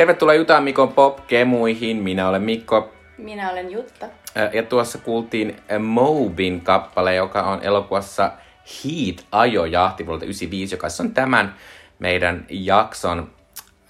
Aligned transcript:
Tervetuloa 0.00 0.34
Jutaan 0.34 0.64
Mikon 0.64 0.92
pop-kemuihin. 0.92 1.96
Minä 1.96 2.28
olen 2.28 2.42
Mikko. 2.42 2.92
Minä 3.18 3.50
olen 3.50 3.70
Jutta. 3.70 4.06
Ja 4.52 4.62
tuossa 4.62 4.98
kuultiin 4.98 5.56
Mobin 5.78 6.60
kappale, 6.60 7.14
joka 7.14 7.42
on 7.42 7.62
elokuvassa 7.62 8.30
Heat 8.84 9.26
ajojahti 9.32 10.06
vuodelta 10.06 10.24
95, 10.24 10.74
joka 10.74 10.86
on 11.00 11.14
tämän 11.14 11.54
meidän 11.98 12.46
jakson 12.50 13.30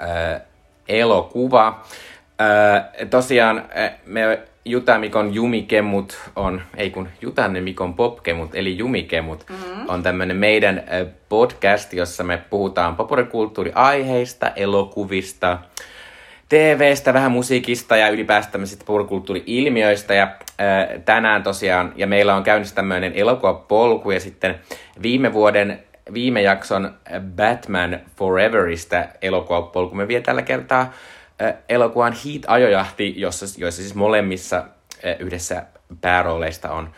äh, 0.01 0.41
elokuva. 0.89 1.85
Äh, 2.41 3.09
tosiaan 3.11 3.65
me 4.07 4.41
Jutamikon 4.65 5.35
Jumikemut 5.35 6.19
on, 6.37 6.63
ei 6.77 6.91
kun 6.91 7.09
Jutanne 7.21 7.61
Mikon 7.61 7.95
Popkemut, 7.95 8.55
eli 8.55 8.79
Jumikemut, 8.79 9.45
mm-hmm. 9.49 9.89
on 9.89 10.03
tämmöinen 10.03 10.37
meidän 10.37 10.83
podcast, 11.29 11.93
jossa 11.93 12.25
me 12.25 12.43
puhutaan 12.51 12.97
popurikulttuuriaiheista, 12.97 14.51
elokuvista, 14.57 15.59
TVstä, 16.51 17.15
vähän 17.15 17.33
musiikista 17.33 17.97
ja 17.97 18.09
ylipäätään 18.09 18.53
tämmöisistä 18.53 18.85
popurikulttuuri-ilmiöistä. 18.85 20.15
Ja 20.15 20.31
ää, 20.59 20.89
tänään 21.05 21.43
tosiaan, 21.43 21.93
ja 21.97 22.07
meillä 22.07 22.35
on 22.35 22.43
käynnissä 22.43 22.75
tämmöinen 22.75 23.13
elokuvapolku, 23.13 24.11
ja 24.11 24.21
sitten 24.21 24.61
viime 25.03 25.33
vuoden 25.33 25.85
viime 26.13 26.43
jakson 26.43 26.95
Batman 27.37 28.01
Foreverista 28.17 29.05
elokuvapolku 29.23 29.95
me 29.95 30.09
vie 30.09 30.21
tällä 30.21 30.43
kertaa 30.43 30.93
elokuvan 31.69 32.13
Heat-ajojahti, 32.13 33.15
jossa, 33.17 33.47
joissa 33.61 33.83
siis 33.83 33.95
molemmissa 33.95 34.65
yhdessä 35.19 35.63
päärooleista 36.01 36.71
on 36.71 36.91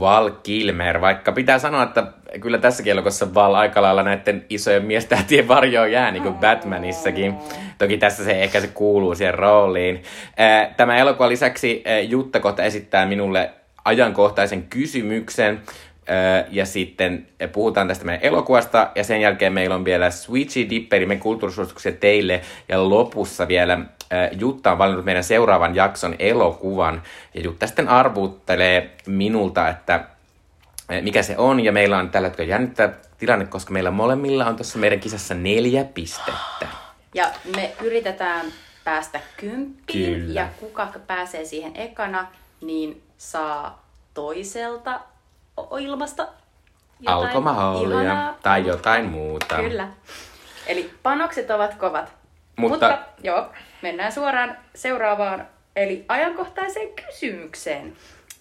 Val 0.00 0.30
Kilmer, 0.42 1.00
vaikka 1.00 1.32
pitää 1.32 1.58
sanoa, 1.58 1.82
että 1.82 2.06
kyllä 2.40 2.58
tässäkin 2.58 2.90
elokuvassa 2.90 3.34
Val 3.34 3.54
aika 3.54 3.82
lailla 3.82 4.02
näiden 4.02 4.44
isojen 4.50 4.84
miestähtien 4.84 5.48
varjoon 5.48 5.92
jää, 5.92 6.10
niin 6.10 6.22
kuin 6.22 6.34
Batmanissakin. 6.34 7.34
Toki 7.78 7.98
tässä 7.98 8.24
se 8.24 8.42
ehkä 8.42 8.60
se 8.60 8.66
kuuluu 8.66 9.14
siihen 9.14 9.34
rooliin. 9.34 10.02
Tämä 10.76 10.96
elokuva 10.96 11.28
lisäksi 11.28 11.84
Jutta 12.08 12.40
kohta 12.40 12.62
esittää 12.62 13.06
minulle 13.06 13.50
ajankohtaisen 13.84 14.62
kysymyksen, 14.62 15.60
ja 16.50 16.66
sitten 16.66 17.26
puhutaan 17.52 17.88
tästä 17.88 18.04
meidän 18.04 18.24
elokuvasta, 18.24 18.90
ja 18.94 19.04
sen 19.04 19.20
jälkeen 19.20 19.52
meillä 19.52 19.74
on 19.74 19.84
vielä 19.84 20.10
Switchy 20.10 20.70
Dipperi, 20.70 21.16
kulttuurisuosituksia 21.16 21.92
teille, 21.92 22.40
ja 22.68 22.88
lopussa 22.88 23.48
vielä 23.48 23.78
Jutta 24.32 24.72
on 24.72 24.78
valinnut 24.78 25.04
meidän 25.04 25.24
seuraavan 25.24 25.74
jakson 25.74 26.14
elokuvan, 26.18 27.02
ja 27.34 27.40
Jutta 27.40 27.66
sitten 27.66 27.88
arvuttelee 27.88 28.96
minulta, 29.06 29.68
että 29.68 30.04
mikä 31.00 31.22
se 31.22 31.34
on, 31.38 31.60
ja 31.60 31.72
meillä 31.72 31.98
on 31.98 32.10
tällä 32.10 32.28
hetkellä 32.28 32.50
jännittävä 32.50 32.92
tilanne, 33.18 33.46
koska 33.46 33.72
meillä 33.72 33.90
molemmilla 33.90 34.46
on 34.46 34.56
tuossa 34.56 34.78
meidän 34.78 35.00
kisassa 35.00 35.34
neljä 35.34 35.84
pistettä. 35.84 36.66
Ja 37.14 37.30
me 37.56 37.72
yritetään 37.82 38.46
päästä 38.84 39.20
kymppiin, 39.36 40.20
Kyllä. 40.20 40.40
ja 40.40 40.48
kuka 40.60 40.88
pääsee 41.06 41.44
siihen 41.44 41.72
ekana, 41.76 42.26
niin 42.60 43.02
saa 43.18 43.86
toiselta 44.14 45.00
ilmasta 45.80 46.28
jotain 47.00 47.36
Alkoholia 47.36 48.02
ihanaa. 48.02 48.34
tai 48.42 48.66
jotain 48.66 49.04
muuta. 49.04 49.56
Kyllä. 49.56 49.88
Eli 50.66 50.90
panokset 51.02 51.50
ovat 51.50 51.74
kovat. 51.74 52.12
Mutta, 52.56 52.88
Mutta 52.88 52.98
joo, 53.22 53.52
mennään 53.82 54.12
suoraan 54.12 54.56
seuraavaan, 54.74 55.48
eli 55.76 56.04
ajankohtaiseen 56.08 56.88
kysymykseen, 57.06 57.96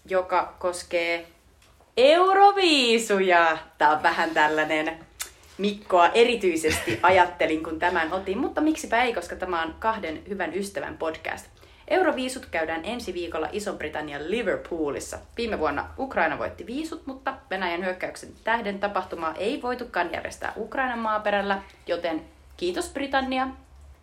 joka 0.06 0.56
koskee 0.59 1.28
Euroviisuja. 1.98 3.58
Tämä 3.78 3.92
on 3.92 4.04
vähän 4.04 4.30
tällainen 4.30 4.99
Mikkoa 5.58 6.08
erityisesti 6.08 6.99
ajattelin, 7.04 7.64
kun 7.64 7.80
tämän 7.80 8.14
otin, 8.14 8.38
mutta 8.38 8.61
miksipä 8.61 9.04
ei, 9.04 9.14
koska 9.14 9.36
tämä 9.36 9.64
on 9.64 9.76
kahden 9.80 10.22
hyvän 10.30 10.54
ystävän 10.54 10.98
podcast. 10.98 11.45
Euroviisut 11.88 12.45
käydään 12.45 12.86
ensi 12.86 13.14
viikolla 13.14 13.49
Iso-Britannian 13.52 14.32
Liverpoolissa. 14.32 15.17
Viime 15.38 15.60
vuonna 15.60 15.86
Ukraina 15.98 16.39
voitti 16.39 16.66
viisut, 16.66 17.08
mutta 17.08 17.33
Venäjän 17.49 17.86
hyökkäyksen 17.86 18.30
tähden 18.44 18.80
tapahtumaa 18.80 19.33
ei 19.36 19.61
voitukaan 19.61 20.14
järjestää 20.14 20.54
Ukrainan 20.58 20.99
maaperällä, 20.99 21.61
joten 21.88 22.22
kiitos 22.58 22.89
Britannia, 22.89 23.48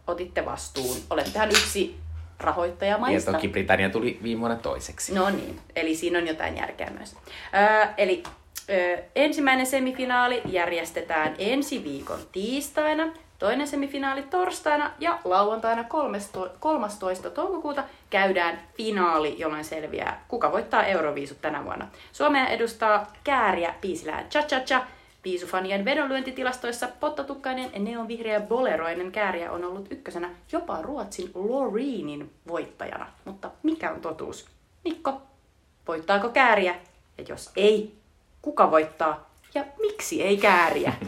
otitte 0.06 0.44
vastuun. 0.44 0.97
Olettehan 1.11 1.50
yksi 1.50 1.97
rahoittajamaista. 2.41 3.31
Ja 3.31 3.34
toki 3.34 3.49
Britannia 3.49 3.91
tuli 3.91 4.19
viime 4.22 4.41
vuonna 4.41 4.56
toiseksi. 4.56 5.15
No 5.15 5.31
niin, 5.31 5.61
eli 5.77 5.94
siinä 5.94 6.19
on 6.19 6.27
jotain 6.27 6.56
järkeä 6.56 6.91
myös. 6.91 7.17
Öö, 7.55 7.87
eli 7.97 8.22
öö, 8.71 9.03
ensimmäinen 9.15 9.66
semifinaali 9.66 10.43
järjestetään 10.45 11.34
ensi 11.39 11.84
viikon 11.84 12.19
tiistaina. 12.33 13.12
Toinen 13.39 13.69
semifinaali 13.69 14.22
torstaina 14.22 14.91
ja 14.99 15.19
lauantaina 15.25 15.84
13. 16.61 17.31
toukokuuta 17.31 17.84
käydään 18.11 18.61
finaali, 18.77 19.34
jolloin 19.39 19.65
selviää, 19.65 20.25
kuka 20.28 20.53
voittaa 20.53 20.84
Euroviisut 20.84 21.41
tänä 21.41 21.65
vuonna. 21.65 21.89
Suomea 22.12 22.47
edustaa 22.47 23.12
Kääriä 23.25 23.75
Piisilää 23.81 24.25
Cha 24.31 24.43
Cha 24.43 24.61
Cha. 24.61 24.87
Piisufanien 25.27 25.85
vedonlyöntitilastoissa 25.85 26.89
pottatukkainen 27.01 27.71
neonvihreä 27.79 28.41
boleroinen 28.41 29.13
kääriä 29.13 29.53
on 29.53 29.65
ollut 29.65 29.93
ykkösenä 29.93 30.31
jopa 30.53 30.83
Ruotsin 30.83 31.31
Loreenin 31.35 32.31
voittajana. 32.49 33.07
Mutta 33.25 33.51
mikä 33.63 33.93
on 33.93 34.01
totuus? 34.01 34.47
Mikko, 34.85 35.23
voittaako 35.89 36.29
kääriä? 36.29 36.75
Ja 37.19 37.25
jos 37.29 37.51
ei, 37.57 37.95
kuka 38.43 38.71
voittaa? 38.71 39.31
Ja 39.55 39.65
miksi 39.81 40.23
ei 40.23 40.37
kääriä? 40.37 40.93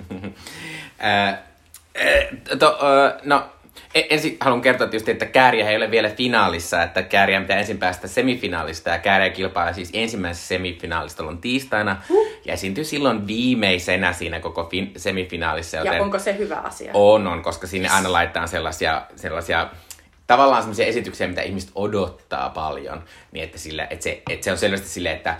Eh, 1.94 2.28
to, 2.58 2.78
no, 3.24 3.44
ensin 3.94 4.36
haluan 4.40 4.60
kertoa 4.60 4.86
tietysti, 4.86 5.10
että 5.10 5.26
Kääriä 5.26 5.70
ei 5.70 5.76
ole 5.76 5.90
vielä 5.90 6.10
finaalissa, 6.10 6.82
että 6.82 7.02
Kääriä 7.02 7.40
pitää 7.40 7.58
ensin 7.58 7.78
päästä 7.78 8.08
semifinaalista 8.08 8.90
ja 8.90 8.98
Kääriä 8.98 9.30
kilpaa 9.30 9.72
siis 9.72 9.90
ensimmäisessä 9.92 10.48
semifinaalista 10.48 11.24
on 11.24 11.38
tiistaina 11.38 12.02
uh. 12.10 12.26
ja 12.44 12.52
esiintyy 12.52 12.84
silloin 12.84 13.26
viimeisenä 13.26 14.12
siinä 14.12 14.40
koko 14.40 14.62
fin- 14.62 14.92
semifinaalissa. 14.96 15.76
Joten 15.76 15.94
ja 15.94 16.02
onko 16.02 16.18
se 16.18 16.38
hyvä 16.38 16.56
asia? 16.56 16.90
On, 16.94 17.26
on, 17.26 17.42
koska 17.42 17.66
sinne 17.66 17.88
aina 17.88 18.12
laittaa 18.12 18.46
sellaisia, 18.46 19.02
sellaisia 19.16 19.68
tavallaan 20.26 20.62
sellaisia 20.62 20.86
esityksiä, 20.86 21.28
mitä 21.28 21.42
ihmiset 21.42 21.70
odottaa 21.74 22.50
paljon, 22.50 23.02
niin 23.32 23.44
että, 23.44 23.58
sille, 23.58 23.86
että, 23.90 24.02
se, 24.02 24.22
että 24.30 24.44
se 24.44 24.52
on 24.52 24.58
selvästi 24.58 24.88
silleen, 24.88 25.16
että 25.16 25.36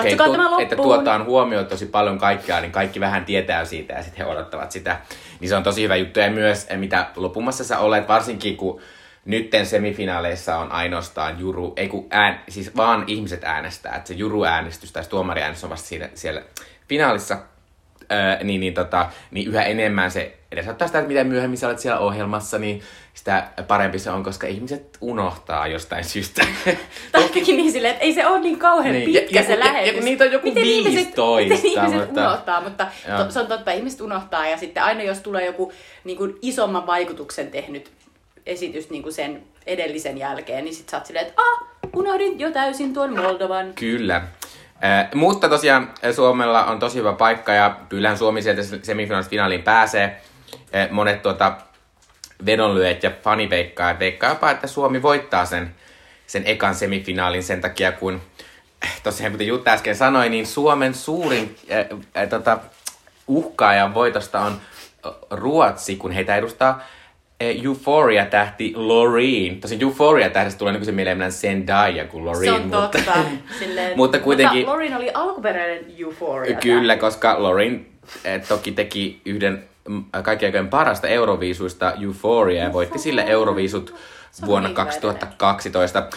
okei, 0.00 0.14
okay, 0.14 0.26
tu- 0.26 0.58
että 0.58 0.76
tuotaan 0.76 1.24
huomioon 1.24 1.66
tosi 1.66 1.86
paljon 1.86 2.18
kaikkea, 2.18 2.60
niin 2.60 2.72
kaikki 2.72 3.00
vähän 3.00 3.24
tietää 3.24 3.64
siitä 3.64 3.94
ja 3.94 4.02
sitten 4.02 4.26
he 4.26 4.32
odottavat 4.32 4.70
sitä. 4.70 5.00
Niin 5.40 5.48
se 5.48 5.56
on 5.56 5.62
tosi 5.62 5.82
hyvä 5.82 5.96
juttu. 5.96 6.20
Ja 6.20 6.30
myös, 6.30 6.66
eh, 6.70 6.78
mitä 6.78 7.06
lopumassa 7.16 7.64
sä 7.64 7.78
olet, 7.78 8.08
varsinkin 8.08 8.56
kun 8.56 8.80
nytten 9.24 9.66
semifinaaleissa 9.66 10.58
on 10.58 10.72
ainoastaan 10.72 11.40
juru, 11.40 11.72
ei 11.76 11.88
kun 11.88 12.06
ään, 12.10 12.40
siis 12.48 12.76
vaan 12.76 13.04
ihmiset 13.06 13.44
äänestää, 13.44 13.96
että 13.96 14.08
se 14.08 14.14
juruäänestys 14.14 14.92
tai 14.92 15.04
tuomariäänestys 15.08 15.64
on 15.64 15.70
vasta 15.70 15.88
siinä, 15.88 16.08
siellä 16.14 16.42
finaalissa, 16.88 17.38
öö, 18.12 18.44
niin, 18.44 18.60
niin, 18.60 18.74
tota, 18.74 19.10
niin 19.30 19.48
yhä 19.48 19.62
enemmän 19.62 20.10
se 20.10 20.38
edesauttaa 20.54 20.88
sitä, 20.88 20.98
että 20.98 21.08
mitä 21.08 21.24
myöhemmin 21.24 21.58
sä 21.58 21.66
olet 21.66 21.78
siellä 21.78 22.00
ohjelmassa, 22.00 22.58
niin 22.58 22.82
sitä 23.14 23.48
parempi 23.68 23.98
se 23.98 24.10
on, 24.10 24.22
koska 24.22 24.46
ihmiset 24.46 24.98
unohtaa 25.00 25.66
jostain 25.66 26.04
syystä. 26.04 26.46
Tai 27.12 27.30
niin 27.46 27.72
silleen, 27.72 27.92
että 27.92 28.04
ei 28.04 28.14
se 28.14 28.26
ole 28.26 28.40
niin 28.40 28.58
kauhean 28.58 28.94
niin. 28.94 29.12
pitkä 29.12 29.40
ja, 29.40 29.46
se 29.46 29.52
ja, 29.52 29.60
lähetys. 29.60 29.92
Ja, 29.92 29.98
ja, 29.98 30.04
niitä 30.04 30.24
on 30.24 30.32
joku 30.32 30.48
miten 30.48 30.62
15. 30.62 31.38
Ihmiset, 31.38 31.64
miten 31.64 31.82
ihmiset 31.82 32.06
mutta... 32.06 32.28
unohtaa, 32.28 32.60
mutta 32.60 32.86
to, 33.16 33.30
se 33.30 33.40
on 33.40 33.46
totta, 33.46 33.72
ihmiset 33.72 34.00
unohtaa 34.00 34.46
ja 34.46 34.56
sitten 34.56 34.82
aina 34.82 35.02
jos 35.02 35.20
tulee 35.20 35.46
joku 35.46 35.72
niin 36.04 36.18
kuin 36.18 36.38
isomman 36.42 36.86
vaikutuksen 36.86 37.50
tehnyt 37.50 37.90
esitys 38.46 38.90
niin 38.90 39.02
kuin 39.02 39.12
sen 39.12 39.42
edellisen 39.66 40.18
jälkeen, 40.18 40.64
niin 40.64 40.74
sit 40.74 40.88
sä 40.88 40.96
oot 40.96 41.06
silleen, 41.06 41.26
että 41.26 41.42
ah, 41.42 41.68
unohdin 41.96 42.40
jo 42.40 42.50
täysin 42.50 42.94
tuon 42.94 43.16
Moldovan. 43.16 43.72
Kyllä. 43.74 44.16
Äh, 44.84 45.08
mutta 45.14 45.48
tosiaan 45.48 45.92
Suomella 46.12 46.64
on 46.64 46.78
tosi 46.78 46.98
hyvä 46.98 47.12
paikka 47.12 47.52
ja 47.52 47.76
kyllähän 47.88 48.18
Suomi 48.18 48.42
sieltä 48.42 48.62
semifinaalista 48.82 49.30
finaaliin 49.30 49.62
pääsee. 49.62 50.20
Äh, 50.74 50.90
monet 50.90 51.22
tuota, 51.22 51.56
vedonlyöjät 52.46 53.02
ja 53.02 53.10
fani 53.22 53.50
veikkaa, 53.50 53.96
jopa, 54.28 54.50
että 54.50 54.66
Suomi 54.66 55.02
voittaa 55.02 55.44
sen, 55.46 55.74
sen 56.26 56.42
ekan 56.46 56.74
semifinaalin 56.74 57.42
sen 57.42 57.60
takia, 57.60 57.92
kun 57.92 58.20
äh, 58.84 59.00
tosiaan 59.02 59.32
kuten 59.32 59.46
Jutta 59.46 59.70
äsken 59.70 59.96
sanoi, 59.96 60.28
niin 60.28 60.46
Suomen 60.46 60.94
suurin 60.94 61.56
äh, 61.72 62.22
äh, 62.22 62.28
tota, 62.28 62.58
uhkaajan 63.26 63.94
voitosta 63.94 64.40
on 64.40 64.60
Ruotsi, 65.30 65.96
kun 65.96 66.12
heitä 66.12 66.36
edustaa 66.36 66.82
Euphoria-tähti 67.40 68.72
Loreen. 68.76 69.60
Tosin 69.60 69.82
Euphoria-tähdestä 69.82 70.58
tulee 70.58 70.72
nykyisin 70.72 70.94
mieleen 70.94 71.32
Zendaya 71.32 72.04
kuin 72.04 72.24
Loreen. 72.24 72.44
Se 72.44 72.52
on 72.52 72.62
mutta, 72.62 72.98
totta. 72.98 73.12
Silleen, 73.58 73.96
mutta 73.96 74.18
kuitenkin... 74.18 74.58
Mutta 74.58 74.72
Loreen 74.72 74.96
oli 74.96 75.10
alkuperäinen 75.14 75.84
Euphoria. 75.98 76.56
Kyllä, 76.56 76.96
koska 76.96 77.42
Loreen 77.42 77.86
eh, 78.24 78.42
toki 78.48 78.72
teki 78.72 79.20
yhden 79.24 79.64
kaikkien 80.22 80.48
aikojen 80.48 80.68
parasta 80.68 81.08
Euroviisuista 81.08 81.92
Euphoria 81.92 82.62
ja 82.62 82.72
voitti 82.72 82.98
sille 82.98 83.24
Euroviisut 83.26 83.94
vuonna 84.46 84.70
2012. 84.72 86.08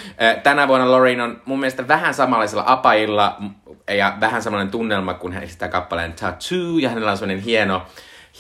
Tänä 0.44 0.68
vuonna 0.68 0.92
Loreen 0.92 1.22
on 1.22 1.42
mun 1.46 1.60
mielestä 1.60 1.88
vähän 1.88 2.14
samanlaisella 2.14 2.64
apailla 2.68 3.38
ja 3.88 4.18
vähän 4.20 4.44
samanlainen 4.44 4.72
tunnelma 4.72 5.14
kuin 5.14 5.34
hän 5.34 5.44
esittää 5.44 5.70
kappaleen 5.70 6.14
Tattoo 6.14 6.78
ja 6.82 6.90
hänellä 6.90 7.12
on 7.12 7.18
sellainen 7.18 7.44
hieno, 7.44 7.86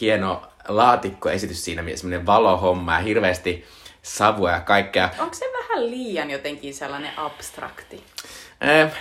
hieno 0.02 0.42
laatikkoesitys 0.68 1.66
siinä, 1.66 1.84
semmoinen 1.96 2.26
valohomma 2.26 2.94
ja 2.94 3.00
hirveästi 3.00 3.66
savua 4.02 4.52
ja 4.52 4.60
kaikkea. 4.60 5.10
Onko 5.20 5.34
se 5.34 5.46
vähän 5.62 5.92
liian 5.92 6.32
jotenkin 6.32 6.74
sellainen 6.74 7.12
abstrakti? 7.18 8.04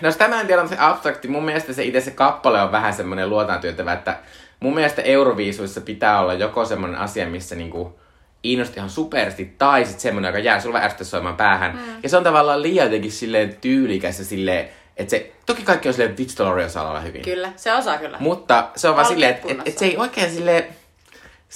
No 0.01 0.13
sitä 0.13 0.29
mä 0.29 0.41
en 0.41 0.47
tiedä, 0.47 0.63
on 0.63 0.69
se 0.69 0.77
abstrakti. 0.79 1.29
Mun 1.29 1.45
mielestä 1.45 1.73
se 1.73 1.85
itse 1.85 2.01
se 2.01 2.11
kappale 2.11 2.63
on 2.63 2.73
vähän 2.73 2.95
semmoinen 2.95 3.31
luotaan 3.31 3.61
työtävä, 3.61 3.93
että 3.93 4.19
mun 4.61 4.75
mielestä 4.75 5.03
Euroviisuissa 5.03 5.81
pitää 5.81 6.21
olla 6.21 6.35
joko 6.35 6.65
semmoinen 6.65 6.99
asia, 6.99 7.27
missä 7.27 7.55
niinku 7.55 7.99
innosti 8.43 8.77
ihan 8.77 8.91
supersti, 8.91 9.55
tai 9.59 9.85
sitten 9.85 10.01
semmoinen, 10.01 10.29
joka 10.29 10.39
jää 10.39 10.61
sulla 10.61 10.79
vääristä 10.79 11.05
soimaan 11.05 11.37
päähän. 11.37 11.77
Mm. 11.77 11.83
Ja 12.03 12.09
se 12.09 12.17
on 12.17 12.25
tavallaan 12.25 12.63
liian 12.63 12.87
jotenkin 12.87 13.13
silleen 13.13 13.57
tyylikäs 13.61 14.19
ja 14.19 14.25
silleen, 14.25 14.69
että 14.97 15.11
se, 15.11 15.33
toki 15.47 15.63
kaikki 15.63 15.89
on 15.89 15.95
silleen, 15.95 16.17
Vitsi 16.17 16.43
osaa 16.43 16.91
olla 16.91 17.01
hyvin. 17.01 17.23
Kyllä, 17.23 17.53
se 17.57 17.73
osaa 17.73 17.99
kyllä. 17.99 18.17
Mutta 18.21 18.69
se 18.77 18.89
on 18.89 18.95
vaan 18.95 19.07
silleen, 19.07 19.35
että 19.35 19.53
et, 19.53 19.59
et 19.65 19.79
se 19.79 19.85
ei 19.85 19.97
oikein 19.97 20.31
silleen, 20.31 20.65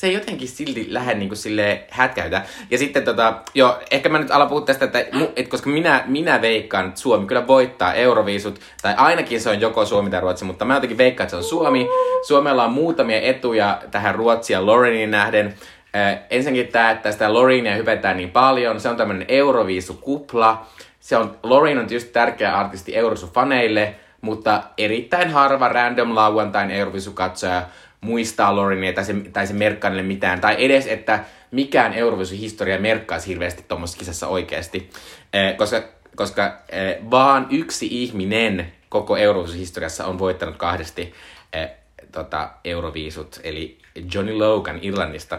se 0.00 0.06
ei 0.06 0.14
jotenkin 0.14 0.48
silti 0.48 0.86
lähde 0.88 1.14
niinku 1.14 1.34
sille 1.34 1.84
hätkäytä. 1.90 2.42
Ja 2.70 2.78
sitten 2.78 3.04
tota, 3.04 3.34
joo, 3.54 3.78
ehkä 3.90 4.08
mä 4.08 4.18
nyt 4.18 4.30
alan 4.30 4.48
puhua 4.48 4.64
tästä, 4.64 4.84
että 4.84 5.04
et 5.36 5.48
koska 5.48 5.70
minä, 5.70 6.04
minä 6.06 6.40
veikkaan, 6.40 6.88
että 6.88 7.00
Suomi 7.00 7.26
kyllä 7.26 7.46
voittaa 7.46 7.94
Euroviisut, 7.94 8.60
tai 8.82 8.94
ainakin 8.96 9.40
se 9.40 9.50
on 9.50 9.60
joko 9.60 9.86
Suomi 9.86 10.10
tai 10.10 10.20
Ruotsi, 10.20 10.44
mutta 10.44 10.64
mä 10.64 10.74
jotenkin 10.74 10.98
veikkaan, 10.98 11.24
että 11.24 11.30
se 11.30 11.36
on 11.36 11.44
Suomi. 11.44 11.88
Suomella 12.26 12.64
on 12.64 12.72
muutamia 12.72 13.20
etuja 13.20 13.82
tähän 13.90 14.14
Ruotsia 14.14 14.66
Lorenin 14.66 15.10
nähden. 15.10 15.54
Äh, 15.96 16.18
ensinnäkin 16.30 16.72
tämä, 16.72 16.90
että 16.90 17.12
sitä 17.12 17.32
Lorenia 17.32 17.76
hypätään 17.76 18.16
niin 18.16 18.30
paljon, 18.30 18.80
se 18.80 18.88
on 18.88 18.96
tämmöinen 18.96 19.24
Euroviisukupla. 19.28 20.66
Se 21.00 21.16
on, 21.16 21.36
Lorin 21.42 21.78
on 21.78 21.86
tietysti 21.86 22.12
tärkeä 22.12 22.56
artisti 22.56 22.96
Euroviisufaneille, 22.96 23.94
mutta 24.20 24.62
erittäin 24.78 25.30
harva 25.30 25.68
random 25.68 26.14
lauantain 26.14 26.70
Euroviisukatsoja 26.70 27.62
muistaa 28.00 28.56
Lorinia 28.56 28.92
tai 28.92 29.04
se, 29.04 29.14
tai 29.32 29.46
se 29.46 29.54
merkkaa 29.54 29.90
mitään. 29.90 30.40
Tai 30.40 30.56
edes, 30.58 30.86
että 30.86 31.24
mikään 31.50 31.92
Euroviisuhistoria 31.92 32.78
merkkaisi 32.78 33.28
hirveästi 33.28 33.64
tuommoisessa 33.68 33.98
kisassa 33.98 34.28
oikeasti. 34.28 34.90
Eh, 35.32 35.56
koska 35.56 35.82
koska 36.16 36.58
eh, 36.68 36.98
vaan 37.10 37.46
yksi 37.50 37.88
ihminen 37.90 38.72
koko 38.88 39.16
Euroviisuhistoriassa 39.16 40.06
on 40.06 40.18
voittanut 40.18 40.56
kahdesti 40.56 41.14
eh, 41.52 41.70
tota, 42.12 42.50
Euroviisut, 42.64 43.40
eli 43.44 43.78
Johnny 44.14 44.38
Logan 44.38 44.78
Irlannista. 44.82 45.38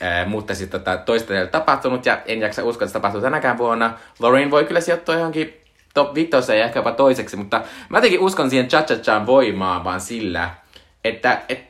Eh, 0.00 0.26
mutta 0.26 0.54
sitten 0.54 0.80
tota, 0.80 0.96
toista 0.96 1.34
ei 1.34 1.40
ole 1.40 1.48
tapahtunut 1.48 2.06
ja 2.06 2.22
en 2.26 2.40
jaksa 2.40 2.64
uskoa, 2.64 2.84
että 2.84 2.90
se 2.90 2.92
tapahtuu 2.92 3.20
tänäkään 3.20 3.58
vuonna. 3.58 3.98
Loreen 4.18 4.50
voi 4.50 4.64
kyllä 4.64 4.80
sijoittua 4.80 5.14
johonkin 5.14 5.60
top 5.94 6.14
vitoseen 6.14 6.58
ja 6.58 6.64
ehkä 6.64 6.78
jopa 6.78 6.92
toiseksi, 6.92 7.36
mutta 7.36 7.62
mä 7.88 7.98
jotenkin 7.98 8.20
uskon 8.20 8.50
siihen 8.50 8.68
cha 8.68 8.82
cha 8.82 9.26
voimaan 9.26 9.84
vaan 9.84 10.00
sillä, 10.00 10.50
että 11.04 11.42
et, 11.48 11.64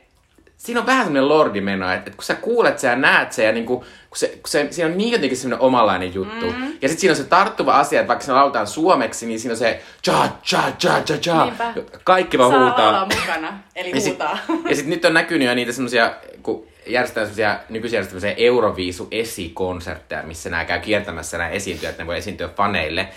siinä 0.57 0.79
on 0.79 0.85
vähän 0.85 1.05
semmoinen 1.05 1.29
lordimeno, 1.29 1.85
että, 1.85 1.97
että 1.97 2.11
kun 2.17 2.23
sä 2.23 2.35
kuulet 2.35 2.79
sen 2.79 2.89
ja 2.89 2.95
näet 2.95 3.31
sen 3.33 3.45
ja 3.45 3.51
niinku, 3.51 3.77
kun 3.79 4.17
se, 4.17 4.27
kun 4.27 4.39
se, 4.47 4.67
siinä 4.71 4.91
on 4.91 4.97
niin 4.97 5.11
jotenkin 5.11 5.37
semmoinen 5.37 5.65
omalainen 5.65 6.13
juttu. 6.13 6.45
Mm. 6.45 6.63
Ja 6.81 6.89
sitten 6.89 6.97
siinä 6.97 7.11
on 7.11 7.15
se 7.17 7.23
tarttuva 7.23 7.79
asia, 7.79 7.99
että 7.99 8.07
vaikka 8.07 8.25
se 8.25 8.31
lauletaan 8.31 8.67
suomeksi, 8.67 9.25
niin 9.25 9.39
siinä 9.39 9.53
on 9.53 9.57
se 9.57 9.81
cha 10.03 10.29
cha 10.45 10.63
cha 10.79 11.01
cha 11.01 11.17
cha. 11.17 11.45
Niinpä. 11.45 11.73
Kaikki 12.03 12.37
vaan 12.37 12.51
Saa 12.51 12.63
huutaa. 12.63 12.89
olla 12.89 13.07
mukana, 13.21 13.59
eli 13.75 13.89
Ja 13.91 14.01
sit, 14.01 14.09
huutaa. 14.09 14.37
ja 14.69 14.75
sit 14.75 14.87
nyt 14.87 15.05
on 15.05 15.13
näkynyt 15.13 15.47
jo 15.47 15.55
niitä 15.55 15.71
semmosia, 15.71 16.13
kun 16.43 16.67
järjestetään 16.87 17.25
semmosia, 17.27 17.59
nykyisin 17.69 17.95
järjestetään 17.97 18.21
semmosia 18.21 18.45
Euroviisu 18.45 19.07
esikonsertteja, 19.11 20.23
missä 20.23 20.49
nämä 20.49 20.65
käy 20.65 20.79
kiertämässä 20.79 21.37
nämä 21.37 21.49
esiintyjät, 21.49 21.97
ne 21.97 22.07
voi 22.07 22.17
esiintyä 22.17 22.47
faneille. 22.47 23.07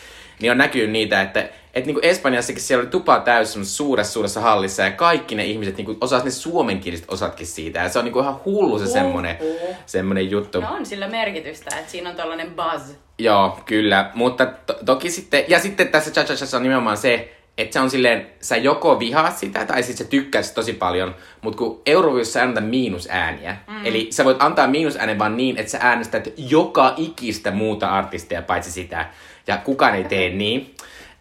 Niin 0.40 0.52
on 0.52 0.58
näkynyt 0.58 0.90
niitä, 0.90 1.20
että 1.22 1.48
et 1.74 1.86
niinku 1.86 2.00
Espanjassakin 2.04 2.62
siellä 2.62 2.82
oli 2.82 2.90
tupa 2.90 3.20
täys 3.20 3.52
semmoisessa 3.52 3.76
suuressa 3.76 4.12
suuressa 4.12 4.40
hallissa 4.40 4.82
ja 4.82 4.90
kaikki 4.90 5.34
ne 5.34 5.44
ihmiset 5.44 5.76
niinku 5.76 5.96
osas 6.00 6.24
ne 6.24 6.30
suomenkieliset 6.30 7.04
osatkin 7.08 7.46
siitä. 7.46 7.78
Ja 7.78 7.88
se 7.88 7.98
on 7.98 8.04
niinku 8.04 8.20
ihan 8.20 8.40
hullu 8.44 8.78
se 8.78 8.86
semmonen, 8.86 9.36
Uhuh. 9.40 9.76
semmonen 9.86 10.30
juttu. 10.30 10.60
No 10.60 10.74
on 10.74 10.86
sillä 10.86 11.08
merkitystä, 11.08 11.76
että 11.76 11.90
siinä 11.90 12.10
on 12.10 12.16
tällainen 12.16 12.54
buzz. 12.54 12.90
Joo, 13.18 13.58
kyllä. 13.66 14.10
Mutta 14.14 14.46
to- 14.46 14.78
toki 14.84 15.10
sitten, 15.10 15.44
ja 15.48 15.58
sitten 15.58 15.88
tässä 15.88 16.10
cha 16.10 16.24
cha 16.24 16.56
on 16.56 16.62
nimenomaan 16.62 16.96
se, 16.96 17.32
että 17.58 17.72
se 17.72 17.80
on 17.80 17.90
silleen, 17.90 18.26
sä 18.40 18.56
joko 18.56 18.98
vihaat 18.98 19.38
sitä 19.38 19.64
tai 19.64 19.82
sitten 19.82 20.06
sä 20.06 20.10
tykkäät 20.10 20.44
sitä 20.44 20.54
tosi 20.54 20.72
paljon, 20.72 21.14
mutta 21.42 21.58
kun 21.58 21.82
Euroviisussa 21.86 22.40
sä 22.40 22.42
annat 22.42 22.70
miinusääniä, 22.70 23.56
mm. 23.68 23.86
eli 23.86 24.08
sä 24.10 24.24
voit 24.24 24.42
antaa 24.42 24.66
miinusäänen 24.66 25.18
vaan 25.18 25.36
niin, 25.36 25.56
että 25.56 25.72
sä 25.72 25.78
äänestät 25.80 26.28
joka 26.36 26.94
ikistä 26.96 27.50
muuta 27.50 27.88
artistia 27.88 28.42
paitsi 28.42 28.70
sitä, 28.70 29.06
ja 29.46 29.56
kukaan 29.56 29.94
ei 29.94 30.04
tee 30.04 30.30
niin. 30.30 30.74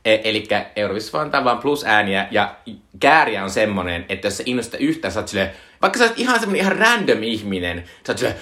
E- 0.06 0.20
Eli 0.24 0.48
Euroviisussa 0.76 1.18
vaan 1.18 1.26
antaa 1.26 1.44
vaan 1.44 1.58
plusääniä, 1.58 2.28
ja 2.32 2.56
kääriä 3.00 3.44
on 3.44 3.50
semmonen, 3.50 4.06
että 4.10 4.28
jos 4.28 4.38
sä 4.38 4.44
innostut 4.46 4.80
yhtään, 4.82 5.12
sä 5.12 5.20
oot 5.20 5.28
silleen, 5.28 5.52
vaikka 5.82 6.00
sä 6.00 6.06
oot 6.06 6.14
ihan 6.20 6.40
semmonen 6.40 6.62
ihan 6.62 6.76
random 6.78 7.24
ihminen, 7.24 7.84
sä 8.08 8.12
oot 8.12 8.18
silleen, 8.18 8.38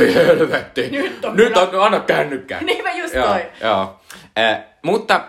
ei 0.00 0.14
helvetti, 0.14 0.90
Nyt 0.90 1.24
on 1.24 1.36
nyt 1.36 1.46
kyllä- 1.52 1.60
on, 1.80 1.86
anna 1.86 2.00
kännykkää. 2.00 2.60
Niinpä 2.64 2.90
just 2.92 3.14
Joo, 3.14 3.26
toi. 3.28 3.42
joo. 3.62 4.00
Eh, 4.36 4.56
mutta 4.82 5.20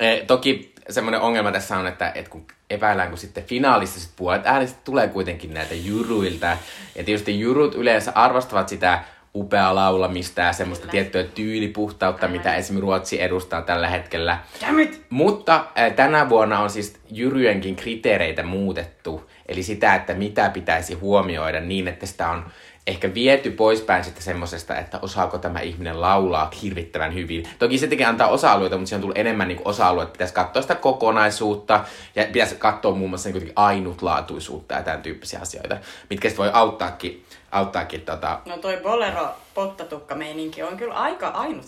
eh, 0.00 0.22
toki 0.26 0.72
semmoinen 0.90 1.20
ongelma 1.20 1.52
tässä 1.52 1.76
on, 1.76 1.86
että, 1.86 2.12
että 2.14 2.30
kun 2.30 2.46
epäillään, 2.70 3.08
kun 3.08 3.18
sitten 3.18 3.44
finaalistiset 3.44 4.10
puolet 4.16 4.42
äänestä 4.44 4.78
tulee 4.84 5.08
kuitenkin 5.08 5.54
näitä 5.54 5.74
juruilta. 5.74 6.46
Ja 6.94 7.04
tietysti 7.04 7.40
jurut 7.40 7.74
yleensä 7.74 8.12
arvostavat 8.14 8.68
sitä 8.68 9.00
upeaa 9.36 9.74
laulamista 9.74 10.40
ja 10.40 10.52
semmoista 10.52 10.82
Kyllä. 10.82 10.92
tiettyä 10.92 11.24
tyylipuhtautta, 11.24 12.28
mitä 12.28 12.54
esimerkiksi 12.54 12.80
Ruotsi 12.80 13.22
edustaa 13.22 13.62
tällä 13.62 13.88
hetkellä. 13.88 14.38
Damn 14.66 14.80
it! 14.80 15.02
Mutta 15.10 15.66
äh, 15.78 15.92
tänä 15.92 16.28
vuonna 16.28 16.60
on 16.60 16.70
siis 16.70 16.96
jyryenkin 17.10 17.76
kriteereitä 17.76 18.42
muutettu. 18.42 19.30
Eli 19.48 19.62
sitä, 19.62 19.94
että 19.94 20.14
mitä 20.14 20.50
pitäisi 20.50 20.94
huomioida 20.94 21.60
niin, 21.60 21.88
että 21.88 22.06
sitä 22.06 22.30
on 22.30 22.44
ehkä 22.86 23.14
viety 23.14 23.50
poispäin 23.50 24.04
sitten 24.04 24.22
semmosesta, 24.22 24.78
että 24.78 24.98
osaako 25.02 25.38
tämä 25.38 25.60
ihminen 25.60 26.00
laulaa 26.00 26.50
hirvittävän 26.62 27.14
hyvin. 27.14 27.48
Toki 27.58 27.78
se 27.78 27.86
tekee 27.86 28.06
antaa 28.06 28.28
osa-alueita, 28.28 28.76
mutta 28.76 28.88
se 28.88 28.94
on 28.94 29.00
tullut 29.00 29.18
enemmän 29.18 29.48
niin 29.48 29.60
osa-alueita. 29.64 30.12
Pitäisi 30.12 30.34
katsoa 30.34 30.62
sitä 30.62 30.74
kokonaisuutta 30.74 31.84
ja 32.14 32.26
pitäisi 32.32 32.54
katsoa 32.54 32.94
muun 32.94 33.10
muassa 33.10 33.28
niin 33.28 33.52
ainutlaatuisuutta 33.56 34.74
ja 34.74 34.82
tämän 34.82 35.02
tyyppisiä 35.02 35.40
asioita, 35.40 35.76
mitkä 36.10 36.28
sitten 36.28 36.44
voi 36.44 36.52
auttaakin, 36.54 37.24
auttaakin 37.56 38.00
tota, 38.00 38.38
No 38.46 38.56
toi 38.56 38.76
bolero 38.82 39.28
pottatukka 39.54 40.14
meininki 40.14 40.62
on 40.62 40.76
kyllä 40.76 40.94
aika 40.94 41.28
ainut. 41.28 41.66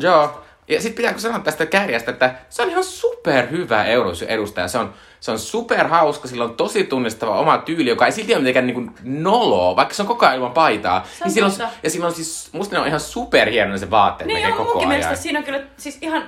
Joo. 0.00 0.42
Ja 0.68 0.80
sitten 0.82 0.96
pitääkö 0.96 1.18
sanoa 1.18 1.38
tästä 1.38 1.66
kärjästä, 1.66 2.10
että 2.10 2.34
se 2.48 2.62
on 2.62 2.70
ihan 2.70 2.84
super 2.84 3.46
hyvä 3.50 3.84
edustaja. 4.28 4.68
Se 4.68 4.78
on, 4.78 4.94
se 5.20 5.30
on 5.30 5.38
super 5.38 5.88
hauska, 5.88 6.28
sillä 6.28 6.44
on 6.44 6.54
tosi 6.56 6.84
tunnistava 6.84 7.38
oma 7.38 7.58
tyyli, 7.58 7.90
joka 7.90 8.06
ei 8.06 8.12
silti 8.12 8.32
ole 8.34 8.38
mitenkään 8.40 8.66
niin 8.66 8.90
noloa, 9.02 9.76
vaikka 9.76 9.94
se 9.94 10.02
on 10.02 10.08
koko 10.08 10.26
ajan 10.26 10.36
ilman 10.36 10.52
paitaa. 10.52 11.06
Se 11.18 11.24
niin 11.24 11.32
silloin, 11.34 11.52
ja 11.82 11.90
silloin 11.90 12.14
siis, 12.14 12.48
musta 12.52 12.74
ne 12.76 12.80
on 12.80 12.86
ihan 12.88 13.00
super 13.00 13.50
hienoja 13.50 13.78
se 13.78 13.90
vaatteet 13.90 14.28
Niin 14.28 14.46
on 14.46 14.52
koko 14.52 14.78
ajan. 14.78 14.88
mielestä 14.88 15.14
siinä 15.14 15.38
on 15.38 15.44
kyllä 15.44 15.60
siis 15.76 15.98
ihan 16.02 16.22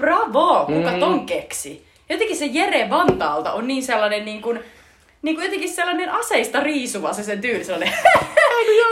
bravo, 0.00 0.66
kuka 0.66 0.90
Mm. 0.90 1.00
ton 1.00 1.26
keksi. 1.26 1.86
Jotenkin 2.08 2.36
se 2.36 2.46
Jere 2.46 2.90
Vantaalta 2.90 3.52
on 3.52 3.66
niin 3.66 3.82
sellainen 3.82 4.24
niin 4.24 4.42
kuin, 4.42 4.60
niin 5.24 5.36
kuin 5.36 5.44
jotenkin 5.44 5.70
sellainen 5.70 6.10
aseista 6.10 6.60
riisuva 6.60 7.12
se 7.12 7.22
sen 7.22 7.40
tyyli, 7.40 7.64
sellainen, 7.64 7.94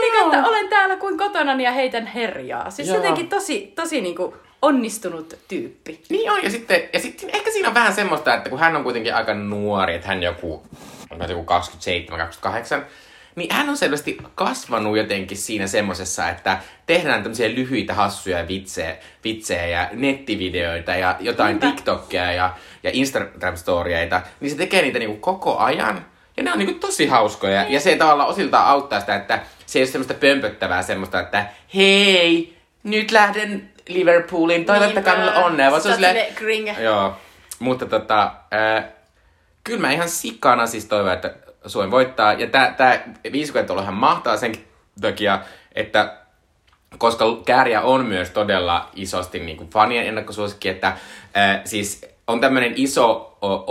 niin 0.01 0.25
että 0.25 0.49
olen 0.49 0.69
täällä 0.69 0.95
kuin 0.95 1.17
kotona 1.17 1.61
ja 1.61 1.71
heitän 1.71 2.07
herjaa. 2.07 2.69
Siis 2.69 2.87
Joo. 2.87 2.97
jotenkin 2.97 3.29
tosi, 3.29 3.73
tosi 3.75 4.01
niin 4.01 4.15
kuin 4.15 4.33
onnistunut 4.61 5.33
tyyppi. 5.47 6.01
Niin 6.09 6.31
on, 6.31 6.43
ja 6.43 6.49
sitten, 6.49 6.81
ja 6.93 6.99
sitten 6.99 7.29
ehkä 7.33 7.51
siinä 7.51 7.67
on 7.67 7.73
vähän 7.73 7.93
semmoista, 7.93 8.33
että 8.33 8.49
kun 8.49 8.59
hän 8.59 8.75
on 8.75 8.83
kuitenkin 8.83 9.15
aika 9.15 9.33
nuori, 9.33 9.95
että 9.95 10.07
hän 10.07 10.23
joku, 10.23 10.63
onko 11.09 11.25
joku 11.25 11.45
27-28, 12.79 12.81
niin 13.35 13.53
hän 13.53 13.69
on 13.69 13.77
selvästi 13.77 14.17
kasvanut 14.35 14.97
jotenkin 14.97 15.37
siinä 15.37 15.67
semmosessa, 15.67 16.29
että 16.29 16.57
tehdään 16.85 17.23
tämmöisiä 17.23 17.49
lyhyitä 17.49 17.93
hassuja 17.93 18.47
vitsejä, 18.47 18.97
vitsejä 19.23 19.67
ja 19.67 19.89
nettivideoita 19.91 20.95
ja 20.95 21.15
jotain 21.19 21.49
Niinpä. 21.49 21.67
TikTokia 21.67 22.31
ja, 22.31 22.55
ja 22.83 22.91
Instagram-storieita, 22.91 24.21
niin 24.39 24.51
se 24.51 24.57
tekee 24.57 24.81
niitä 24.81 24.99
niinku 24.99 25.17
koko 25.17 25.57
ajan. 25.57 26.12
Ja 26.37 26.43
ne 26.43 26.51
on 26.51 26.59
niinku 26.59 26.79
tosi 26.79 27.07
hauskoja. 27.07 27.65
Ja 27.69 27.79
se 27.79 27.95
tavallaan 27.95 28.29
osiltaan 28.29 28.67
auttaa 28.67 28.99
sitä, 28.99 29.15
että 29.15 29.39
se 29.65 29.79
ei 29.79 29.83
ole 29.83 29.91
semmoista 29.91 30.13
pömpöttävää 30.13 30.81
semmoista, 30.81 31.19
että 31.19 31.45
hei, 31.75 32.57
nyt 32.83 33.11
lähden 33.11 33.69
Liverpooliin, 33.87 34.65
toivottakaa 34.65 35.15
minulle 35.15 35.35
onnea. 35.45 35.71
Vaan 35.71 35.81
se 35.81 35.87
on 35.89 35.95
silleen. 35.95 36.15
Joo, 36.79 37.13
mutta 37.59 37.85
tota, 37.85 38.31
äh, 38.53 38.83
kyllä 39.63 39.81
mä 39.81 39.91
ihan 39.91 40.09
sikana 40.09 40.67
siis 40.67 40.85
toivon, 40.85 41.13
että 41.13 41.33
Suomi 41.65 41.91
voittaa. 41.91 42.33
Ja 42.33 42.47
tää, 42.47 42.73
tää 42.77 43.03
ihan 43.81 43.93
mahtaa 43.93 44.37
sen 44.37 44.53
takia, 45.01 45.39
että 45.75 46.17
koska 46.97 47.25
Kääriä 47.45 47.81
on 47.81 48.05
myös 48.05 48.29
todella 48.29 48.89
isosti 48.95 49.39
niin 49.39 49.57
kuin 49.57 49.69
fanien 49.69 50.07
ennakkosuosikki, 50.07 50.69
että 50.69 50.87
äh, 50.87 51.61
siis 51.65 52.05
on 52.27 52.41
tämmöinen 52.41 52.73
iso 52.75 53.37
o- 53.41 53.63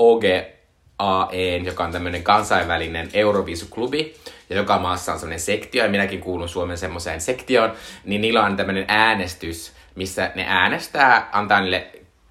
OGAE, 0.99 1.57
joka 1.57 1.85
on 1.85 1.93
tämmöinen 1.93 2.23
kansainvälinen 2.23 3.11
Euroviisuklubi, 3.15 4.15
ja 4.51 4.57
joka 4.57 4.79
maassa 4.79 5.13
on 5.13 5.19
semmoinen 5.19 5.41
sektio, 5.41 5.85
ja 5.85 5.91
minäkin 5.91 6.21
kuulun 6.21 6.49
Suomen 6.49 6.79
semmoiseen 6.79 7.21
sektioon, 7.21 7.73
niin 8.05 8.21
niillä 8.21 8.45
on 8.45 8.57
tämmöinen 8.57 8.85
äänestys, 8.89 9.73
missä 9.95 10.31
ne 10.35 10.45
äänestää, 10.49 11.29
antaa 11.33 11.61
niille 11.61 11.87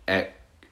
äh, 0.09 0.23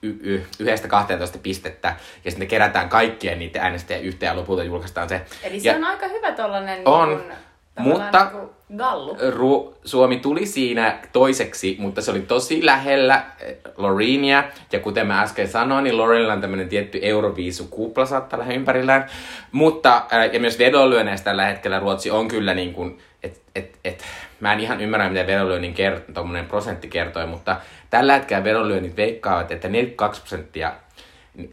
y- 0.01 0.19
y- 0.21 0.45
yhdestä 0.59 0.87
12 0.87 1.37
pistettä, 1.37 1.87
ja 2.25 2.31
sitten 2.31 2.39
ne 2.39 2.45
kerätään 2.49 2.89
kaikkien 2.89 3.39
niiden 3.39 3.61
äänestäjien 3.61 4.05
yhteen, 4.05 4.29
ja 4.29 4.35
lopulta 4.35 4.63
julkaistaan 4.63 5.09
se. 5.09 5.21
Eli 5.43 5.55
ja, 5.55 5.61
se 5.73 5.75
on 5.75 5.83
aika 5.83 6.07
hyvä 6.07 6.31
tollanen 6.31 6.81
On. 6.85 7.09
niin 7.09 7.19
Tavallaan 7.19 7.48
Mutta 7.79 8.23
niinku 8.33 8.49
Gallu. 8.77 9.13
Ru- 9.13 9.73
Suomi 9.85 10.17
tuli 10.17 10.45
siinä 10.45 10.99
toiseksi, 11.13 11.75
mutta 11.79 12.01
se 12.01 12.11
oli 12.11 12.21
tosi 12.21 12.65
lähellä 12.65 13.25
eh, 13.39 13.57
Lorinia. 13.77 14.43
Ja 14.71 14.79
kuten 14.79 15.07
mä 15.07 15.21
äsken 15.21 15.47
sanoin, 15.47 15.83
niin 15.83 15.97
Lorinilla 15.97 16.33
on 16.33 16.41
tämmöinen 16.41 16.69
tietty 16.69 16.99
Euroviisu 17.01 17.67
kupla 17.67 18.05
saattaa 18.05 18.39
olla 18.39 18.53
ympärillään. 18.53 19.05
Mutta, 19.51 20.05
äh, 20.13 20.33
ja 20.33 20.39
myös 20.39 20.59
vedonlyönneistä 20.59 21.25
tällä 21.25 21.45
hetkellä 21.45 21.79
Ruotsi 21.79 22.11
on 22.11 22.27
kyllä 22.27 22.53
niin 22.53 22.73
kuin, 22.73 22.99
et, 23.23 23.41
et, 23.55 23.77
et, 23.85 24.03
mä 24.39 24.53
en 24.53 24.59
ihan 24.59 24.81
ymmärrä, 24.81 25.09
mitä 25.09 25.27
vedonlyönnin 25.27 25.73
kert- 25.73 26.47
prosentti 26.47 26.87
kertoi, 26.87 27.27
mutta 27.27 27.57
tällä 27.89 28.13
hetkellä 28.13 28.43
vedonlyönnit 28.43 28.97
veikkaavat, 28.97 29.51
että 29.51 29.67
42 29.67 30.21
prosenttia 30.21 30.73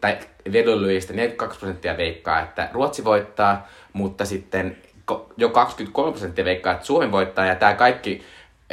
tai 0.00 0.18
vedonlyöjistä 0.52 1.12
42 1.12 1.59
prosenttia 1.59 1.97
veikkaa, 1.97 2.40
että 2.40 2.68
Ruotsi 2.73 3.04
voittaa, 3.04 3.68
mutta 3.92 4.25
sitten 4.25 4.76
jo 5.37 5.49
23 5.49 6.13
prosenttia 6.13 6.45
veikkaa, 6.45 6.73
että 6.73 6.87
Suomi 6.87 7.13
voittaa, 7.13 7.47
ja 7.47 7.55
tämä 7.55 7.75
kaikki, 7.75 8.23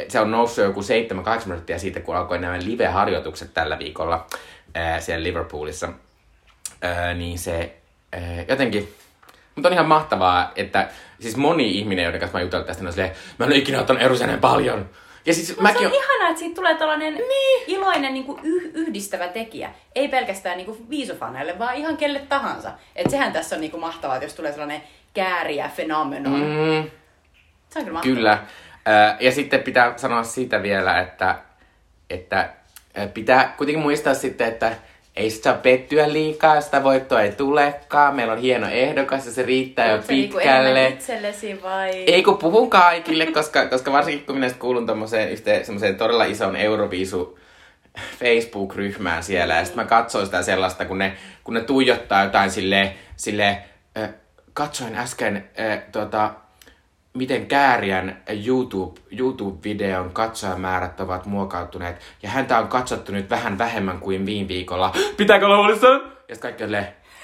se 0.08 0.20
on 0.20 0.30
noussut 0.30 0.64
joku 0.64 0.80
7-8 0.80 0.84
prosenttia 1.24 1.78
siitä, 1.78 2.00
kun 2.00 2.16
alkoi 2.16 2.38
nämä 2.38 2.58
live-harjoitukset 2.58 3.54
tällä 3.54 3.78
viikolla 3.78 4.26
ää, 4.74 5.00
siellä 5.00 5.22
Liverpoolissa. 5.22 5.88
Ää, 6.82 7.14
niin 7.14 7.38
se 7.38 7.74
ää, 8.12 8.44
jotenkin, 8.48 8.94
mutta 9.54 9.68
on 9.68 9.72
ihan 9.72 9.88
mahtavaa, 9.88 10.52
että 10.56 10.88
siis 11.20 11.36
moni 11.36 11.78
ihminen, 11.78 12.02
joiden 12.02 12.20
kanssa 12.20 12.38
mä 12.38 12.42
jutellut 12.42 12.66
tästä, 12.66 12.84
on 12.84 12.92
silleen, 12.92 13.12
mä 13.38 13.46
en 13.46 13.52
ole 13.52 13.58
ikinä 13.58 13.80
ottanut 13.80 14.02
erosen 14.02 14.40
paljon. 14.40 14.88
Ja 15.26 15.34
siis 15.34 15.48
Mutta 15.48 15.62
mäkin 15.62 15.80
se 15.80 15.86
on... 15.86 15.94
ihanaa, 15.94 16.28
että 16.28 16.38
siitä 16.38 16.54
tulee 16.54 16.74
tällainen 16.74 17.14
niin. 17.14 17.64
iloinen 17.66 18.14
niin 18.14 18.24
kuin 18.24 18.40
yh- 18.42 18.70
yhdistävä 18.74 19.28
tekijä. 19.28 19.70
Ei 19.94 20.08
pelkästään 20.08 20.56
niin 20.56 20.66
kuin 20.66 20.90
viisufaneille, 20.90 21.58
vaan 21.58 21.74
ihan 21.74 21.96
kelle 21.96 22.18
tahansa. 22.18 22.72
Et 22.96 23.10
sehän 23.10 23.32
tässä 23.32 23.56
on 23.56 23.60
niin 23.60 23.70
kuin 23.70 23.80
mahtavaa, 23.80 24.16
että 24.16 24.26
jos 24.26 24.34
tulee 24.34 24.52
sellainen 24.52 24.82
kääriä 25.14 25.70
fenomenon. 25.76 26.40
Mm. 26.40 26.90
Se 27.70 27.78
on 27.78 27.84
kyllä 27.84 27.92
mahtavaa. 27.92 28.02
Kyllä. 28.02 28.38
Ö, 28.88 29.14
Ja 29.20 29.32
sitten 29.32 29.62
pitää 29.62 29.92
sanoa 29.96 30.22
siitä 30.22 30.62
vielä, 30.62 31.00
että, 31.00 31.34
että 32.10 32.48
ö, 32.98 33.06
pitää 33.08 33.54
kuitenkin 33.56 33.82
muistaa 33.82 34.14
sitten, 34.14 34.48
että 34.48 34.72
ei 35.16 35.30
sitä 35.30 35.52
pettyä 35.52 36.12
liikaa, 36.12 36.60
sitä 36.60 36.82
voittoa 36.84 37.22
ei 37.22 37.32
tulekaan. 37.32 38.16
Meillä 38.16 38.32
on 38.32 38.38
hieno 38.38 38.68
ehdokas 38.70 39.26
ja 39.26 39.32
se 39.32 39.42
riittää 39.42 39.86
jo 39.86 39.92
Onko 39.94 40.06
se 40.06 40.12
niinku 40.12 40.36
pitkälle. 40.36 40.70
enemmän 40.70 40.92
itsellesi 40.92 41.62
vai? 41.62 41.90
Ei 41.90 42.22
kun 42.22 42.38
puhun 42.38 42.70
kaikille, 42.70 43.26
koska, 43.26 43.66
koska 43.66 43.92
varsinkin 43.92 44.26
kun 44.26 44.34
minä 44.38 44.50
kuulun 44.58 44.86
tommoseen 44.86 45.30
yhteen 45.30 45.64
semmoiseen 45.64 45.96
todella 45.96 46.24
ison 46.24 46.56
Euroviisu 46.56 47.38
Facebook-ryhmään 48.18 49.22
siellä, 49.22 49.54
ja 49.54 49.64
sitten 49.64 49.84
mä 49.84 49.88
katsoin 49.88 50.26
sitä 50.26 50.42
sellaista, 50.42 50.84
kun 50.84 50.98
ne, 50.98 51.16
kun 51.44 51.54
ne 51.54 51.60
tuijottaa 51.60 52.24
jotain 52.24 52.50
sille, 52.50 52.94
sille 53.16 53.58
äh, 53.98 54.08
katsoin 54.54 54.94
äsken 54.94 55.48
äh, 55.60 55.82
tota, 55.92 56.34
miten 57.14 57.46
Kääriän 57.46 58.22
YouTube, 58.46 59.00
YouTube-videon 59.10 60.10
katsojamäärät 60.12 61.00
ovat 61.00 61.26
muokautuneet, 61.26 62.00
ja 62.22 62.28
häntä 62.28 62.58
on 62.58 62.68
katsottu 62.68 63.12
nyt 63.12 63.30
vähän 63.30 63.58
vähemmän 63.58 64.00
kuin 64.00 64.26
viime 64.26 64.48
viikolla. 64.48 64.92
Pitääkö 65.16 65.46
olla 65.46 65.56
huolissaan? 65.56 66.12
Ja 66.28 66.36
kaikki 66.36 66.64
on 66.64 66.72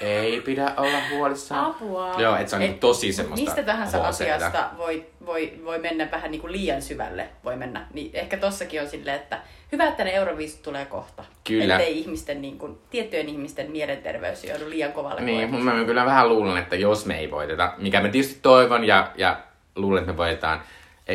ei 0.01 0.41
pidä 0.41 0.73
olla 0.77 0.97
huolissaan. 1.11 1.65
Apua. 1.65 2.13
Joo, 2.17 2.35
että 2.35 2.49
se 2.49 2.55
on 2.55 2.61
Et 2.61 2.67
niinku 2.67 2.87
tosi 2.87 3.13
semmoista 3.13 3.45
Mistä 3.45 3.63
tahansa 3.63 3.97
HC:tä. 3.97 4.07
asiasta 4.07 4.69
voi, 4.77 5.05
voi, 5.25 5.53
voi 5.65 5.79
mennä 5.79 6.11
vähän 6.11 6.31
niin 6.31 6.41
kuin 6.41 6.53
liian 6.53 6.81
syvälle, 6.81 7.29
voi 7.43 7.55
mennä. 7.55 7.87
Niin 7.93 8.11
ehkä 8.13 8.37
tossakin 8.37 8.81
on 8.81 8.87
silleen, 8.87 9.15
että 9.15 9.39
hyvä, 9.71 9.87
että 9.87 10.03
ne 10.03 10.13
Euroviisut 10.13 10.63
tulee 10.63 10.85
kohta. 10.85 11.23
Kyllä. 11.43 11.75
Ettei 11.75 11.99
ihmisten, 11.99 12.41
niin 12.41 12.57
kuin, 12.57 12.77
tiettyjen 12.89 13.29
ihmisten 13.29 13.71
mielenterveys 13.71 14.43
joudu 14.43 14.69
liian 14.69 14.93
kovalle 14.93 15.21
Niin, 15.21 15.49
mutta 15.49 15.65
mä 15.65 15.85
kyllä 15.85 16.05
vähän 16.05 16.29
luulen, 16.29 16.57
että 16.57 16.75
jos 16.75 17.05
me 17.05 17.19
ei 17.19 17.31
voiteta, 17.31 17.73
mikä 17.77 18.01
mä 18.01 18.09
tietysti 18.09 18.39
toivon 18.41 18.83
ja, 18.83 19.11
ja 19.15 19.39
luulen, 19.75 20.01
että 20.01 20.11
me 20.11 20.17
voitetaan. 20.17 20.61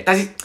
Tai 0.04 0.16
siis, 0.16 0.36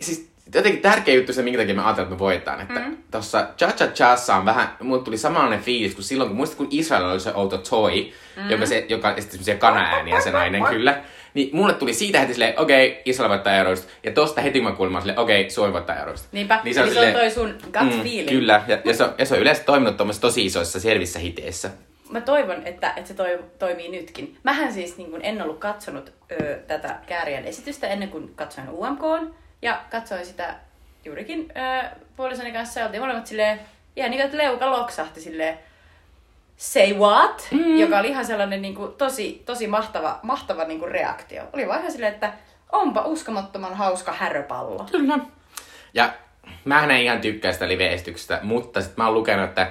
siis 0.00 0.31
jotenkin 0.54 0.82
tärkeä 0.82 1.14
juttu 1.14 1.32
se, 1.32 1.42
minkä 1.42 1.58
takia 1.58 1.74
me 1.74 1.82
ajatellaan, 1.82 2.12
että 2.12 2.14
me 2.14 2.18
voitetaan. 2.18 2.60
Että 2.60 2.80
mm. 2.80 2.96
tossa 3.10 3.46
Cha 3.58 3.66
Cha 3.66 3.86
Chassa 3.86 4.36
on 4.36 4.44
vähän, 4.44 4.68
mulle 4.80 5.02
tuli 5.02 5.18
samanlainen 5.18 5.60
fiilis 5.60 5.94
kuin 5.94 6.04
silloin, 6.04 6.28
kun 6.28 6.36
muistat, 6.36 6.58
kun 6.58 6.68
Israel 6.70 7.04
oli 7.04 7.20
se 7.20 7.32
outo 7.34 7.58
toy, 7.58 8.12
mm. 8.36 8.50
joka, 8.50 8.66
se, 8.66 8.86
joka 8.88 9.14
esitti 9.14 9.32
semmoisia 9.32 9.56
kana-ääniä 9.56 10.20
se 10.20 10.30
nainen 10.30 10.64
kyllä. 10.64 11.02
Niin 11.34 11.56
mulle 11.56 11.74
tuli 11.74 11.94
siitä 11.94 12.20
heti 12.20 12.32
silleen, 12.32 12.60
okei, 12.60 12.88
okay, 12.88 13.02
Israel 13.04 13.30
voittaa 13.30 13.56
euroista. 13.56 13.92
Ja 14.04 14.12
tosta 14.12 14.40
heti 14.40 14.60
kun 14.60 14.70
mä 14.70 14.76
kuulin, 14.76 14.92
mä 14.92 15.00
silleen, 15.00 15.18
okei, 15.18 15.40
okay, 15.40 15.50
Suomi 15.50 15.72
voittaa 15.72 15.96
euroista. 15.96 16.28
Niinpä, 16.32 16.54
Niin 16.54 16.64
niin 16.64 16.74
se, 16.74 16.80
on, 16.80 16.86
eli 16.86 16.94
se 16.94 17.06
on 17.06 17.12
toi 17.12 17.30
sun 17.30 17.54
gut 17.62 17.96
mm, 17.96 18.02
feeling. 18.02 18.28
Kyllä, 18.28 18.62
ja, 18.68 18.78
ja, 18.84 18.94
se 18.94 19.04
on, 19.04 19.14
ja 19.18 19.26
se 19.26 19.34
on 19.34 19.40
yleensä 19.40 19.64
toiminut 19.64 20.20
tosi 20.20 20.44
isoissa 20.44 20.80
selvissä 20.80 21.18
hiteissä. 21.18 21.70
Mä 22.10 22.20
toivon, 22.20 22.66
että, 22.66 22.92
että 22.96 23.08
se 23.08 23.14
toi, 23.14 23.38
toimii 23.58 23.88
nytkin. 23.88 24.36
Mähän 24.42 24.72
siis 24.72 24.96
niin 24.96 25.10
kun 25.10 25.20
en 25.22 25.42
ollut 25.42 25.58
katsonut 25.58 26.12
ö, 26.32 26.58
tätä 26.66 26.98
Kääriän 27.06 27.44
esitystä 27.44 27.88
ennen 27.88 28.08
kuin 28.08 28.34
katsoin 28.34 28.68
UMK. 28.70 29.02
Ja 29.62 29.80
katsoin 29.90 30.26
sitä 30.26 30.54
juurikin 31.04 31.52
ö, 31.56 31.88
puolisoni 32.16 32.52
kanssa 32.52 32.80
ja 32.80 32.86
oltiin 32.86 33.02
molemmat 33.02 33.26
silleen, 33.26 33.60
ihan 33.96 34.10
niin 34.10 34.18
kuin, 34.18 34.26
että 34.26 34.38
leuka 34.38 34.70
loksahti 34.70 35.20
silleen, 35.20 35.58
say 36.56 36.94
what? 36.94 37.48
Mm. 37.50 37.76
Joka 37.76 37.98
oli 37.98 38.08
ihan 38.08 38.26
sellainen 38.26 38.62
niin 38.62 38.74
kuin, 38.74 38.92
tosi, 38.92 39.42
tosi 39.46 39.66
mahtava, 39.66 40.18
mahtava 40.22 40.64
niin 40.64 40.78
kuin 40.78 40.90
reaktio. 40.90 41.42
Oli 41.52 41.68
vaan 41.68 41.80
ihan 41.80 41.92
silleen, 41.92 42.14
että 42.14 42.32
onpa 42.72 43.02
uskomattoman 43.02 43.74
hauska 43.74 44.12
häröpallo. 44.12 44.86
Kyllä. 44.90 45.18
Ja 45.94 46.12
mä 46.64 46.84
en 46.84 46.90
ihan 46.90 47.20
tykkää 47.20 47.52
sitä 47.52 47.68
live-esityksestä, 47.68 48.38
mutta 48.42 48.80
sit 48.80 48.96
mä 48.96 49.04
oon 49.04 49.14
lukenut, 49.14 49.48
että 49.48 49.70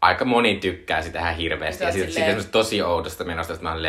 aika 0.00 0.24
moni 0.24 0.56
tykkää 0.56 1.02
sitä 1.02 1.18
ihan 1.18 1.34
hirveästi. 1.36 1.84
Ja 1.84 1.92
siitä, 1.92 2.08
silleen- 2.08 2.26
semmoista 2.26 2.52
tosi 2.52 2.82
oudosta 2.82 3.24
menosta, 3.24 3.52
että 3.52 3.62
mä 3.62 3.70
oon 3.72 3.82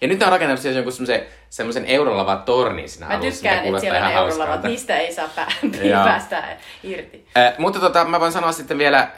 Ja 0.00 0.08
nyt 0.08 0.18
ne 0.18 0.26
on 0.26 0.32
rakentanut 0.32 0.60
siihen 0.60 0.76
jonkun 0.76 0.92
semmoisen, 0.92 1.26
semmoisen 1.50 1.84
eurolava 1.84 2.36
tornin 2.36 2.88
siinä 2.88 3.06
Mä 3.06 3.18
tykkään, 3.18 3.64
että 3.64 3.80
siellä 3.80 4.06
on 4.06 4.12
eurolavat, 4.12 4.62
niistä 4.62 4.96
ei 4.96 5.14
saa 5.14 5.28
pää- 5.36 5.52
päästä 6.04 6.56
irti. 6.82 7.26
Äh, 7.36 7.54
mutta 7.58 7.80
tota, 7.80 8.04
mä 8.04 8.20
voin 8.20 8.32
sanoa 8.32 8.52
sitten 8.52 8.78
vielä 8.78 9.10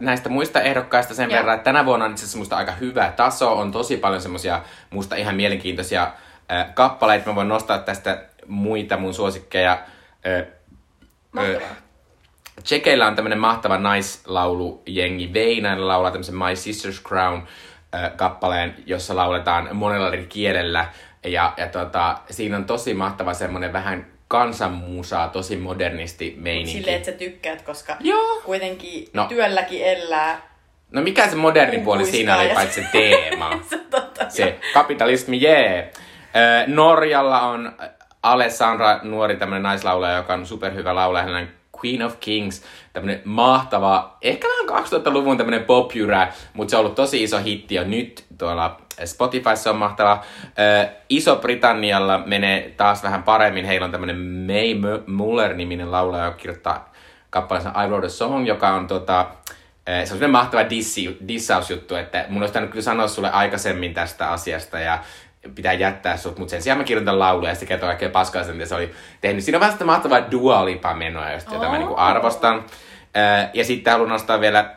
näistä 0.00 0.28
muista 0.28 0.60
ehdokkaista 0.60 1.14
sen 1.14 1.30
Joo. 1.30 1.36
verran, 1.36 1.54
että 1.54 1.64
tänä 1.64 1.84
vuonna 1.84 2.04
on 2.04 2.10
itse 2.10 2.24
asiassa 2.24 2.38
musta 2.38 2.56
aika 2.56 2.72
hyvä 2.72 3.12
taso. 3.16 3.52
On 3.58 3.72
tosi 3.72 3.96
paljon 3.96 4.22
semmosia 4.22 4.62
musta 4.90 5.16
ihan 5.16 5.34
mielenkiintoisia 5.34 6.12
äh, 6.52 6.74
kappaleita. 6.74 7.30
Mä 7.30 7.34
voin 7.34 7.48
nostaa 7.48 7.78
tästä 7.78 8.24
muita 8.46 8.96
mun 8.96 9.14
suosikkeja. 9.14 9.72
Äh, 10.26 10.46
Mahtavaa. 11.32 11.86
Tsekeillä 12.62 13.06
on 13.06 13.16
tämmönen 13.16 13.38
mahtava 13.38 13.78
naislaulujengi. 13.78 15.32
Veina 15.32 15.88
laulaa 15.88 16.10
tämmöisen 16.10 16.34
My 16.34 16.54
Sister's 16.54 17.02
Crown 17.02 17.36
äh, 17.36 17.48
kappaleen, 18.16 18.74
jossa 18.86 19.16
lauletaan 19.16 19.68
monella 19.76 20.08
eri 20.08 20.26
kielellä. 20.28 20.86
Ja, 21.24 21.52
ja 21.56 21.66
tota, 21.66 22.18
siinä 22.30 22.56
on 22.56 22.64
tosi 22.64 22.94
mahtava 22.94 23.34
semmonen 23.34 23.72
vähän 23.72 24.06
kansanmusaa, 24.28 25.28
tosi 25.28 25.56
modernisti 25.56 26.34
meininki. 26.38 26.72
Silleen, 26.72 26.96
että 26.96 27.10
sä 27.10 27.16
tykkäät, 27.16 27.62
koska 27.62 27.96
Joo. 28.00 28.40
kuitenkin 28.44 29.08
No. 29.12 29.24
työlläkin 29.24 29.84
elää. 29.84 30.40
No 30.92 31.02
mikä 31.02 31.28
se 31.28 31.36
moderni 31.36 31.78
puoli 31.78 32.04
siinä 32.06 32.36
oli 32.38 32.48
paitsi 32.48 32.82
se 32.82 32.88
teema? 32.92 33.50
se 33.70 33.78
totta. 33.90 34.30
se 34.30 34.58
kapitalismi, 34.74 35.40
jee. 35.42 35.92
Ö, 36.36 36.64
Norjalla 36.66 37.40
on 37.40 37.72
Alessandra, 38.22 39.00
nuori 39.02 39.36
tämmönen 39.36 39.62
naislaulaja, 39.62 40.16
joka 40.16 40.34
on 40.34 40.46
superhyvä 40.46 40.94
laulaja, 40.94 41.24
hän 41.24 41.34
on 41.34 41.48
Queen 41.84 42.02
of 42.02 42.16
Kings, 42.20 42.62
tämmönen 42.92 43.22
mahtava, 43.24 44.16
ehkä 44.22 44.48
vähän 44.48 44.84
2000-luvun 44.84 45.36
tämmönen 45.36 45.64
pop 45.64 45.90
mutta 46.54 46.70
se 46.70 46.76
on 46.76 46.80
ollut 46.80 46.94
tosi 46.94 47.22
iso 47.22 47.38
hitti 47.38 47.74
jo 47.74 47.84
nyt 47.84 48.24
tuolla 48.38 48.80
Spotifyssa 49.04 49.70
on 49.70 49.76
mahtava. 49.76 50.24
Ö, 50.44 50.88
Iso-Britannialla 51.08 52.22
menee 52.26 52.74
taas 52.76 53.02
vähän 53.02 53.22
paremmin, 53.22 53.64
heillä 53.64 53.84
on 53.84 53.92
tämmönen 53.92 54.16
May 54.18 55.02
Muller-niminen 55.06 55.92
laulaja, 55.92 56.24
joka 56.24 56.36
kirjoittaa 56.36 56.92
kappaleensa 57.30 57.84
I 57.84 57.88
Wrote 57.88 58.06
a 58.06 58.10
Song, 58.10 58.46
joka 58.46 58.74
on 58.74 58.86
tota, 58.86 59.26
se 59.86 60.00
on 60.00 60.06
sellainen 60.06 60.30
mahtava 60.30 60.70
dissi, 60.70 61.18
dissausjuttu, 61.28 61.94
että 61.94 62.24
mun 62.28 62.42
olisi 62.42 62.52
pitänyt 62.52 62.70
kyllä 62.70 62.82
sanoa 62.82 63.08
sulle 63.08 63.30
aikaisemmin 63.30 63.94
tästä 63.94 64.30
asiasta 64.30 64.78
ja 64.78 64.98
pitää 65.54 65.72
jättää 65.72 66.16
sut, 66.16 66.38
mutta 66.38 66.50
sen 66.50 66.62
sijaan 66.62 66.78
mä 66.78 66.84
kirjoitan 66.84 67.18
lauluja 67.18 67.50
ja 67.50 67.54
se 67.54 67.66
kertoo 67.66 67.86
kaikkea 67.86 68.08
paskaa 68.10 68.44
sen, 68.44 68.56
mitä 68.56 68.68
se 68.68 68.74
oli 68.74 68.94
tehnyt. 69.20 69.44
Siinä 69.44 69.56
on 69.56 69.60
vähän 69.60 69.72
sitä 69.72 69.84
mahtavaa 69.84 70.30
Dua 70.30 70.64
Lipa-menoa, 70.64 71.30
josta 71.30 71.54
jota 71.54 71.68
mä 71.68 71.78
niinku 71.78 71.92
Oh. 71.94 72.00
arvostan. 72.00 72.64
Ja 73.52 73.64
sitten 73.64 73.92
haluan 73.92 74.08
nostaa 74.10 74.40
vielä 74.40 74.74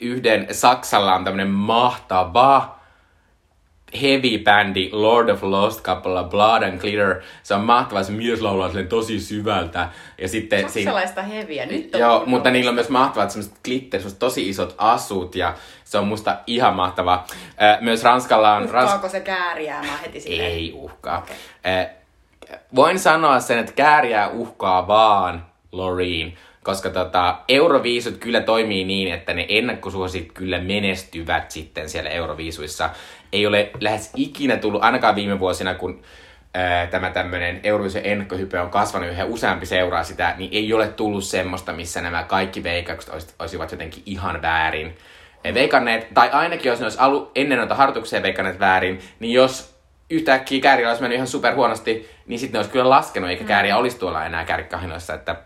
yhden, 0.00 0.46
Saksalla 0.50 1.14
on 1.14 1.24
tämmönen 1.24 1.50
mahtava 1.50 2.79
heavy-bändi 4.02 4.88
Lord 4.92 5.28
of 5.28 5.42
Lost 5.42 5.80
kappaleella 5.80 6.28
Blood 6.28 6.62
and 6.62 6.80
Glitter. 6.80 7.20
Se 7.42 7.54
on 7.54 7.60
mahtava, 7.60 8.02
se 8.02 8.12
mies 8.12 8.40
laulaa 8.40 8.68
silleen 8.68 8.88
tosi 8.88 9.20
syvältä. 9.20 9.88
Ja 10.18 10.28
sitten 10.28 10.70
siinä, 10.70 10.90
Saksalaista 10.90 11.22
heviä. 11.22 11.66
Nyt 11.66 11.94
on 11.94 12.00
Joo, 12.00 12.10
kuullut 12.10 12.28
mutta 12.28 12.50
niillä 12.50 12.68
on 12.68 12.74
myös 12.74 12.88
mahtavat 12.88 13.30
semmoiset 13.30 13.54
glitter, 13.64 14.00
semmoiset 14.00 14.18
tosi 14.18 14.48
isot 14.48 14.74
asut 14.78 15.34
ja 15.34 15.54
se 15.84 15.98
on 15.98 16.06
musta 16.06 16.36
ihan 16.46 16.74
mahtava. 16.74 17.24
Myös 17.80 18.04
Ranskalla 18.04 18.54
on... 18.54 18.64
Uhkaako 18.64 19.08
se 19.08 19.20
kääriäämään 19.20 20.00
heti 20.00 20.20
silleen? 20.20 20.50
Ei 20.50 20.72
uhkaa. 20.74 21.26
Ö, 21.66 22.00
Voin 22.74 22.98
sanoa 22.98 23.40
sen, 23.40 23.58
että 23.58 23.72
kääriää 23.72 24.28
uhkaa 24.28 24.86
vaan 24.86 25.46
Loreen, 25.72 26.32
koska 26.62 26.90
tota, 26.90 27.38
Euroviisut 27.48 28.16
kyllä 28.16 28.40
toimii 28.40 28.84
niin, 28.84 29.14
että 29.14 29.34
ne 29.34 29.46
ennakkosuosit 29.48 30.32
kyllä 30.32 30.60
menestyvät 30.60 31.50
sitten 31.50 31.88
siellä 31.88 32.10
Euroviisuissa. 32.10 32.90
Ei 33.32 33.46
ole 33.46 33.70
lähes 33.80 34.10
ikinä 34.16 34.56
tullut, 34.56 34.84
ainakaan 34.84 35.14
viime 35.14 35.38
vuosina, 35.38 35.74
kun 35.74 36.02
ää, 36.54 36.86
tämä 36.86 37.10
tämmöinen 37.10 37.60
Eurovision 37.62 38.04
ennakkohype 38.06 38.60
on 38.60 38.70
kasvanut 38.70 39.08
yhä 39.08 39.24
useampi 39.24 39.66
seuraa 39.66 40.04
sitä, 40.04 40.34
niin 40.38 40.50
ei 40.52 40.72
ole 40.72 40.88
tullut 40.88 41.24
semmoista, 41.24 41.72
missä 41.72 42.00
nämä 42.00 42.22
kaikki 42.22 42.62
veikkaukset 42.62 43.14
olis- 43.14 43.34
olisivat 43.38 43.72
jotenkin 43.72 44.02
ihan 44.06 44.42
väärin 44.42 44.96
veikanneet, 45.54 46.08
tai 46.14 46.30
ainakin 46.30 46.68
jos 46.70 46.78
ne 46.78 46.84
olisi 46.84 46.98
alu, 47.00 47.30
ennen 47.34 47.58
noita 47.58 47.74
harjoituksia 47.74 48.22
veikanneet 48.22 48.60
väärin, 48.60 49.00
niin 49.20 49.32
jos 49.32 49.80
yhtäkkiä 50.10 50.60
kääriä 50.60 50.88
olisi 50.88 51.02
mennyt 51.02 51.16
ihan 51.16 51.26
super 51.26 51.54
huonosti, 51.54 52.10
niin 52.26 52.38
sitten 52.38 52.52
ne 52.52 52.58
olisi 52.58 52.70
kyllä 52.70 52.90
laskenut, 52.90 53.30
eikä 53.30 53.44
kääriä 53.44 53.76
olisi 53.76 53.98
tuolla 53.98 54.26
enää 54.26 54.44
kärkikahinoissa, 54.44 55.14
että 55.14 55.36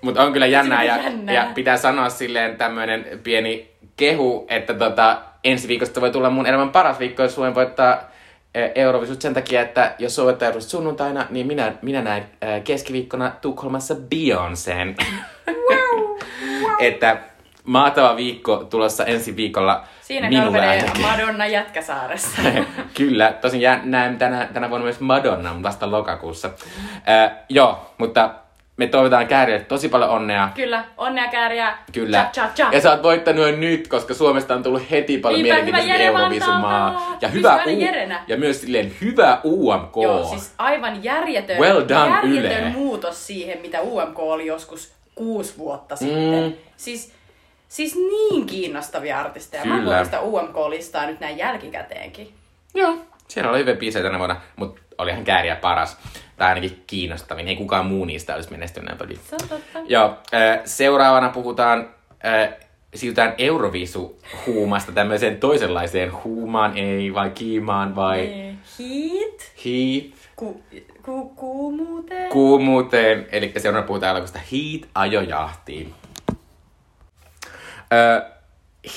mutta 0.00 0.22
on 0.22 0.32
kyllä 0.32 0.46
jännää 0.46 0.84
ja, 0.84 0.96
jännää. 0.96 1.34
ja 1.34 1.50
pitää 1.54 1.76
sanoa 1.76 2.10
silleen 2.10 2.56
tämmöinen 2.56 3.20
pieni 3.22 3.70
kehu, 3.96 4.46
että 4.48 4.74
tota, 4.74 5.22
ensi 5.44 5.68
viikosta 5.68 6.00
voi 6.00 6.10
tulla 6.10 6.30
mun 6.30 6.46
elämän 6.46 6.70
paras 6.70 6.98
viikko, 6.98 7.22
jos 7.22 7.34
Suomi 7.34 7.54
voittaa 7.54 8.00
eh, 8.54 8.72
Eurovisut 8.74 9.22
sen 9.22 9.34
takia, 9.34 9.62
että 9.62 9.94
jos 9.98 10.14
Suomi 10.14 10.26
voittaa 10.26 10.46
Eurovisut 10.46 10.70
sunnuntaina, 10.70 11.26
niin 11.30 11.46
minä, 11.46 11.72
minä 11.82 12.02
näen 12.02 12.30
eh, 12.42 12.62
keskiviikkona 12.64 13.32
Tukholmassa 13.40 13.94
Beyoncén. 13.94 15.04
että 16.78 17.16
mahtava 17.64 18.16
viikko 18.16 18.56
tulossa 18.56 19.04
ensi 19.04 19.36
viikolla 19.36 19.84
Siinä 20.02 20.28
minulle 20.28 20.60
ainakin. 20.60 21.02
Madonna 21.02 21.46
Jätkäsaaressa. 21.46 22.42
Kyllä, 22.98 23.32
tosin 23.32 23.60
jää, 23.60 23.80
näen 23.84 24.18
tänä, 24.18 24.48
tänä 24.52 24.70
vuonna 24.70 24.84
myös 24.84 25.00
Madonna, 25.00 25.62
vasta 25.62 25.90
lokakuussa. 25.90 26.50
Äh, 27.08 27.30
joo, 27.48 27.94
mutta 27.98 28.34
me 28.78 28.86
toivotaan 28.86 29.26
Käärille 29.26 29.60
tosi 29.60 29.88
paljon 29.88 30.10
onnea. 30.10 30.48
Kyllä, 30.54 30.84
onnea 30.96 31.28
kääriä. 31.28 31.78
Kyllä. 31.92 32.30
Cha, 32.32 32.42
cha, 32.42 32.50
cha. 32.54 32.68
Ja 32.72 32.80
sä 32.80 32.90
oot 32.90 33.02
voittanut 33.02 33.46
jo 33.50 33.56
nyt, 33.56 33.88
koska 33.88 34.14
Suomesta 34.14 34.54
on 34.54 34.62
tullut 34.62 34.90
heti 34.90 35.18
paljon 35.18 35.42
Niinpä, 35.42 35.54
mielenkiintoisempi 35.54 35.94
hyvä 35.94 36.04
Jere 36.04 36.18
Eurovisun 36.18 36.54
maa. 36.60 36.84
Vantaa. 36.94 37.18
Ja 37.20 37.28
hyvä 37.28 37.62
U- 37.66 37.78
Jerenä. 37.80 38.24
Ja 38.28 38.36
myös 38.36 38.60
silleen 38.60 38.92
hyvä 39.00 39.40
UMK. 39.44 39.96
Joo, 40.02 40.24
siis 40.24 40.52
aivan 40.58 41.04
järjetön, 41.04 41.58
Well 41.58 41.82
done, 41.88 42.10
järjetön 42.10 42.60
Yle. 42.62 42.70
muutos 42.70 43.26
siihen, 43.26 43.58
mitä 43.60 43.80
UMK 43.80 44.18
oli 44.18 44.46
joskus 44.46 44.92
kuusi 45.14 45.54
vuotta 45.58 45.96
sitten. 45.96 46.44
Mm. 46.44 46.52
Siis, 46.76 47.12
siis 47.68 47.94
niin 47.96 48.46
kiinnostavia 48.46 49.20
artisteja. 49.20 49.64
Mä 49.64 49.74
Kyllä. 49.78 49.92
luin 49.94 50.04
sitä 50.04 50.20
UMK-listaa 50.20 51.06
nyt 51.06 51.20
näin 51.20 51.38
jälkikäteenkin. 51.38 52.32
Joo. 52.74 52.96
Siellä 53.28 53.50
oli 53.50 53.58
hyviä 53.58 53.74
biisejä 53.76 54.02
tänä 54.02 54.18
vuonna, 54.18 54.36
mutta 54.56 54.80
olihan 54.98 55.24
Kääriä 55.24 55.56
paras. 55.56 55.96
Tai 56.36 56.48
ainakin 56.48 56.84
kiinnostavin. 56.86 57.48
Ei 57.48 57.56
kukaan 57.56 57.86
muu 57.86 58.04
niistä 58.04 58.34
olisi 58.34 58.50
menestynyt 58.50 58.86
näin 58.88 58.98
paljon. 58.98 59.18
Joo, 59.88 60.16
seuraavana 60.64 61.28
puhutaan, 61.28 61.88
siirrytään 62.94 63.34
Eurovisu-huumasta 63.38 64.92
tämmöiseen 64.92 65.36
toisenlaiseen 65.40 66.12
huumaan, 66.24 66.76
ei 66.78 67.14
vai 67.14 67.30
kiimaan 67.30 67.96
vai 67.96 68.26
Heat. 68.78 69.52
heat, 69.64 70.14
Ku, 70.36 70.62
ku, 71.02 71.28
kuumuuteen. 71.28 72.30
kuumuuteen. 72.32 73.26
Eli 73.32 73.52
seuraavana 73.58 73.86
puhutaan 73.86 74.10
elokuvasta 74.10 74.38
Heat 74.52 74.88
ajojahtiin. 74.94 75.94
Äh, 77.92 78.32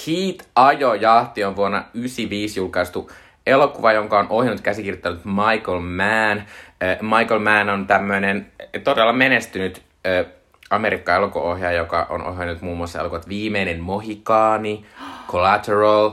Heat 0.08 0.48
ajojahti 0.56 1.44
on 1.44 1.56
vuonna 1.56 1.78
1995 1.78 2.60
julkaistu 2.60 3.12
elokuva, 3.48 3.94
jonka 3.94 4.20
on 4.20 4.28
ohjannut 4.30 4.62
käsikirjoittanut 4.62 5.26
Michael 5.26 5.80
Mann. 5.80 6.40
Äh, 6.40 6.98
Michael 7.02 7.40
Mann 7.40 7.70
on 7.70 7.88
tämmöinen 7.88 8.52
todella 8.84 9.14
menestynyt 9.14 9.82
äh, 10.08 10.26
Amerikka 10.70 11.16
elokuvaohjaaja, 11.16 11.78
joka 11.78 12.08
on 12.10 12.24
ohjannut 12.28 12.62
muun 12.62 12.78
muassa 12.78 13.00
elokuvat 13.00 13.30
Viimeinen 13.30 13.80
Mohikaani, 13.80 14.86
Collateral, 15.28 16.12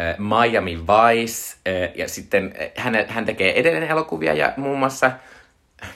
äh, 0.00 0.16
Miami 0.18 0.78
Vice 0.78 1.56
äh, 1.68 1.90
ja 1.94 2.08
sitten 2.08 2.54
äh, 2.60 2.84
hän, 2.84 2.94
hän 3.08 3.24
tekee 3.24 3.60
edelleen 3.60 3.90
elokuvia 3.90 4.34
ja 4.34 4.52
muun 4.56 4.78
muassa 4.78 5.10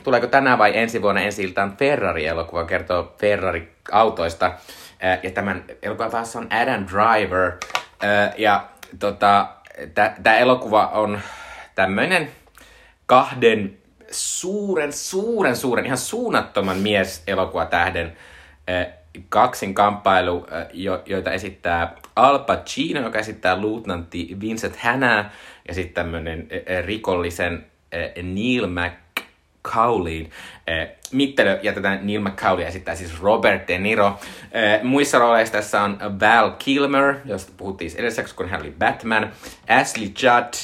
tuleeko 0.04 0.26
tänään 0.26 0.58
vai 0.58 0.78
ensi 0.78 1.02
vuonna 1.02 1.20
ensi 1.20 1.42
iltaan 1.44 1.76
Ferrari-elokuva, 1.76 2.64
kertoo 2.64 3.14
Ferrari-autoista. 3.18 4.46
Äh, 5.04 5.18
Ja 5.22 5.30
tämän 5.30 5.64
elokuvan 5.82 6.10
taas 6.10 6.36
on 6.36 6.46
Adam 6.50 6.86
Driver. 6.86 7.52
Äh, 8.04 8.34
Ja 8.36 8.64
tota, 8.98 9.46
tämä 10.22 10.38
elokuva 10.38 10.86
on 10.86 11.20
tämmöinen 11.74 12.30
kahden 13.06 13.78
suuren, 14.10 14.92
suuren, 14.92 15.56
suuren, 15.56 15.86
ihan 15.86 15.98
suunnattoman 15.98 16.78
mies 16.78 17.22
elokuvatähden 17.26 18.16
äh, 18.70 18.86
kaksin 19.28 19.74
kamppailu, 19.74 20.46
äh, 20.52 20.66
jo, 20.72 21.02
joita 21.06 21.32
esittää 21.32 21.94
Al 22.16 22.38
Pacino, 22.38 23.00
joka 23.00 23.18
esittää 23.18 23.60
luutnantti 23.60 24.36
Vincent 24.40 24.76
Hanna, 24.76 25.30
ja 25.68 25.74
sitten 25.74 25.94
tämmöinen 25.94 26.48
äh, 26.52 26.84
rikollisen 26.84 27.66
Neil 28.22 28.66
McCaulin. 28.66 29.07
Äh, 29.76 30.88
Mittelö 31.12 31.58
ja 31.62 31.72
tätä 31.72 31.98
Neil 32.02 32.20
McCauley 32.20 32.64
esittää 32.66 32.94
siis 32.94 33.20
Robert 33.22 33.68
De 33.68 33.78
Niro. 33.78 34.06
Äh, 34.06 34.82
muissa 34.82 35.18
rooleissa 35.18 35.52
tässä 35.52 35.82
on 35.82 35.98
Val 36.20 36.50
Kilmer, 36.58 37.14
josta 37.24 37.52
puhuttiin 37.56 37.90
edellisessä, 37.96 38.36
kun 38.36 38.48
hän 38.48 38.60
oli 38.60 38.74
Batman, 38.78 39.32
Ashley 39.80 40.06
Judd, 40.06 40.54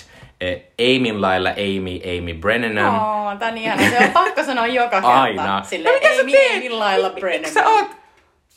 äh, 0.43 0.97
Amyn 0.97 1.21
lailla 1.21 1.51
Amy, 1.51 2.01
Amy 2.19 2.35
Brennan. 2.35 2.95
Oo, 3.01 3.37
tää 3.37 3.49
on 3.49 3.59
ihana. 3.59 3.83
Se 3.90 3.99
on 4.05 4.11
pakko 4.11 4.45
sanoa 4.45 4.67
joka 4.67 4.90
kerta. 4.90 5.23
Aina. 5.23 5.62
Sille 5.64 5.88
No 5.93 5.99
teet? 6.01 6.62
millailla 6.62 7.09
Mik- 7.09 7.21
Brennan. 7.21 7.40
Miksi 7.40 7.55
sä 7.55 7.69
oot 7.69 7.87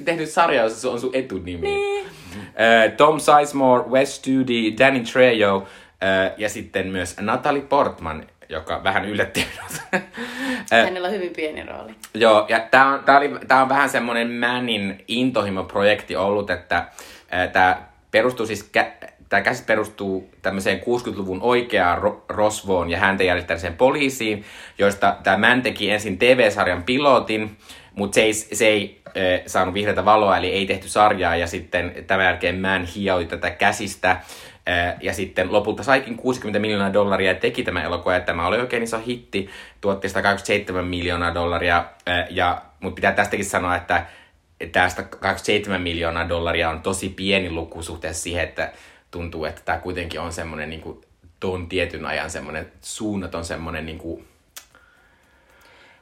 tehnyt 0.06 0.30
sarjaa, 0.30 0.64
jossa 0.64 0.80
se 0.82 0.88
on 0.88 1.00
sun 1.00 1.12
etunimi? 1.14 1.68
Niin. 1.68 2.06
Tom 2.98 3.20
Sizemore, 3.20 3.84
Wes 3.90 4.16
Studi, 4.16 4.74
Danny 4.80 5.00
Trejo 5.00 5.58
uh, 5.58 5.64
ja 6.38 6.50
sitten 6.50 6.88
myös 6.88 7.16
Natalie 7.20 7.62
Portman, 7.62 8.26
joka 8.50 8.84
vähän 8.84 9.06
yllätti 9.06 9.46
minut. 9.52 9.82
Hänellä 10.72 11.08
on 11.08 11.14
hyvin 11.14 11.34
pieni 11.36 11.64
rooli. 11.64 11.96
Joo, 12.14 12.46
ja 12.50 12.60
tää 12.60 12.88
on, 12.88 13.04
tää 13.04 13.18
oli, 13.18 13.32
tää 13.48 13.62
on 13.62 13.70
vähän 13.70 13.90
semmonen 13.90 14.32
Mannin 14.32 15.04
intohimo-projekti 15.08 16.16
ollut, 16.16 16.50
että 16.50 16.88
tämä 17.54 17.82
perustuu 18.12 18.46
siis, 18.46 18.72
kä- 18.78 19.08
tämä 19.30 19.42
käsit 19.42 19.66
perustuu 19.66 20.30
tämmöiseen 20.42 20.80
60-luvun 20.80 21.42
oikeaan 21.42 22.04
ro- 22.04 22.26
rosvoon 22.30 22.90
ja 22.90 23.00
häntä 23.00 23.24
jäljittämiseen 23.24 23.74
poliisiin, 23.74 24.46
joista 24.78 25.16
tämä 25.24 25.48
Man 25.48 25.62
teki 25.62 25.90
ensin 25.92 26.18
TV-sarjan 26.18 26.84
pilotin, 26.84 27.58
mutta 27.96 28.16
se 28.16 28.22
ei, 28.22 28.34
se 28.34 28.68
ei 28.68 29.02
äh, 29.08 29.14
saanut 29.46 29.74
vihreätä 29.74 30.06
valoa, 30.06 30.38
eli 30.38 30.52
ei 30.52 30.66
tehty 30.66 30.88
sarjaa, 30.88 31.36
ja 31.36 31.48
sitten 31.48 32.04
tämän 32.08 32.26
jälkeen 32.26 32.62
Man 32.62 32.86
hioi 32.86 33.26
tätä 33.26 33.50
käsistä, 33.50 34.18
ja 35.02 35.14
sitten 35.14 35.52
lopulta 35.52 35.84
saikin 35.84 36.18
60 36.18 36.60
miljoonaa 36.60 36.94
dollaria 36.94 37.32
ja 37.32 37.40
teki 37.40 37.64
tämä 37.64 37.84
elokuva, 37.84 38.14
ja 38.14 38.20
tämä 38.20 38.48
oli 38.48 38.58
oikein 38.58 38.84
iso 38.84 39.00
hitti, 39.08 39.50
tuotti 39.82 40.10
127 40.10 40.86
miljoonaa 40.86 41.34
dollaria, 41.34 41.86
ja, 42.30 42.62
mutta 42.80 42.96
pitää 42.96 43.12
tästäkin 43.12 43.46
sanoa, 43.46 43.76
että 43.76 44.06
tästä 44.72 45.04
27 45.04 45.82
miljoonaa 45.82 46.30
dollaria 46.30 46.70
on 46.70 46.82
tosi 46.82 47.10
pieni 47.10 47.52
luku 47.52 47.84
suhteessa 47.84 48.24
siihen, 48.24 48.44
että 48.44 48.72
tuntuu, 49.12 49.46
että 49.46 49.62
tämä 49.66 49.78
kuitenkin 49.78 50.20
on 50.20 50.34
semmoinen 50.34 50.70
niin 50.70 50.82
kuin, 50.82 51.02
tuon 51.40 51.68
tietyn 51.68 52.06
ajan 52.06 52.30
semmoinen 52.30 52.72
suunnaton 52.82 53.46
semmoinen 53.46 53.86
niin 53.86 53.98
kuin, 53.98 54.28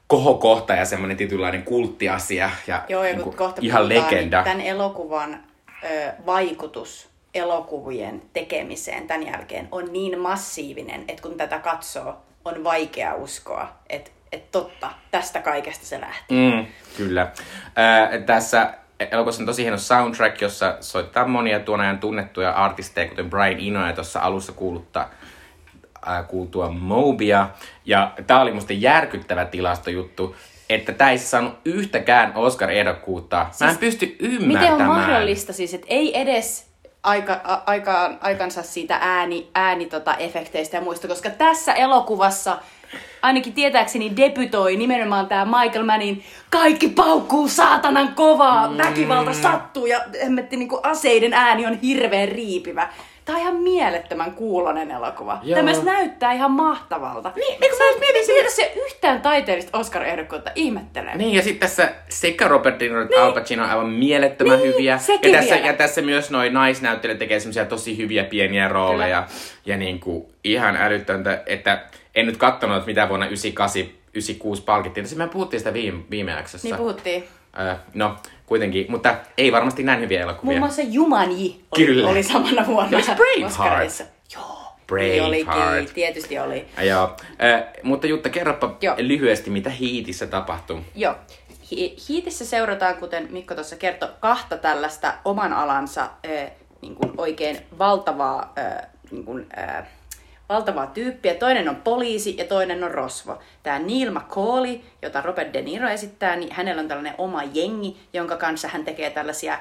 kohokohta 0.07 0.73
ja 0.73 0.85
semmoinen 0.85 1.17
tietynlainen 1.17 1.63
kulttiasia 1.63 2.49
ja, 2.67 2.83
Joo, 2.89 3.03
ja 3.03 3.13
niin 3.13 3.23
kuin 3.23 3.35
kohta 3.35 3.61
ihan 3.63 3.89
legenda. 3.89 4.37
Niin 4.37 4.43
tämän 4.43 4.61
elokuvan 4.61 5.43
ö, 5.83 6.11
vaikutus 6.25 7.14
elokuvien 7.35 8.21
tekemiseen 8.33 9.07
tämän 9.07 9.27
jälkeen 9.27 9.67
on 9.71 9.93
niin 9.93 10.19
massiivinen, 10.19 11.05
että 11.07 11.21
kun 11.21 11.37
tätä 11.37 11.59
katsoo, 11.59 12.17
on 12.45 12.63
vaikea 12.63 13.15
uskoa, 13.15 13.67
että, 13.89 14.11
että 14.31 14.47
totta, 14.51 14.91
tästä 15.11 15.39
kaikesta 15.39 15.85
se 15.85 16.01
lähti. 16.01 16.33
Mm, 16.33 16.65
kyllä. 16.97 17.31
Ää, 17.75 18.17
tässä 18.25 18.73
elokuvassa 18.99 19.41
on 19.41 19.45
tosi 19.45 19.61
hieno 19.63 19.77
soundtrack, 19.77 20.41
jossa 20.41 20.77
soittaa 20.81 21.27
monia 21.27 21.59
tuon 21.59 21.81
ajan 21.81 21.99
tunnettuja 21.99 22.51
artisteja, 22.51 23.09
kuten 23.09 23.29
Brian 23.29 23.59
Eno 23.67 23.87
ja 23.87 23.93
tuossa 23.93 24.19
alussa 24.19 24.51
kuulutta, 24.51 25.07
ää, 26.05 26.23
kuultua 26.23 26.69
Mobia. 26.69 27.49
Ja 27.85 28.11
tää 28.27 28.41
oli 28.41 28.51
musta 28.51 28.73
järkyttävä 28.73 29.45
tilastojuttu, 29.45 30.35
että 30.69 30.93
tää 30.93 31.11
ei 31.11 31.17
saanut 31.17 31.53
yhtäkään 31.65 32.31
Oscar-ehdokkuutta. 32.35 33.47
Mä 33.59 33.69
en 33.69 33.77
pysty 33.77 34.15
ymmärtämään. 34.19 34.73
Miten 34.73 34.73
on 34.73 34.95
mahdollista 34.95 35.53
siis, 35.53 35.73
että 35.73 35.87
ei 35.89 36.21
edes 36.21 36.64
aika, 37.05 37.41
a, 37.43 37.61
aikaan, 37.65 38.17
aikansa 38.21 38.63
siitä 38.63 38.97
ääni, 39.01 39.47
ääni 39.55 39.85
tota, 39.85 40.15
efekteistä 40.15 40.77
ja 40.77 40.81
muista, 40.81 41.07
koska 41.07 41.29
tässä 41.29 41.73
elokuvassa 41.73 42.57
ainakin 43.21 43.53
tietääkseni 43.53 44.17
debytoi 44.17 44.75
nimenomaan 44.75 45.27
tämä 45.27 45.45
Michael 45.45 45.85
Mannin 45.85 46.23
kaikki 46.49 46.87
paukkuu 46.87 47.47
saatanan 47.47 48.15
kovaa, 48.15 48.69
mm. 48.69 48.77
väkivalta 48.77 49.33
sattuu 49.33 49.85
ja 49.85 49.99
hemmetti 50.23 50.57
niinku 50.57 50.79
aseiden 50.83 51.33
ääni 51.33 51.65
on 51.65 51.79
hirveän 51.81 52.29
riipivä. 52.29 52.89
Tämä 53.25 53.37
on 53.37 53.41
ihan 53.41 53.55
mielettömän 53.55 54.31
kuulonen 54.31 54.91
elokuva. 54.91 55.39
Joo. 55.43 55.55
Tämä 55.55 55.71
myös 55.71 55.83
näyttää 55.83 56.33
ihan 56.33 56.51
mahtavalta. 56.51 57.31
Niin, 57.35 57.57
eikö 57.61 57.75
mä 57.75 57.99
mietin, 57.99 58.33
mietin 58.33 58.51
se 58.51 58.73
yhtään 58.85 59.21
taiteellista 59.21 59.77
Oscar-ehdokkuutta 59.77 60.51
ihmettelen. 60.55 61.17
Niin, 61.17 61.33
ja 61.33 61.41
sitten 61.41 61.69
tässä 61.69 61.91
sekä 62.09 62.47
Robert 62.47 62.79
De 62.79 62.85
Niro 62.87 63.01
että 63.01 63.23
Al 63.23 63.31
Pacino 63.31 63.63
on 63.63 63.69
aivan 63.69 63.89
mielettömän 63.89 64.59
Niin, 64.59 64.73
hyviä. 64.73 64.99
Ja 65.23 65.31
tässä, 65.31 65.55
vielä. 65.55 65.67
ja 65.67 65.73
tässä 65.73 66.01
myös 66.01 66.31
noin 66.31 66.53
naisnäyttelijät 66.53 67.19
tekee 67.19 67.39
semmoisia 67.39 67.65
tosi 67.65 67.97
hyviä 67.97 68.23
pieniä 68.23 68.67
rooleja. 68.67 69.27
Ja 69.65 69.77
niin 69.77 69.99
kuin 69.99 70.25
ihan 70.43 70.75
älyttöntä, 70.75 71.43
että 71.45 71.85
en 72.15 72.25
nyt 72.25 72.37
katsonut, 72.37 72.77
että 72.77 72.87
mitä 72.87 73.09
vuonna 73.09 73.25
98, 73.25 73.81
96 74.13 74.61
palkittiin. 74.61 75.03
Tässä 75.03 75.17
me 75.17 75.27
puhuttiin 75.27 75.59
sitä 75.59 75.73
viime, 75.73 76.03
viime 76.09 76.31
jaksossa. 76.31 76.67
Niin 76.67 76.77
puhuttiin. 76.77 77.23
Öö, 77.59 77.75
no, 77.93 78.15
kuitenkin, 78.45 78.85
mutta 78.89 79.15
ei 79.37 79.51
varmasti 79.51 79.83
näin 79.83 79.99
hyviä 79.99 80.21
elokuvia. 80.21 80.45
Muun 80.51 80.59
muassa 80.59 80.81
Jumanji 80.81 81.63
oli, 81.71 81.85
Kyllä. 81.85 82.09
oli 82.09 82.23
samana 82.23 82.67
vuonna 82.67 82.97
Braveheart. 83.15 84.03
Joo. 84.33 84.55
Niin 84.99 85.23
olikin, 85.23 85.45
Braveheart. 85.45 85.93
tietysti 85.93 86.39
oli. 86.39 86.65
Ja 86.77 86.83
Joo. 86.83 87.15
Öö, 87.43 87.61
mutta 87.83 88.07
Jutta, 88.07 88.29
kerropa 88.29 88.75
Joo. 88.81 88.95
lyhyesti, 88.97 89.49
mitä 89.49 89.69
Hiitissä 89.69 90.27
tapahtuu. 90.27 90.81
Joo. 90.95 91.15
Hi- 91.71 91.95
Hiitissä 92.09 92.45
seurataan, 92.45 92.95
kuten 92.95 93.27
Mikko 93.31 93.55
tuossa 93.55 93.75
kertoi, 93.75 94.09
kahta 94.19 94.57
tällaista 94.57 95.13
oman 95.25 95.53
alansa 95.53 96.01
äh, 96.01 96.51
niin 96.81 96.95
kuin 96.95 97.11
oikein 97.17 97.57
valtavaa, 97.77 98.53
äh, 98.57 98.87
niin 99.11 99.25
kuin, 99.25 99.47
äh, 99.57 99.85
valtavaa 100.49 100.87
tyyppiä. 100.87 101.33
Toinen 101.33 101.69
on 101.69 101.75
poliisi 101.75 102.37
ja 102.37 102.45
toinen 102.45 102.83
on 102.83 102.91
rosvo. 102.91 103.39
Tämä 103.63 103.79
Neil 103.79 104.11
McCauley, 104.11 104.79
jota 105.01 105.21
Robert 105.21 105.53
De 105.53 105.61
Niro 105.61 105.89
esittää, 105.89 106.35
niin 106.35 106.53
hänellä 106.53 106.81
on 106.81 106.87
tällainen 106.87 107.15
oma 107.17 107.43
jengi, 107.43 107.97
jonka 108.13 108.37
kanssa 108.37 108.67
hän 108.67 108.85
tekee 108.85 109.09
tällaisia 109.09 109.59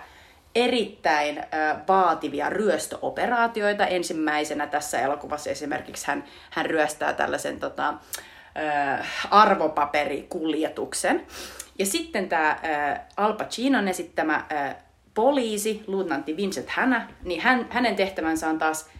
erittäin 0.55 1.45
vaativia 1.89 2.51
ryöstöoperaatioita. 2.51 3.87
Ensimmäisenä 3.87 4.67
tässä 4.67 5.01
elokuvassa 5.01 5.51
esimerkiksi 5.51 6.07
hän, 6.07 6.25
hän 6.51 6.67
ryöstää 6.67 7.13
tällaisen 7.13 7.61
tota, 7.61 7.95
arvopaperikuljetuksen. 9.31 11.27
Ja 11.79 11.87
sitten 11.87 12.29
tämä 12.29 12.59
Al 13.17 13.33
Pacinon 13.33 13.89
esittämä 13.89 14.45
poliisi, 15.15 15.85
luutnantti 15.87 16.37
Vincent 16.37 16.71
Hanna, 16.71 17.09
niin 17.23 17.41
hän, 17.41 17.67
hänen 17.71 17.97
tehtävänsä 17.97 18.49
on 18.49 18.59
taas 18.59 18.91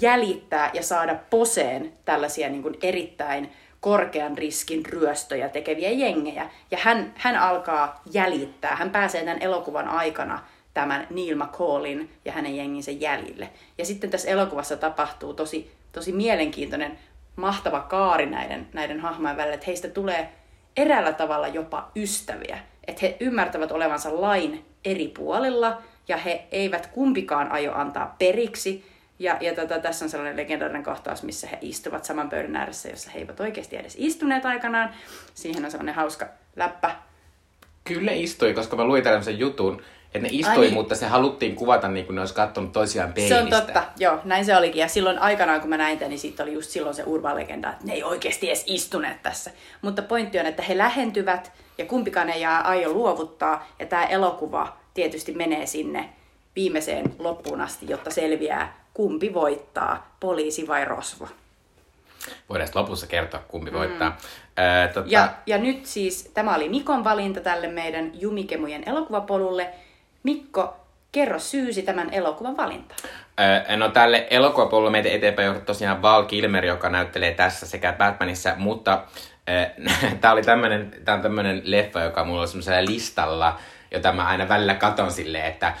jäljittää 0.00 0.70
ja 0.74 0.82
saada 0.82 1.14
poseen 1.30 1.92
tällaisia 2.04 2.48
niin 2.48 2.62
kuin 2.62 2.78
erittäin 2.82 3.52
korkean 3.80 4.38
riskin 4.38 4.86
ryöstöjä 4.86 5.48
tekeviä 5.48 5.90
jengejä. 5.90 6.50
Ja 6.70 6.78
hän, 6.80 7.12
hän 7.16 7.36
alkaa 7.36 8.02
jäljittää, 8.12 8.76
hän 8.76 8.90
pääsee 8.90 9.24
tämän 9.24 9.42
elokuvan 9.42 9.88
aikana 9.88 10.40
tämän 10.74 11.06
Neil 11.10 11.36
McCallin 11.36 12.10
ja 12.24 12.32
hänen 12.32 12.56
jenginsä 12.56 12.90
jäljille. 12.90 13.48
Ja 13.78 13.84
sitten 13.84 14.10
tässä 14.10 14.28
elokuvassa 14.28 14.76
tapahtuu 14.76 15.34
tosi, 15.34 15.72
tosi 15.92 16.12
mielenkiintoinen, 16.12 16.98
mahtava 17.36 17.80
kaari 17.80 18.26
näiden, 18.26 18.68
näiden 18.72 19.00
hahmojen 19.00 19.36
välillä, 19.36 19.54
että 19.54 19.66
heistä 19.66 19.88
tulee 19.88 20.28
eräällä 20.76 21.12
tavalla 21.12 21.48
jopa 21.48 21.90
ystäviä. 21.96 22.58
Että 22.86 23.00
he 23.02 23.16
ymmärtävät 23.20 23.72
olevansa 23.72 24.20
lain 24.20 24.64
eri 24.84 25.08
puolilla 25.08 25.82
ja 26.08 26.16
he 26.16 26.46
eivät 26.52 26.86
kumpikaan 26.86 27.52
aio 27.52 27.72
antaa 27.74 28.14
periksi. 28.18 28.93
Ja, 29.18 29.38
ja 29.40 29.54
tota, 29.54 29.78
tässä 29.78 30.04
on 30.04 30.10
sellainen 30.10 30.36
legendaarinen 30.36 30.84
kohtaus, 30.84 31.22
missä 31.22 31.46
he 31.46 31.58
istuvat 31.60 32.04
saman 32.04 32.30
pöydän 32.30 32.56
ääressä, 32.56 32.88
jossa 32.88 33.10
he 33.10 33.18
eivät 33.18 33.40
oikeasti 33.40 33.76
edes 33.76 33.94
istuneet 33.98 34.46
aikanaan. 34.46 34.90
Siihen 35.34 35.64
on 35.64 35.70
sellainen 35.70 35.94
hauska 35.94 36.26
läppä. 36.56 36.96
Kyllä 37.84 38.12
istui, 38.12 38.54
koska 38.54 38.76
mä 38.76 38.84
luin 38.84 39.04
tällaisen 39.04 39.38
jutun, 39.38 39.82
että 40.06 40.18
ne 40.18 40.28
istui, 40.32 40.54
Ai 40.54 40.60
niin. 40.60 40.74
mutta 40.74 40.94
se 40.94 41.06
haluttiin 41.06 41.56
kuvata 41.56 41.88
niin 41.88 42.06
kuin 42.06 42.14
ne 42.14 42.20
olisi 42.20 42.34
katsonut 42.34 42.72
toisiaan 42.72 43.12
peilistä. 43.12 43.36
Se 43.36 43.42
on 43.42 43.50
totta, 43.50 43.84
joo, 43.98 44.20
näin 44.24 44.44
se 44.44 44.56
olikin. 44.56 44.80
Ja 44.80 44.88
silloin 44.88 45.18
aikanaan, 45.18 45.60
kun 45.60 45.70
mä 45.70 45.76
näin 45.76 45.98
tämän, 45.98 46.10
niin 46.10 46.18
siitä 46.18 46.42
oli 46.42 46.52
just 46.52 46.70
silloin 46.70 46.94
se 46.94 47.02
urban 47.06 47.36
legenda, 47.36 47.70
että 47.70 47.84
ne 47.86 47.92
ei 47.92 48.02
oikeasti 48.02 48.48
edes 48.48 48.64
istuneet 48.66 49.22
tässä. 49.22 49.50
Mutta 49.82 50.02
pointti 50.02 50.38
on, 50.38 50.46
että 50.46 50.62
he 50.62 50.78
lähentyvät 50.78 51.52
ja 51.78 51.86
kumpikaan 51.86 52.30
ei 52.30 52.40
jää 52.40 52.60
aio 52.60 52.92
luovuttaa. 52.92 53.68
Ja 53.78 53.86
tämä 53.86 54.04
elokuva 54.04 54.76
tietysti 54.94 55.32
menee 55.32 55.66
sinne 55.66 56.08
viimeiseen 56.56 57.14
loppuun 57.18 57.60
asti, 57.60 57.86
jotta 57.88 58.10
selviää, 58.10 58.83
kumpi 58.94 59.34
voittaa, 59.34 60.16
poliisi 60.20 60.68
vai 60.68 60.84
rosvo. 60.84 61.28
Voidaan 62.48 62.68
lopussa 62.74 63.06
kertoa, 63.06 63.40
kumpi 63.48 63.72
voittaa. 63.72 64.18
Ää, 64.56 64.88
tota, 64.88 65.06
Ja, 65.10 65.28
ja 65.46 65.58
nyt 65.58 65.86
siis 65.86 66.30
tämä 66.34 66.54
oli 66.54 66.68
Mikon 66.68 67.04
valinta 67.04 67.40
tälle 67.40 67.68
meidän 67.68 68.10
Jumikemujen 68.14 68.88
elokuvapolulle. 68.88 69.68
Mikko, 70.22 70.76
kerro 71.12 71.38
syysi 71.38 71.82
tämän 71.82 72.12
elokuvan 72.12 72.56
valintaan. 72.56 73.00
Öö, 73.40 73.76
No 73.76 73.88
tälle 73.88 74.26
elokuvapuolelle 74.30 74.90
meitä 74.90 75.08
eteenpäin 75.08 75.46
johdot 75.46 75.66
tosiaan 75.66 76.02
Val 76.02 76.24
Kilmer, 76.24 76.64
joka 76.64 76.90
näyttelee 76.90 77.34
tässä 77.34 77.66
sekä 77.66 77.92
Batmanissa, 77.92 78.54
mutta 78.56 79.02
tämä 80.20 80.32
oli 80.32 80.42
tämmönen, 80.42 80.92
tää 81.04 81.14
on 81.14 81.22
tämmönen 81.22 81.62
leffa, 81.64 82.00
joka 82.00 82.24
mulla 82.24 82.42
on 82.42 82.48
semmoisella 82.48 82.84
listalla, 82.84 83.58
jota 83.90 84.12
mä 84.12 84.26
aina 84.26 84.48
välillä 84.48 84.74
katon 84.74 85.12
silleen, 85.12 85.46
että 85.46 85.74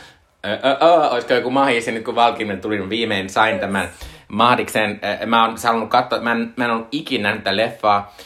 ö, 0.44 0.52
ö, 0.52 0.76
ö, 0.86 1.08
olisiko 1.10 1.34
joku 1.34 1.50
mahis, 1.50 1.86
ja 1.86 1.92
nyt 1.92 2.04
kun 2.04 2.14
Val 2.14 2.32
Kilmer 2.32 2.56
tuli, 2.56 2.78
niin 2.78 2.90
viimein 2.90 3.30
sain 3.30 3.58
tämän 3.60 3.88
mahdiksen. 4.28 5.00
Mä 5.26 5.44
oon 5.44 5.56
halunnut 5.64 5.90
katsoa, 5.90 6.20
mä 6.20 6.32
en, 6.32 6.52
mä 6.56 6.64
en 6.64 6.70
ollut 6.70 6.88
ikinä 6.92 7.22
nähnyt 7.22 7.44
tätä 7.44 7.56
leffaa, 7.56 8.16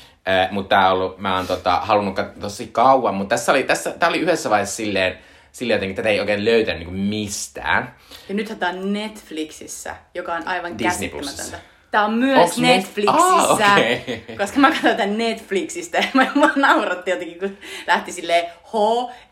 mutta 0.50 0.68
tää 0.76 0.86
on 0.86 0.92
ollut, 0.92 1.18
mä 1.18 1.36
oon 1.36 1.46
tota, 1.46 1.76
halunnut 1.76 2.16
katsoa 2.16 2.40
tosi 2.40 2.66
kauan, 2.72 3.14
mutta 3.14 3.28
tässä 3.34 3.52
oli, 3.52 3.62
tässä, 3.62 3.90
tää 3.90 4.08
oli 4.08 4.18
yhdessä 4.18 4.50
vaiheessa 4.50 4.76
silleen, 4.76 5.18
silleen 5.52 5.76
jotenkin, 5.76 5.96
tätä 5.96 6.08
ei 6.08 6.20
oikein 6.20 6.44
löytänyt 6.44 6.82
niin 6.88 7.00
mistään. 7.00 7.94
Ja 8.28 8.34
nythän 8.34 8.58
tämä 8.58 8.72
on 8.72 8.92
Netflixissä, 8.92 9.96
joka 10.14 10.34
on 10.34 10.48
aivan 10.48 10.78
Disney 10.78 11.08
käsittämätöntä. 11.08 11.58
Tämä 11.90 12.04
on 12.04 12.14
myös 12.14 12.38
Onks 12.38 12.58
Net- 12.58 12.62
Netflixissä, 12.62 13.34
Ah, 13.34 13.50
okei. 13.50 14.24
koska 14.38 14.60
mä 14.60 14.70
katsoin 14.70 14.96
tämän 14.96 15.18
Netflixistä 15.18 15.98
ja 15.98 16.04
mä, 16.14 16.26
mä 16.34 16.50
nauratti 16.56 17.10
jotenkin, 17.10 17.38
kun 17.38 17.58
lähti 17.86 18.12
silleen 18.12 18.44
H, 18.46 18.74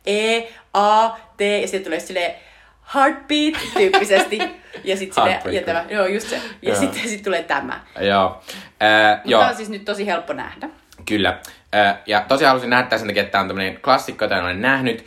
E, 0.07 0.43
A, 0.75 1.09
T 1.37 1.41
ja 1.41 1.69
sitten 1.69 1.85
tulee 1.85 2.01
silleen 2.01 2.35
heartbeat 2.95 3.55
tyyppisesti. 3.77 4.39
Ja 4.85 4.97
sitten 4.97 5.25
Heartbreaker. 5.25 5.55
ja 5.55 5.67
tämä, 5.67 5.85
joo 5.91 6.07
just 6.07 6.29
se. 6.29 6.37
Ja 6.37 6.43
Joo. 6.63 6.81
sitten 6.81 7.09
sit 7.09 7.23
tulee 7.23 7.43
tämä. 7.43 7.81
Joo. 8.01 8.25
Äh, 8.83 9.17
Mutta 9.17 9.31
joo. 9.31 9.41
tämä 9.41 9.51
on 9.51 9.57
siis 9.57 9.69
nyt 9.69 9.85
tosi 9.85 10.07
helppo 10.07 10.33
nähdä. 10.33 10.69
Kyllä. 11.09 11.39
Ja 12.07 12.21
tosiaan 12.29 12.49
halusin 12.49 12.71
nähdä 12.71 12.99
sen 12.99 13.07
takia, 13.07 13.23
että 13.23 13.33
tämä 13.33 13.43
on 13.43 13.49
tämmöinen 13.49 13.81
klassikko, 13.81 14.25
jota 14.25 14.37
en 14.37 14.45
ole 14.45 14.55
nähnyt. 14.55 15.07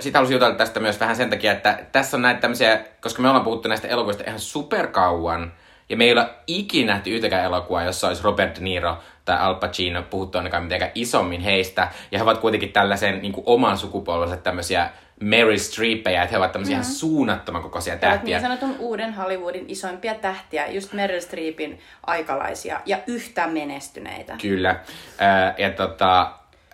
Sitten 0.00 0.18
halusin 0.18 0.34
jutella 0.34 0.54
tästä 0.54 0.80
myös 0.80 1.00
vähän 1.00 1.16
sen 1.16 1.30
takia, 1.30 1.52
että 1.52 1.78
tässä 1.92 2.16
on 2.16 2.22
näitä 2.22 2.40
tämmöisiä, 2.40 2.80
koska 3.00 3.22
me 3.22 3.28
ollaan 3.28 3.44
puhuttu 3.44 3.68
näistä 3.68 3.88
elokuvista 3.88 4.24
ihan 4.26 4.40
superkauan, 4.40 5.52
ja 5.88 5.96
me 5.96 6.04
ei 6.04 6.12
olla 6.12 6.30
ikinä 6.46 6.92
nähty 6.92 7.10
yhtäkään 7.10 7.44
elokuvaa, 7.44 7.82
jossa 7.84 8.08
olisi 8.08 8.22
Robert 8.22 8.56
De 8.56 8.60
Niro 8.60 8.98
tai 9.26 9.38
Al 9.38 9.54
Pacino 9.54 10.02
puhuttu 10.02 10.38
ainakaan 10.38 10.62
mitenkään 10.62 10.92
isommin 10.94 11.40
heistä. 11.40 11.88
Ja 12.10 12.18
he 12.18 12.22
ovat 12.22 12.38
kuitenkin 12.38 12.72
tällaisen 12.72 13.22
niin 13.22 13.32
kuin, 13.32 13.44
oman 13.46 13.78
sukupolvensa 13.78 14.36
tämmöisiä 14.36 14.90
Meryl 15.20 15.58
Streepejä, 15.58 16.22
että 16.22 16.32
he 16.32 16.38
ovat 16.38 16.52
tämmöisiä 16.52 16.76
mm-hmm. 16.76 16.88
ihan 16.88 16.98
suunnattoman 16.98 17.62
kokoisia 17.62 17.96
tähtiä. 17.96 18.38
niin 18.38 18.48
sanotun 18.48 18.76
uuden 18.78 19.14
Hollywoodin 19.14 19.64
isoimpia 19.68 20.14
tähtiä, 20.14 20.66
just 20.66 20.92
Meryl 20.92 21.20
Streepin 21.20 21.80
aikalaisia 22.06 22.80
ja 22.86 22.98
yhtä 23.06 23.46
menestyneitä. 23.46 24.36
Kyllä. 24.42 24.76
Ää, 25.18 25.54
ja 25.58 25.70
tota, 25.70 26.32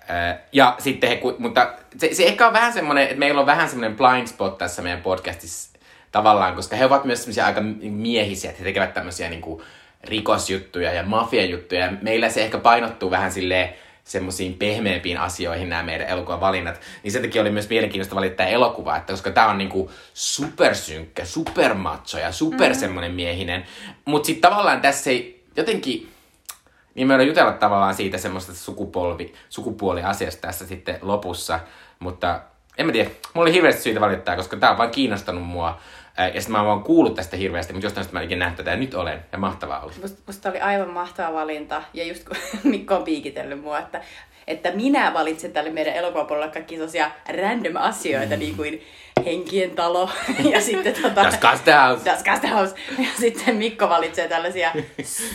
ää, 0.09 0.39
ja 0.53 0.75
sitten 0.79 1.11
he, 1.11 1.21
mutta 1.39 1.73
se, 1.99 2.15
se 2.15 2.25
ehkä 2.25 2.47
on 2.47 2.53
vähän 2.53 2.73
semmoinen, 2.73 3.05
että 3.05 3.17
meillä 3.17 3.41
on 3.41 3.47
vähän 3.47 3.69
semmoinen 3.69 3.97
blind 3.97 4.27
spot 4.27 4.59
tässä 4.59 4.83
meidän 4.83 5.03
podcastissa 5.03 5.79
tavallaan, 6.13 6.55
koska 6.55 6.77
he 6.77 6.85
ovat 6.85 7.05
myös 7.05 7.23
semmoisia 7.23 7.47
aika 7.47 7.61
miehisiä, 7.81 8.51
että 8.51 8.63
he 8.63 8.65
tekevät 8.65 8.95
tämmöisiä 8.95 9.29
niinku 9.29 9.63
rikosjuttuja 10.05 10.93
ja 10.93 11.03
mafiajuttuja. 11.03 11.85
Ja 11.85 11.93
meillä 12.03 12.29
se 12.29 12.43
ehkä 12.43 12.59
painottuu 12.59 13.11
vähän 13.11 13.33
silleen 13.33 13.75
semmoisiin 14.05 14.55
pehmeämpiin 14.55 15.19
asioihin 15.19 15.69
nämä 15.69 15.83
meidän 15.83 16.09
elokuvavalinnat. 16.09 16.81
Niin 17.03 17.13
sen 17.13 17.23
takia 17.23 17.43
oli 17.43 17.51
myös 17.51 17.69
mielenkiintoista 17.69 18.15
valita 18.15 18.37
tämä 18.37 18.49
elokuva, 18.49 18.97
että 18.97 19.13
koska 19.13 19.31
tämä 19.31 19.51
on 19.51 19.59
niinku 19.59 19.91
supersynkkä, 20.15 21.25
supermacho 21.25 22.19
ja 22.19 22.33
super 22.33 22.73
mm. 22.73 22.79
semmoinen 22.79 23.13
miehinen. 23.13 23.67
Mutta 24.05 24.27
sitten 24.27 24.51
tavallaan 24.51 24.81
tässä 24.81 25.11
ei 25.11 25.45
jotenkin 25.57 26.13
niin 26.95 27.09
me 27.09 27.25
jutella 27.25 27.53
tavallaan 27.53 27.95
siitä 27.95 28.19
semmoista 28.19 28.55
sukupolvi, 28.55 29.35
sukupuoliasiasta 29.49 30.41
tässä 30.41 30.67
sitten 30.67 30.99
lopussa, 31.03 31.61
mutta 31.99 32.41
en 32.79 32.87
mä 32.87 32.93
tiedä, 32.93 33.11
mulla 33.35 33.45
oli 33.45 33.53
hirveästi 33.53 33.83
syytä 33.83 34.01
valittaa, 34.01 34.37
koska 34.37 34.57
tää 34.57 34.71
on 34.71 34.79
vaan 34.79 34.91
kiinnostanut 34.91 35.45
mua. 35.45 35.81
Ja 36.19 36.41
sitten 36.41 36.53
mä 36.53 36.59
oon 36.59 36.67
vaan 36.67 36.83
kuullut 36.83 37.15
tästä 37.15 37.37
hirveästi, 37.37 37.73
mutta 37.73 37.87
jostain 37.87 38.05
syystä 38.05 38.19
mä 38.19 38.25
ikinä 38.25 38.39
nähnyt 38.39 38.57
tätä 38.57 38.71
ja 38.71 38.77
nyt 38.77 38.95
olen. 38.95 39.25
Ja 39.33 39.39
mahtavaa 39.39 39.81
oli. 39.81 39.93
Musta, 40.03 40.23
musta 40.27 40.51
oli 40.51 40.61
aivan 40.61 40.91
mahtava 40.91 41.33
valinta. 41.33 41.83
Ja 41.95 42.05
just 42.05 42.25
kun 42.29 42.37
Mikko 42.73 42.95
on 42.95 43.05
piikitellyt 43.05 43.61
mua, 43.61 43.79
että, 43.79 44.01
että 44.47 44.71
minä 44.71 45.15
valitsen 45.15 45.53
tälle 45.53 45.71
meidän 45.71 45.95
elokuvapuolella 45.95 46.53
kaikki 46.53 46.75
sellaisia 46.75 47.11
random 47.29 47.77
asioita, 47.77 48.37
niin 48.37 48.57
kuin 48.57 48.83
henkien 49.25 49.71
talo 49.71 50.11
ja 50.53 50.61
sitten 50.61 50.95
tota... 51.03 51.25
Das 51.25 51.39
Gasthaus. 51.39 52.05
Das 52.05 52.23
Gasthaus. 52.23 52.75
Ja 52.99 53.09
sitten 53.21 53.57
Mikko 53.57 53.89
valitsee 53.89 54.29
tällaisia 54.29 54.73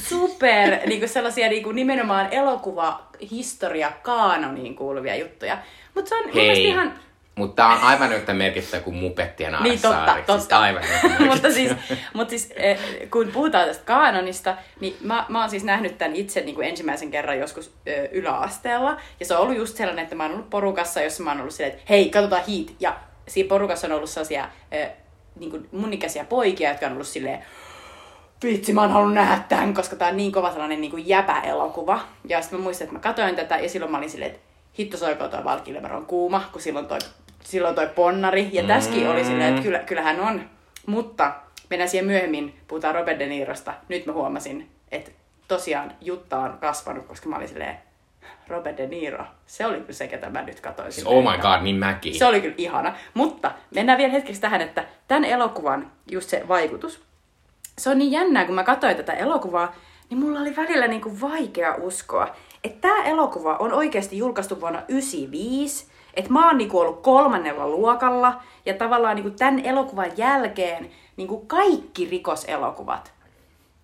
super, 0.10 0.78
niin 0.86 1.00
kuin 1.00 1.10
sellaisia 1.10 1.50
niin 1.50 1.64
kuin 1.64 1.76
nimenomaan 1.76 2.34
elokuvahistoria 2.34 3.92
kaanoniin 4.02 4.76
kuuluvia 4.76 5.16
juttuja. 5.16 5.58
Mutta 5.96 6.10
se 6.10 6.16
on 6.16 6.34
Hei, 6.34 6.64
ihan... 6.64 6.94
mutta 7.38 7.56
tää 7.56 7.68
on 7.68 7.82
aivan 7.82 8.14
yhtä 8.14 8.34
merkittävä 8.34 8.84
kuin 8.84 8.96
Mupettien 8.96 9.58
Niin, 9.62 9.82
totta. 9.82 10.14
Siis 10.14 10.26
totta. 10.26 10.60
aivan 10.60 10.84
yhtä 10.84 10.94
merkittävä. 11.04 11.30
mutta 11.34 11.52
siis, 11.52 11.72
mutta 12.14 12.30
siis 12.30 12.50
eh, 12.56 12.80
kun 13.12 13.28
puhutaan 13.34 13.68
tästä 13.68 13.86
kaanonista, 13.86 14.56
niin 14.80 14.98
mä, 15.02 15.26
mä 15.30 15.42
oon 15.42 15.50
siis 15.50 15.64
nähnyt 15.64 15.98
tämän 15.98 16.16
itse 16.16 16.42
niin 16.42 16.56
kuin 16.56 16.68
ensimmäisen 16.68 17.12
kerran 17.12 17.40
joskus 17.40 17.74
ö, 17.88 18.10
yläasteella. 18.12 18.98
Ja 19.20 19.26
se 19.26 19.36
on 19.36 19.42
ollut 19.42 19.58
just 19.58 19.78
sellainen, 19.78 20.04
että 20.04 20.16
mä 20.16 20.24
oon 20.24 20.32
ollut 20.32 20.50
porukassa, 20.50 21.02
jossa 21.02 21.24
mä 21.24 21.32
oon 21.32 21.40
ollut 21.40 21.54
silleen, 21.54 21.74
että 21.74 21.86
hei, 21.90 22.10
katsotaan 22.10 22.44
Heat. 22.48 22.68
Ja 22.80 22.98
siinä 23.28 23.50
porukassa 23.50 23.88
on 23.88 23.94
ollut 23.94 24.10
sellaisia 24.10 24.50
ö, 24.74 24.88
niin 25.40 25.52
kuin 25.52 25.70
mun 25.72 25.94
ikäisiä 25.94 26.24
poikia, 26.24 26.70
jotka 26.70 26.86
on 26.86 26.94
ollut 26.94 27.08
silleen, 27.08 27.46
vitsi, 28.44 28.74
mä 28.74 28.82
oon 28.82 28.92
halunnut 28.92 29.16
nähdä 29.16 29.44
tämän, 29.50 29.74
koska 29.74 29.96
tää 29.96 30.08
on 30.08 30.18
niin 30.18 30.32
kova 30.32 30.52
sellainen 30.52 30.82
niin 30.82 30.92
kuin 30.92 31.08
jäpä-elokuva. 31.08 32.00
Ja 32.28 32.42
sitten 32.42 32.60
mä 32.60 32.64
muistan, 32.64 32.86
että 32.86 32.96
mä 32.96 33.00
katsoin 33.00 33.36
tätä 33.36 33.58
ja 33.58 33.70
silloin 33.70 33.92
mä 33.92 33.98
olin 33.98 34.10
silleen, 34.10 34.32
että 34.32 34.48
hitto 34.80 34.98
soiko 34.98 35.28
toi 35.28 35.44
Valkylemer 35.44 35.94
on 35.94 36.06
kuuma, 36.06 36.50
kun 36.52 36.62
silloin 36.62 36.86
toi, 36.86 37.00
silloin 37.48 37.76
toi 37.76 37.88
ponnari. 37.96 38.50
Ja 38.52 38.64
tässäkin 38.64 39.10
oli 39.10 39.24
silleen, 39.26 39.50
että 39.50 39.62
kyllä, 39.62 39.80
kyllähän 39.80 40.20
on. 40.20 40.42
Mutta 40.86 41.32
mennään 41.70 41.90
siihen 41.90 42.06
myöhemmin, 42.08 42.54
puhutaan 42.68 42.96
Robert 42.96 43.20
De 43.20 43.26
Nirosta. 43.28 43.74
Nyt 43.90 44.06
mä 44.06 44.14
huomasin, 44.14 44.70
että 44.92 45.12
tosiaan 45.48 45.92
Jutta 46.02 46.40
on 46.40 46.58
kasvanut, 46.62 47.06
koska 47.06 47.30
mä 47.30 47.36
olin 47.36 47.48
silleen, 47.48 47.78
Robert 48.48 48.78
De 48.78 48.88
Niro, 48.88 49.26
se 49.46 49.66
oli 49.66 49.78
kyllä 49.80 49.94
se, 49.94 50.08
ketä 50.08 50.30
mä 50.30 50.42
nyt 50.42 50.60
katsoin. 50.60 50.92
silleen, 50.92 51.18
Oh 51.18 51.32
my 51.32 51.38
god, 51.42 51.62
niin 51.62 51.76
mäkin. 51.76 52.16
se 52.16 52.26
oli 52.26 52.42
kyllä 52.42 52.56
ihana. 52.58 52.94
Mutta 53.14 53.52
mennään 53.76 53.98
vielä 53.98 54.12
hetkeksi 54.14 54.42
tähän, 54.42 54.62
että 54.62 54.86
tämän 55.08 55.26
elokuvan 55.26 55.92
just 56.12 56.30
se 56.30 56.44
vaikutus. 56.48 57.02
Se 57.78 57.90
on 57.90 57.98
niin 57.98 58.12
jännää, 58.12 58.46
kun 58.46 58.56
mä 58.56 58.64
katsoin 58.64 58.96
tätä 58.98 59.14
elokuvaa, 59.14 59.76
niin 60.10 60.20
mulla 60.20 60.40
oli 60.40 60.56
välillä 60.56 60.88
niin 60.88 61.02
kuin 61.02 61.22
vaikea 61.22 61.76
uskoa, 61.76 62.36
että 62.64 62.88
tämä 62.88 63.04
elokuva 63.04 63.56
on 63.56 63.74
oikeasti 63.74 64.18
julkaistu 64.18 64.62
vuonna 64.62 64.80
1995, 64.80 65.88
että 66.18 66.34
mä 66.34 66.48
oon 66.48 66.58
niin 66.58 66.70
kuin 66.70 66.82
ollut 66.82 67.02
kolmannella 67.02 67.68
luokalla, 67.68 68.42
ja 68.66 68.74
tavallaan 68.74 69.16
niin 69.16 69.24
kuin 69.24 69.36
tämän 69.36 69.60
elokuvan 69.60 70.12
jälkeen 70.18 70.90
niin 71.18 71.28
kuin 71.28 71.48
kaikki 71.48 72.08
rikoselokuvat 72.10 73.14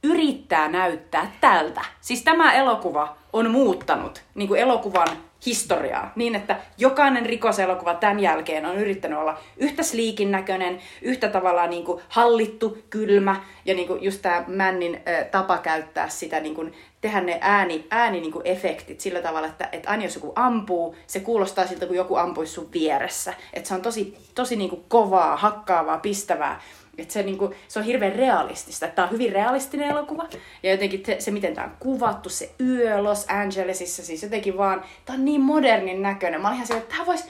yrittää 0.03 0.67
näyttää 0.67 1.31
tältä. 1.41 1.81
Siis 2.01 2.23
tämä 2.23 2.53
elokuva 2.53 3.15
on 3.33 3.51
muuttanut 3.51 4.23
niin 4.35 4.47
kuin 4.47 4.59
elokuvan 4.59 5.07
historiaa 5.45 6.11
niin, 6.15 6.35
että 6.35 6.57
jokainen 6.77 7.25
rikoselokuva 7.25 7.93
tämän 7.93 8.19
jälkeen 8.19 8.65
on 8.65 8.77
yrittänyt 8.77 9.17
olla 9.19 9.37
yhtä 9.57 9.83
sliikin 9.83 10.31
näköinen, 10.31 10.79
yhtä 11.01 11.27
tavallaan 11.27 11.69
niin 11.69 11.83
kuin 11.85 12.01
hallittu, 12.09 12.77
kylmä 12.89 13.35
ja 13.65 13.75
niin 13.75 13.87
kuin 13.87 14.03
just 14.03 14.21
tämä 14.21 14.43
Männin 14.47 14.95
äh, 14.95 15.25
tapa 15.31 15.57
käyttää 15.57 16.09
sitä, 16.09 16.39
niin 16.39 16.55
kuin, 16.55 16.73
tehdä 17.01 17.21
ne 17.21 17.37
ääni, 17.41 17.87
ääni 17.91 18.19
niin 18.19 18.31
kuin 18.31 18.47
efektit 18.47 18.99
sillä 18.99 19.21
tavalla, 19.21 19.47
että, 19.47 19.69
että 19.71 19.89
aina 19.89 20.03
jos 20.03 20.15
joku 20.15 20.33
ampuu, 20.35 20.95
se 21.07 21.19
kuulostaa 21.19 21.67
siltä, 21.67 21.85
kun 21.85 21.95
joku 21.95 22.15
ampuisi 22.15 22.53
sun 22.53 22.69
vieressä. 22.73 23.33
Että 23.53 23.67
se 23.67 23.75
on 23.75 23.81
tosi, 23.81 24.17
tosi 24.35 24.55
niin 24.55 24.69
kuin 24.69 24.85
kovaa, 24.87 25.35
hakkaavaa, 25.35 25.97
pistävää. 25.97 26.61
Että 26.97 27.13
se, 27.13 27.23
niinku, 27.23 27.53
se 27.67 27.79
on 27.79 27.85
hirveän 27.85 28.15
realistista. 28.15 28.87
Tämä 28.87 29.05
on 29.05 29.11
hyvin 29.11 29.31
realistinen 29.31 29.89
elokuva. 29.89 30.27
Ja 30.63 30.71
jotenkin 30.71 31.03
se, 31.05 31.15
se 31.19 31.31
miten 31.31 31.53
tämä 31.53 31.67
on 31.67 31.73
kuvattu, 31.79 32.29
se 32.29 32.51
yö 32.59 33.03
Los 33.03 33.25
Angelesissa, 33.29 34.03
siis 34.03 34.23
jotenkin 34.23 34.57
vaan, 34.57 34.83
tämä 35.05 35.19
on 35.19 35.25
niin 35.25 35.41
modernin 35.41 36.01
näköinen. 36.01 36.41
Mä 36.41 36.47
olin 36.47 36.61
ihan 36.63 36.77
että 36.77 36.95
tämä 36.95 37.05
voisi 37.05 37.29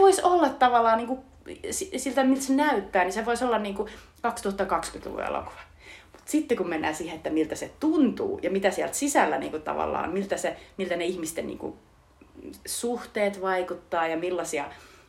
vois 0.00 0.20
olla 0.20 0.48
tavallaan 0.48 0.98
niinku, 0.98 1.24
si- 1.70 1.98
siltä, 1.98 2.24
miltä 2.24 2.42
se 2.42 2.52
näyttää, 2.52 3.04
niin 3.04 3.12
se 3.12 3.26
voisi 3.26 3.44
olla 3.44 3.58
niinku 3.58 3.88
2020-luvun 4.26 5.22
elokuva. 5.22 5.60
Mutta 6.12 6.30
sitten 6.30 6.56
kun 6.56 6.68
mennään 6.68 6.94
siihen, 6.94 7.16
että 7.16 7.30
miltä 7.30 7.54
se 7.54 7.70
tuntuu 7.80 8.40
ja 8.42 8.50
mitä 8.50 8.70
sieltä 8.70 8.94
sisällä 8.94 9.38
niinku 9.38 9.58
tavallaan, 9.58 10.12
miltä, 10.12 10.36
se, 10.36 10.56
miltä 10.76 10.96
ne 10.96 11.04
ihmisten 11.04 11.46
niinku 11.46 11.78
suhteet 12.66 13.42
vaikuttaa 13.42 14.06
ja 14.06 14.16
millaisia, 14.16 14.64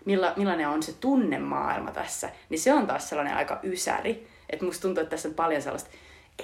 milla, 0.06 0.34
millainen 0.36 0.70
on 0.70 0.84
se 0.84 0.94
tunnemaailma 0.94 1.92
tässä, 1.92 2.30
niin 2.50 2.60
se 2.60 2.74
on 2.74 2.88
taas 2.88 3.10
sellainen 3.10 3.36
aika 3.36 3.60
ysäri. 3.64 4.28
Että 4.50 4.66
musta 4.66 4.82
tuntuu, 4.82 5.02
että 5.02 5.10
tässä 5.10 5.30
on 5.30 5.36
paljon 5.36 5.62
sellaista 5.62 5.90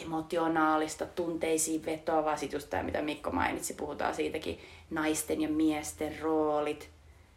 emotionaalista, 0.06 1.06
tunteisiin 1.06 1.86
vetoavaa, 1.86 2.38
sit 2.38 2.54
just 2.54 2.70
tämä, 2.70 2.84
mitä 2.84 3.02
Mikko 3.02 3.32
mainitsi, 3.32 3.74
puhutaan 3.74 4.16
siitäkin, 4.16 4.60
naisten 4.90 5.42
ja 5.42 5.50
miesten 5.50 6.20
roolit. 6.22 6.90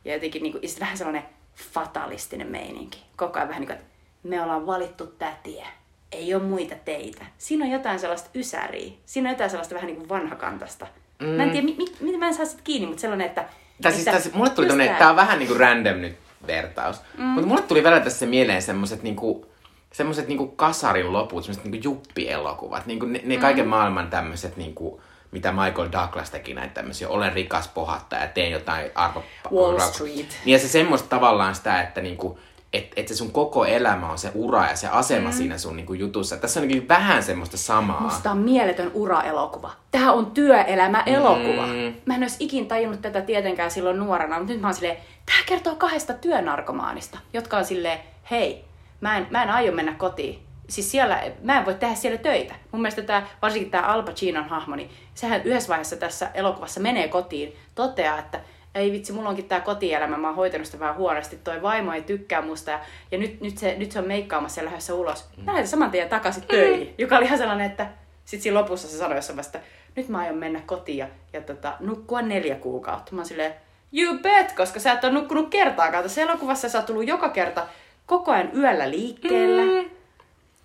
Ja 0.05 0.15
jotenkin 0.15 0.43
niin 0.43 0.53
kuin, 0.53 0.63
ja 0.63 0.69
vähän 0.81 0.99
sellainen 0.99 1.25
fatalistinen 1.73 2.47
meininki. 2.47 3.03
Koko 3.17 3.39
ajan 3.39 3.49
vähän 3.49 3.61
niin 3.61 3.69
kuin, 3.69 3.79
että 3.79 3.91
me 4.23 4.43
ollaan 4.43 4.67
valittu 4.67 5.07
tämä 5.07 5.37
tie. 5.43 5.67
Ei 6.13 6.35
ole 6.35 6.43
muita 6.43 6.75
teitä. 6.85 7.27
Siinä 7.39 7.65
on 7.65 7.71
jotain 7.71 7.99
sellaista 7.99 8.31
ysäriä. 8.35 8.93
Siinä 9.07 9.29
on 9.29 9.35
jotain 9.35 9.51
sellaista 9.51 9.75
vähän 9.75 9.87
niin 9.87 9.97
kuin 9.97 10.09
vanhakantasta. 10.09 10.87
Mm. 11.19 11.27
Mä 11.27 11.43
en 11.43 11.51
tiedä, 11.51 11.65
mi, 11.65 11.75
mi, 11.79 11.85
miten 12.01 12.21
mä 12.21 12.27
en 12.27 12.35
saa 12.35 12.47
sitä 12.47 12.63
kiinni, 12.65 12.87
mutta 12.87 13.01
sellainen, 13.01 13.27
että... 13.27 13.49
Tää, 13.83 13.93
siis, 13.93 14.07
että 14.07 14.21
tää, 14.21 14.31
mulle 14.35 14.51
tuli 14.51 14.67
tämmönen, 14.67 14.97
tää- 14.97 15.11
on 15.11 15.17
vähän 15.17 15.39
niinku 15.39 15.55
random 15.55 15.97
nyt 15.97 16.17
vertaus. 16.47 17.01
Mm. 17.19 17.25
Mutta 17.25 17.49
mulle 17.49 17.63
tuli 17.63 17.85
välillä 17.85 18.05
tässä 18.05 18.27
mieleen 18.27 18.63
semmoset 18.63 19.03
niinku, 19.03 19.47
semmoset 19.93 20.29
niinku 20.29 20.47
kasarin 20.47 21.13
loput, 21.13 21.45
semmoset 21.45 21.65
niinku 21.65 21.89
juppielokuvat. 21.89 22.87
Niinku 22.87 23.07
ne, 23.07 23.21
ne 23.25 23.37
kaiken 23.37 23.69
maailman 23.69 24.11
tämmöset 24.11 24.57
niinku, 24.57 25.01
mitä 25.31 25.53
Michael 25.53 25.89
Douglas 25.93 26.31
teki 26.31 26.55
näitä 26.55 26.75
tämmöisiä, 26.75 27.09
olen 27.09 27.33
rikas 27.33 27.69
pohattaja, 27.69 28.27
teen 28.27 28.51
jotain 28.51 28.91
arvo... 28.95 29.23
Wall 29.53 29.79
Street. 29.79 30.39
Niin 30.45 30.53
ja 30.53 30.59
se 30.59 30.69
semmoista 30.69 31.09
tavallaan 31.09 31.55
sitä, 31.55 31.83
että 31.83 32.01
niinku, 32.01 32.39
että 32.73 32.93
et 32.97 33.09
se 33.09 33.15
sun 33.15 33.31
koko 33.31 33.65
elämä 33.65 34.11
on 34.11 34.19
se 34.19 34.31
ura 34.35 34.67
ja 34.67 34.77
se 34.77 34.89
asema 34.89 35.29
mm. 35.29 35.33
siinä 35.33 35.59
sun 35.59 35.77
niinku 35.77 35.95
jutussa. 35.95 36.37
Tässä 36.37 36.61
on 36.61 36.65
jotenkin 36.65 36.89
vähän 36.89 37.23
semmoista 37.23 37.57
samaa. 37.57 38.01
Musta 38.01 38.31
on 38.31 38.39
mieletön 38.39 38.91
ura-elokuva. 38.95 39.71
Tämä 39.91 40.13
on 40.13 40.31
työelämä-elokuva. 40.31 41.67
Mm. 41.67 41.95
Mä 42.07 42.15
en 42.15 42.23
olisi 42.23 42.37
ikin 42.45 42.69
tajunnut 42.69 43.03
tätä 43.03 43.21
tietenkään 43.21 43.71
silloin 43.71 43.99
nuorena, 43.99 44.39
mutta 44.39 44.53
nyt 44.53 44.61
mä 44.61 44.67
oon 44.67 44.75
silleen, 44.75 44.97
tää 45.27 45.37
kertoo 45.47 45.75
kahdesta 45.75 46.13
työnarkomaanista, 46.13 47.19
jotka 47.33 47.57
on 47.57 47.65
silleen, 47.65 47.99
hei, 48.31 48.65
mä 49.01 49.17
en, 49.17 49.27
mä 49.31 49.43
en 49.43 49.51
aio 49.51 49.73
mennä 49.73 49.93
kotiin. 49.93 50.43
Siis 50.69 50.91
siellä, 50.91 51.23
mä 51.43 51.59
en 51.59 51.67
voi 51.67 51.75
tehdä 51.75 51.95
siellä 51.95 52.19
töitä. 52.19 52.55
Mun 52.73 52.83
mielestä 52.83 53.03
tää, 53.03 53.27
varsinkin 53.43 53.71
tämä 53.71 53.87
Al 53.87 54.03
Pacinon 54.03 54.49
hahmo, 54.49 54.77
niin 54.77 54.91
sehän 55.15 55.43
yhdessä 55.43 55.69
vaiheessa 55.69 55.97
tässä 55.97 56.31
elokuvassa 56.35 56.81
menee 56.81 57.09
kotiin, 57.09 57.57
toteaa, 57.75 58.19
että 58.19 58.41
ei 58.75 58.93
vitsi, 58.93 59.13
mulla 59.13 59.29
onkin 59.29 59.49
tää 59.49 59.61
kotielämä, 59.61 60.17
mä 60.17 60.27
oon 60.27 60.37
hoitanut 60.37 60.67
sitä 60.67 60.81
vähän 60.81 60.97
huonosti, 60.97 61.37
toi 61.37 61.63
vaimo 61.63 61.93
ei 61.93 62.03
tykkää 62.03 62.43
musta 62.43 62.71
ja, 62.71 62.81
ja 63.11 63.19
nyt, 63.19 63.41
nyt, 63.41 63.59
se, 63.59 63.75
nyt 63.79 63.93
se 63.93 63.99
on 63.99 64.07
meikkaamassa 64.07 64.61
ja 64.61 64.65
lähdössä 64.65 64.95
ulos. 64.95 65.29
Mä 65.37 65.53
lähdin 65.53 65.69
saman 65.69 65.91
tien 65.91 66.09
takaisin 66.09 66.43
töihin, 66.43 66.95
joka 66.99 67.17
oli 67.17 67.25
ihan 67.25 67.39
sellainen, 67.39 67.67
että 67.67 67.87
sitten 68.25 68.43
siinä 68.43 68.61
lopussa 68.61 68.89
se 68.89 68.99
sanoi 68.99 69.17
jossain 69.17 69.41
että 69.41 69.61
nyt 69.97 70.09
mä 70.09 70.19
aion 70.19 70.37
mennä 70.37 70.61
kotiin 70.67 70.99
ja, 70.99 71.09
ja 71.33 71.41
tota, 71.41 71.77
nukkua 71.81 72.23
neljä 72.23 72.55
kuukautta. 72.55 73.13
Mä 73.13 73.21
oon 73.21 73.27
silleen, 73.27 73.55
you 73.93 74.19
bet, 74.19 74.53
koska 74.53 74.81
sä 74.81 74.93
et 74.93 75.05
ole 75.05 75.13
nukkunut 75.13 75.49
kertaakaan. 75.49 76.03
Tässä 76.03 76.23
elokuvassa 76.23 76.69
sä 76.69 76.79
oot 76.79 76.87
tullut 76.87 77.09
joka 77.09 77.29
kerta 77.29 77.67
koko 78.07 78.33
ajan 78.33 78.51
yöllä 78.57 78.91
liikkeellä. 78.91 79.63
Mm. 79.63 79.91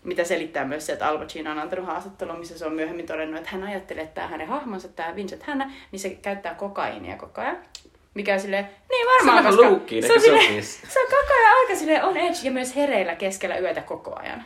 Mitä 0.04 0.24
selittää 0.24 0.66
myös 0.66 0.86
se, 0.86 0.94
että 0.94 1.08
Al 1.08 1.18
Pacino 1.18 1.52
on 1.52 1.60
antanut 1.60 1.86
haastattelun, 1.86 2.40
missä 2.40 2.58
se 2.58 2.66
on 2.66 2.74
myöhemmin 2.74 3.06
todennut, 3.06 3.38
että 3.38 3.50
hän 3.52 3.64
ajattelee, 3.64 4.04
että 4.04 4.16
tämä 4.16 4.28
hänen 4.28 4.48
hahmonsa, 4.48 4.88
tämä 4.88 5.16
Vincent 5.16 5.44
Hanna, 5.44 5.72
niin 5.92 6.00
se 6.00 6.10
käyttää 6.10 6.54
kokaiinia 6.54 7.18
koko 7.18 7.42
ajan. 7.42 7.58
Mikä 8.16 8.34
on 8.34 8.40
silleen, 8.40 8.70
niin 8.90 9.08
varmaan, 9.08 9.38
vähän 9.38 9.56
koska 9.56 9.70
luukkiin, 9.70 10.08
se, 10.08 10.14
on 10.14 10.22
silleen, 10.22 10.48
sopisi? 10.48 10.82
se 10.88 11.00
on 11.00 11.06
koko 11.06 11.34
ajan 11.34 11.56
aika 11.60 11.76
silleen 11.80 12.04
on 12.04 12.18
edge 12.18 12.38
ja 12.44 12.52
myös 12.52 12.76
hereillä 12.76 13.16
keskellä 13.16 13.58
yötä 13.58 13.82
koko 13.82 14.16
ajan. 14.20 14.44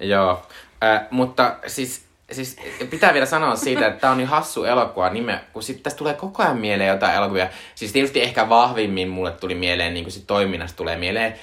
Joo, 0.00 0.42
äh, 0.84 1.00
mutta 1.10 1.56
siis, 1.66 2.04
siis 2.32 2.56
pitää 2.90 3.12
vielä 3.12 3.26
sanoa 3.26 3.56
siitä, 3.56 3.86
että 3.86 4.00
tämä 4.00 4.10
on 4.10 4.16
niin 4.16 4.28
hassu 4.28 4.64
elokuva 4.64 5.10
nime, 5.10 5.40
kun 5.52 5.62
sitten 5.62 5.82
tästä 5.82 5.98
tulee 5.98 6.14
koko 6.14 6.42
ajan 6.42 6.58
mieleen 6.58 6.88
jotain 6.88 7.16
elokuvia. 7.16 7.48
Siis 7.74 7.92
tietysti 7.92 8.22
ehkä 8.22 8.48
vahvimmin 8.48 9.08
mulle 9.08 9.30
tuli 9.30 9.54
mieleen, 9.54 9.94
niin 9.94 10.04
kuin 10.04 10.12
sit 10.12 10.26
toiminnasta 10.26 10.76
tulee 10.76 10.96
mieleen 10.96 11.34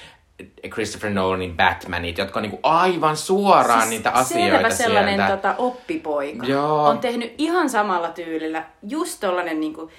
Christopher 0.70 1.10
Nolanin 1.10 1.56
Batmanit, 1.56 2.18
jotka 2.18 2.38
on 2.38 2.42
niin 2.42 2.50
kuin 2.50 2.60
aivan 2.62 3.16
suoraan 3.16 3.80
siis 3.80 3.90
niitä 3.90 4.10
asioita 4.10 4.56
selvä 4.56 4.70
sellainen 4.70 5.14
sieltä. 5.14 5.36
tota, 5.36 5.54
oppipoika. 5.58 6.46
Joo. 6.46 6.84
On 6.84 6.98
tehnyt 6.98 7.34
ihan 7.38 7.70
samalla 7.70 8.08
tyylillä 8.08 8.64
just 8.88 9.20
tollanen 9.20 9.60
niinku, 9.60 9.90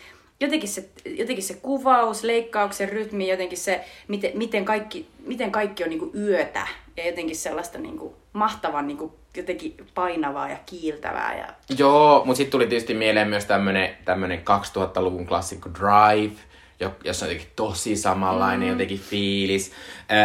jotenkin 0.42 0.70
se, 0.70 0.90
jotenkin 1.06 1.44
se 1.44 1.54
kuvaus, 1.54 2.24
leikkauksen 2.24 2.90
rytmi, 2.90 3.30
jotenkin 3.30 3.58
se, 3.58 3.86
miten, 4.08 4.32
miten, 4.34 4.66
kaikki, 4.66 5.08
miten 5.26 5.52
kaikki 5.52 5.84
on 5.84 5.90
niinku 5.90 6.12
yötä 6.16 6.68
ja 6.98 7.06
jotenkin 7.06 7.36
sellaista 7.36 7.78
niinku 7.78 8.16
mahtavan 8.34 8.88
niinku, 8.88 9.16
jotenkin 9.38 9.78
painavaa 9.96 10.50
ja 10.50 10.58
kiiltävää. 10.66 11.38
Ja... 11.38 11.76
Joo, 11.78 12.22
mutta 12.26 12.38
sitten 12.38 12.52
tuli 12.52 12.68
tietysti 12.68 12.94
mieleen 12.94 13.28
myös 13.28 13.46
tämmönen 13.46 14.40
2000-luvun 14.40 15.28
klassikko 15.28 15.70
Drive, 15.70 16.36
jo- 16.80 16.96
jossa 17.04 17.26
on 17.26 17.32
jotenkin 17.32 17.54
tosi 17.56 17.96
samanlainen 17.96 18.68
mm. 18.68 18.72
jotenkin 18.72 19.00
fiilis. 19.00 19.72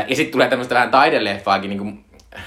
Ja 0.09 0.17
sitten 0.17 0.33
tulee 0.33 0.49
tämmöistä 0.49 0.75
vähän 0.75 0.91
taideleffaakin, 0.91 1.71
niin 1.71 1.79
kuin 1.79 2.05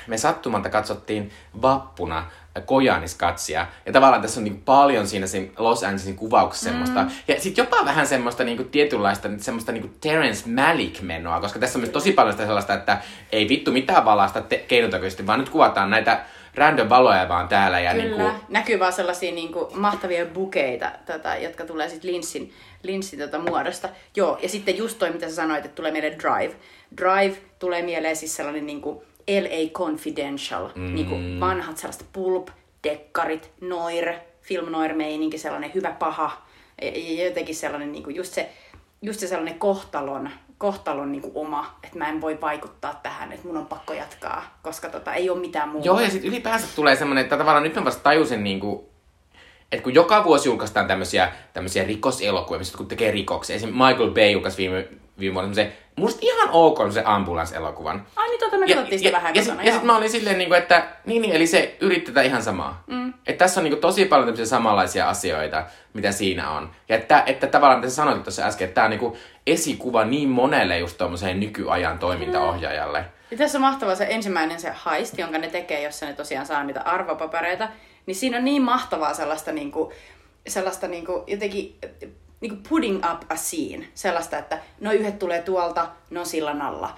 me 0.07 0.17
sattumalta 0.17 0.69
katsottiin 0.69 1.31
vappuna 1.61 2.25
Kojaniskatsia. 2.61 3.67
Ja 3.85 3.93
tavallaan 3.93 4.21
tässä 4.21 4.39
on 4.39 4.43
niin 4.43 4.61
paljon 4.65 5.07
siinä 5.07 5.25
Los 5.57 5.83
Angelesin 5.83 6.15
kuvauksessa 6.15 6.69
semmoista. 6.69 7.05
Ja 7.27 7.41
sitten 7.41 7.63
jopa 7.63 7.85
vähän 7.85 8.07
semmoista 8.07 8.43
niin 8.43 8.57
kuin 8.57 8.69
tietynlaista 8.69 9.29
semmoista 9.37 9.71
niin 9.71 9.81
kuin 9.81 9.95
Terence 10.01 10.49
Malick-menoa, 10.49 11.41
koska 11.41 11.59
tässä 11.59 11.79
on 11.79 11.81
myös 11.81 11.93
tosi 11.93 12.11
paljon 12.11 12.33
sitä 12.33 12.45
sellaista, 12.45 12.73
että 12.73 13.01
ei 13.31 13.49
vittu 13.49 13.71
mitään 13.71 14.05
valasta 14.05 14.41
te- 14.41 14.65
keinotekoisesti, 14.67 15.27
vaan 15.27 15.39
nyt 15.39 15.49
kuvataan 15.49 15.89
näitä 15.89 16.21
random 16.57 16.89
valoja 16.89 17.29
vaan 17.29 17.47
täällä. 17.47 17.79
Ja 17.79 17.91
Kyllä. 17.91 18.03
Niin 18.03 18.15
kuin, 18.15 18.33
Näkyy 18.49 18.79
vaan 18.79 18.93
sellaisia 18.93 19.31
niin 19.31 19.53
kuin, 19.53 19.79
mahtavia 19.79 20.25
bukeita, 20.25 20.91
tota, 21.05 21.35
jotka 21.35 21.65
tulee 21.65 21.89
sitten 21.89 22.11
linssin, 22.11 22.53
linssin 22.83 23.19
tota, 23.19 23.39
muodosta. 23.39 23.89
Joo, 24.15 24.39
ja 24.41 24.49
sitten 24.49 24.77
just 24.77 24.99
toi, 24.99 25.11
mitä 25.11 25.29
sä 25.29 25.35
sanoit, 25.35 25.65
että 25.65 25.75
tulee 25.75 25.91
mieleen 25.91 26.19
Drive. 26.19 26.55
Drive 26.97 27.37
tulee 27.59 27.81
mieleen 27.81 28.15
siis 28.15 28.35
sellainen 28.35 28.65
niin 28.65 28.81
kuin 28.81 29.01
LA 29.27 29.69
Confidential, 29.73 30.69
mm. 30.75 30.95
niin 30.95 31.05
kuin 31.05 31.39
vanhat 31.39 31.77
sellaiset 31.77 32.07
pulp, 32.13 32.47
dekkarit, 32.83 33.51
noir, 33.61 34.13
film 34.41 34.71
noir 34.71 34.93
meininki, 34.93 35.37
sellainen 35.37 35.73
hyvä 35.73 35.91
paha. 35.91 36.41
Ja 37.17 37.25
jotenkin 37.25 37.55
sellainen 37.55 37.91
niin 37.91 38.03
kuin 38.03 38.15
just 38.15 38.33
se, 38.33 38.49
just 39.01 39.19
se 39.19 39.27
sellainen 39.27 39.59
kohtalon, 39.59 40.29
kohtalon 40.57 41.11
niin 41.11 41.21
kuin 41.21 41.31
oma, 41.35 41.79
että 41.83 41.97
mä 41.97 42.09
en 42.09 42.21
voi 42.21 42.41
vaikuttaa 42.41 42.99
tähän, 43.03 43.31
että 43.31 43.47
mun 43.47 43.57
on 43.57 43.65
pakko 43.65 43.93
jatkaa, 43.93 44.59
koska 44.63 44.89
tota, 44.89 45.13
ei 45.13 45.29
ole 45.29 45.39
mitään 45.39 45.69
muuta. 45.69 45.87
Joo, 45.87 45.99
ja 45.99 46.09
sitten 46.09 46.29
ylipäänsä 46.31 46.67
tulee 46.75 46.95
semmoinen, 46.95 47.23
että 47.23 47.37
tavallaan 47.37 47.63
nyt 47.63 47.75
mä 47.75 47.85
vasta 47.85 48.03
tajusin 48.03 48.43
niin 48.43 48.59
kuin, 48.59 48.85
että 49.71 49.83
kun 49.83 49.93
joka 49.93 50.23
vuosi 50.23 50.49
julkaistaan 50.49 50.87
tämmöisiä, 50.87 51.31
tämmöisiä 51.53 51.83
rikoselokuvia, 51.83 52.59
missä 52.59 52.77
kun 52.77 52.87
tekee 52.87 53.11
rikoksia. 53.11 53.55
Esimerkiksi 53.55 53.83
Michael 53.83 54.11
Bay 54.11 54.31
julkaisi 54.31 54.57
viime, 54.57 54.87
viime 55.19 55.33
vuonna 55.33 55.53
semmoisen, 55.53 55.77
musta 55.95 56.19
ihan 56.21 56.49
ok 56.51 56.91
se 56.91 57.01
ambulance-elokuvan. 57.05 58.07
Ai 58.15 58.29
niin, 58.29 58.39
tota 58.39 58.57
me 58.57 58.67
katsottiin 58.67 58.99
sitä 58.99 59.17
vähän 59.17 59.35
ja, 59.35 59.41
kotona, 59.41 59.61
ja, 59.61 59.67
ja 59.67 59.71
sitten 59.71 59.87
mä 59.87 59.97
olin 59.97 60.09
silleen, 60.09 60.37
niin 60.37 60.49
kuin, 60.49 60.57
että 60.57 60.87
niin, 61.05 61.21
niin, 61.21 61.35
eli 61.35 61.47
se 61.47 61.77
yrittää 61.81 62.23
ihan 62.23 62.43
samaa. 62.43 62.83
Mm. 62.87 63.13
Että 63.27 63.45
tässä 63.45 63.59
on 63.59 63.63
niin 63.63 63.71
kuin, 63.71 63.81
tosi 63.81 64.05
paljon 64.05 64.27
tämmöisiä 64.27 64.45
samanlaisia 64.45 65.09
asioita, 65.09 65.65
mitä 65.93 66.11
siinä 66.11 66.51
on. 66.51 66.71
Ja 66.89 66.95
että, 66.95 67.23
että 67.25 67.47
tavallaan, 67.47 67.79
mitä 67.79 67.89
sä 67.89 67.95
sanoit 67.95 68.23
tuossa 68.23 68.43
äsken, 68.43 68.65
että 68.65 68.75
tämä 68.75 68.85
on 68.85 68.91
niin 68.91 68.99
kuin, 68.99 69.13
esikuva 69.47 70.05
niin 70.05 70.29
monelle 70.29 70.79
just 70.79 70.97
tuommoiseen 70.97 71.39
nykyajan 71.39 71.99
toimintaohjaajalle. 71.99 73.05
Ja 73.31 73.37
tässä 73.37 73.57
on 73.57 73.61
mahtava 73.61 73.95
se 73.95 74.07
ensimmäinen 74.09 74.59
se 74.59 74.73
heist, 74.85 75.17
jonka 75.17 75.37
ne 75.37 75.47
tekee, 75.47 75.83
jossa 75.83 76.05
ne 76.05 76.13
tosiaan 76.13 76.45
saa 76.45 76.63
niitä 76.63 76.81
arvopapereita. 76.81 77.69
Niin 78.05 78.15
siinä 78.15 78.37
on 78.37 78.45
niin 78.45 78.61
mahtavaa 78.61 79.13
sellaista, 79.13 79.51
niinku, 79.51 79.93
sellaista 80.47 80.87
niinku, 80.87 81.23
jotenkin 81.27 81.77
niinku 82.41 82.57
putting 82.69 82.97
up 83.11 83.21
a 83.29 83.35
scene. 83.35 83.87
Sellaista, 83.93 84.37
että 84.37 84.59
no 84.81 84.91
yhdet 84.91 85.19
tulee 85.19 85.41
tuolta, 85.41 85.87
ne 86.09 86.19
on 86.19 86.25
sillan 86.25 86.61
alla. 86.61 86.97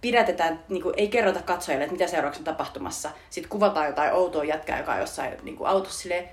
Pidätetään, 0.00 0.64
niinku, 0.68 0.92
ei 0.96 1.08
kerrota 1.08 1.42
katsojille, 1.42 1.84
että 1.84 1.96
mitä 1.96 2.06
seuraavaksi 2.06 2.40
on 2.40 2.44
tapahtumassa. 2.44 3.10
Sitten 3.30 3.50
kuvataan 3.50 3.86
jotain 3.86 4.12
outoa 4.12 4.44
jätkää, 4.44 4.78
joka 4.78 4.92
on 4.92 5.00
jossain 5.00 5.32
niinku, 5.42 5.64
autossa 5.64 5.98
silleen, 6.00 6.28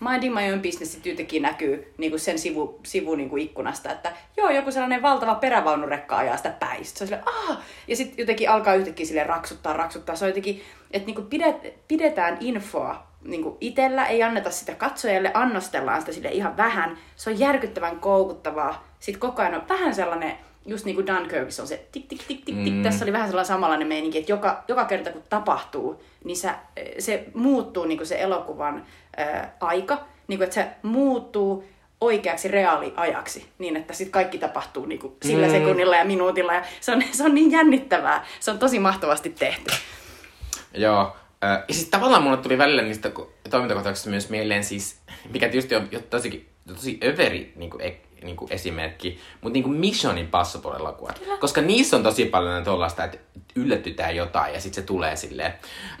minding 0.00 0.34
my 0.34 0.52
own 0.52 0.62
business 0.62 0.92
sit 0.92 1.06
yhtäkkiä 1.06 1.40
näkyy 1.42 1.94
niin 1.98 2.10
kuin 2.10 2.20
sen 2.20 2.38
sivu, 2.38 2.80
sivu 2.82 3.14
niin 3.14 3.30
kuin 3.30 3.42
ikkunasta, 3.42 3.92
että 3.92 4.12
joo, 4.36 4.50
joku 4.50 4.72
sellainen 4.72 5.02
valtava 5.02 5.34
perävaunurekka 5.34 6.16
ajaa 6.16 6.36
sitä 6.36 6.50
päistä. 6.50 6.98
Se 6.98 7.04
on 7.04 7.08
silleen, 7.08 7.28
Aah! 7.28 7.58
Ja 7.88 7.96
sitten 7.96 8.18
jotenkin 8.18 8.50
alkaa 8.50 8.74
yhtäkkiä 8.74 9.06
sille 9.06 9.24
raksuttaa, 9.24 9.72
raksuttaa. 9.72 10.16
Se 10.16 10.24
on 10.24 10.28
jotenkin, 10.28 10.62
että 10.90 11.06
niin 11.06 11.14
kuin 11.14 11.26
pidet, 11.26 11.88
pidetään 11.88 12.36
infoa 12.40 13.06
niin 13.26 13.42
kuin 13.42 13.56
itsellä, 13.60 14.06
ei 14.06 14.22
anneta 14.22 14.50
sitä 14.50 14.74
katsojalle, 14.74 15.30
annostellaan 15.34 16.00
sitä 16.00 16.12
sille 16.12 16.28
ihan 16.28 16.56
vähän. 16.56 16.98
Se 17.16 17.30
on 17.30 17.38
järkyttävän 17.38 18.00
koukuttavaa. 18.00 18.84
Sitten 19.00 19.20
koko 19.20 19.42
ajan 19.42 19.54
on 19.54 19.68
vähän 19.68 19.94
sellainen, 19.94 20.32
just 20.66 20.84
niin 20.84 20.94
kuin 20.94 21.06
Dunkirkissa 21.06 21.62
on 21.62 21.68
se 21.68 21.86
tik 21.92 22.08
tik 22.08 22.22
tik 22.28 22.44
tik 22.44 22.64
tik. 22.64 22.74
Mm. 22.74 22.82
Tässä 22.82 23.04
oli 23.04 23.12
vähän 23.12 23.28
sellainen 23.28 23.48
samanlainen 23.48 23.88
meininki, 23.88 24.18
että 24.18 24.32
joka, 24.32 24.64
joka 24.68 24.84
kerta 24.84 25.12
kun 25.12 25.22
tapahtuu, 25.28 26.02
niin 26.24 26.36
se, 26.36 26.50
se 26.98 27.24
muuttuu 27.34 27.84
niin 27.84 27.98
kuin 27.98 28.06
se 28.06 28.20
elokuvan 28.20 28.86
ää, 29.16 29.56
aika, 29.60 29.98
niin 30.28 30.38
kuin, 30.38 30.44
että 30.44 30.54
se 30.54 30.68
muuttuu 30.82 31.64
oikeaksi 32.00 32.48
reaaliajaksi, 32.48 33.48
niin 33.58 33.76
että 33.76 33.94
sitten 33.94 34.12
kaikki 34.12 34.38
tapahtuu 34.38 34.86
niin 34.86 34.98
kuin 34.98 35.16
sillä 35.22 35.46
mm. 35.46 35.52
sekunnilla 35.52 35.96
ja 35.96 36.04
minuutilla. 36.04 36.54
Ja 36.54 36.62
se, 36.80 36.92
on, 36.92 37.02
se 37.12 37.24
on 37.24 37.34
niin 37.34 37.50
jännittävää. 37.50 38.24
Se 38.40 38.50
on 38.50 38.58
tosi 38.58 38.78
mahtavasti 38.78 39.30
tehty. 39.30 39.70
Joo. 40.74 41.16
Ja 41.68 41.74
sitten 41.74 41.90
tavallaan 41.90 42.22
mulle 42.22 42.36
tuli 42.36 42.58
välillä 42.58 42.82
niistä 42.82 43.10
toimintakohtauksista 43.50 44.10
myös 44.10 44.30
mieleen 44.30 44.64
siis, 44.64 45.00
mikä 45.32 45.48
tietysti 45.48 45.74
on 45.74 45.88
tosi, 46.10 46.48
tosi 46.74 46.98
överi 47.04 47.52
niin 47.56 47.70
kuin, 47.70 47.82
niin 48.22 48.36
kuin 48.36 48.52
esimerkki, 48.52 49.20
mutta 49.40 49.52
niin 49.52 49.64
kuin 49.64 49.76
Mission 49.76 50.18
Impossible-elokuvat. 50.18 51.22
Koska 51.40 51.60
niissä 51.60 51.96
on 51.96 52.02
tosi 52.02 52.24
paljon 52.24 52.64
tuollaista, 52.64 53.04
että 53.04 53.18
yllätytään 53.56 54.16
jotain 54.16 54.54
ja 54.54 54.60
sitten 54.60 54.82
se 54.82 54.86
tulee 54.86 55.16
silleen. 55.16 55.52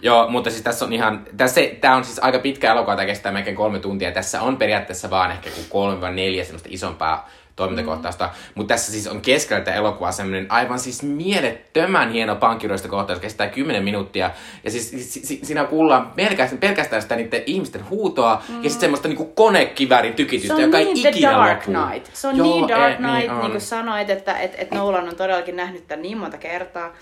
Joo, 0.02 0.30
mutta 0.30 0.50
siis 0.50 0.62
tässä 0.62 0.84
on 0.84 0.92
ihan, 0.92 1.24
tässä, 1.36 1.60
tämä 1.80 1.96
on 1.96 2.04
siis 2.04 2.18
aika 2.18 2.38
pitkä 2.38 2.72
elokuva, 2.72 2.96
tämä 2.96 3.06
kestää 3.06 3.32
melkein 3.32 3.56
kolme 3.56 3.78
tuntia. 3.78 4.12
Tässä 4.12 4.42
on 4.42 4.56
periaatteessa 4.56 5.10
vaan 5.10 5.30
ehkä 5.30 5.50
kuin 5.50 5.66
kolme 5.68 6.00
vai 6.00 6.14
neljä 6.14 6.44
semmoista 6.44 6.68
isompaa 6.72 7.30
toimintakohtausta. 7.56 8.24
Mm. 8.24 8.52
Mutta 8.54 8.74
tässä 8.74 8.92
siis 8.92 9.06
on 9.06 9.20
keskellä 9.20 9.60
tätä 9.60 9.76
elokuvaa 9.76 10.12
semmoinen 10.12 10.52
aivan 10.52 10.78
siis 10.78 11.02
mielettömän 11.02 12.12
hieno 12.12 12.36
pankkiroista 12.36 12.88
kohtaus, 12.88 13.18
kestää 13.18 13.48
10 13.48 13.84
minuuttia. 13.84 14.30
Ja 14.64 14.70
siis 14.70 14.90
si, 14.90 15.26
si, 15.26 15.40
siinä 15.42 15.64
kuullaan 15.64 16.12
pelkästään, 16.16 16.60
pelkästään 16.60 17.02
sitä 17.02 17.16
niiden 17.16 17.42
ihmisten 17.46 17.88
huutoa 17.90 18.42
mm. 18.48 18.54
ja 18.54 18.70
sitten 18.70 18.80
semmoista 18.80 19.08
niinku 19.08 19.24
konekiväärin 19.24 20.14
tykitystä, 20.14 20.60
joka 20.60 20.78
niin 20.78 21.06
ei 21.06 21.10
ikinä 21.10 21.32
Dark. 21.32 21.62
Knight. 21.62 22.14
Se 22.14 22.28
on 22.28 22.36
Joo, 22.36 22.46
niin 22.46 22.68
Dark 22.68 22.92
eh, 22.92 22.96
Knight, 22.96 23.18
niin 23.18 23.30
niin, 23.30 23.44
on. 23.44 23.50
kuin 23.50 23.60
sanoit, 23.60 24.10
että 24.10 24.38
et, 24.38 24.54
et 24.58 24.70
Nolan 24.70 25.08
on 25.08 25.16
todellakin 25.16 25.56
nähnyt 25.56 25.88
tämän 25.88 26.02
niin 26.02 26.18
monta 26.18 26.38
kertaa. 26.38 26.92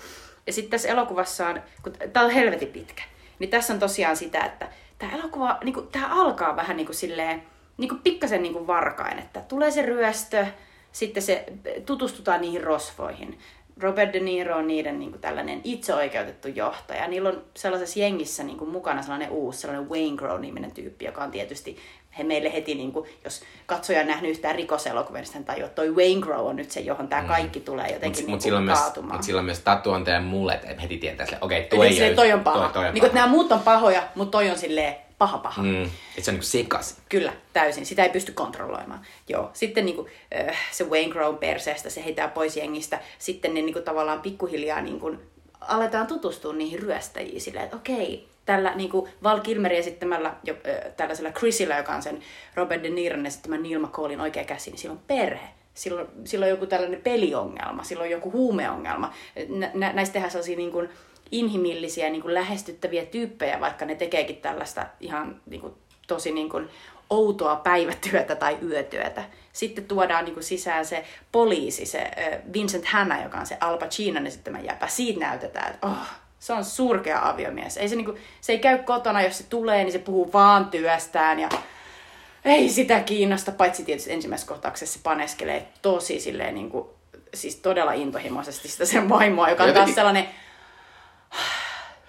Ja 0.47 0.53
sitten 0.53 0.71
tässä 0.71 0.89
elokuvassa 0.89 1.47
on, 1.47 1.61
kun 1.83 1.93
tämä 2.13 2.25
on 2.25 2.31
helvetin 2.31 2.67
pitkä, 2.67 3.03
niin 3.39 3.49
tässä 3.49 3.73
on 3.73 3.79
tosiaan 3.79 4.17
sitä, 4.17 4.39
että 4.39 4.67
tämä 4.99 5.11
elokuva, 5.11 5.57
niin 5.63 5.73
kuin, 5.73 5.87
tämä 5.87 6.07
alkaa 6.21 6.55
vähän 6.55 6.77
niin 6.77 6.85
kuin 6.85 6.95
silleen, 6.95 7.43
niin 7.77 7.89
kuin 7.89 8.01
pikkasen 8.01 8.41
niin 8.41 8.53
kuin 8.53 8.67
varkain, 8.67 9.19
että 9.19 9.41
tulee 9.41 9.71
se 9.71 9.81
ryöstö, 9.81 10.45
sitten 10.91 11.23
se 11.23 11.45
tutustutaan 11.85 12.41
niihin 12.41 12.63
rosvoihin. 12.63 13.39
Robert 13.81 14.13
De 14.13 14.19
Niro 14.19 14.57
on 14.57 14.67
niiden 14.67 14.99
niin 14.99 15.11
kuin 15.11 15.21
tällainen 15.21 15.61
itseoikeutettu 15.63 16.47
johtaja. 16.47 17.07
Niillä 17.07 17.29
on 17.29 17.43
sellaisessa 17.53 17.99
jengissä 17.99 18.43
niin 18.43 18.57
kuin 18.57 18.69
mukana 18.69 19.01
sellainen 19.01 19.29
uusi, 19.29 19.59
sellainen 19.59 19.89
Wayne 19.89 20.17
Grow-niminen 20.17 20.71
tyyppi, 20.71 21.05
joka 21.05 21.23
on 21.23 21.31
tietysti 21.31 21.77
he 22.17 22.23
meille 22.23 22.53
heti, 22.53 22.75
niin 22.75 22.91
kuin, 22.91 23.09
jos 23.23 23.41
katsoja 23.65 23.99
on 23.99 24.07
nähnyt 24.07 24.31
yhtään 24.31 24.55
rikoselokuvia, 24.55 25.21
niin 25.21 25.33
hän 25.33 25.45
tajuu, 25.45 25.65
että 25.65 25.75
toi 25.75 25.95
Wayne 25.95 26.21
Grow 26.21 26.47
on 26.47 26.55
nyt 26.55 26.71
se, 26.71 26.79
johon 26.79 27.07
tämä 27.07 27.23
kaikki 27.23 27.59
tulee 27.59 27.87
jotenkin 27.87 28.09
Mutta 28.09 28.21
niin 28.21 28.31
mut 28.31 28.41
silloin, 28.41 28.63
myös, 28.63 28.79
kaatumaan. 28.79 29.15
mut 29.15 29.23
silloin 29.23 29.45
myös 29.45 29.59
tatuointi 29.59 30.11
ja 30.11 30.21
mullet, 30.21 30.63
että 30.63 30.81
heti 30.81 30.97
tietää 30.97 31.23
että 31.23 31.37
okei, 31.41 31.59
okay, 31.59 31.69
toi, 31.69 31.87
ei 31.87 32.15
toi 32.15 32.33
on 32.33 32.39
paha. 32.39 32.59
Toi, 32.59 32.73
toi 32.73 32.87
on 32.87 32.93
niin 32.93 33.01
kuin, 33.01 33.07
että 33.07 33.15
paha. 33.15 33.25
nämä 33.25 33.37
muut 33.37 33.51
on 33.51 33.59
pahoja, 33.59 34.03
mutta 34.15 34.31
toi 34.31 34.49
on 34.49 34.57
silleen 34.57 34.95
paha 35.17 35.37
paha. 35.37 35.63
Mm, 35.63 35.83
että 35.83 36.21
se 36.21 36.31
on 36.31 36.33
niinku 36.33 36.45
sekas. 36.45 36.97
Kyllä, 37.09 37.33
täysin. 37.53 37.85
Sitä 37.85 38.03
ei 38.03 38.09
pysty 38.09 38.31
kontrolloimaan. 38.31 39.05
Joo. 39.29 39.49
Sitten 39.53 39.85
niin 39.85 39.95
kuin, 39.95 40.07
äh, 40.39 40.57
se 40.71 40.83
Wayne 40.83 41.13
Grown 41.13 41.37
perseestä, 41.37 41.89
se 41.89 42.05
heitää 42.05 42.27
pois 42.27 42.57
jengistä. 42.57 42.99
Sitten 43.19 43.53
ne 43.53 43.61
niin 43.61 43.73
kuin, 43.73 43.85
tavallaan 43.85 44.21
pikkuhiljaa 44.21 44.81
niin 44.81 44.99
kuin, 44.99 45.19
aletaan 45.61 46.07
tutustua 46.07 46.53
niihin 46.53 46.79
ryöstäjiin 46.79 47.41
silleen, 47.41 47.65
että 47.65 47.77
okei, 47.77 48.27
tällä 48.45 48.75
niin 48.75 48.89
kuin 48.89 49.11
Val 49.23 49.39
Kilmerin 49.39 49.79
esittämällä 49.79 50.33
jo, 50.43 50.53
äh, 50.53 50.93
tällaisella 50.97 51.31
Chrisillä, 51.31 51.77
joka 51.77 51.95
on 51.95 52.01
sen 52.01 52.19
Robert 52.55 52.83
De 52.83 52.89
Niron 52.89 53.25
esittämän 53.25 53.63
Neil 53.63 53.79
McCallin 53.79 54.21
oikea 54.21 54.43
käsi, 54.43 54.71
niin 54.71 54.79
sillä 54.79 54.93
on 54.93 55.01
perhe. 55.07 55.47
Silloin, 55.73 56.07
silloin 56.25 56.51
on 56.51 56.57
joku 56.57 56.65
tällainen 56.65 57.01
peliongelma, 57.01 57.83
silloin 57.83 58.07
on 58.07 58.11
joku 58.11 58.31
huumeongelma. 58.31 59.13
Nä, 59.49 59.71
nä, 59.73 59.93
näistä 59.93 60.13
tehdään 60.13 60.31
sellaisia 60.31 60.57
niin 60.57 60.71
kuin, 60.71 60.89
inhimillisiä, 61.31 62.09
niin 62.09 62.21
kuin 62.21 62.33
lähestyttäviä 62.33 63.05
tyyppejä, 63.05 63.59
vaikka 63.59 63.85
ne 63.85 63.95
tekeekin 63.95 64.37
tällaista 64.37 64.85
ihan 64.99 65.41
niin 65.45 65.61
kuin, 65.61 65.73
tosi 66.07 66.31
niin 66.31 66.49
kuin, 66.49 66.69
outoa 67.09 67.55
päivätyötä 67.55 68.35
tai 68.35 68.57
yötyötä. 68.61 69.23
Sitten 69.53 69.85
tuodaan 69.85 70.25
niin 70.25 70.33
kuin, 70.33 70.43
sisään 70.43 70.85
se 70.85 71.05
poliisi, 71.31 71.85
se 71.85 72.11
Vincent 72.53 72.85
Hanna, 72.85 73.23
joka 73.23 73.37
on 73.37 73.45
se 73.45 73.57
Al 73.61 73.77
Pacinon 73.77 74.27
esittämä 74.27 74.59
jäpä. 74.59 74.87
Siitä 74.87 75.19
näytetään, 75.19 75.73
että 75.73 75.87
oh, 75.87 76.07
se 76.39 76.53
on 76.53 76.65
surkea 76.65 77.29
aviomies. 77.29 77.77
Ei 77.77 77.89
se, 77.89 77.95
niin 77.95 78.05
kuin, 78.05 78.17
se 78.41 78.53
ei 78.53 78.59
käy 78.59 78.77
kotona, 78.77 79.21
jos 79.21 79.37
se 79.37 79.43
tulee, 79.43 79.83
niin 79.83 79.91
se 79.91 79.99
puhuu 79.99 80.33
vaan 80.33 80.65
työstään 80.65 81.39
ja 81.39 81.49
ei 82.45 82.69
sitä 82.69 82.99
kiinnosta, 82.99 83.51
paitsi 83.51 83.85
tietysti 83.85 84.13
ensimmäisessä 84.13 84.49
kohtauksessa 84.49 84.97
se 84.97 85.03
paneskelee 85.03 85.67
tosi 85.81 86.19
silleen 86.19 86.55
niin 86.55 86.69
kuin, 86.69 86.87
siis 87.33 87.55
todella 87.55 87.93
intohimoisesti 87.93 88.67
sitä 88.67 88.85
sen 88.85 89.09
vaimoa, 89.09 89.49
joka 89.49 89.63
on 89.63 89.73
taas 89.73 89.95
sellainen, 89.95 90.27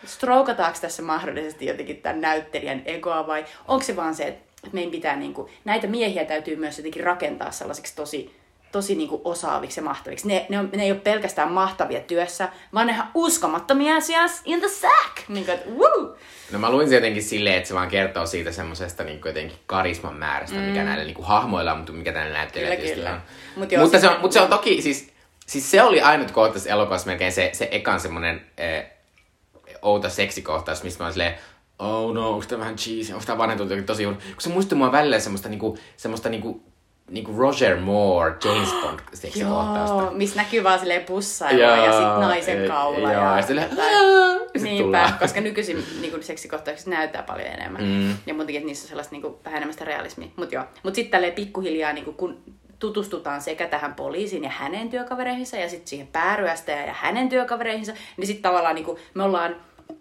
stroukataanko 0.06 0.78
tässä 0.80 1.02
mahdollisesti 1.02 1.66
jotenkin 1.66 1.96
tämän 1.96 2.20
näyttelijän 2.20 2.82
egoa 2.84 3.26
vai 3.26 3.44
onko 3.68 3.84
se 3.84 3.96
vaan 3.96 4.14
se, 4.14 4.24
että 4.24 4.46
meidän 4.72 4.90
pitää 4.90 5.16
niinku, 5.16 5.50
näitä 5.64 5.86
miehiä 5.86 6.24
täytyy 6.24 6.56
myös 6.56 6.78
jotenkin 6.78 7.04
rakentaa 7.04 7.50
sellaisiksi 7.50 7.96
tosi, 7.96 8.36
tosi 8.72 8.94
niinku 8.94 9.20
osaaviksi 9.24 9.80
ja 9.80 9.84
mahtaviksi. 9.84 10.28
Ne, 10.28 10.46
ne, 10.48 10.58
on, 10.58 10.70
ne 10.76 10.82
ei 10.82 10.90
ole 10.90 11.00
pelkästään 11.00 11.52
mahtavia 11.52 12.00
työssä, 12.00 12.48
vaan 12.74 12.86
ne 12.86 12.92
ihan 12.92 13.10
uskomattomia 13.14 13.96
asiassa 13.96 14.42
in 14.44 14.60
the 14.60 14.68
sack. 14.68 15.28
Niin 15.28 15.44
kuin, 15.44 15.54
että 15.54 15.70
woo! 15.70 16.16
No 16.52 16.58
mä 16.58 16.70
luin 16.70 16.88
se 16.88 16.94
jotenkin 16.94 17.22
silleen, 17.22 17.56
että 17.56 17.68
se 17.68 17.74
vaan 17.74 17.88
kertoo 17.88 18.26
siitä 18.26 18.52
semmoisesta 18.52 19.04
niin 19.04 19.20
jotenkin 19.24 19.58
karisman 19.66 20.14
määrästä, 20.14 20.56
mm. 20.56 20.62
mikä 20.62 20.84
näillä 20.84 21.04
niin 21.04 21.16
hahmoilla 21.22 21.72
on, 21.72 21.78
mutta 21.78 21.92
mikä 21.92 22.12
näillä 22.12 22.38
näyttelijöillä 22.38 22.76
Kyllä, 22.76 22.86
tietysti 22.86 23.04
kyllä. 23.04 23.14
on. 23.14 23.60
Mut 23.60 23.72
joo, 23.72 23.82
mutta, 23.82 24.00
se 24.00 24.08
on, 24.08 24.20
mutta 24.20 24.34
se 24.34 24.40
on 24.40 24.48
toki, 24.48 24.82
siis, 24.82 25.12
siis 25.46 25.70
se 25.70 25.82
oli 25.82 26.00
ainut 26.00 26.30
kohta 26.30 26.52
tässä 26.52 26.70
elokuvassa 26.70 27.06
melkein 27.06 27.32
se, 27.32 27.50
se 27.52 27.68
ekan 27.70 28.00
semmoinen 28.00 28.46
eh, 28.56 28.95
outo 29.82 30.10
seksikohtaus, 30.10 30.82
mistä 30.82 31.02
mä 31.02 31.06
oon 31.06 31.12
silleen, 31.12 31.34
oh 31.78 32.14
no, 32.14 32.30
onko 32.30 32.46
tämä 32.48 32.60
vähän 32.60 32.76
cheesy, 32.76 33.12
onko 33.12 33.24
tämä 33.26 33.38
vanhentunut 33.38 33.70
jotenkin 33.70 33.86
tosi 33.86 34.04
huono. 34.04 34.18
Kun 34.18 34.40
se 34.40 34.48
muistui 34.48 34.78
mua 34.78 34.92
välillä 34.92 35.20
semmoista 35.20 35.48
niinku, 35.48 35.78
semmoista 35.96 36.28
niinku, 36.28 36.62
niinku 37.10 37.38
Roger 37.38 37.80
Moore, 37.80 38.34
James 38.44 38.72
Bond 38.82 39.00
seksikohtausta. 39.14 40.02
Joo, 40.02 40.10
missä 40.10 40.36
näkyy 40.36 40.64
vaan 40.64 40.78
silleen 40.78 41.04
pussailua 41.04 41.76
ja 41.76 41.92
sit 41.92 42.20
naisen 42.20 42.68
kaula. 42.68 43.12
Joo, 43.12 43.22
ja, 43.22 43.36
ja 43.36 43.42
sit 43.42 44.62
Niinpä, 44.62 45.12
koska 45.20 45.40
nykyisin 45.40 45.84
niin 46.00 46.22
seksikohtauksissa 46.22 46.90
näyttää 46.90 47.22
paljon 47.22 47.46
enemmän. 47.46 47.82
Mm. 47.82 48.08
Ja 48.26 48.34
muutenkin, 48.34 48.56
että 48.56 48.66
niissä 48.66 48.84
on 48.84 48.88
sellaista 48.88 49.12
niin 49.12 49.22
kuin, 49.22 49.34
vähän 49.44 49.56
enemmän 49.56 49.72
sitä 49.72 49.84
realismia. 49.84 50.28
Mutta 50.36 50.54
joo, 50.54 50.64
mut 50.82 50.94
sitten 50.94 51.10
tälleen 51.10 51.32
pikkuhiljaa, 51.32 51.92
niin 51.92 52.04
kuin, 52.04 52.16
kun 52.16 52.42
tutustutaan 52.78 53.42
sekä 53.42 53.66
tähän 53.66 53.94
poliisiin 53.94 54.44
ja 54.44 54.50
hänen 54.50 54.90
työkavereihinsa 54.90 55.56
ja 55.56 55.68
sitten 55.68 55.88
siihen 55.88 56.06
pääryöstäjään 56.06 56.86
ja 56.86 56.94
hänen 56.94 57.28
työkavereihinsa, 57.28 57.92
niin 58.16 58.26
sitten 58.26 58.42
tavallaan 58.42 58.74
niin 58.74 58.84
kuin, 58.84 58.98
me 59.14 59.22
ollaan, 59.22 59.56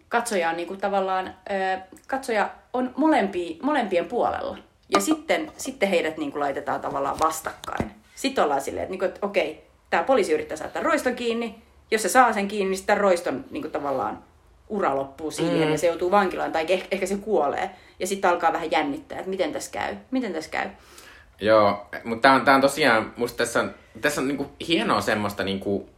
katsoja 0.09 0.49
on 0.49 0.57
niin 0.57 0.67
kuin, 0.67 0.81
tavallaan, 0.81 1.27
ö, 1.27 1.79
katsoja 2.07 2.49
on 2.73 2.93
molempi, 2.97 3.59
molempien 3.61 4.05
puolella. 4.05 4.57
Ja 4.89 4.99
sitten, 4.99 5.51
sitten 5.57 5.89
heidät 5.89 6.17
niin 6.17 6.31
kuin, 6.31 6.39
laitetaan 6.39 6.81
tavallaan 6.81 7.19
vastakkain. 7.19 7.91
Sitten 8.15 8.43
ollaan 8.43 8.61
silleen, 8.61 8.83
että, 8.83 8.91
niin 8.91 8.99
kuin, 8.99 9.09
että 9.09 9.25
okei, 9.25 9.67
tämä 9.89 10.03
poliisi 10.03 10.33
yrittää 10.33 10.57
saada 10.57 10.79
roiston 10.79 11.15
kiinni. 11.15 11.55
Jos 11.91 12.01
se 12.01 12.09
saa 12.09 12.33
sen 12.33 12.47
kiinni, 12.47 12.69
niin 12.69 12.77
sitten 12.77 12.97
roiston 12.97 13.45
niin 13.51 13.61
kuin 13.61 13.71
tavallaan 13.71 14.23
ura 14.69 14.95
loppuu 14.95 15.31
siihen 15.31 15.67
mm. 15.67 15.71
ja 15.71 15.77
se 15.77 15.87
joutuu 15.87 16.11
vankilaan 16.11 16.51
tai 16.51 16.65
ehkä, 16.69 16.87
ehkä 16.91 17.05
se 17.05 17.15
kuolee. 17.17 17.69
Ja 17.99 18.07
sitten 18.07 18.29
alkaa 18.29 18.53
vähän 18.53 18.71
jännittää, 18.71 19.17
että 19.17 19.29
miten 19.29 19.53
tässä 19.53 19.71
käy, 19.71 19.95
miten 20.11 20.33
tässä 20.33 20.51
käy. 20.51 20.69
Joo, 21.41 21.87
mutta 22.03 22.21
tämä 22.21 22.35
on, 22.35 22.41
tää 22.41 22.55
on 22.55 22.61
tosiaan, 22.61 23.13
musta 23.17 23.37
tässä 23.37 23.59
on, 23.59 23.75
tässä 24.01 24.21
on 24.21 24.27
niinku 24.27 24.51
hienoa 24.67 25.01
semmoista, 25.01 25.43
niinku, 25.43 25.89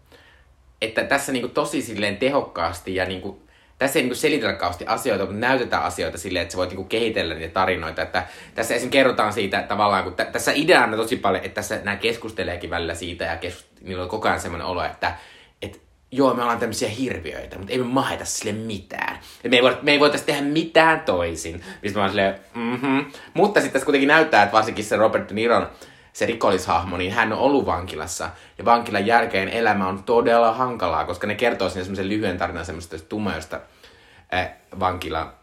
että 0.81 1.03
tässä 1.03 1.31
niinku 1.31 1.47
tosi 1.47 1.81
silleen 1.81 2.17
tehokkaasti 2.17 2.95
ja 2.95 3.05
niinku, 3.05 3.41
tässä 3.77 3.99
ei 3.99 4.03
niinku 4.03 4.15
selitellä 4.15 4.53
kauheasti 4.53 4.85
asioita, 4.87 5.25
mutta 5.25 5.39
näytetään 5.39 5.83
asioita 5.83 6.17
silleen, 6.17 6.43
että 6.43 6.51
sä 6.51 6.57
voit 6.57 6.69
niinku 6.69 6.83
kehitellä 6.83 7.35
niitä 7.35 7.53
tarinoita. 7.53 8.01
Että 8.01 8.27
tässä 8.55 8.75
esim. 8.75 8.89
kerrotaan 8.89 9.33
siitä 9.33 9.59
että 9.59 9.69
tavallaan, 9.69 10.03
kun 10.03 10.13
t- 10.13 10.31
tässä 10.31 10.51
ideana 10.55 10.97
tosi 10.97 11.15
paljon, 11.15 11.45
että 11.45 11.55
tässä 11.55 11.79
nämä 11.83 11.97
keskusteleekin 11.97 12.69
välillä 12.69 12.95
siitä 12.95 13.25
ja 13.25 13.35
keskust- 13.35 13.81
niillä 13.81 14.03
on 14.03 14.09
koko 14.09 14.27
ajan 14.27 14.39
semmoinen 14.39 14.67
olo, 14.67 14.83
että 14.83 15.07
et, 15.07 15.13
joo, 16.11 16.33
me 16.33 16.41
ollaan 16.41 16.59
tämmöisiä 16.59 16.89
hirviöitä, 16.89 17.57
mutta 17.57 17.73
ei 17.73 17.79
me 17.79 17.85
maheta 17.85 18.25
sille 18.25 18.51
mitään. 18.51 19.19
Me 19.43 19.55
ei, 19.55 19.63
voi, 19.63 19.77
me 19.81 19.91
ei 19.91 19.99
voitaisi 19.99 20.25
tehdä 20.25 20.41
mitään 20.41 20.99
toisin. 20.99 21.63
Mistä 21.81 21.99
mä 21.99 22.03
oon 22.03 22.09
silleen, 22.09 22.39
mm-hmm. 22.55 23.05
Mutta 23.33 23.59
sitten 23.59 23.73
tässä 23.73 23.85
kuitenkin 23.85 24.07
näyttää, 24.07 24.43
että 24.43 24.53
varsinkin 24.53 24.85
se 24.85 24.95
Robert 24.95 25.29
De 25.29 25.33
Niron 25.33 25.67
se 26.17 26.25
rikollishahmo, 26.25 26.97
niin 26.97 27.11
hän 27.11 27.33
on 27.33 27.39
ollut 27.39 27.65
vankilassa. 27.65 28.29
Ja 28.57 28.65
vankilan 28.65 29.05
jälkeen 29.05 29.49
elämä 29.49 29.87
on 29.87 30.03
todella 30.03 30.53
hankalaa, 30.53 31.05
koska 31.05 31.27
ne 31.27 31.35
kertoo 31.35 31.69
sinne 31.69 31.83
semmoisen 31.83 32.09
lyhyen 32.09 32.37
tarinan 32.37 32.65
semmoista 32.65 32.99
tumeista 32.99 33.59
äh, 34.33 34.49
vankila, 34.79 35.33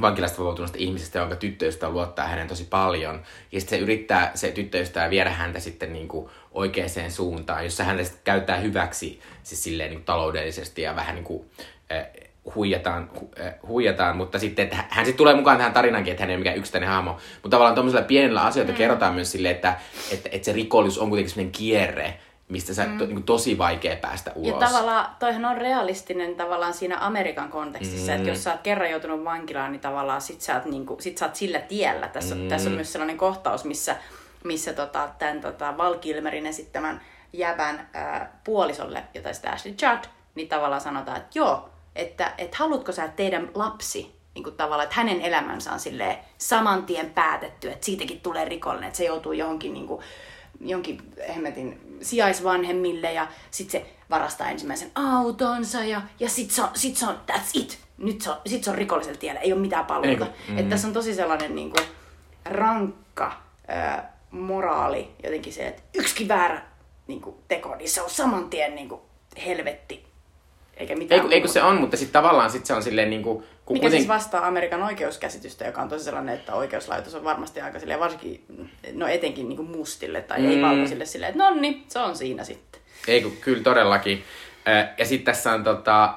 vankilasta 0.00 0.38
vapautuneesta 0.38 0.78
ihmisestä, 0.80 1.18
jonka 1.18 1.36
tyttöystä 1.36 1.90
luottaa 1.90 2.28
hänen 2.28 2.48
tosi 2.48 2.64
paljon. 2.64 3.22
Ja 3.52 3.60
sitten 3.60 3.78
se 3.78 3.82
yrittää, 3.82 4.30
se 4.34 4.50
tyttöystä 4.50 5.10
viedä 5.10 5.30
häntä 5.30 5.60
sitten 5.60 5.92
niin 5.92 6.08
kuin 6.08 6.30
oikeaan 6.54 7.10
suuntaan, 7.10 7.64
jossa 7.64 7.84
hän 7.84 7.98
käyttää 8.24 8.56
hyväksi 8.56 9.20
siis 9.42 9.64
silleen 9.64 9.90
niin 9.90 10.04
taloudellisesti 10.04 10.82
ja 10.82 10.96
vähän 10.96 11.14
niin 11.14 11.24
kuin, 11.24 11.50
äh, 11.92 12.06
huijataan, 12.54 13.10
hu, 13.20 13.30
äh, 13.40 13.54
huijataan, 13.66 14.16
mutta 14.16 14.38
sitten 14.38 14.62
että 14.62 14.84
hän 14.88 15.04
sitten 15.04 15.18
tulee 15.18 15.34
mukaan 15.34 15.56
tähän 15.56 15.72
tarinankin, 15.72 16.10
että 16.10 16.22
hän 16.22 16.30
ei 16.30 16.36
ole 16.36 16.40
mikään 16.40 16.56
yksittäinen 16.56 16.88
hahmo. 16.88 17.12
Mutta 17.12 17.50
tavallaan 17.50 17.74
tuollaisilla 17.74 18.06
pienillä 18.06 18.42
asioilla 18.42 18.72
mm. 18.72 18.78
kerrotaan 18.78 19.14
myös 19.14 19.32
silleen, 19.32 19.54
että, 19.54 19.74
että, 20.12 20.28
että 20.32 20.44
se 20.44 20.52
rikollisuus 20.52 21.02
on 21.02 21.08
kuitenkin 21.08 21.30
sellainen 21.30 21.52
kierre, 21.52 22.18
mistä 22.48 22.74
sä 22.74 22.86
mm. 22.86 22.98
to, 22.98 23.06
niin 23.06 23.22
tosi 23.22 23.58
vaikea 23.58 23.96
päästä 23.96 24.32
ulos. 24.34 24.60
Ja 24.60 24.66
tavallaan 24.66 25.06
toihan 25.18 25.44
on 25.44 25.56
realistinen 25.56 26.34
tavallaan 26.34 26.74
siinä 26.74 26.98
Amerikan 27.00 27.50
kontekstissa, 27.50 28.12
mm. 28.12 28.16
että 28.16 28.28
jos 28.28 28.44
sä 28.44 28.52
oot 28.52 28.60
kerran 28.60 28.90
joutunut 28.90 29.24
vankilaan, 29.24 29.72
niin 29.72 29.80
tavallaan 29.80 30.20
sit 30.20 30.40
sä 30.40 30.54
oot, 30.54 30.64
niin 30.64 30.86
kuin, 30.86 31.02
sit 31.02 31.18
sä 31.18 31.26
oot 31.26 31.36
sillä 31.36 31.60
tiellä. 31.60 32.08
Tässä, 32.08 32.34
mm. 32.34 32.48
tässä 32.48 32.68
on 32.70 32.74
myös 32.74 32.92
sellainen 32.92 33.16
kohtaus, 33.16 33.64
missä, 33.64 33.96
missä 34.44 34.72
tota, 34.72 35.08
tämän 35.18 35.40
tota, 35.40 35.78
Val 35.78 35.94
Kilmerin 35.94 36.46
esittämän 36.46 37.00
jäbän 37.32 37.88
ää, 37.94 38.38
puolisolle, 38.44 39.04
jota 39.14 39.32
sitä 39.32 39.50
Ashley 39.50 39.74
Judd, 39.82 40.04
niin 40.34 40.48
tavallaan 40.48 40.80
sanotaan, 40.80 41.16
että 41.16 41.38
joo, 41.38 41.68
että, 41.96 42.34
että 42.38 42.56
haluatko 42.56 42.92
sä, 42.92 43.04
että 43.04 43.16
teidän 43.16 43.50
lapsi 43.54 44.22
niin 44.34 44.44
kuin 44.44 44.56
tavallaan, 44.56 44.84
että 44.84 44.96
hänen 44.96 45.20
elämänsä 45.20 45.72
on 45.72 45.78
saman 46.38 46.86
tien 46.86 47.10
päätetty, 47.10 47.70
että 47.70 47.86
siitäkin 47.86 48.20
tulee 48.20 48.44
rikollinen, 48.44 48.88
että 48.88 48.96
se 48.96 49.04
joutuu 49.04 49.32
johonkin 49.32 49.74
niin 49.74 49.86
kuin, 49.86 50.02
jonkin 50.60 51.02
hemmetin 51.34 51.98
sijaisvanhemmille 52.02 53.12
ja 53.12 53.26
sitten 53.50 53.80
se 53.80 53.86
varastaa 54.10 54.48
ensimmäisen 54.48 54.90
autonsa 54.94 55.84
ja, 55.84 56.02
ja 56.20 56.28
sitten 56.28 56.56
se, 56.56 56.62
on, 56.62 56.68
sit 56.74 56.96
se 56.96 57.06
on, 57.06 57.20
that's 57.30 57.50
it. 57.54 57.78
Nyt 57.98 58.20
se 58.20 58.30
on, 58.30 58.36
sit 58.46 58.64
se 58.64 58.70
on 58.70 58.78
rikollisella 58.78 59.18
tiellä, 59.18 59.40
ei 59.40 59.52
ole 59.52 59.60
mitään 59.60 59.84
palveluita. 59.84 60.26
Mm. 60.48 60.58
Että 60.58 60.70
tässä 60.70 60.88
on 60.88 60.94
tosi 60.94 61.14
sellainen 61.14 61.54
niin 61.54 61.70
kuin, 61.70 61.86
rankka 62.44 63.32
ö, 63.68 64.02
moraali, 64.32 65.10
jotenkin 65.24 65.52
se, 65.52 65.68
että 65.68 65.82
yksikin 65.94 66.28
väärä 66.28 66.62
niin 67.06 67.20
kuin, 67.20 67.36
teko, 67.48 67.76
niin 67.76 67.88
se 67.88 68.02
on 68.02 68.10
saman 68.10 68.50
tien 68.50 68.74
niin 68.74 68.88
kuin, 68.88 69.00
helvetti 69.46 70.12
eikä 70.76 70.96
mitään 70.96 71.20
Eiku, 71.20 71.32
eikö 71.32 71.48
se 71.48 71.62
on, 71.62 71.80
mutta 71.80 71.96
sitten 71.96 72.22
tavallaan 72.22 72.50
sit 72.50 72.66
se 72.66 72.74
on 72.74 72.82
silleen 72.82 73.10
niin 73.10 73.22
kuin... 73.22 73.44
Kun 73.64 73.74
Mikä 73.74 73.84
kuiten... 73.84 74.00
siis 74.00 74.08
vastaa 74.08 74.46
Amerikan 74.46 74.82
oikeuskäsitystä, 74.82 75.64
joka 75.64 75.82
on 75.82 75.88
tosi 75.88 76.04
sellainen, 76.04 76.34
että 76.34 76.54
oikeuslaitos 76.54 77.14
on 77.14 77.24
varmasti 77.24 77.60
aika 77.60 77.78
silleen, 77.78 78.00
varsinkin, 78.00 78.44
no 78.92 79.06
etenkin 79.06 79.48
niin 79.48 79.56
kuin 79.56 79.70
mustille 79.70 80.22
tai 80.22 80.40
mm. 80.40 80.50
ei 80.50 80.62
valkoisille 80.62 81.04
silleen, 81.06 81.30
että 81.30 81.44
no 81.44 81.60
niin, 81.60 81.84
se 81.88 81.98
on 81.98 82.16
siinä 82.16 82.44
sitten. 82.44 82.80
Ei 83.08 83.22
kun, 83.22 83.32
kyllä 83.40 83.62
todellakin. 83.62 84.24
Ja 84.98 85.04
sitten 85.04 85.34
tässä 85.34 85.52
on 85.52 85.64
tota, 85.64 86.14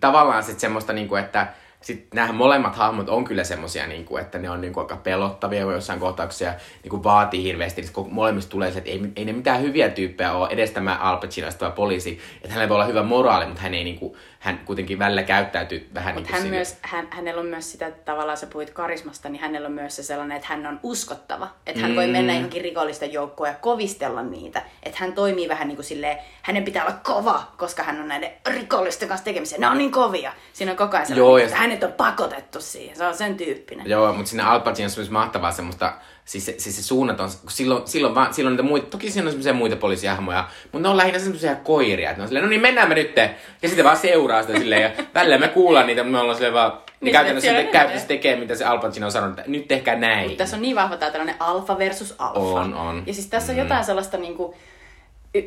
tavallaan 0.00 0.42
sitten 0.42 0.60
semmoista, 0.60 0.92
niin 0.92 1.08
kuin, 1.08 1.24
että 1.24 1.46
sitten 1.82 2.08
nämä 2.14 2.32
molemmat 2.32 2.76
hahmot 2.76 3.08
on 3.08 3.24
kyllä 3.24 3.44
semmosia, 3.44 3.86
niin 3.86 4.06
että 4.20 4.38
ne 4.38 4.50
on 4.50 4.60
niin 4.60 4.72
kuin, 4.72 4.84
aika 4.84 4.96
pelottavia 4.96 5.60
jossain 5.60 6.00
kohtauksia, 6.00 6.54
niin 6.82 6.90
kuin 6.90 7.04
vaatii 7.04 7.42
hirveästi. 7.42 7.82
Niin 7.82 8.14
molemmista 8.14 8.50
tulee 8.50 8.72
se, 8.72 8.78
että 8.78 8.90
ei, 8.90 9.02
ei 9.16 9.24
ne 9.24 9.32
mitään 9.32 9.60
hyviä 9.62 9.88
tyyppejä 9.88 10.32
ole, 10.32 10.48
edes 10.50 10.70
tämä 10.70 10.96
Al 10.96 11.16
Pacino 11.16 11.48
poliisi. 11.74 12.18
Että 12.36 12.48
hänellä 12.48 12.68
voi 12.68 12.74
olla 12.74 12.84
hyvä 12.84 13.02
moraali, 13.02 13.46
mutta 13.46 13.62
hän 13.62 13.74
ei 13.74 13.84
niin 13.84 13.98
kuin, 13.98 14.14
hän 14.42 14.58
kuitenkin 14.58 14.98
välillä 14.98 15.22
käyttäytyy 15.22 15.90
vähän 15.94 16.14
Mut 16.14 16.24
niin 16.24 16.34
hän 16.34 16.46
myös, 16.46 16.76
hän, 16.82 17.08
hänellä 17.10 17.40
on 17.40 17.46
myös 17.46 17.72
sitä, 17.72 17.86
että 17.86 18.12
tavallaan 18.12 18.38
sä 18.38 18.46
puhuit 18.46 18.70
karismasta, 18.70 19.28
niin 19.28 19.40
hänellä 19.40 19.66
on 19.66 19.72
myös 19.72 19.96
se 19.96 20.02
sellainen, 20.02 20.36
että 20.36 20.48
hän 20.48 20.66
on 20.66 20.80
uskottava. 20.82 21.48
Että 21.66 21.80
hän 21.80 21.90
mm. 21.90 21.96
voi 21.96 22.06
mennä 22.06 22.32
johonkin 22.32 22.62
rikollisten 22.62 23.12
joukkoon 23.12 23.48
ja 23.48 23.54
kovistella 23.54 24.22
niitä. 24.22 24.62
Että 24.82 24.98
hän 25.00 25.12
toimii 25.12 25.48
vähän 25.48 25.68
niin 25.68 25.76
kuin 25.76 25.86
silleen, 25.86 26.18
hänen 26.42 26.64
pitää 26.64 26.84
olla 26.84 26.96
kova, 27.02 27.52
koska 27.56 27.82
hän 27.82 28.00
on 28.00 28.08
näiden 28.08 28.30
rikollisten 28.46 29.08
kanssa 29.08 29.24
tekemisiä. 29.24 29.58
Ne 29.58 29.68
on 29.68 29.78
niin 29.78 29.92
kovia. 29.92 30.32
Siinä 30.52 30.72
on 30.72 30.78
koko 30.78 30.96
ajan 30.96 31.16
Joo, 31.16 31.38
että 31.38 31.56
hänet 31.56 31.84
on 31.84 31.92
pakotettu 31.92 32.60
siihen. 32.60 32.96
Se 32.96 33.06
on 33.06 33.16
sen 33.16 33.36
tyyppinen. 33.36 33.90
Joo, 33.90 34.12
mutta 34.12 34.30
sinne 34.30 34.42
Al 34.42 34.60
Pacino 34.60 34.86
on 34.86 34.92
myös 34.96 35.10
mahtavaa 35.10 35.52
semmoista 35.52 35.92
siis 36.24 36.46
se, 36.46 36.54
siis 36.58 36.76
se 36.76 36.82
suunnaton, 36.82 37.30
silloin, 37.48 37.86
silloin, 37.86 38.14
vaan, 38.14 38.34
silloin 38.34 38.52
niitä 38.52 38.62
muita, 38.62 38.86
toki 38.86 39.10
siinä 39.10 39.26
on 39.26 39.30
semmoisia 39.30 39.52
muita 39.52 39.76
poliisihahmoja, 39.76 40.48
mutta 40.62 40.78
ne 40.78 40.88
on 40.88 40.96
lähinnä 40.96 41.18
semmoisia 41.18 41.54
koiria, 41.54 42.10
että 42.10 42.18
ne 42.18 42.22
on 42.22 42.28
silleen, 42.28 42.44
no 42.44 42.48
niin 42.48 42.60
mennään 42.60 42.88
me 42.88 42.94
nyt, 42.94 43.16
ja 43.62 43.68
sitten 43.68 43.84
vaan 43.84 43.96
seuraa 43.96 44.42
sitä 44.42 44.58
silleen, 44.58 44.82
ja 44.82 44.90
välillä 45.14 45.38
me 45.38 45.48
kuullaan 45.48 45.86
niitä, 45.86 46.02
mutta 46.02 46.12
me 46.12 46.20
ollaan 46.20 46.36
silleen 46.36 46.54
vaan, 46.54 46.72
niin 47.00 47.12
käytännössä, 47.12 47.52
te, 47.52 47.64
käytännössä 47.64 48.08
tekee, 48.08 48.36
mitä 48.36 48.54
se 48.54 48.64
Al 48.64 48.78
Pacino 48.78 49.06
on 49.06 49.12
sanonut, 49.12 49.38
että 49.38 49.50
nyt 49.50 49.68
tehkää 49.68 49.96
näin. 49.96 50.28
Mutta 50.28 50.38
tässä 50.38 50.56
on 50.56 50.62
niin 50.62 50.76
vahva 50.76 50.96
tämä 50.96 51.10
tällainen 51.10 51.36
alfa 51.40 51.78
versus 51.78 52.14
alfa. 52.18 52.60
On, 52.60 52.74
on. 52.74 53.02
Ja 53.06 53.14
siis 53.14 53.26
tässä 53.26 53.52
on 53.52 53.58
mm. 53.58 53.62
jotain 53.62 53.84
sellaista 53.84 54.16
niinku, 54.16 54.54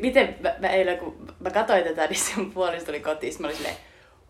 miten 0.00 0.36
mä, 0.40 0.54
mä 0.58 0.68
eilen, 0.68 0.98
kun 0.98 1.16
mä 1.40 1.50
katsoin 1.50 1.84
tätä, 1.84 2.06
niin 2.06 2.18
se 2.18 2.32
mun 2.36 2.52
tuli 2.86 3.00
kotiin, 3.00 3.34
mä 3.38 3.46
olin 3.46 3.56
silleen, 3.56 3.76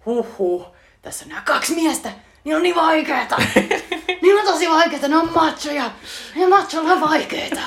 huh 0.06 0.38
huh, 0.38 0.66
tässä 1.02 1.24
on 1.24 1.28
nämä 1.28 1.42
kaksi 1.44 1.74
miestä, 1.74 2.08
niin 2.44 2.56
on 2.56 2.62
niin 2.62 2.74
vaikeeta. 2.74 3.36
niin 4.36 4.48
on 4.48 4.54
tosi 4.54 4.70
vaikeeta, 4.70 5.08
ne 5.08 5.16
on 5.16 5.30
machoja. 5.34 5.90
Ja 6.36 6.48
machoilla 6.48 6.92
on 6.92 7.00
vaikeeta. 7.00 7.60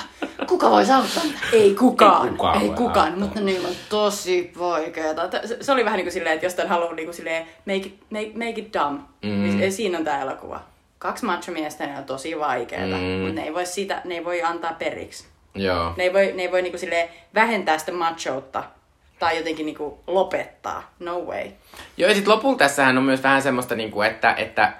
Kuka 0.47 0.69
voi 0.69 0.91
auttaa 0.91 1.23
Ei 1.53 1.75
kukaan. 1.75 2.27
Ei 2.27 2.31
kukaan, 2.31 2.61
ei 2.61 2.69
kukaan 2.69 3.19
mutta 3.19 3.39
niillä 3.39 3.67
on 3.67 3.73
tosi 3.89 4.53
vaikeeta. 4.59 5.21
Se 5.61 5.71
oli 5.71 5.85
vähän 5.85 5.97
niin 5.97 6.05
kuin 6.05 6.13
silleen, 6.13 6.33
että 6.33 6.45
jostain 6.45 6.69
haluaa 6.69 6.93
niin 6.93 7.05
kuin 7.05 7.15
silleen, 7.15 7.47
make 7.65 7.75
it, 7.75 7.99
make, 8.09 8.31
make 8.33 8.61
it 8.61 8.73
dumb. 8.73 9.01
Mm. 9.21 9.71
Siinä 9.71 9.97
on 9.97 10.03
tämä 10.03 10.21
elokuva. 10.21 10.61
Kaksi 10.99 11.25
machomiestä, 11.25 11.85
ne 11.85 11.97
on 11.97 12.03
tosi 12.03 12.39
vaikeeta, 12.39 12.97
mm. 12.97 13.03
mutta 13.03 13.33
ne 13.33 13.43
ei 13.43 13.53
voi, 13.53 13.65
siitä, 13.65 14.01
ne 14.05 14.15
ei 14.15 14.25
voi 14.25 14.41
antaa 14.41 14.73
periksi. 14.73 15.25
Joo. 15.55 15.93
Ne 15.97 16.03
ei 16.03 16.13
voi, 16.13 16.33
ne 16.35 16.41
ei 16.41 16.51
voi 16.51 16.61
niinku 16.61 16.77
silleen 16.77 17.09
vähentää 17.35 17.77
sitä 17.77 17.91
machoutta 17.91 18.63
tai 19.19 19.37
jotenkin 19.37 19.65
niinku 19.65 19.99
lopettaa. 20.07 20.93
No 20.99 21.19
way. 21.19 21.45
Joo, 21.97 22.09
ja 22.09 22.15
sitten 22.15 22.33
lopulta 22.33 22.57
tässähän 22.57 22.97
on 22.97 23.03
myös 23.03 23.23
vähän 23.23 23.41
semmoista, 23.41 23.75
niinku, 23.75 24.01
että, 24.01 24.33
että 24.33 24.73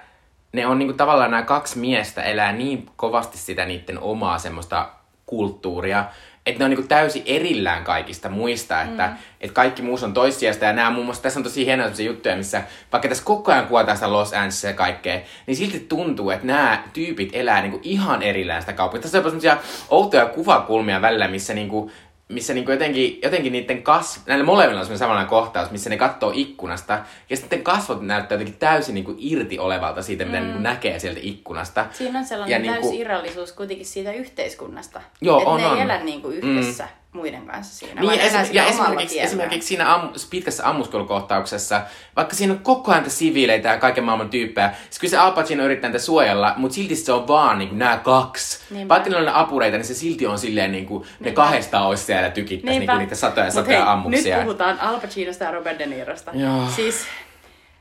ne 0.52 0.66
on 0.66 0.78
niinku 0.78 0.94
tavallaan 0.94 1.30
nämä 1.30 1.42
kaksi 1.42 1.78
miestä 1.78 2.22
elää 2.22 2.52
niin 2.52 2.86
kovasti 2.96 3.38
sitä 3.38 3.64
niiden 3.64 3.98
omaa 3.98 4.38
semmoista 4.38 4.88
kulttuuria, 5.26 6.04
että 6.46 6.58
ne 6.58 6.64
on 6.64 6.70
niinku 6.70 6.88
täysin 6.88 7.22
erillään 7.26 7.84
kaikista 7.84 8.28
muista, 8.28 8.82
että 8.82 9.06
mm. 9.06 9.16
et 9.40 9.50
kaikki 9.50 9.82
muus 9.82 10.02
on 10.02 10.14
toissijasta. 10.14 10.64
Ja 10.64 10.72
nämä 10.72 10.90
muun 10.90 11.04
muassa, 11.04 11.22
tässä 11.22 11.40
on 11.40 11.44
tosi 11.44 11.66
hienoja 11.66 11.90
juttuja, 12.04 12.36
missä 12.36 12.62
vaikka 12.92 13.08
tässä 13.08 13.24
koko 13.24 13.52
ajan 13.52 13.66
kuvataan 13.66 13.96
sitä 13.96 14.12
Los 14.12 14.32
Angeles 14.32 14.64
ja 14.64 14.72
kaikkea, 14.72 15.20
niin 15.46 15.56
silti 15.56 15.80
tuntuu, 15.80 16.30
että 16.30 16.46
nämä 16.46 16.82
tyypit 16.92 17.30
elää 17.32 17.62
niinku 17.62 17.80
ihan 17.82 18.22
erillään 18.22 18.62
sitä 18.62 18.72
kaupunkia. 18.72 19.02
Tässä 19.02 19.18
on 19.18 19.24
semmoisia 19.24 19.56
outoja 19.88 20.26
kuvakulmia 20.26 21.02
välillä, 21.02 21.28
missä 21.28 21.54
niinku 21.54 21.90
missä 22.30 22.54
niinku 22.54 22.70
jotenkin, 22.70 23.18
jotenkin 23.22 23.52
niiden 23.52 23.82
kasv... 23.82 24.20
Näillä 24.26 24.44
molemmilla 24.44 24.80
on 24.80 24.86
semmoinen 24.86 24.98
samanlainen 24.98 25.30
kohtaus, 25.30 25.70
missä 25.70 25.90
ne 25.90 25.96
katsoo 25.96 26.32
ikkunasta, 26.34 26.98
ja 27.30 27.36
sitten 27.36 27.62
kasvot 27.62 28.02
näyttää 28.02 28.34
jotenkin 28.36 28.58
täysin 28.58 28.94
niinku 28.94 29.14
irti 29.18 29.58
olevalta 29.58 30.02
siitä, 30.02 30.24
mitä 30.24 30.40
mm. 30.40 30.44
niinku 30.44 30.62
näkee 30.62 30.98
sieltä 30.98 31.20
ikkunasta. 31.22 31.86
Siinä 31.92 32.18
on 32.18 32.24
sellainen 32.24 32.64
ja 32.64 32.72
täysi 32.72 32.88
niinku... 32.88 33.02
irrallisuus 33.02 33.52
kuitenkin 33.52 33.86
siitä 33.86 34.12
yhteiskunnasta. 34.12 35.00
Joo, 35.20 35.38
että 35.38 35.50
on, 35.50 35.60
ne 35.60 35.66
on. 35.66 35.76
ei 35.76 35.82
elä 35.82 35.98
niinku 36.04 36.28
yhdessä. 36.28 36.84
Mm 36.84 36.99
muiden 37.12 37.46
kanssa 37.46 37.78
siinä. 37.78 38.00
Niin, 38.00 38.20
esim- 38.20 38.48
ja 38.52 38.66
esimerkiksi, 38.66 39.20
esimerkiksi 39.20 39.68
siinä 39.68 39.94
am, 39.94 40.12
pitkässä 40.30 40.68
ammuskelukohtauksessa, 40.68 41.82
vaikka 42.16 42.36
siinä 42.36 42.52
on 42.52 42.58
koko 42.58 42.92
ajan 42.92 43.10
siviileitä 43.10 43.68
ja 43.68 43.78
kaiken 43.78 44.04
maailman 44.04 44.30
tyyppejä, 44.30 44.74
siis 44.90 44.98
kyllä 44.98 45.10
se 45.10 45.16
Al 45.16 45.32
Pacino 45.32 45.64
yrittää 45.64 45.90
niitä 45.90 46.04
suojella, 46.04 46.54
mutta 46.56 46.74
silti 46.74 46.96
se 46.96 47.12
on 47.12 47.28
vaan 47.28 47.58
niin 47.58 47.78
nämä 47.78 47.96
kaksi. 47.96 48.60
Niinpä. 48.70 48.94
Vaikka 48.94 49.10
niillä 49.10 49.30
on 49.30 49.36
apureita, 49.36 49.76
niin 49.76 49.84
se 49.84 49.94
silti 49.94 50.26
on 50.26 50.38
silleen, 50.38 50.72
niin 50.72 50.86
kuin, 50.86 51.04
ne 51.20 51.32
kahdesta 51.32 51.80
olisi 51.80 52.04
siellä 52.04 52.30
tykittäisi 52.30 52.78
niin 52.80 52.98
niitä 52.98 53.14
satoja 53.14 53.46
ja 53.46 53.52
satoja 53.52 53.78
hei, 53.78 53.88
ammuksia. 53.88 54.36
nyt 54.36 54.44
puhutaan 54.44 54.80
Al 54.80 55.00
Pacinosta 55.00 55.44
ja 55.44 55.50
Robert 55.50 55.78
De 55.78 55.86
Nirosta. 55.86 56.30
Joo. 56.34 56.68
Siis, 56.76 57.04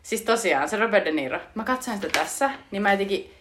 siis 0.03 0.21
tosiaan, 0.21 0.69
se 0.69 0.77
Robert 0.77 1.05
De 1.05 1.11
Niro. 1.11 1.39
Mä 1.55 1.63
katsoin 1.63 1.97
sitä 1.97 2.19
tässä, 2.19 2.49
niin 2.71 2.81
mä 2.81 2.91
jotenkin 2.91 3.33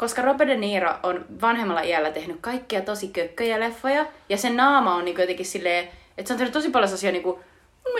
koska 0.00 0.22
Robert 0.22 0.50
De 0.50 0.56
Niro 0.56 0.94
on 1.02 1.24
vanhemmalla 1.40 1.80
iällä 1.80 2.10
tehnyt 2.10 2.38
kaikkia 2.40 2.80
tosi 2.80 3.08
kökköjä 3.08 3.60
leffoja, 3.60 4.06
ja 4.28 4.36
sen 4.36 4.56
naama 4.56 4.94
on 4.94 5.04
niin 5.04 5.20
jotenkin 5.20 5.46
silleen, 5.46 5.88
Että 6.18 6.28
se 6.28 6.34
on 6.34 6.38
tehnyt 6.38 6.52
tosi 6.52 6.70
paljon 6.70 6.88
sellaisia 6.88 7.12
niinku, 7.12 7.40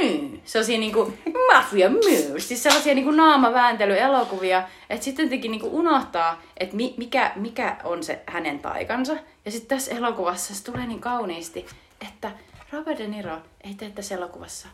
myy, 0.01 0.41
sellaisia 0.45 0.79
niinku 0.79 1.13
mafia 1.55 1.91
myy, 1.91 2.41
siis 2.41 2.63
sellaisia 2.63 2.95
niinku 2.95 3.11
naamavääntelyelokuvia, 3.11 4.63
että 4.91 5.05
sitten 5.05 5.25
jotenkin 5.25 5.51
niinku 5.51 5.79
unohtaa, 5.79 6.43
että 6.57 6.77
mi, 6.77 6.95
mikä, 6.97 7.33
mikä 7.37 7.77
on 7.85 8.05
se 8.05 8.23
hänen 8.27 8.59
taikansa. 8.59 9.17
Ja 9.45 9.51
sitten 9.51 9.79
tässä 9.79 9.95
elokuvassa 9.95 10.55
se 10.55 10.65
tulee 10.65 10.87
niin 10.87 11.01
kauniisti, 11.01 11.67
että 12.09 12.31
Robert 12.73 12.99
De 12.99 13.07
Niro 13.07 13.39
ei 13.65 13.75
tee 13.75 13.91
tässä 13.91 14.15
elokuvassa 14.15 14.69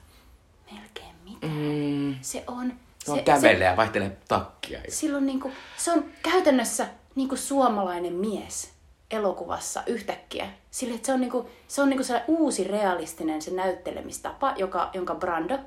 melkein 0.72 1.14
mitään. 1.24 1.52
Mm. 1.52 2.14
Se 2.20 2.44
on... 2.46 2.72
Se 2.98 3.12
on 3.12 3.24
kävelee 3.24 3.68
ja 3.68 3.76
vaihtelee 3.76 4.16
takkia. 4.28 4.80
Silloin 4.88 5.26
niinku, 5.26 5.52
se 5.76 5.92
on 5.92 6.04
käytännössä 6.22 6.86
niinku 7.16 7.36
suomalainen 7.36 8.12
mies 8.12 8.72
elokuvassa 9.10 9.82
yhtäkkiä. 9.86 10.48
Sille, 10.70 10.94
että 10.94 11.06
se 11.06 11.12
on, 11.12 11.20
niinku, 11.20 11.48
se 11.68 11.82
on 11.82 11.88
niinku 11.88 12.04
se 12.04 12.22
uusi 12.28 12.64
realistinen 12.64 13.42
se 13.42 13.50
näyttelemistapa, 13.50 14.54
joka, 14.56 14.90
jonka 14.94 15.14
Brando 15.14 15.58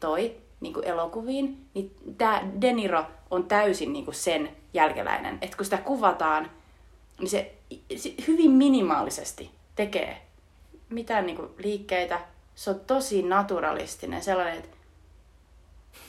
toi 0.00 0.36
niinku 0.60 0.80
elokuviin. 0.80 1.66
Niin 1.74 1.94
tämä 2.18 2.42
De 2.60 2.72
Niro 2.72 3.04
on 3.30 3.44
täysin 3.44 3.92
niinku 3.92 4.12
sen 4.12 4.56
jälkeläinen. 4.74 5.38
Että 5.42 5.56
kun 5.56 5.64
sitä 5.64 5.78
kuvataan, 5.78 6.50
niin 7.18 7.30
se, 7.30 7.54
se 7.96 8.14
hyvin 8.28 8.50
minimaalisesti 8.50 9.50
tekee 9.76 10.22
mitään 10.88 11.26
niinku 11.26 11.50
liikkeitä. 11.58 12.20
Se 12.54 12.70
on 12.70 12.80
tosi 12.80 13.22
naturalistinen, 13.22 14.22
sellainen, 14.22 14.58
että 14.58 14.77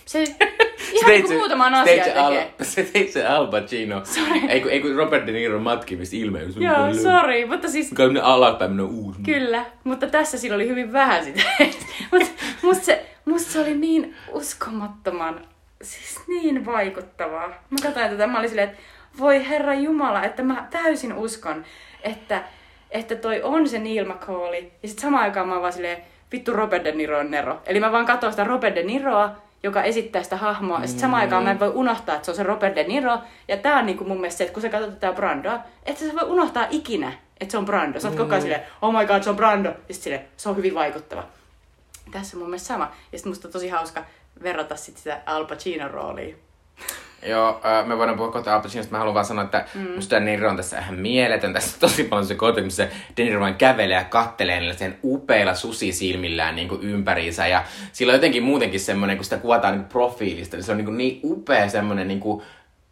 se 0.10 0.24
ihan 0.94 1.12
niin 1.12 1.24
kuin 1.24 1.38
muutaman 1.38 1.74
asian 1.74 1.98
tekee. 1.98 2.20
Al, 2.20 2.36
se 2.62 2.84
teit 2.84 3.12
se 3.12 3.28
Al 3.28 3.48
Pacino. 3.48 4.06
Sorry. 4.06 4.40
Ei 4.50 4.62
kun, 4.62 4.72
ei 4.72 4.82
kun 4.82 4.96
Robert 4.96 5.28
De 5.28 5.32
Niro 5.32 5.60
matkimista 5.60 6.16
ilmeys. 6.16 6.56
Joo, 6.56 6.94
sorry, 6.94 7.46
mutta 7.46 7.68
siis... 7.68 7.90
Kun 7.96 8.14
ne 8.14 8.20
alapäin, 8.20 8.82
uusi. 8.82 9.22
Kyllä, 9.26 9.66
mutta 9.84 10.08
tässä 10.08 10.38
sillä 10.38 10.56
oli 10.56 10.68
hyvin 10.68 10.94
vähän 10.94 11.26
sitä. 11.26 11.42
mutta 12.12 12.28
musta 12.62 12.86
se, 12.86 13.06
musta 13.26 13.52
se 13.52 13.60
oli 13.60 13.74
niin 13.74 14.16
uskomattoman, 14.32 15.42
siis 15.82 16.20
niin 16.28 16.66
vaikuttavaa. 16.66 17.48
Mä 17.48 17.78
katsoin 17.84 18.10
tätä, 18.10 18.28
mä 18.28 18.40
olin 18.40 18.50
silleen, 18.50 18.70
että 18.70 18.82
voi 19.20 19.50
herra 19.50 19.74
Jumala, 19.74 20.24
että 20.24 20.44
mä 20.44 20.68
täysin 20.72 21.14
uskon, 21.14 21.66
että, 22.04 22.44
että 22.92 23.16
toi 23.16 23.42
on 23.42 23.70
se 23.70 23.80
Neil 23.80 24.06
McCauley. 24.06 24.72
Ja 24.84 24.90
sitten 24.90 25.02
samaan 25.02 25.24
aikaan 25.24 25.48
mä 25.48 25.54
oon 25.54 25.62
vaan 25.62 25.74
silleen, 25.74 25.98
vittu 26.32 26.54
Robert 26.54 26.84
De 26.84 26.92
Niro 26.92 27.20
on 27.20 27.32
Nero. 27.32 27.62
Eli 27.66 27.80
mä 27.80 27.92
vaan 27.92 28.06
katsoin 28.06 28.34
sitä 28.34 28.44
Robert 28.44 28.76
De 28.76 28.84
Niroa, 28.84 29.49
joka 29.64 29.84
esittää 29.84 30.24
sitä 30.24 30.38
hahmoa. 30.38 30.78
Mm. 30.78 30.84
Ja 30.84 30.88
sitten 30.88 31.02
samaan 31.02 31.22
aikaan 31.22 31.44
mä 31.44 31.52
en 31.52 31.60
voi 31.60 31.72
unohtaa, 31.74 32.16
että 32.16 32.26
se 32.26 32.32
on 32.32 32.38
se 32.38 32.44
Robert 32.44 32.76
De 32.76 32.84
Niro. 32.84 33.18
Ja 33.48 33.58
tää 33.58 33.80
on 33.80 33.86
niinku 33.86 34.04
mun 34.04 34.18
mielestä 34.18 34.38
se, 34.38 34.44
että 34.44 34.54
kun 34.54 34.62
sä 34.62 34.70
katsot 34.70 35.00
tätä 35.00 35.14
Brandoa, 35.14 35.60
että 35.86 36.06
sä 36.06 36.16
voi 36.16 36.30
unohtaa 36.30 36.68
ikinä, 36.70 37.14
että 37.40 37.52
se 37.52 37.58
on 37.58 37.66
Brando. 37.66 38.00
Sä 38.00 38.08
oot 38.08 38.16
mm. 38.16 38.22
koko 38.22 38.32
ajan 38.32 38.42
silleen, 38.42 38.64
oh 38.82 38.94
my 39.00 39.06
god, 39.06 39.24
se 39.24 39.30
on 39.30 39.36
Brando. 39.36 39.70
Ja 39.70 39.76
sitten 39.76 40.04
silleen, 40.04 40.26
se 40.38 40.50
on 40.50 40.58
hyvin 40.58 40.76
vaikuttava. 40.76 41.24
Tässä 42.12 42.38
on 42.38 42.40
mun 42.40 42.50
mielestä 42.50 42.68
sama. 42.68 42.92
Ja 43.12 43.18
sitten 43.18 43.32
musta 43.32 43.48
on 43.48 43.52
tosi 43.52 43.70
hauska 43.70 44.04
verrata 44.44 44.76
sit 44.76 44.98
sitä 44.98 45.22
Al 45.26 45.46
Pacino 45.46 45.88
rooliin. 45.88 46.40
Joo, 47.28 47.62
äh, 47.66 47.88
me 47.88 47.98
voidaan 47.98 48.18
puhua 48.18 48.32
kohta 48.32 48.56
Al 48.56 48.62
Pacinosta. 48.62 48.92
Mä 48.92 48.98
haluan 48.98 49.14
vaan 49.14 49.26
sanoa, 49.26 49.44
että 49.46 49.66
mm. 49.76 49.92
musta 49.96 50.20
Niro 50.20 50.50
on 50.50 50.56
tässä 50.58 50.80
ihan 50.80 50.96
mieletön. 50.96 51.54
Tässä 51.54 51.76
on 51.76 51.80
tosi 51.80 52.04
paljon 52.04 52.28
se 52.28 52.36
kohta, 52.36 52.62
missä 52.62 52.88
De 53.18 53.24
Niro 53.24 53.40
vain 53.40 53.56
kävelee 53.56 53.98
ja 53.98 54.04
kattelee 54.04 54.60
niillä 54.60 54.76
sen 54.76 54.98
upeilla 55.04 55.56
susisilmillään 55.56 56.56
niin 56.56 56.68
kuin 56.68 56.82
ympäriinsä. 56.82 57.48
Ja 57.48 57.64
sillä 57.92 58.12
on 58.12 58.16
jotenkin 58.16 58.44
muutenkin 58.44 58.80
semmoinen, 58.80 59.18
kun 59.18 59.24
sitä 59.24 59.38
kuvataan 59.38 59.78
niin 59.78 59.86
profiilista, 59.86 60.58
niin 60.58 60.64
se 60.64 60.72
on 60.72 60.78
niin, 60.78 60.86
kuin 60.86 60.98
niin 60.98 61.20
upea 61.24 61.70
semmoinen 61.70 62.08
niin 62.08 62.20
kuin, 62.20 62.44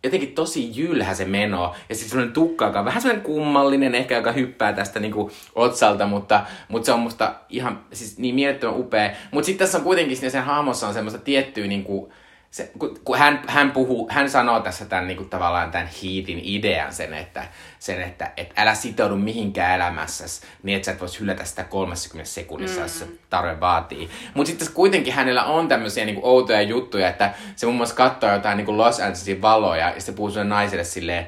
jotenkin 0.03 0.35
tosi 0.35 0.71
jylhä 0.81 1.13
se 1.13 1.25
meno. 1.25 1.75
Ja 1.89 1.95
sitten 1.95 2.09
semmoinen 2.09 2.33
tukka, 2.33 2.65
joka 2.65 2.79
on 2.79 2.85
vähän 2.85 3.01
semmoinen 3.01 3.25
kummallinen, 3.25 3.95
ehkä 3.95 4.15
joka 4.15 4.31
hyppää 4.31 4.73
tästä 4.73 4.99
niinku 4.99 5.31
otsalta, 5.55 6.07
mutta, 6.07 6.45
mutta 6.67 6.85
se 6.85 6.91
on 6.91 6.99
musta 6.99 7.33
ihan 7.49 7.79
siis 7.91 8.17
niin 8.17 8.35
mielettömän 8.35 8.79
upea. 8.79 9.11
Mutta 9.31 9.45
sitten 9.45 9.65
tässä 9.65 9.77
on 9.77 9.83
kuitenkin 9.83 10.17
sen 10.17 10.43
hahmossa 10.43 10.87
on 10.87 10.93
semmoista 10.93 11.19
tiettyä 11.19 11.67
niinku, 11.67 12.11
se, 12.57 12.71
kun, 12.79 12.99
kun 13.03 13.17
hän, 13.17 13.41
hän, 13.47 13.71
puhuu, 13.71 14.09
hän 14.11 14.29
sanoo 14.29 14.59
tässä 14.59 14.85
tämän, 14.85 15.07
niin 15.07 15.17
kuin, 15.17 15.29
tavallaan 15.29 15.71
tämän 15.71 15.87
hiitin 15.87 16.41
idean 16.43 16.93
sen, 16.93 17.13
että, 17.13 17.47
sen, 17.79 18.01
että 18.01 18.31
et 18.37 18.53
älä 18.57 18.75
sitoudu 18.75 19.15
mihinkään 19.15 19.75
elämässäsi 19.75 20.41
niin, 20.63 20.75
että 20.75 20.85
sä 20.85 20.91
et 20.91 21.01
voisi 21.01 21.19
hylätä 21.19 21.45
sitä 21.45 21.63
30 21.63 22.31
sekunnissa, 22.31 22.77
mm. 22.77 22.83
jos 22.83 22.99
se 22.99 23.07
tarve 23.29 23.59
vaatii. 23.59 24.09
Mutta 24.33 24.49
sitten 24.49 24.73
kuitenkin 24.73 25.13
hänellä 25.13 25.43
on 25.43 25.67
tämmöisiä 25.67 26.05
niin 26.05 26.15
kuin, 26.15 26.25
outoja 26.25 26.61
juttuja, 26.61 27.09
että 27.09 27.33
se 27.55 27.65
muun 27.65 27.77
muassa 27.77 27.95
katsoo 27.95 28.33
jotain 28.33 28.57
niin 28.57 28.65
kuin 28.65 28.77
Los 28.77 28.99
Angelesin 28.99 29.41
valoja 29.41 29.89
ja 29.89 30.01
se 30.01 30.11
puhuu 30.11 30.43
naiselle 30.43 30.83
silleen, 30.83 31.27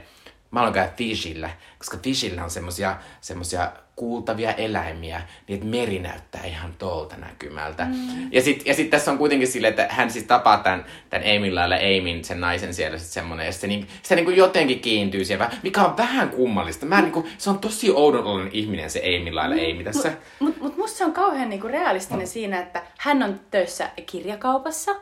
mä 0.52 0.60
haluan 0.60 0.74
käydä 0.74 0.92
fishillä, 0.98 1.50
koska 1.78 1.98
fishillä 2.04 2.44
on 2.44 2.50
semmosia, 2.50 2.98
semmosia 3.22 3.72
kuultavia 4.00 4.54
eläimiä, 4.54 5.22
niin 5.48 5.56
että 5.56 5.66
meri 5.66 6.00
näyttää 6.00 6.44
ihan 6.46 6.74
tolta 6.78 7.16
näkymältä. 7.18 7.86
Mm. 7.86 8.30
Ja 8.32 8.42
sitten 8.42 8.66
ja 8.66 8.74
sit 8.74 8.90
tässä 8.90 9.12
on 9.12 9.18
kuitenkin 9.18 9.48
silleen, 9.48 9.70
että 9.72 9.88
hän 9.90 10.12
siis 10.12 10.26
tapaa 10.26 10.58
tämän, 10.58 10.86
tämän 11.10 11.28
Aimin 11.28 11.56
lailla 11.56 11.76
Aimin, 11.76 12.26
sen 12.26 12.42
naisen 12.42 12.74
siellä 12.74 12.98
sit 12.98 13.08
semmonen, 13.08 13.46
ja 13.46 13.52
se, 13.52 13.68
niin, 13.68 13.88
se 14.04 14.16
niin 14.16 14.26
kuin 14.26 14.38
jotenkin 14.38 14.80
kiintyy 14.80 15.26
siihen, 15.26 15.48
mikä 15.64 15.82
on 15.82 15.98
vähän 15.98 16.30
kummallista. 16.30 16.86
Mä 16.86 17.02
niin 17.02 17.12
kuin, 17.12 17.28
se 17.38 17.50
on 17.50 17.60
tosi 17.60 17.92
oudonollinen 17.92 18.54
ihminen 18.54 18.90
se 18.90 19.02
Aimin 19.04 19.36
lailla 19.36 19.56
mm. 19.56 19.62
Amy 19.62 19.84
tässä. 19.84 20.10
Mutta 20.10 20.20
mut, 20.40 20.58
mut 20.62 20.78
musta 20.78 20.98
se 20.98 21.06
on 21.06 21.14
kauhean 21.14 21.50
niin 21.50 21.62
kuin 21.62 21.74
realistinen 21.74 22.28
mm. 22.28 22.32
siinä, 22.32 22.60
että 22.60 22.84
hän 22.98 23.24
on 23.24 23.40
töissä 23.52 23.90
kirjakaupassa, 24.06 24.96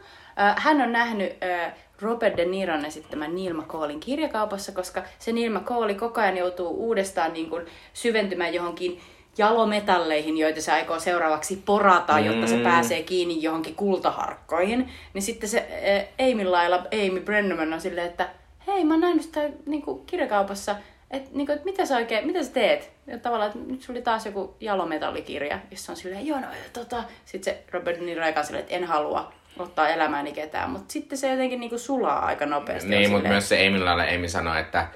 hän 0.57 0.81
on 0.81 0.91
nähnyt 0.91 1.33
Robert 2.01 2.37
De 2.37 2.45
Niron 2.45 2.85
esittämän 2.85 3.35
Neil 3.35 3.53
McCallin 3.53 3.99
kirjakaupassa, 3.99 4.71
koska 4.71 5.03
se 5.19 5.31
Neil 5.31 5.59
McCall 5.59 5.93
koko 5.93 6.21
ajan 6.21 6.37
joutuu 6.37 6.67
uudestaan 6.67 7.33
niin 7.33 7.49
kuin 7.49 7.65
syventymään 7.93 8.53
johonkin 8.53 9.01
jalometalleihin, 9.37 10.37
joita 10.37 10.61
se 10.61 10.71
aikoo 10.71 10.99
seuraavaksi 10.99 11.63
porata, 11.65 12.19
jotta 12.19 12.47
se 12.47 12.55
mm. 12.57 12.63
pääsee 12.63 13.03
kiinni 13.03 13.43
johonkin 13.43 13.75
kultaharkkoihin. 13.75 14.89
Niin 15.13 15.21
sitten 15.21 15.49
se 15.49 15.57
äh, 15.59 16.29
Amy 16.31 16.43
lailla, 16.43 16.75
Amy 16.75 17.19
Brenneman 17.19 17.73
on 17.73 17.81
silleen, 17.81 18.07
että 18.07 18.29
hei, 18.67 18.83
mä 18.83 18.93
oon 18.93 19.01
nähnyt 19.01 19.23
sitä 19.23 19.49
niin 19.65 19.81
kuin 19.81 20.05
kirjakaupassa, 20.05 20.75
että 21.11 21.29
niin 21.33 21.47
kuin, 21.47 21.59
mitä 21.63 21.85
sä 21.85 21.95
oikein, 21.95 22.27
mitä 22.27 22.43
sä 22.43 22.51
teet? 22.51 22.91
Ja 23.07 23.17
tavallaan, 23.17 23.51
että 23.51 23.71
nyt 23.71 23.81
sulla 23.81 23.97
oli 23.97 24.03
taas 24.03 24.25
joku 24.25 24.55
jalometallikirja, 24.59 25.59
jossa 25.71 25.91
on 25.91 25.95
silleen, 25.95 26.27
joo 26.27 26.39
no, 26.39 26.47
tota. 26.73 27.03
Sitten 27.25 27.53
se 27.53 27.63
Robert 27.71 27.99
De 27.99 28.05
Niro 28.05 28.23
silleen, 28.43 28.63
että 28.63 28.75
en 28.75 28.83
halua 28.83 29.33
ottaa 29.63 29.89
elämääni 29.89 30.31
ketään, 30.31 30.69
mutta 30.69 30.91
sitten 30.93 31.17
se 31.17 31.31
jotenkin 31.31 31.59
niinku 31.59 31.77
sulaa 31.77 32.25
aika 32.25 32.45
nopeasti. 32.45 32.89
Niin, 32.89 33.11
mutta 33.11 33.29
myös 33.29 33.49
se 33.49 33.69
lailla 33.69 34.03
Amy 34.03 34.29
sanoi, 34.29 34.59
että 34.59 34.87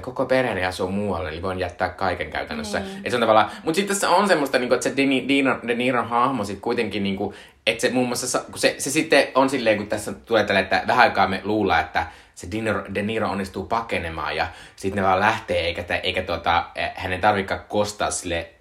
koko 0.00 0.26
perheeni 0.26 0.64
asuu 0.64 0.90
muualle, 0.90 1.28
eli 1.28 1.42
voin 1.42 1.58
jättää 1.58 1.88
kaiken 1.88 2.30
käytännössä. 2.30 2.78
Mm. 2.78 2.86
Et 3.04 3.10
se 3.10 3.16
on 3.16 3.20
tavallaan, 3.20 3.50
mutta 3.64 3.76
sitten 3.76 3.96
tässä 3.96 4.10
on 4.10 4.28
semmoista, 4.28 4.58
niinku, 4.58 4.74
että 4.74 4.88
se 4.88 4.96
De, 4.96 5.06
Niro, 5.06 5.58
De 5.66 5.74
Niron 5.74 6.08
hahmo 6.08 6.44
sitten 6.44 6.62
kuitenkin, 6.62 7.02
niinku, 7.02 7.34
että 7.66 7.80
se 7.80 7.90
muun 7.90 8.06
muassa, 8.06 8.38
kun 8.38 8.58
se, 8.58 8.74
se 8.78 8.90
sitten 8.90 9.28
on 9.34 9.50
silleen, 9.50 9.76
kun 9.76 9.86
tässä 9.86 10.12
tulee 10.12 10.44
tälle, 10.44 10.60
että 10.60 10.82
vähän 10.86 11.04
aikaa 11.04 11.28
me 11.28 11.40
luullaan, 11.44 11.80
että 11.80 12.06
se 12.34 12.48
De 12.52 12.60
Niro, 12.60 12.84
De 12.94 13.02
Niro 13.02 13.28
onnistuu 13.28 13.64
pakenemaan 13.64 14.36
ja 14.36 14.46
sitten 14.76 15.02
ne 15.02 15.08
vaan 15.08 15.20
lähtee, 15.20 15.60
eikä, 15.60 15.84
eikä 16.02 16.22
tota, 16.22 16.64
hänen 16.94 17.20
tarvitse 17.20 17.58
kostaa 17.68 18.10
sille 18.10 18.53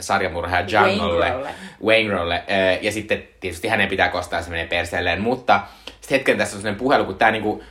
sarjamurhaaja 0.00 0.88
Junglelle, 0.88 1.50
Waingrolle, 1.84 2.44
ja 2.80 2.92
sitten 2.92 3.22
tietysti 3.40 3.68
hänen 3.68 3.88
pitää 3.88 4.08
kostaa, 4.08 4.42
se 4.42 4.50
menee 4.50 4.66
perseelleen, 4.66 5.20
mutta 5.20 5.60
sitten 5.84 6.18
hetken 6.18 6.38
tässä 6.38 6.56
on 6.56 6.62
sellainen 6.62 6.78
puhelu, 6.78 7.04
kun 7.04 7.14
tämä 7.14 7.30
niinku, 7.30 7.64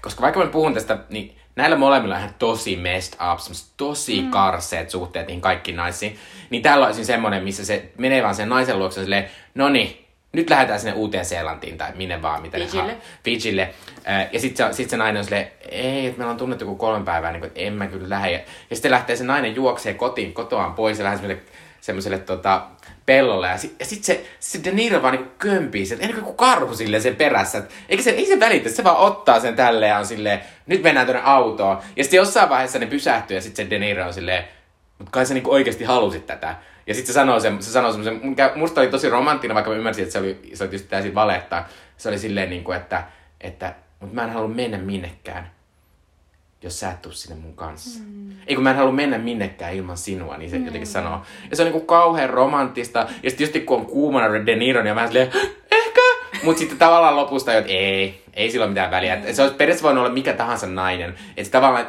koska 0.00 0.22
vaikka 0.22 0.40
mä 0.40 0.46
puhun 0.46 0.74
tästä, 0.74 0.98
niin 1.10 1.36
näillä 1.56 1.76
molemmilla 1.76 2.14
on 2.14 2.20
ihan 2.20 2.34
tosi 2.38 2.76
messed 2.76 3.18
up, 3.32 3.38
tosi 3.76 4.22
mm. 4.22 4.30
karseet 4.30 4.90
suhteet 4.90 5.26
niihin 5.26 5.40
kaikkiin 5.40 5.76
naisiin, 5.76 6.18
niin 6.50 6.62
täällä 6.62 6.86
olisi 6.86 7.04
semmoinen, 7.04 7.44
missä 7.44 7.64
se 7.64 7.92
menee 7.98 8.22
vaan 8.22 8.34
sen 8.34 8.48
naisen 8.48 8.78
luokse 8.78 9.00
silleen, 9.00 9.30
no 9.54 9.68
niin, 9.68 10.07
nyt 10.32 10.50
lähdetään 10.50 10.80
sinne 10.80 10.92
uuteen 10.92 11.24
Seelantiin 11.24 11.78
tai 11.78 11.92
minne 11.94 12.22
vaan, 12.22 12.42
mitä 12.42 12.58
Fijille. 12.58 12.96
Fijille. 13.24 13.74
Ja 14.32 14.40
sitten 14.40 14.66
se, 14.66 14.76
sit 14.76 14.90
se 14.90 14.96
nainen 14.96 15.18
on 15.18 15.24
silleen, 15.24 15.50
ei, 15.70 16.06
että 16.06 16.18
meillä 16.18 16.30
on 16.30 16.36
tunnettu 16.36 16.64
joku 16.64 16.76
kolme 16.76 17.04
päivää, 17.04 17.32
niin 17.32 17.40
kuin, 17.40 17.48
että 17.48 17.60
en 17.60 17.72
mä 17.72 17.86
kyllä 17.86 18.08
lähde. 18.08 18.30
Ja, 18.30 18.38
ja 18.70 18.76
sitten 18.76 18.90
lähtee 18.90 19.16
se 19.16 19.24
nainen 19.24 19.54
juoksee 19.54 19.94
kotiin, 19.94 20.32
kotoaan 20.32 20.74
pois 20.74 20.98
ja 20.98 21.04
lähtee 21.04 21.18
semmoiselle, 21.18 21.52
semmoiselle 21.80 22.18
tota, 22.18 22.62
pellolle. 23.06 23.48
Ja, 23.48 23.58
sitten 23.58 23.86
sit 23.86 24.04
se, 24.04 24.26
se 24.40 24.60
De 24.64 24.70
Niro 24.70 25.02
vaan 25.02 25.14
niin 25.14 25.30
kömpii 25.38 25.86
sen, 25.86 25.98
ennen 26.00 26.22
kuin 26.22 26.36
karhu 26.36 26.74
silleen 26.74 27.02
sen 27.02 27.16
perässä. 27.16 27.58
Et, 27.58 27.70
eikä 27.88 28.02
se, 28.02 28.10
ei 28.10 28.26
se 28.26 28.40
välitä, 28.40 28.68
se 28.68 28.84
vaan 28.84 28.96
ottaa 28.96 29.40
sen 29.40 29.56
tälleen 29.56 29.90
ja 29.90 29.98
on 29.98 30.06
silleen, 30.06 30.40
nyt 30.66 30.82
mennään 30.82 31.06
tuonne 31.06 31.22
autoon. 31.24 31.78
Ja 31.96 32.04
sitten 32.04 32.18
jossain 32.18 32.48
vaiheessa 32.48 32.78
ne 32.78 32.86
pysähtyy 32.86 33.36
ja 33.36 33.40
sitten 33.40 33.66
se 33.66 33.70
De 33.70 33.78
Niro 33.78 34.06
on 34.06 34.14
silleen, 34.14 34.44
mutta 34.98 35.10
kai 35.10 35.26
sä 35.26 35.34
niinku 35.34 35.52
oikeasti 35.52 35.84
halusit 35.84 36.26
tätä. 36.26 36.56
Ja 36.86 36.94
sitten 36.94 37.06
se 37.06 37.12
sanoo, 37.12 37.40
se, 37.40 37.52
se 37.60 37.70
sanoo 37.70 37.92
semmoisen, 37.92 38.20
musta 38.56 38.80
oli 38.80 38.88
tosi 38.88 39.08
romanttinen, 39.08 39.54
vaikka 39.54 39.70
mä 39.70 39.76
ymmärsin, 39.76 40.02
että 40.02 40.12
se 40.12 40.18
oli, 40.18 40.40
se 40.54 40.64
oli 40.64 40.72
just 40.72 40.88
täysin 40.88 41.14
valetta. 41.14 41.64
Se 41.96 42.08
oli 42.08 42.18
silleen, 42.18 42.50
niin 42.50 42.64
kuin, 42.64 42.76
että, 42.76 43.04
että 43.40 43.74
mutta 44.00 44.14
mä 44.14 44.24
en 44.24 44.30
halua 44.30 44.48
mennä 44.48 44.78
minnekään, 44.78 45.50
jos 46.62 46.80
sä 46.80 46.90
et 46.90 47.02
tuu 47.02 47.12
sinne 47.12 47.42
mun 47.42 47.54
kanssa. 47.54 48.00
Mm. 48.04 48.30
Ei 48.46 48.54
kun 48.54 48.64
mä 48.64 48.70
en 48.70 48.76
halua 48.76 48.92
mennä 48.92 49.18
minnekään 49.18 49.74
ilman 49.74 49.96
sinua, 49.96 50.36
niin 50.36 50.50
se 50.50 50.58
mm. 50.58 50.64
jotenkin 50.64 50.86
sanoo. 50.86 51.22
Ja 51.50 51.56
se 51.56 51.62
on 51.62 51.66
niinku 51.66 51.86
kauhean 51.86 52.30
romanttista. 52.30 52.98
Ja 53.22 53.30
sitten 53.30 53.44
just 53.44 53.66
kun 53.66 53.78
on 53.78 53.86
kuumana 53.86 54.46
De 54.46 54.56
Niro, 54.56 54.82
niin 54.82 54.94
vähän 54.94 55.08
silleen, 55.08 55.30
ehkä. 55.70 56.00
Mutta 56.42 56.58
sitten 56.58 56.78
tavallaan 56.78 57.16
lopusta 57.16 57.54
että 57.54 57.72
ei, 57.72 58.22
ei 58.34 58.50
sillä 58.50 58.64
ole 58.64 58.70
mitään 58.70 58.90
väliä. 58.90 59.16
Mm. 59.16 59.22
se 59.22 59.42
olisi 59.42 59.56
periaatteessa 59.56 59.82
voinut 59.82 60.04
olla 60.04 60.14
mikä 60.14 60.32
tahansa 60.32 60.66
nainen. 60.66 61.14
Että 61.36 61.50
tavallaan 61.50 61.86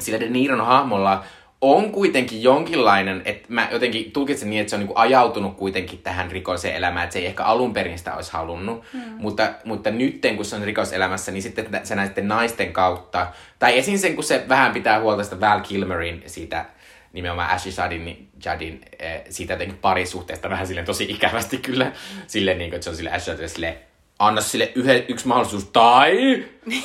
sillä 0.00 0.20
De 0.20 0.28
Niron 0.28 0.66
hahmolla 0.66 1.24
on 1.60 1.92
kuitenkin 1.92 2.42
jonkinlainen, 2.42 3.22
että 3.24 3.46
mä 3.48 3.68
jotenkin 3.72 4.12
tulkitsen 4.12 4.50
niin, 4.50 4.60
että 4.60 4.70
se 4.70 4.76
on 4.76 4.80
niin 4.80 4.86
kuin 4.86 4.98
ajautunut 4.98 5.56
kuitenkin 5.56 5.98
tähän 5.98 6.30
rikolliseen 6.30 6.76
elämään, 6.76 7.04
että 7.04 7.12
se 7.12 7.18
ei 7.18 7.26
ehkä 7.26 7.44
alun 7.44 7.72
perin 7.72 7.98
sitä 7.98 8.14
olisi 8.14 8.32
halunnut, 8.32 8.84
mm. 8.92 9.00
mutta, 9.18 9.48
mutta 9.64 9.90
nyt 9.90 10.20
kun 10.36 10.44
se 10.44 10.56
on 10.56 10.62
rikoselämässä, 10.62 11.32
niin 11.32 11.42
sitten 11.42 11.68
se 11.84 11.94
näiden 11.94 12.28
naisten 12.28 12.72
kautta, 12.72 13.26
tai 13.58 13.78
esim. 13.78 13.98
sen 13.98 14.14
kun 14.14 14.24
se 14.24 14.44
vähän 14.48 14.72
pitää 14.72 15.00
huolta 15.00 15.24
sitä 15.24 15.40
Val 15.40 15.60
Kilmerin 15.60 16.22
siitä 16.26 16.64
nimenomaan 17.12 17.50
Ashley 17.50 17.74
Juddin, 17.82 18.04
niin 18.04 18.28
Juddin 18.46 18.80
äh, 19.04 19.20
siitä 19.30 19.52
jotenkin 19.52 19.78
parisuhteesta 19.78 20.50
vähän 20.50 20.66
silleen 20.66 20.86
tosi 20.86 21.04
ikävästi 21.04 21.58
kyllä, 21.58 21.92
silleen 22.26 22.58
niin 22.58 22.70
kuin, 22.70 22.76
että 22.76 22.84
se 22.84 22.90
on 22.90 22.96
sille 22.96 23.12
Ashley 23.12 23.48
sille 23.48 23.78
anna 24.18 24.40
sille 24.40 24.72
yhden, 24.74 25.04
yksi 25.08 25.26
mahdollisuus, 25.26 25.64
tai... 25.64 26.44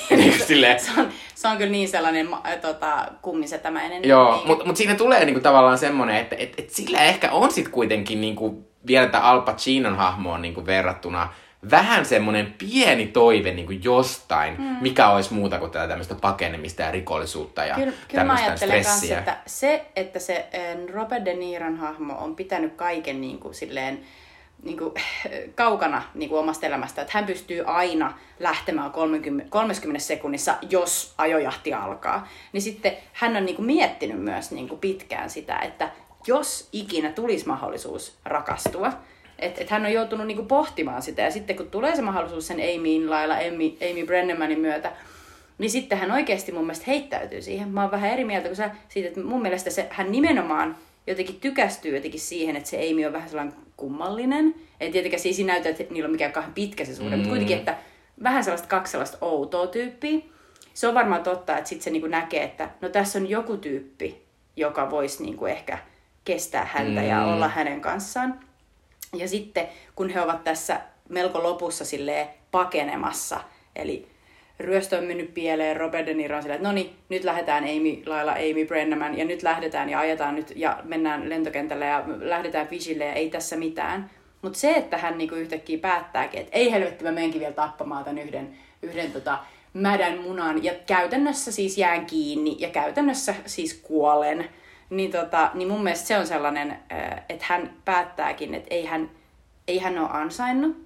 niin 0.09 0.39
sille... 0.47 0.77
se, 0.79 1.01
on, 1.01 1.09
se 1.35 1.47
on 1.47 1.57
kyllä 1.57 1.71
niin 1.71 1.89
sellainen 1.89 2.33
äh, 2.33 2.57
tota, 2.61 3.07
kummisetämäinen. 3.21 4.07
Joo, 4.07 4.35
niin, 4.35 4.47
mutta 4.47 4.65
mut 4.65 4.77
siinä 4.77 4.95
tulee 4.95 5.25
niinku 5.25 5.41
tavallaan 5.41 5.77
semmoinen, 5.77 6.15
että 6.15 6.35
et, 6.39 6.53
et 6.57 6.69
sillä 6.69 6.99
ehkä 6.99 7.31
on 7.31 7.51
sit 7.51 7.67
kuitenkin 7.67 8.21
niinku, 8.21 8.71
vielä 8.87 9.05
tätä 9.05 9.19
Al 9.19 9.41
Pacinon 9.41 9.97
hahmoon 9.97 10.41
niinku 10.41 10.65
verrattuna 10.65 11.29
vähän 11.71 12.05
semmoinen 12.05 12.53
pieni 12.57 13.07
toive 13.07 13.51
niin 13.51 13.65
kuin 13.65 13.83
jostain, 13.83 14.55
mm. 14.57 14.77
mikä 14.81 15.09
olisi 15.09 15.33
muuta 15.33 15.59
kuin 15.59 15.71
tätä 15.71 15.87
tämmöistä 15.87 16.15
pakenemista 16.15 16.81
ja 16.81 16.91
rikollisuutta 16.91 17.65
ja 17.65 17.75
kyllä, 17.75 17.93
kyllä 18.07 18.23
mä 18.23 18.33
ajattelen 18.33 18.83
kanssa, 18.83 19.17
että 19.17 19.37
se, 19.45 19.85
että 19.95 20.19
se 20.19 20.49
äh, 20.55 20.93
Robert 20.93 21.25
De 21.25 21.33
Niron 21.33 21.77
hahmo 21.77 22.13
on 22.13 22.35
pitänyt 22.35 22.73
kaiken 22.75 23.21
niin 23.21 23.39
kuin 23.39 23.53
silleen, 23.53 24.01
niin 24.63 24.77
kuin, 24.77 24.93
kaukana 25.55 26.03
niin 26.13 26.29
kuin 26.29 26.39
omasta 26.39 26.65
elämästä, 26.65 27.01
että 27.01 27.13
hän 27.13 27.25
pystyy 27.25 27.63
aina 27.65 28.17
lähtemään 28.39 28.91
30, 28.91 29.49
30 29.49 30.05
sekunnissa, 30.05 30.55
jos 30.69 31.13
ajojahti 31.17 31.73
alkaa. 31.73 32.27
Niin 32.53 32.61
sitten 32.61 32.97
hän 33.13 33.35
on 33.35 33.45
niin 33.45 33.55
kuin, 33.55 33.65
miettinyt 33.65 34.19
myös 34.19 34.51
niin 34.51 34.69
kuin, 34.69 34.79
pitkään 34.79 35.29
sitä, 35.29 35.59
että 35.59 35.91
jos 36.27 36.69
ikinä 36.71 37.11
tulisi 37.11 37.47
mahdollisuus 37.47 38.17
rakastua, 38.25 38.93
että 39.39 39.61
et 39.61 39.69
hän 39.69 39.85
on 39.85 39.93
joutunut 39.93 40.27
niin 40.27 40.37
kuin, 40.37 40.47
pohtimaan 40.47 41.01
sitä. 41.01 41.21
Ja 41.21 41.31
sitten 41.31 41.55
kun 41.55 41.71
tulee 41.71 41.95
se 41.95 42.01
mahdollisuus 42.01 42.47
sen 42.47 42.59
Amyin 42.75 43.09
lailla, 43.09 43.35
Amy, 43.35 43.77
Amy 43.91 44.05
Brennemanin 44.05 44.59
myötä, 44.59 44.91
niin 45.57 45.71
sitten 45.71 45.97
hän 45.97 46.11
oikeasti 46.11 46.51
mun 46.51 46.63
mielestä 46.63 46.85
heittäytyy 46.87 47.41
siihen. 47.41 47.69
Mä 47.69 47.81
oon 47.81 47.91
vähän 47.91 48.09
eri 48.09 48.23
mieltä 48.23 48.47
kuin 48.47 48.55
sä 48.55 48.71
siitä, 48.89 49.07
että 49.07 49.21
mun 49.21 49.41
mielestä 49.41 49.69
se, 49.69 49.87
hän 49.89 50.11
nimenomaan 50.11 50.77
jotenkin 51.07 51.39
tykästyy 51.39 51.95
jotenkin 51.95 52.19
siihen, 52.19 52.55
että 52.55 52.69
se 52.69 52.89
Amy 52.91 53.05
on 53.05 53.13
vähän 53.13 53.29
sellainen 53.29 53.55
kummallinen. 53.81 54.55
Ei 54.79 54.91
tietenkään 54.91 55.21
siis 55.21 55.39
näytä, 55.39 55.69
että 55.69 55.83
niillä 55.89 56.07
on 56.07 56.11
mikään 56.11 56.31
kahden 56.31 56.53
pitkä 56.53 56.85
se 56.85 56.95
suhde, 56.95 57.09
mm. 57.09 57.15
mutta 57.15 57.29
kuitenkin, 57.29 57.57
että 57.57 57.77
vähän 58.23 58.43
sellaista 58.43 58.67
kaksi 58.67 58.91
sellaista 58.91 59.17
outoa 59.21 59.67
tyyppiä. 59.67 60.19
Se 60.73 60.87
on 60.87 60.93
varmaan 60.93 61.23
totta, 61.23 61.57
että 61.57 61.69
sitten 61.69 61.83
se 61.83 61.89
niinku 61.89 62.07
näkee, 62.07 62.43
että 62.43 62.69
no 62.81 62.89
tässä 62.89 63.19
on 63.19 63.29
joku 63.29 63.57
tyyppi, 63.57 64.21
joka 64.55 64.91
voisi 64.91 65.23
niinku 65.23 65.45
ehkä 65.45 65.77
kestää 66.25 66.65
häntä 66.65 67.01
mm. 67.01 67.07
ja 67.07 67.25
olla 67.25 67.47
hänen 67.47 67.81
kanssaan. 67.81 68.39
Ja 69.15 69.27
sitten 69.27 69.67
kun 69.95 70.09
he 70.09 70.21
ovat 70.21 70.43
tässä 70.43 70.81
melko 71.09 71.43
lopussa 71.43 71.85
silleen 71.85 72.27
pakenemassa, 72.51 73.39
eli 73.75 74.07
ryöstö 74.61 74.97
on 74.97 75.03
mennyt 75.03 75.33
pieleen, 75.33 75.77
Robert 75.77 76.05
De 76.05 76.13
Niro 76.13 76.35
on 76.35 76.41
silleen, 76.41 76.57
että 76.57 76.67
no 76.67 76.73
niin, 76.73 76.95
nyt 77.09 77.23
lähdetään 77.23 77.63
Amy, 77.63 78.03
lailla 78.05 78.31
Amy 78.31 78.65
Brenneman, 78.65 79.17
ja 79.17 79.25
nyt 79.25 79.43
lähdetään 79.43 79.89
ja 79.89 79.99
ajetaan 79.99 80.35
nyt, 80.35 80.53
ja 80.55 80.79
mennään 80.83 81.29
lentokentälle 81.29 81.85
ja 81.85 82.03
lähdetään 82.19 82.67
Vigille, 82.71 83.05
ja 83.05 83.13
ei 83.13 83.29
tässä 83.29 83.55
mitään. 83.55 84.09
Mutta 84.41 84.59
se, 84.59 84.71
että 84.71 84.97
hän 84.97 85.17
niinku 85.17 85.35
yhtäkkiä 85.35 85.77
päättääkin, 85.77 86.39
että 86.39 86.57
ei 86.57 86.71
helvetti, 86.71 87.03
mä 87.03 87.11
menenkin 87.11 87.39
vielä 87.39 87.53
tappamaan 87.53 88.03
tämän 88.03 88.17
yhden, 88.17 88.57
yhden 88.81 89.11
tota, 89.11 89.39
mädän 89.73 90.17
munan, 90.17 90.63
ja 90.63 90.73
käytännössä 90.85 91.51
siis 91.51 91.77
jään 91.77 92.05
kiinni, 92.05 92.55
ja 92.59 92.69
käytännössä 92.69 93.35
siis 93.45 93.73
kuolen, 93.73 94.49
niin, 94.89 95.11
tota, 95.11 95.51
niin 95.53 95.67
mun 95.67 95.83
mielestä 95.83 96.07
se 96.07 96.17
on 96.17 96.27
sellainen, 96.27 96.77
että 97.29 97.45
hän 97.47 97.73
päättääkin, 97.85 98.53
että 98.53 98.75
ei 98.75 98.85
hän, 98.85 99.09
ei 99.67 99.79
hän 99.79 99.99
ole 99.99 100.09
ansainnut, 100.11 100.77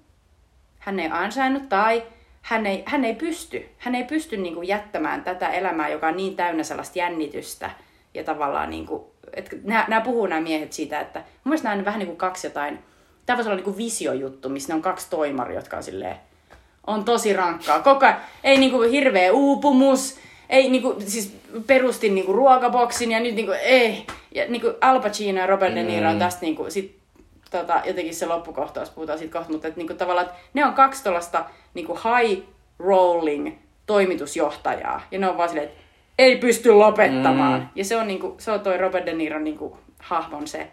hän 0.80 0.99
ei 0.99 1.09
ansainnut, 1.11 1.69
tai 1.69 2.03
hän 2.46 2.66
ei, 2.66 2.84
hän 2.86 3.06
ei 3.06 3.16
pysty, 3.16 3.70
hän 3.78 3.96
ei 3.96 4.04
pysty 4.04 4.38
niin 4.38 4.56
kuin 4.56 4.68
jättämään 4.68 5.24
tätä 5.24 5.50
elämää, 5.50 5.89
joka 5.89 6.08
on 6.08 6.18
niin 6.18 6.36
täynnä 6.36 6.64
sellaista 6.64 7.00
jännitystä 7.00 7.70
ja 8.14 8.24
tavallaan 8.24 8.70
niin 8.70 8.86
kuin, 8.86 9.04
että 9.34 9.56
nämä, 9.64 9.86
nämä 9.88 10.02
puhuu 10.02 10.26
nämä 10.26 10.41
miehet 10.41 10.74
siitä, 10.74 11.00
että 11.00 11.20
mun 11.20 11.26
mielestä 11.43 11.70
nämä 11.70 11.80
on 11.80 11.86
vähän 11.86 12.00
niin 12.00 12.08
kuin 12.08 12.18
kaksi 12.18 12.48
jotain, 12.48 12.80
tämä 13.26 13.38
voisi 13.38 13.50
olla 13.50 13.56
niin 13.56 13.64
kuin 13.64 13.78
visiojuttu, 13.78 14.50
missä 14.50 14.70
ne 14.70 14.76
on 14.76 14.82
kaksi 14.82 15.10
toimaria, 15.10 15.56
jotka 15.56 15.78
on 15.78 15.84
silleen, 15.84 16.16
on 16.88 17.06
tosi 17.06 17.34
rankkaa. 17.34 17.80
Koko 17.80 18.06
ajan, 18.06 18.20
ei 18.43 18.58
niin 18.58 18.72
kuin 18.72 18.91
hirveä 18.91 19.32
uupumus, 19.32 20.18
ei 20.50 20.70
niinku, 20.70 20.96
siis 21.00 21.38
perustin 21.68 22.16
niinku 22.16 22.34
ruokaboksin 22.34 23.12
ja 23.12 23.20
nyt 23.20 23.36
niinku, 23.36 23.54
ei. 23.64 24.06
Ja 24.36 24.46
niinku 24.48 24.74
Al 24.82 25.02
Pacino 25.02 25.39
ja 25.39 25.48
Robert 25.48 25.76
De 25.76 25.84
Niro 25.84 26.10
on 26.10 26.16
mm. 26.16 26.20
tästä 26.20 26.41
niinku, 26.41 26.66
sit 26.70 26.98
tota, 27.60 27.82
jotenkin 27.86 28.16
se 28.16 28.26
loppukohtaus, 28.26 28.89
puhutaan 28.89 29.20
siitä 29.20 29.34
kohta, 29.34 29.51
mutta 29.51 29.68
et, 29.68 29.76
niinku, 29.76 29.93
tavallaan, 29.93 30.28
että 30.28 30.39
ne 30.53 30.66
on 30.66 30.74
kaksi 30.74 31.03
tuollaista 31.03 31.45
niinku 31.74 31.93
high 31.93 32.43
rolling 32.80 33.58
toimitusjohtajaa. 33.86 35.01
Ja 35.12 35.20
ne 35.20 35.30
on 35.30 35.38
vaan 35.38 35.49
silleen, 35.49 35.68
että 35.68 35.82
ei 36.18 36.36
pysty 36.36 36.72
lopettamaan. 36.72 37.60
Mm. 37.60 37.68
Ja 37.76 37.86
se 37.86 37.97
on, 37.97 38.08
niinku, 38.08 38.36
se 38.39 38.51
on 38.51 38.60
toi 38.60 38.78
Robert 38.78 39.06
De 39.06 39.14
Niron 39.14 39.43
niinku, 39.43 39.78
hahmon 39.99 40.47
se 40.47 40.72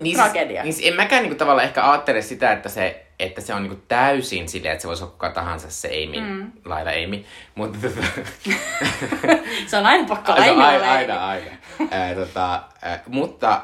niin 0.00 0.16
tragedia. 0.16 0.62
Siis, 0.62 0.78
niin 0.78 0.88
en 0.88 0.96
mäkään 0.96 1.22
niinku, 1.22 1.38
tavallaan 1.38 1.66
ehkä 1.66 1.90
ajattele 1.90 2.22
sitä, 2.22 2.52
että 2.52 2.68
se, 2.68 3.06
että 3.18 3.40
se 3.40 3.54
on 3.54 3.62
niinku, 3.62 3.82
täysin 3.88 4.48
silleen, 4.48 4.72
että 4.72 4.82
se 4.82 4.88
voisi 4.88 5.02
olla 5.02 5.12
kuka 5.12 5.30
tahansa 5.30 5.70
se 5.70 5.88
Amy, 5.88 6.20
mm. 6.20 6.52
Laila 6.64 6.90
Amy. 6.90 7.24
Mutta, 7.54 7.78
se 9.66 9.76
on 9.76 9.86
aina 9.86 10.08
pakko 10.08 10.32
aina, 10.32 10.66
aina, 10.66 10.92
aina, 10.92 11.26
aina. 11.28 11.50
äh, 11.92 12.14
tota, 12.14 12.54
äh, 12.86 13.00
mutta, 13.06 13.60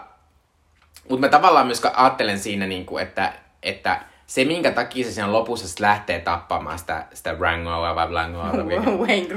mutta 1.10 1.26
mä 1.26 1.30
tavallaan 1.30 1.66
myös 1.66 1.84
ajattelen 1.94 2.38
siinä, 2.38 2.66
niinku, 2.66 2.98
että, 2.98 3.32
että 3.62 4.00
se, 4.26 4.44
minkä 4.44 4.70
takia 4.70 5.04
se 5.04 5.12
siinä 5.12 5.32
lopussa 5.32 5.68
sit 5.68 5.80
lähtee 5.80 6.20
tappamaan 6.20 6.78
sitä, 6.78 7.06
sitä 7.14 7.36
Rangoa 7.40 7.94
vai 7.94 8.08
Blangoa. 8.08 8.50
Wayne 9.06 9.34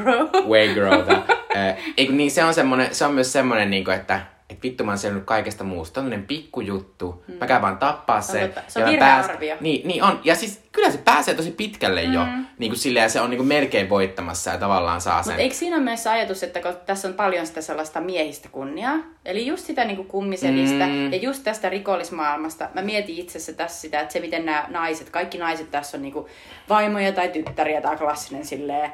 Waygrowta. 0.47 1.13
äh, 1.55 1.75
niin 2.09 2.31
se 2.31 2.43
on, 2.43 2.53
semmonen, 2.53 2.95
se 2.95 3.05
on 3.05 3.13
myös 3.13 3.33
semmoinen, 3.33 3.69
niinku, 3.69 3.91
että 3.91 4.21
että 4.53 4.63
vittu 4.63 4.83
mä 4.83 4.91
oon 4.91 4.97
selvinnyt 4.97 5.25
kaikesta 5.25 5.63
muusta. 5.63 5.93
Tämmönen 5.93 6.23
pikkujuttu. 6.23 7.23
Mm. 7.27 7.33
Mä 7.33 7.47
käyn 7.47 7.61
vaan 7.61 7.77
tappaa 7.77 8.21
sen. 8.21 8.53
Se 8.67 8.85
on 8.85 8.95
pääs... 8.99 9.29
arvio. 9.29 9.55
Niin, 9.59 9.87
niin 9.87 10.03
on. 10.03 10.19
Ja 10.23 10.35
siis 10.35 10.61
kyllä 10.71 10.91
se 10.91 10.97
pääsee 10.97 11.33
tosi 11.33 11.51
pitkälle 11.51 12.07
mm. 12.07 12.13
jo. 12.13 12.25
Niin 12.57 12.71
kuin 12.71 12.79
silleen, 12.79 13.09
se 13.09 13.21
on 13.21 13.29
niin 13.29 13.37
kuin 13.37 13.47
melkein 13.47 13.89
voittamassa 13.89 14.51
ja 14.51 14.57
tavallaan 14.57 15.01
saa 15.01 15.23
sen. 15.23 15.31
Mutta 15.31 15.41
eikö 15.41 15.55
siinä 15.55 15.75
ole 15.75 15.83
myös 15.83 16.07
ajatus, 16.07 16.43
että 16.43 16.61
kun 16.61 16.73
tässä 16.85 17.07
on 17.07 17.13
paljon 17.13 17.47
sitä 17.47 17.61
sellaista 17.61 18.01
miehistä 18.01 18.49
kunniaa, 18.51 18.97
eli 19.25 19.47
just 19.47 19.65
sitä 19.65 19.85
niin 19.85 19.95
kuin 19.95 20.07
kummiselistä 20.07 20.87
mm. 20.87 21.11
ja 21.11 21.17
just 21.17 21.43
tästä 21.43 21.69
rikollismaailmasta. 21.69 22.69
Mä 22.73 22.81
mietin 22.81 23.17
itse 23.17 23.37
asiassa 23.37 23.53
tässä 23.53 23.81
sitä, 23.81 23.99
että 23.99 24.13
se 24.13 24.19
miten 24.19 24.45
nämä 24.45 24.65
naiset, 24.69 25.09
kaikki 25.09 25.37
naiset 25.37 25.71
tässä 25.71 25.97
on 25.97 26.01
niin 26.01 26.13
kuin 26.13 26.25
vaimoja 26.69 27.11
tai 27.11 27.29
tyttäriä 27.29 27.81
tai 27.81 27.97
klassinen 27.97 28.45
silleen, 28.45 28.91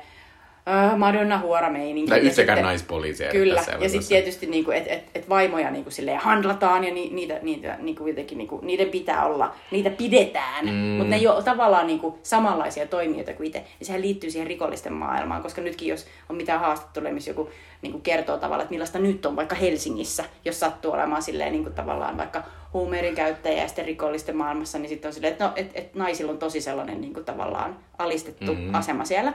uh, 0.70 0.98
Madonna 0.98 1.40
huora 1.40 1.70
meininki. 1.70 2.10
Tai 2.10 2.20
yhtäkään 2.20 2.62
naispoliisia. 2.62 3.32
Kyllä, 3.32 3.64
ja 3.80 3.90
sitten 3.90 4.10
tietysti 4.10 4.46
niinku, 4.46 4.72
että 4.72 4.94
et, 4.94 5.04
et 5.16 5.30
vaimoja 5.30 5.72
niinku, 5.72 5.92
silleen 5.92 6.18
handlataan 6.18 6.84
ja 6.84 6.94
ni, 6.94 7.10
niitä, 7.14 7.40
niitä, 7.42 7.78
niinku, 7.80 8.08
jotenkin, 8.08 8.38
niinku, 8.38 8.60
niiden 8.64 8.90
pitää 8.90 9.26
olla, 9.26 9.56
niitä 9.72 9.90
pidetään, 9.90 10.66
mm. 10.66 10.72
mutta 10.72 11.10
ne 11.10 11.16
ei 11.16 11.28
ole 11.28 11.44
tavallaan 11.44 11.88
niinku, 11.88 12.20
samanlaisia 12.24 12.88
toimijoita 12.88 13.34
kuin 13.34 13.48
itse. 13.48 13.64
Ja 13.80 13.86
sehän 13.86 14.02
liittyy 14.02 14.32
siihen 14.32 14.48
rikollisten 14.48 14.94
maailmaan, 14.94 15.42
koska 15.42 15.62
nytkin 15.62 15.88
jos 15.88 16.08
on 16.30 16.36
mitään 16.36 16.60
haastatteluja, 16.60 17.14
missä 17.14 17.32
joku 17.32 17.50
niinku, 17.82 18.00
kertoo 18.00 18.38
tavallaan, 18.38 18.62
että 18.62 18.74
millaista 18.74 19.00
nyt 19.00 19.26
on 19.26 19.36
vaikka 19.36 19.56
Helsingissä, 19.56 20.24
jos 20.46 20.60
sattuu 20.60 20.92
olemaan 20.92 21.22
silleen 21.22 21.52
niinku, 21.52 21.70
tavallaan 21.70 22.18
vaikka 22.18 22.44
huumeiden 22.74 23.16
käyttäjä 23.16 23.62
ja 23.62 23.68
sitten 23.68 23.86
rikollisten 23.86 24.36
maailmassa, 24.38 24.80
niin 24.80 24.90
sitten 24.90 25.10
on 25.10 25.14
silleen, 25.14 25.32
että 25.32 25.46
no, 25.46 25.52
et, 25.56 25.72
et 25.74 25.96
naisilla 25.96 26.32
on 26.32 26.38
tosi 26.38 26.62
sellainen 26.62 27.02
niinku, 27.02 27.22
tavallaan 27.22 27.78
alistettu 27.98 28.56
mm. 28.56 28.76
asema 28.76 29.06
siellä. 29.06 29.34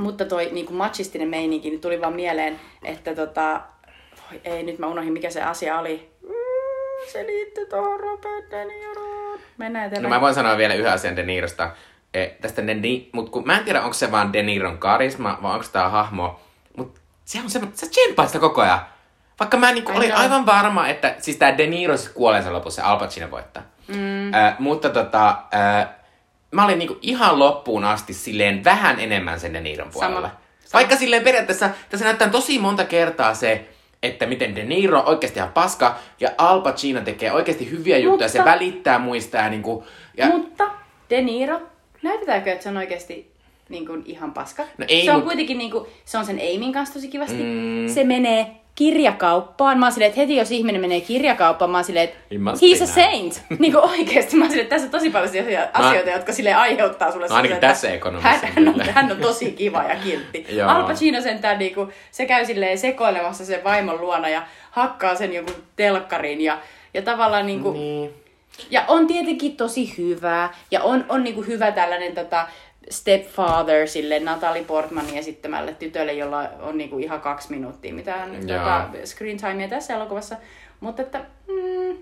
Mutta 0.00 0.24
toi 0.24 0.48
niin 0.52 0.66
kuin 0.66 0.76
machistinen 0.76 1.28
meininki 1.28 1.70
niin 1.70 1.80
tuli 1.80 2.00
vaan 2.00 2.12
mieleen, 2.12 2.60
että 2.84 3.14
tota, 3.14 3.60
voi 4.30 4.40
ei, 4.44 4.62
nyt 4.62 4.78
mä 4.78 4.86
unohdin 4.86 5.12
mikä 5.12 5.30
se 5.30 5.42
asia 5.42 5.78
oli. 5.78 6.10
Mm, 6.22 7.10
se 7.12 7.26
liittyy 7.26 7.66
tuohon 7.66 8.00
Robert 8.00 8.50
De 8.50 8.64
Niroon. 8.64 9.38
Mennään 9.58 9.86
eteenpäin. 9.86 10.10
No 10.10 10.16
mä 10.16 10.20
voin 10.20 10.34
sanoa 10.34 10.56
vielä 10.56 10.74
yhden 10.74 10.92
asian 10.92 11.16
De 11.16 11.22
Nirosta. 11.22 11.70
E, 12.14 12.26
tästä 12.26 12.66
De 12.66 12.74
Ni- 12.74 13.10
mut 13.12 13.30
kun 13.30 13.46
mä 13.46 13.58
en 13.58 13.64
tiedä, 13.64 13.82
onko 13.82 13.94
se 13.94 14.12
vaan 14.12 14.32
De 14.32 14.42
Niron 14.42 14.78
karisma 14.78 15.38
vai 15.42 15.52
onko 15.54 15.66
tämä 15.72 15.88
hahmo. 15.88 16.40
Mutta 16.76 17.00
se 17.24 17.38
on 17.44 17.50
semmoinen, 17.50 17.78
sä 17.78 17.86
tsemppaat 17.90 18.28
sitä 18.28 18.38
koko 18.38 18.60
ajan. 18.60 18.80
Vaikka 19.40 19.56
mä 19.56 19.72
niinku 19.72 19.92
olin 19.94 20.14
aivan 20.14 20.46
varma, 20.46 20.88
että 20.88 21.14
siis 21.18 21.36
tää 21.36 21.58
De 21.58 21.66
Niro 21.66 21.96
siis 21.96 22.08
kuolee 22.08 22.42
sen 22.42 22.52
lopussa, 22.52 22.84
Al 22.84 22.98
Pacino 22.98 23.30
voittaa. 23.30 23.62
Mm. 23.88 24.34
Äh, 24.34 24.56
mutta 24.58 24.90
tota, 24.90 25.28
äh, 25.54 25.88
mä 26.50 26.64
olin 26.64 26.78
niinku 26.78 26.98
ihan 27.02 27.38
loppuun 27.38 27.84
asti 27.84 28.14
silleen 28.14 28.64
vähän 28.64 29.00
enemmän 29.00 29.40
sen 29.40 29.54
De 29.54 29.60
Niron 29.60 29.90
puolella. 29.92 30.20
Sama. 30.20 30.40
Vaikka 30.72 30.96
silleen 30.96 31.22
periaatteessa 31.22 31.70
tässä 31.88 32.06
näyttää 32.06 32.28
tosi 32.28 32.58
monta 32.58 32.84
kertaa 32.84 33.34
se, 33.34 33.68
että 34.02 34.26
miten 34.26 34.56
De 34.56 34.64
Niro 34.64 34.98
on 34.98 35.08
oikeasti 35.08 35.38
ihan 35.38 35.52
paska 35.52 35.98
ja 36.20 36.30
Al 36.38 36.60
Pacino 36.60 37.00
tekee 37.00 37.32
oikeasti 37.32 37.70
hyviä 37.70 37.98
juttuja 37.98 38.28
mutta, 38.28 38.28
se 38.28 38.44
välittää 38.44 38.98
muista 38.98 39.36
ja 39.36 39.48
niinku... 39.48 39.84
Ja... 40.16 40.26
Mutta 40.26 40.70
De 41.10 41.20
Niro, 41.20 41.60
näytetäänkö, 42.02 42.52
että 42.52 42.62
se 42.62 42.68
on 42.68 42.76
oikeasti 42.76 43.32
niin 43.68 43.86
kuin 43.86 44.02
ihan 44.06 44.32
paska? 44.32 44.62
No 44.78 44.84
ei, 44.88 45.04
se 45.04 45.10
on 45.10 45.16
mut... 45.16 45.24
kuitenkin 45.24 45.58
niin 45.58 45.70
kuin, 45.70 45.86
se 46.04 46.18
on 46.18 46.26
sen 46.26 46.38
Aimin 46.38 46.72
kanssa 46.72 46.94
tosi 46.94 47.08
kivasti. 47.08 47.42
Mm. 47.42 47.88
Se 47.88 48.04
menee 48.04 48.59
kirjakauppaan. 48.80 49.78
Mä 49.78 49.86
oon 49.86 49.92
silleen, 49.92 50.08
että 50.08 50.20
heti 50.20 50.36
jos 50.36 50.50
ihminen 50.50 50.80
menee 50.80 51.00
kirjakauppaan, 51.00 51.70
mä 51.70 51.76
oon 51.76 51.84
silleen, 51.84 52.04
että 52.04 52.18
He 52.32 52.38
must 52.38 52.62
he's 52.62 52.82
a 52.82 52.86
saint. 52.86 53.42
niin 53.58 53.72
kuin 53.72 53.84
oikeesti. 53.90 54.36
Mä 54.36 54.44
oon 54.44 54.50
silleen, 54.50 54.64
että 54.64 54.74
tässä 54.76 54.86
on 54.86 54.90
tosi 54.90 55.10
paljon 55.10 55.30
asioita, 55.72 56.10
jotka 56.10 56.32
sille 56.32 56.54
aiheuttaa 56.54 57.12
sulle 57.12 57.26
No 57.28 57.34
ainakin 57.34 57.56
sellaisen, 57.56 57.74
tässä 57.74 57.90
ekonomissa 57.90 58.28
hän, 58.28 58.40
hän, 58.54 58.68
on, 58.68 58.80
hän 58.80 59.12
on 59.12 59.16
tosi 59.16 59.52
kiva 59.52 59.82
ja 59.82 59.96
kiltti. 59.96 60.46
Al 60.66 60.82
Pacino 60.82 61.20
sentään 61.20 61.58
niinku, 61.58 61.88
se 62.10 62.26
käy 62.26 62.44
silleen 62.44 62.78
sekoilemassa 62.78 63.44
sen 63.44 63.64
vaimon 63.64 64.00
luona 64.00 64.28
ja 64.28 64.42
hakkaa 64.70 65.14
sen 65.14 65.32
jonkun 65.32 65.54
telkkarin 65.76 66.40
ja, 66.40 66.58
ja 66.94 67.02
tavallaan 67.02 67.46
niinku, 67.46 67.72
Niin. 67.72 68.14
ja 68.70 68.84
on 68.88 69.06
tietenkin 69.06 69.56
tosi 69.56 69.94
hyvä. 69.98 70.48
Ja 70.70 70.82
on, 70.82 71.04
on 71.08 71.24
niinku 71.24 71.42
hyvä 71.42 71.72
tällainen 71.72 72.14
tota, 72.14 72.46
stepfather 72.90 73.88
sille 73.88 74.20
Natalie 74.20 74.64
Portmanin 74.64 75.18
esittämälle 75.18 75.74
tytölle, 75.74 76.12
jolla 76.12 76.48
on 76.60 76.78
niinku 76.78 76.98
ihan 76.98 77.20
kaksi 77.20 77.50
minuuttia 77.50 77.94
mitään 77.94 78.30
tota, 78.46 78.88
screen 79.04 79.36
timea 79.36 79.68
tässä 79.68 79.94
elokuvassa. 79.94 80.36
Mutta 80.80 81.02
että, 81.02 81.18
mm, 81.48 81.96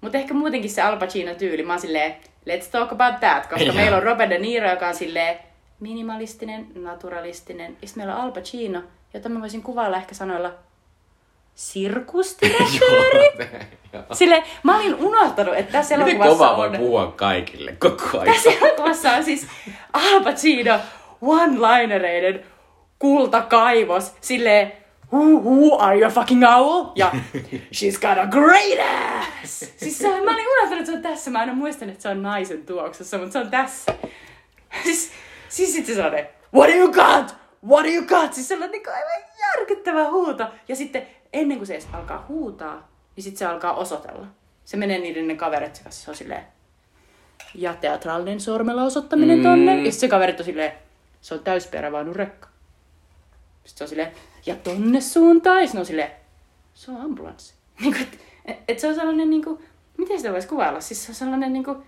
mutta 0.00 0.18
ehkä 0.18 0.34
muutenkin 0.34 0.70
se 0.70 0.82
Al 0.82 0.96
Pacino-tyyli, 0.96 1.62
mä 1.62 1.72
oon 1.72 1.80
silleen, 1.80 2.16
let's 2.50 2.70
talk 2.70 2.92
about 2.92 3.20
that, 3.20 3.46
koska 3.46 3.64
Joo. 3.64 3.74
meillä 3.74 3.96
on 3.96 4.02
Robert 4.02 4.30
De 4.30 4.38
Niro, 4.38 4.70
joka 4.70 4.88
on 4.88 4.94
silleen 4.94 5.38
minimalistinen, 5.80 6.66
naturalistinen, 6.74 7.76
ja 7.82 7.88
meillä 7.96 8.16
on 8.16 8.22
Al 8.22 8.32
Pacino, 8.32 8.82
jota 9.14 9.28
mä 9.28 9.40
voisin 9.40 9.62
kuvailla 9.62 9.96
ehkä 9.96 10.14
sanoilla 10.14 10.54
sirkusdirektööri. 11.54 13.30
Joo. 13.92 14.02
Sille, 14.12 14.42
mä 14.62 14.76
olin 14.76 14.94
unohtanut, 14.94 15.54
että 15.54 15.72
tässä 15.72 15.96
Miten 15.96 16.16
elokuvassa 16.16 16.44
kovaa 16.44 16.56
voi 16.56 16.66
on... 16.66 16.76
puhua 16.76 17.12
kaikille 17.16 17.72
koko 17.78 18.18
ajan? 18.20 18.34
Tässä 18.34 18.50
elokuvassa 18.50 19.10
on 19.10 19.24
siis 19.24 19.46
Al 19.92 20.24
Pacino 20.24 20.78
one-linereiden 21.20 22.44
kultakaivos. 22.98 24.12
Silleen, 24.20 24.72
who, 25.12 25.24
who 25.24 25.78
are 25.78 25.98
you 25.98 26.06
a 26.06 26.10
fucking 26.10 26.44
owl? 26.44 26.84
Ja 26.94 27.12
she's 27.72 28.00
got 28.00 28.18
a 28.18 28.26
great 28.26 28.78
ass! 29.42 29.72
Siis 29.76 29.98
se 29.98 30.08
on, 30.08 30.24
mä 30.24 30.30
olin 30.30 30.46
unohtanut, 30.48 30.78
että 30.80 30.90
se 30.90 30.96
on 30.96 31.02
tässä. 31.02 31.30
Mä 31.30 31.38
aina 31.38 31.54
muistan, 31.54 31.90
että 31.90 32.02
se 32.02 32.08
on 32.08 32.22
naisen 32.22 32.66
tuoksussa, 32.66 33.18
mutta 33.18 33.32
se 33.32 33.38
on 33.38 33.50
tässä. 33.50 33.94
Siis, 34.82 35.12
siis 35.48 35.72
sitten 35.72 35.94
se 35.94 36.04
on 36.04 36.12
ne, 36.12 36.30
what 36.54 36.70
do 36.70 36.76
you 36.76 36.92
got? 36.92 37.36
What 37.68 37.84
do 37.84 37.90
you 37.90 38.04
got? 38.06 38.32
Siis 38.32 38.48
se 38.48 38.54
on 38.54 38.70
niin 38.70 38.88
aivan 38.88 39.28
järkyttävä 39.40 40.10
huuto. 40.10 40.44
Ja 40.68 40.76
sitten 40.76 41.06
ennen 41.34 41.58
kuin 41.58 41.66
se 41.66 41.74
edes 41.74 41.88
alkaa 41.92 42.24
huutaa, 42.28 42.88
niin 43.16 43.24
sitten 43.24 43.38
se 43.38 43.46
alkaa 43.46 43.74
osoitella. 43.74 44.26
Se 44.64 44.76
menee 44.76 44.98
niiden 44.98 45.36
kaverit 45.36 45.80
kanssa, 45.84 46.04
se 46.04 46.10
on 46.10 46.16
silleen, 46.16 46.44
ja 47.54 47.74
teatraalinen 47.74 48.40
sormella 48.40 48.82
osoittaminen 48.82 49.42
tonne. 49.42 49.82
Ja 49.82 49.92
se 49.92 50.08
kaverit 50.08 50.40
on 50.40 50.44
silleen, 50.44 50.72
se 51.20 51.34
on 51.34 51.40
täysperävaunun 51.40 52.16
rekka. 52.16 52.48
Sitten 53.64 53.78
se 53.78 53.84
on 53.84 53.88
silleen, 53.88 54.12
ja 54.46 54.56
tonne 54.56 55.00
suuntaan. 55.00 55.60
Ja 55.60 55.66
sitten 55.66 55.80
on 55.80 55.86
silleen, 55.86 56.10
se 56.74 56.90
on 56.90 57.00
ambulanssi. 57.00 57.54
Niin 57.80 57.96
et, 57.96 58.18
et, 58.44 58.56
et 58.68 58.78
se 58.78 58.88
on 58.88 58.94
sellainen, 58.94 59.30
niin 59.30 59.44
kuin, 59.44 59.64
miten 59.98 60.18
sitä 60.18 60.32
voisi 60.32 60.48
kuvailla? 60.48 60.80
Siis 60.80 61.04
se 61.04 61.10
on 61.12 61.14
sellainen, 61.14 61.52
niin 61.52 61.64
kuin, 61.64 61.78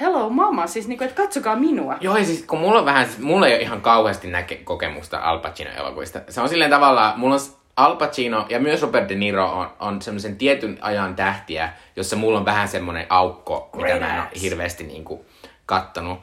hello 0.00 0.30
mama, 0.30 0.66
siis 0.66 0.88
niin 0.88 0.98
kuin, 0.98 1.08
että 1.08 1.22
katsokaa 1.22 1.56
minua. 1.56 1.96
Joo, 2.00 2.16
ja 2.16 2.24
siis 2.24 2.42
kun 2.42 2.58
mulla 2.58 2.78
on 2.78 2.84
vähän, 2.84 3.08
mulla 3.20 3.46
ei 3.46 3.54
ole 3.54 3.62
ihan 3.62 3.80
kauheasti 3.80 4.28
näke 4.28 4.56
kokemusta 4.56 5.18
Al 5.18 5.38
Pacino-elokuvista. 5.38 6.20
Se 6.28 6.40
on 6.40 6.48
silleen 6.48 6.70
tavallaan, 6.70 7.20
mulla 7.20 7.34
on 7.34 7.40
Al 7.76 7.96
Pacino 7.96 8.46
ja 8.48 8.60
myös 8.60 8.82
Robert 8.82 9.08
De 9.08 9.14
Niro 9.14 9.46
on, 9.46 9.70
on 9.80 10.02
semmoisen 10.02 10.36
tietyn 10.36 10.78
ajan 10.80 11.16
tähtiä, 11.16 11.72
jossa 11.96 12.16
mulla 12.16 12.38
on 12.38 12.44
vähän 12.44 12.68
semmoinen 12.68 13.06
aukko, 13.08 13.70
mitä 13.72 13.86
Great 13.86 14.00
mä 14.00 14.14
en 14.14 14.20
ole 14.20 14.40
hirveästi 14.40 14.84
niinku 14.84 15.24
kattonut. 15.66 16.18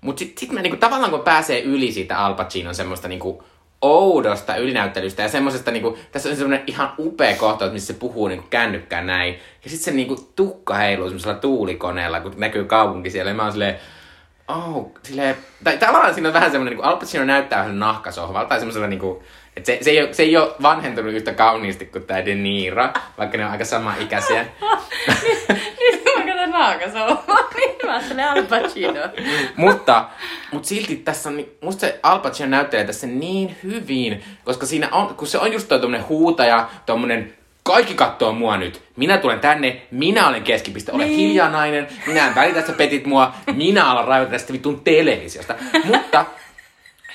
Mut 0.00 0.18
sit, 0.18 0.38
sit 0.38 0.52
mä 0.52 0.62
niinku, 0.62 0.76
tavallaan 0.76 1.10
kun 1.10 1.20
pääsee 1.20 1.60
yli 1.60 1.92
siitä 1.92 2.18
Al 2.18 2.34
Pacinon 2.34 2.74
semmoista 2.74 3.08
niinku 3.08 3.44
oudosta 3.82 4.56
ylinäyttelystä 4.56 5.22
ja 5.22 5.28
semmoisesta 5.28 5.70
niinku, 5.70 5.98
tässä 6.12 6.28
on 6.28 6.36
semmoinen 6.36 6.64
ihan 6.66 6.92
upea 6.98 7.36
kohtaus, 7.36 7.72
missä 7.72 7.92
se 7.92 7.98
puhuu 7.98 8.28
niinku 8.28 8.46
kännykkään 8.50 9.06
näin. 9.06 9.34
Ja 9.64 9.70
sitten 9.70 9.84
se 9.84 9.90
niinku 9.90 10.30
tukka 10.36 10.74
heiluu 10.74 11.06
semmoisella 11.06 11.38
tuulikoneella, 11.38 12.20
kun 12.20 12.34
näkyy 12.36 12.64
kaupunki 12.64 13.10
siellä. 13.10 13.30
Ja 13.30 13.34
mä 13.34 13.42
oon 13.42 13.52
silleen, 13.52 13.78
oh, 14.48 14.92
silleen, 15.02 15.36
tai 15.64 15.78
tavallaan 15.78 16.14
siinä 16.14 16.28
on 16.28 16.34
vähän 16.34 16.50
semmoinen, 16.50 16.76
niin 16.76 16.84
Al 16.84 16.96
Pacino 16.96 17.24
näyttää 17.24 17.58
vähän 17.58 17.78
nahkasohvalta, 17.78 18.48
tai 18.48 18.58
semmoisella 18.58 18.86
niinku, 18.86 19.22
että 19.56 19.66
se, 19.66 19.78
se, 19.82 19.90
ei 19.90 20.02
ole, 20.02 20.14
se 20.14 20.22
ei 20.22 20.36
ole 20.36 20.52
vanhentunut 20.62 21.14
yhtä 21.14 21.32
kauniisti 21.32 21.86
kuin 21.86 22.04
tämä 22.04 22.24
De 22.24 22.34
Niro, 22.34 22.88
vaikka 23.18 23.36
ne 23.38 23.44
on 23.44 23.50
aika 23.52 23.64
sama 23.64 23.94
ikäisiä. 24.00 24.46
Nyt 25.80 26.04
mä 26.16 26.24
katson 26.26 26.50
naakasolmaa, 26.50 27.48
niin 27.56 27.76
mä 27.86 27.92
ajattelen 27.96 28.28
Al 28.28 28.42
Pacino. 28.42 29.00
mutta, 29.56 30.04
mutta 30.52 30.68
silti 30.68 30.96
tässä 30.96 31.28
on, 31.28 31.44
musta 31.60 31.80
se 31.80 32.00
Al 32.02 32.18
Pacino 32.18 32.48
näyttelee 32.48 32.84
tässä 32.84 33.06
niin 33.06 33.56
hyvin, 33.62 34.22
koska 34.44 34.66
siinä 34.66 34.88
on, 34.92 35.14
kun 35.14 35.26
se 35.28 35.38
on 35.38 35.52
just 35.52 35.68
toi 35.68 35.98
huutaja, 36.08 36.68
tommonen 36.86 37.34
kaikki 37.62 37.94
kattoo 37.94 38.32
mua 38.32 38.56
nyt. 38.56 38.82
Minä 38.96 39.18
tulen 39.18 39.40
tänne, 39.40 39.82
minä 39.90 40.28
olen 40.28 40.42
keskipiste, 40.42 40.92
ole 40.92 41.04
Niin. 41.04 41.16
hiljaa 41.18 41.50
nainen, 41.50 41.88
minä 42.06 42.26
en 42.26 42.34
välitä, 42.34 42.58
että 42.58 42.72
sä 42.72 42.76
petit 42.78 43.06
mua, 43.06 43.34
minä 43.54 43.90
alan 43.90 44.08
raivata 44.08 44.30
tästä 44.30 44.52
vitun 44.52 44.80
televisiosta. 44.80 45.54
Mutta 45.84 46.24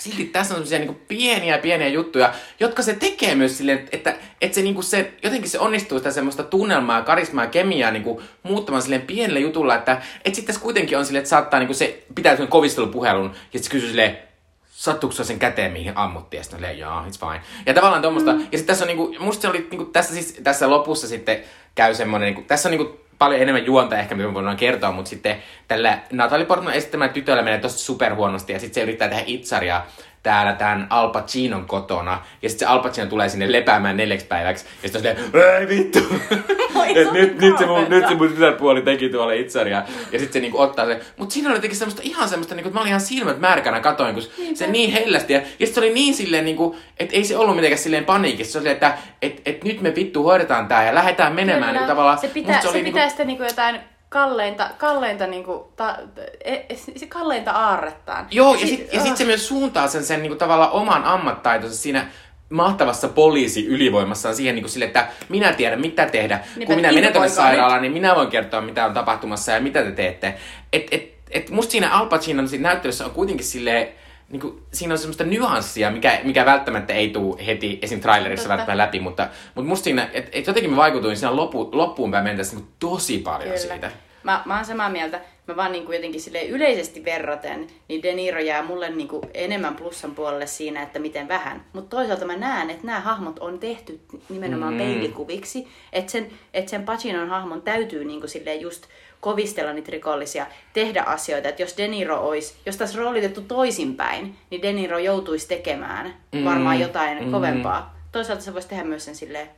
silti 0.06 0.26
tässä 0.26 0.54
on 0.54 0.58
sellaisia 0.58 0.80
niinku 0.80 1.02
pieniä 1.08 1.58
pieniä 1.58 1.88
juttuja, 1.88 2.34
jotka 2.60 2.82
se 2.82 2.94
tekee 2.94 3.36
myös 3.36 3.58
silleen, 3.58 3.88
että, 3.92 4.16
että 4.42 4.56
se, 4.56 4.62
niinku 4.62 4.82
se, 4.82 5.14
jotenkin 5.24 5.50
se 5.50 5.60
onnistuu 5.60 5.98
sitä 5.98 6.12
semmoista 6.12 6.44
tunnelmaa, 6.44 7.02
karismaa 7.02 7.44
ja 7.44 7.50
kemiaa 7.50 7.92
niinku 7.92 8.22
muuttamaan 8.44 8.82
silleen 8.82 9.02
pienellä 9.02 9.40
jutulla, 9.40 9.76
että 9.76 10.02
et 10.26 10.36
sitten 10.36 10.48
tässä 10.48 10.62
kuitenkin 10.62 10.98
on 10.98 11.06
silleen, 11.06 11.22
että 11.22 11.30
saattaa 11.30 11.60
niinku 11.60 11.74
se 11.74 12.04
pitää 12.16 12.36
sen 12.36 12.48
kovistelupuhelun 12.48 13.26
ja 13.26 13.36
sitten 13.36 13.64
se 13.64 13.70
kysyy 13.70 13.90
silleen, 13.90 14.18
sattuuko 14.66 15.16
se 15.16 15.24
sen 15.24 15.40
käteen, 15.40 15.72
mihin 15.72 15.98
ammuttiin? 15.98 16.40
Ja 16.40 16.44
sitten 16.44 16.60
silleen, 16.60 16.80
jaa, 16.80 17.08
it's 17.08 17.20
fine. 17.20 17.42
Ja 17.66 17.74
tavallaan 17.74 18.02
tuommoista, 18.02 18.34
mm. 18.34 18.40
ja 18.40 18.58
sitten 18.58 18.66
tässä 18.66 18.84
on 18.84 18.88
niinku, 18.88 19.16
musta 19.20 19.42
se 19.42 19.48
oli 19.48 19.68
niinku, 19.72 19.86
tässä, 19.86 20.14
siis, 20.14 20.40
tässä 20.44 20.70
lopussa 20.70 21.08
sitten 21.08 21.44
käy 21.76 21.96
semmoinen, 21.96 22.26
niinku, 22.26 22.42
tässä 22.48 22.70
on 22.70 22.78
niinku 22.78 23.05
paljon 23.20 23.42
enemmän 23.42 23.66
juonta 23.66 24.00
ehkä, 24.00 24.16
mitä 24.16 24.28
me 24.28 24.34
voidaan 24.34 24.58
kertoa, 24.58 24.92
mutta 24.92 25.10
sitten 25.10 25.44
tällä 25.68 26.00
Natalie 26.12 26.46
Portman 26.46 26.74
esittämällä 26.74 27.14
tytöllä 27.14 27.42
menee 27.42 27.60
tosi 27.60 27.78
superhuonosti, 27.78 28.54
ja 28.54 28.60
sitten 28.60 28.76
se 28.76 28.82
yrittää 28.84 29.08
tehdä 29.08 29.24
itsaria 29.28 29.82
täällä 30.26 30.54
tämän 30.54 30.88
Al 30.90 31.10
Pacinon 31.10 31.66
kotona, 31.66 32.22
ja 32.42 32.50
sitten 32.50 32.68
se 32.68 32.72
Al 32.74 32.80
Pacino 32.80 33.08
tulee 33.08 33.30
sinne 33.30 33.52
lepäämään 33.52 33.98
neljäksi 33.98 34.26
päiväksi, 34.26 34.66
ja 34.84 34.90
sitten 34.90 35.12
on 35.12 35.18
silleen, 35.18 35.60
ei 35.60 35.68
vittu, 35.68 36.00
Et 36.86 36.94
se 36.94 37.08
on 37.08 37.14
nyt, 37.14 37.42
nyt, 37.42 37.58
se 37.58 37.66
mun, 37.66 37.86
nyt 37.90 38.08
se 38.08 38.16
mun 38.16 38.30
tytärpuoli 38.30 38.82
teki 38.82 39.10
tuolla 39.10 39.34
itsaria, 39.34 39.84
ja 40.12 40.20
sitten 40.20 40.34
se 40.34 40.40
niinku 40.40 40.60
ottaa 40.60 40.86
se, 40.86 41.02
mutta 41.18 41.34
siinä 41.34 41.50
oli 41.50 41.58
jotenkin 41.58 41.78
semmoista 41.78 42.02
ihan 42.06 42.30
semmoista, 42.30 42.56
niinku, 42.56 42.68
että 42.68 42.78
mä 42.78 42.82
olin 42.82 42.90
ihan 42.90 43.02
silmät 43.02 43.40
märkänä 43.40 43.80
katoin, 43.80 44.14
kun 44.14 44.24
se 44.54 44.68
niin 44.68 44.92
hellästi, 44.92 45.34
ja, 45.34 45.40
ja 45.40 45.46
sitten 45.46 45.74
se 45.74 45.80
oli 45.80 45.94
niin 45.94 46.14
silleen, 46.14 46.46
niinku, 46.46 46.76
että 47.00 47.16
ei 47.16 47.24
se 47.24 47.38
ollut 47.38 47.56
mitenkään 47.56 47.80
silleen 47.80 48.06
paniikissa, 48.06 48.54
se 48.54 48.60
oli, 48.60 48.70
että 48.70 48.98
et, 49.22 49.42
et 49.46 49.64
nyt 49.64 49.82
me 49.82 49.96
vittu 49.96 50.24
hoidetaan 50.24 50.68
tää, 50.68 50.86
ja 50.86 50.96
lähdetään 50.96 51.36
menemään, 51.36 51.64
Kyllä. 51.64 51.80
niin 51.80 51.88
tavallaan, 51.88 52.18
se 52.18 52.28
pitää, 52.28 52.62
se 52.62 52.68
oli 52.68 52.84
pitää 52.84 52.94
niinku, 52.94 53.10
sitten 53.10 53.28
niinku 53.28 53.44
jotain 53.44 53.80
kalleinta, 54.16 54.70
kalleinta 54.78 55.28
niinku, 55.28 55.72
ta, 55.76 55.98
e, 56.44 56.54
e, 56.54 56.76
se 56.96 57.06
kalleinta 57.06 57.52
aarrettaan. 57.52 58.28
Joo, 58.32 58.54
ja 58.54 58.68
sitten 58.68 58.88
ja 58.94 59.02
ah. 59.02 59.08
sit 59.08 59.18
se 59.18 59.26
myös 59.26 59.48
suuntaa 59.48 59.88
sen, 59.88 60.04
sen 60.04 60.22
niinku 60.22 60.38
tavallaan 60.38 60.72
oman 60.72 61.04
ammattaitonsa 61.04 61.78
siinä 61.78 62.08
mahtavassa 62.50 63.08
poliisi 63.08 63.66
ylivoimassaan 63.66 64.36
siihen 64.36 64.56
niin 64.56 64.70
sille, 64.70 64.86
että 64.86 65.08
minä 65.30 65.54
tiedän 65.54 65.82
mitä 65.82 66.06
tehdä. 66.06 66.40
Niinpä, 66.56 66.66
Kun 66.66 66.76
minä 66.76 66.92
menen 66.92 67.14
tuonne 67.14 67.30
sairaalaan, 67.30 67.82
niin 67.82 67.92
minä 67.92 68.16
voin 68.16 68.28
kertoa 68.28 68.62
mitä 68.62 68.86
on 68.86 68.94
tapahtumassa 68.94 69.52
ja 69.52 69.62
mitä 69.62 69.84
te 69.84 69.92
teette. 69.92 70.36
Et, 70.74 70.88
et, 70.92 71.14
et 71.32 71.50
musta 71.50 71.72
siinä 71.72 71.98
Al 71.98 72.06
Pacinon 72.06 72.48
näyttelyssä 72.60 73.06
on 73.06 73.12
kuitenkin 73.12 73.46
silleen, 73.46 73.88
niin 74.30 74.42
kuin, 74.42 74.64
siinä 74.72 74.94
on 74.94 74.98
semmoista 74.98 75.24
nyanssia, 75.24 75.92
mikä, 75.92 76.20
mikä 76.24 76.46
välttämättä 76.46 76.94
ei 76.94 77.10
tule 77.10 77.46
heti 77.46 77.80
esim. 77.82 78.00
trailerissa 78.00 78.44
Totta. 78.44 78.58
välttämättä 78.58 78.84
läpi, 78.84 79.00
mutta, 79.00 79.28
mutta 79.56 79.70
musta 79.70 79.84
siinä, 79.84 80.10
että 80.14 80.32
et 80.34 80.48
jotenkin 80.48 80.72
mä 80.72 80.78
vaikutuin 80.78 81.18
siinä 81.18 81.36
loppu, 81.36 81.70
loppuun 81.72 82.12
päin 82.12 82.24
mentäessä 82.24 82.56
niin 82.56 82.68
tosi 82.80 83.18
paljon 83.18 83.60
siitä. 83.60 83.92
Mä, 84.26 84.42
mä 84.46 84.56
oon 84.56 84.66
samaa 84.66 84.90
mieltä. 84.90 85.22
Mä 85.48 85.56
vaan 85.56 85.72
niinku 85.72 85.92
jotenkin 85.92 86.22
sille 86.22 86.44
yleisesti 86.46 87.06
verraten, 87.06 87.68
niin 87.88 88.04
De 88.04 88.14
Niro 88.14 88.40
jää 88.40 88.64
mulle 88.64 88.90
niinku 88.90 89.22
enemmän 89.34 89.76
plussan 89.76 90.16
puolelle 90.16 90.48
siinä, 90.48 90.82
että 90.84 91.00
miten 91.00 91.28
vähän. 91.28 91.66
Mutta 91.74 91.96
toisaalta 91.96 92.26
mä 92.26 92.36
näen, 92.36 92.70
että 92.70 92.86
nämä 92.88 93.00
hahmot 93.00 93.40
on 93.40 93.60
tehty 93.60 94.00
nimenomaan 94.30 94.74
Mm. 94.74 94.78
peilikuviksi. 94.80 95.68
Että 95.94 96.12
sen, 96.12 96.28
et 96.54 96.68
sen 96.68 96.84
Pacinon 96.86 97.30
hahmon 97.30 97.62
täytyy 97.62 98.06
niinku 98.06 98.28
silleen 98.28 98.62
just 98.62 98.86
kovistella 99.20 99.74
niitä 99.74 99.92
rikollisia, 99.92 100.48
tehdä 100.74 101.04
asioita. 101.04 101.50
Että 101.50 101.62
jos 101.62 101.78
De 101.78 101.88
Niro 101.88 102.20
olisi, 102.20 102.56
jos 102.66 102.78
taas 102.78 102.96
roolitettu 102.96 103.42
toisinpäin, 103.42 104.36
niin 104.50 104.62
De 104.62 104.74
Niro 104.74 104.98
joutuisi 104.98 105.48
tekemään 105.48 106.14
Mm. 106.32 106.46
varmaan 106.46 106.80
jotain 106.80 107.26
Mm. 107.26 107.32
kovempaa. 107.32 107.96
Toisaalta 108.12 108.44
se 108.44 108.54
voisi 108.54 108.68
tehdä 108.68 108.84
myös 108.84 109.06
sen 109.06 109.16
silleen 109.16 109.50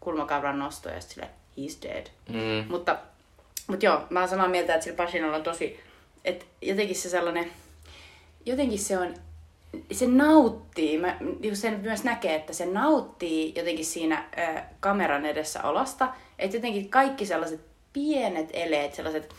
kulmakauran 0.00 0.58
nostoja 0.58 0.94
ja 0.94 1.00
silleen, 1.00 1.30
he's 1.58 1.82
dead. 1.88 2.06
Mm. 2.28 2.70
Mutta, 2.70 2.96
mutta 3.68 3.86
joo, 3.86 4.00
mä 4.10 4.20
oon 4.20 4.28
samaa 4.28 4.48
mieltä, 4.48 4.74
että 4.74 4.84
sillä 4.84 4.96
Pacinolla 4.96 5.36
on 5.36 5.42
tosi, 5.42 5.80
että 6.24 6.44
jotenkin 6.62 6.96
se 6.96 7.08
sellainen, 7.08 7.50
jotenkin 8.46 8.78
se 8.78 8.98
on, 8.98 9.14
se 9.92 10.06
nauttii, 10.06 10.98
mä, 10.98 11.18
sen 11.52 11.80
myös 11.80 12.04
näkee, 12.04 12.34
että 12.34 12.52
se 12.52 12.66
nauttii 12.66 13.52
jotenkin 13.56 13.84
siinä 13.84 14.24
ö, 14.38 14.60
kameran 14.80 15.26
edessä 15.26 15.62
olosta, 15.62 16.08
että 16.38 16.56
jotenkin 16.56 16.88
kaikki 16.88 17.26
sellaiset 17.26 17.60
pienet 17.92 18.48
eleet, 18.52 18.94
sellaiset, 18.94 19.34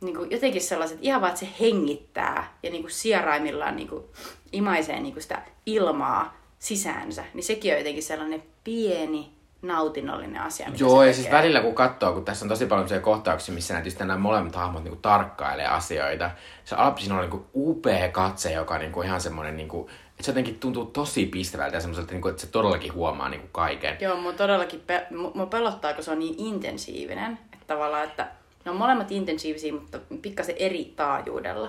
niin 0.00 0.16
kuin 0.16 0.30
jotenkin 0.30 0.62
sellaiset, 0.62 0.98
ihan 1.00 1.20
vaan, 1.20 1.32
että 1.32 1.46
se 1.46 1.52
hengittää 1.60 2.58
ja 2.62 2.70
niin 2.70 2.82
kuin 2.82 2.92
sieraimillaan 2.92 3.76
niin 3.76 3.88
kuin 3.88 4.04
imaisee 4.52 5.00
niin 5.00 5.12
kuin 5.12 5.22
sitä 5.22 5.42
ilmaa 5.66 6.36
sisäänsä, 6.58 7.24
niin 7.34 7.44
sekin 7.44 7.72
on 7.72 7.78
jotenkin 7.78 8.02
sellainen 8.02 8.42
pieni 8.64 9.41
nautinnollinen 9.62 10.42
asia. 10.42 10.66
mitä 10.70 10.84
Joo, 10.84 11.02
ja 11.04 11.12
siis 11.12 11.26
tekee. 11.26 11.38
välillä 11.38 11.60
kun 11.60 11.74
katsoo, 11.74 12.12
kun 12.12 12.24
tässä 12.24 12.44
on 12.44 12.48
tosi 12.48 12.66
paljon 12.66 12.88
sellaisia 12.88 13.04
kohtauksia, 13.04 13.54
missä 13.54 13.80
just 13.84 13.98
nämä 13.98 14.16
molemmat 14.16 14.54
hahmot 14.54 14.84
niin 14.84 15.02
tarkkailee 15.02 15.66
asioita. 15.66 16.30
Se 16.64 16.76
Al 16.76 16.90
Pacino 16.90 17.14
on 17.14 17.20
niin 17.20 17.30
kuin 17.30 17.44
upea 17.54 18.08
katse, 18.08 18.52
joka 18.52 18.74
on 18.74 18.80
niin 18.80 18.92
kuin 18.92 19.06
ihan 19.06 19.20
semmoinen, 19.20 19.56
niin 19.56 19.68
kuin, 19.68 19.88
että 20.10 20.22
se 20.22 20.30
jotenkin 20.30 20.60
tuntuu 20.60 20.84
tosi 20.84 21.26
pistävältä 21.26 21.76
ja 21.76 21.80
semmoiselta, 21.80 22.12
niin 22.12 22.22
kuin, 22.22 22.30
että 22.30 22.42
se 22.42 22.46
todellakin 22.50 22.94
huomaa 22.94 23.28
niin 23.28 23.40
kuin 23.40 23.50
kaiken. 23.52 23.96
Joo, 24.00 24.16
mua 24.16 24.32
todellakin 24.32 24.80
pe- 24.86 25.06
mu- 25.10 25.30
mua 25.34 25.46
pelottaa, 25.46 25.94
kun 25.94 26.04
se 26.04 26.10
on 26.10 26.18
niin 26.18 26.34
intensiivinen. 26.38 27.38
Että 27.52 27.66
tavallaan, 27.66 28.04
että 28.04 28.28
ne 28.64 28.70
on 28.70 28.76
molemmat 28.76 29.10
intensiivisiä, 29.12 29.72
mutta 29.72 29.98
pikkasen 30.22 30.54
eri 30.58 30.92
taajuudella. 30.96 31.68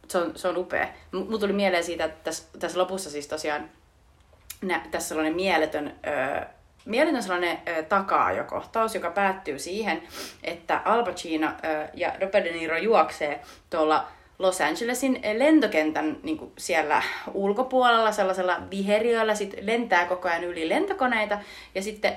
Mutta 0.00 0.12
se 0.12 0.18
on, 0.18 0.32
se 0.36 0.48
on 0.48 0.56
upea. 0.56 0.88
Mulla 1.12 1.38
tuli 1.38 1.52
mieleen 1.52 1.84
siitä, 1.84 2.04
että 2.04 2.24
tässä, 2.24 2.44
tässä 2.58 2.78
lopussa 2.78 3.10
siis 3.10 3.26
tosiaan 3.26 3.70
nä, 4.62 4.80
tässä 4.90 5.08
sellainen 5.08 5.36
mieletön, 5.36 5.94
ö, 6.06 6.46
mieletön 6.84 7.22
sellainen 7.22 7.58
ö, 7.68 7.82
taka-ajokohtaus, 7.82 8.94
joka 8.94 9.10
päättyy 9.10 9.58
siihen, 9.58 10.02
että 10.44 10.80
Al 10.84 11.04
Pacino 11.04 11.46
ö, 11.46 11.88
ja 11.94 12.12
Robert 12.20 12.44
De 12.44 12.52
Niro 12.52 12.76
juoksee 12.76 13.40
tuolla 13.70 14.06
Los 14.38 14.60
Angelesin 14.60 15.20
lentokentän 15.34 16.16
niin 16.22 16.38
kuin 16.38 16.52
siellä 16.58 17.02
ulkopuolella 17.34 18.12
sellaisella 18.12 18.58
viheriöllä, 18.70 19.34
sitten 19.34 19.66
lentää 19.66 20.04
koko 20.04 20.28
ajan 20.28 20.44
yli 20.44 20.68
lentokoneita 20.68 21.38
ja 21.74 21.82
sitten 21.82 22.16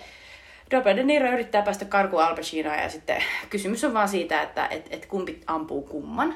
Robert 0.71 0.97
De 0.97 1.03
Niro 1.03 1.31
yrittää 1.31 1.61
päästä 1.61 1.85
karkuun 1.85 2.23
Al 2.23 2.35
Pacinoa 2.35 2.75
ja 2.75 2.89
sitten 2.89 3.23
kysymys 3.49 3.83
on 3.83 3.93
vaan 3.93 4.09
siitä, 4.09 4.41
että 4.41 4.67
et, 4.67 4.87
et 4.89 5.05
kumpi 5.05 5.41
ampuu 5.47 5.81
kumman. 5.81 6.35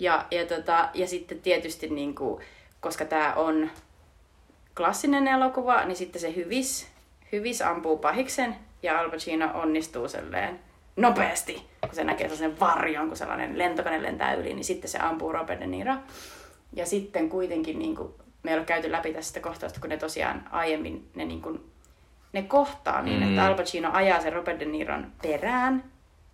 Ja, 0.00 0.26
ja, 0.30 0.46
tota, 0.46 0.88
ja 0.94 1.06
sitten 1.06 1.40
tietysti, 1.40 1.88
niin 1.88 2.14
kuin, 2.14 2.44
koska 2.80 3.04
tämä 3.04 3.34
on 3.34 3.70
klassinen 4.76 5.28
elokuva, 5.28 5.84
niin 5.84 5.96
sitten 5.96 6.20
se 6.20 6.34
hyvis, 6.36 6.91
hyvis 7.32 7.62
ampuu 7.62 7.98
pahiksen 7.98 8.56
ja 8.82 8.98
Al 9.00 9.10
Pacino 9.10 9.50
onnistuu 9.54 10.08
selleen 10.08 10.60
nopeasti, 10.96 11.66
kun 11.80 11.94
se 11.94 12.04
näkee 12.04 12.28
sellaisen 12.28 12.60
varjon, 12.60 13.08
kun 13.08 13.16
sellainen 13.16 13.58
lentokone 13.58 14.02
lentää 14.02 14.34
yli, 14.34 14.54
niin 14.54 14.64
sitten 14.64 14.90
se 14.90 14.98
ampuu 14.98 15.32
Robert 15.32 15.60
De 15.60 15.66
Niro. 15.66 15.94
Ja 16.72 16.86
sitten 16.86 17.28
kuitenkin 17.28 17.78
niin 17.78 17.96
kuin, 17.96 18.12
me 18.42 18.50
ei 18.50 18.56
ole 18.56 18.64
käyty 18.64 18.92
läpi 18.92 19.12
tästä 19.14 19.40
kohtausta, 19.40 19.80
kun 19.80 19.90
ne 19.90 19.96
tosiaan 19.96 20.44
aiemmin 20.50 21.10
ne, 21.14 21.24
niin 21.24 21.42
kuin, 21.42 21.60
ne 22.32 22.42
kohtaa 22.42 23.02
niin, 23.02 23.20
Mm. 23.22 23.28
että 23.28 23.44
Al 23.46 23.54
Pacino 23.54 23.90
ajaa 23.92 24.20
sen 24.20 24.32
Robert 24.32 24.60
De 24.60 24.64
Niron 24.64 25.06
perään 25.22 25.84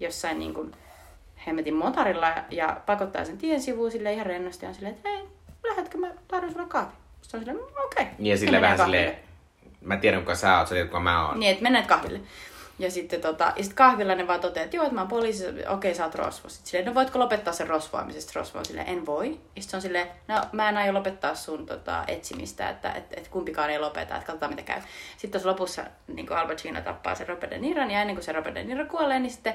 jossain 0.00 0.38
niin 0.38 0.54
kuin, 0.54 0.72
hemmetin 1.46 1.74
motorilla 1.74 2.34
ja 2.50 2.80
pakottaa 2.86 3.24
sen 3.24 3.38
tien 3.38 3.60
sivuun 3.62 3.90
sille 3.90 4.12
ihan 4.12 4.26
rennosti 4.26 4.64
ja 4.64 4.68
on 4.68 4.74
silleen, 4.74 4.94
että 4.94 5.08
hei, 5.08 5.24
lähdetkö 5.68 5.98
mä 5.98 6.08
tarvitsen 6.28 6.52
sulle 6.56 6.68
kahvi. 6.68 6.92
Sitten 7.22 7.38
on 7.40 7.44
silleen, 7.46 7.66
"Mm, 7.66 7.84
okei. 7.84 8.06
Niin 8.18 8.30
ja 8.30 8.36
sille 8.38 8.60
vähän 8.60 8.78
silleen, 8.78 9.16
mä 9.80 9.96
tiedän 9.96 10.20
kuka 10.20 10.34
sä 10.34 10.58
oot, 10.58 10.68
sä 10.68 10.74
tiedät 10.74 10.90
kuka 10.90 11.00
mä 11.00 11.28
oon. 11.28 11.40
Niin, 11.40 11.50
että 11.50 11.62
mennään 11.62 11.86
kahville. 11.86 12.20
Ja 12.78 12.90
sitten 12.90 13.20
tota, 13.20 13.52
ja 13.56 13.64
sit 13.64 13.72
kahvilla 13.72 14.14
ne 14.14 14.26
vaan 14.26 14.40
toteaa, 14.40 14.64
että 14.64 14.76
joo, 14.76 14.84
että 14.84 14.94
mä 14.94 15.00
oon 15.00 15.08
poliisi, 15.08 15.44
okei, 15.68 15.94
sä 15.94 16.04
oot 16.04 16.14
rosvo. 16.14 16.48
Sitten 16.48 16.70
silleen, 16.70 16.86
no 16.86 16.94
voitko 16.94 17.18
lopettaa 17.18 17.52
sen 17.52 17.66
rosvoamisesta? 17.66 18.32
Rosvo 18.34 18.58
on 18.58 18.64
silleen, 18.64 18.88
en 18.88 19.06
voi. 19.06 19.28
Ja 19.28 19.34
sitten 19.34 19.70
se 19.70 19.76
on 19.76 19.82
silleen, 19.82 20.06
no 20.28 20.42
mä 20.52 20.68
en 20.68 20.76
aio 20.76 20.94
lopettaa 20.94 21.34
sun 21.34 21.66
tota, 21.66 22.04
etsimistä, 22.06 22.68
että 22.68 22.92
et, 22.92 23.04
et 23.10 23.28
kumpikaan 23.28 23.70
ei 23.70 23.78
lopeta, 23.78 24.14
että 24.14 24.26
katsotaan 24.26 24.52
mitä 24.52 24.62
käy. 24.62 24.80
Sitten 25.16 25.30
tuossa 25.30 25.48
lopussa 25.48 25.84
niin 26.06 26.32
Al 26.32 26.48
Pacino 26.48 26.80
tappaa 26.80 27.14
sen 27.14 27.28
Robert 27.28 27.50
De 27.50 27.58
Niron, 27.58 27.90
ja 27.90 28.00
ennen 28.00 28.16
kuin 28.16 28.24
se 28.24 28.32
Robert 28.32 28.54
De 28.54 28.64
Niro 28.64 28.86
kuolee, 28.86 29.18
niin 29.18 29.32
sitten, 29.32 29.54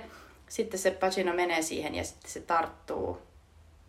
sitten 0.49 0.79
se 0.79 0.91
Pacino 0.91 1.33
menee 1.33 1.61
siihen 1.61 1.95
ja 1.95 2.03
sitten 2.03 2.31
se 2.31 2.39
tarttuu. 2.39 3.21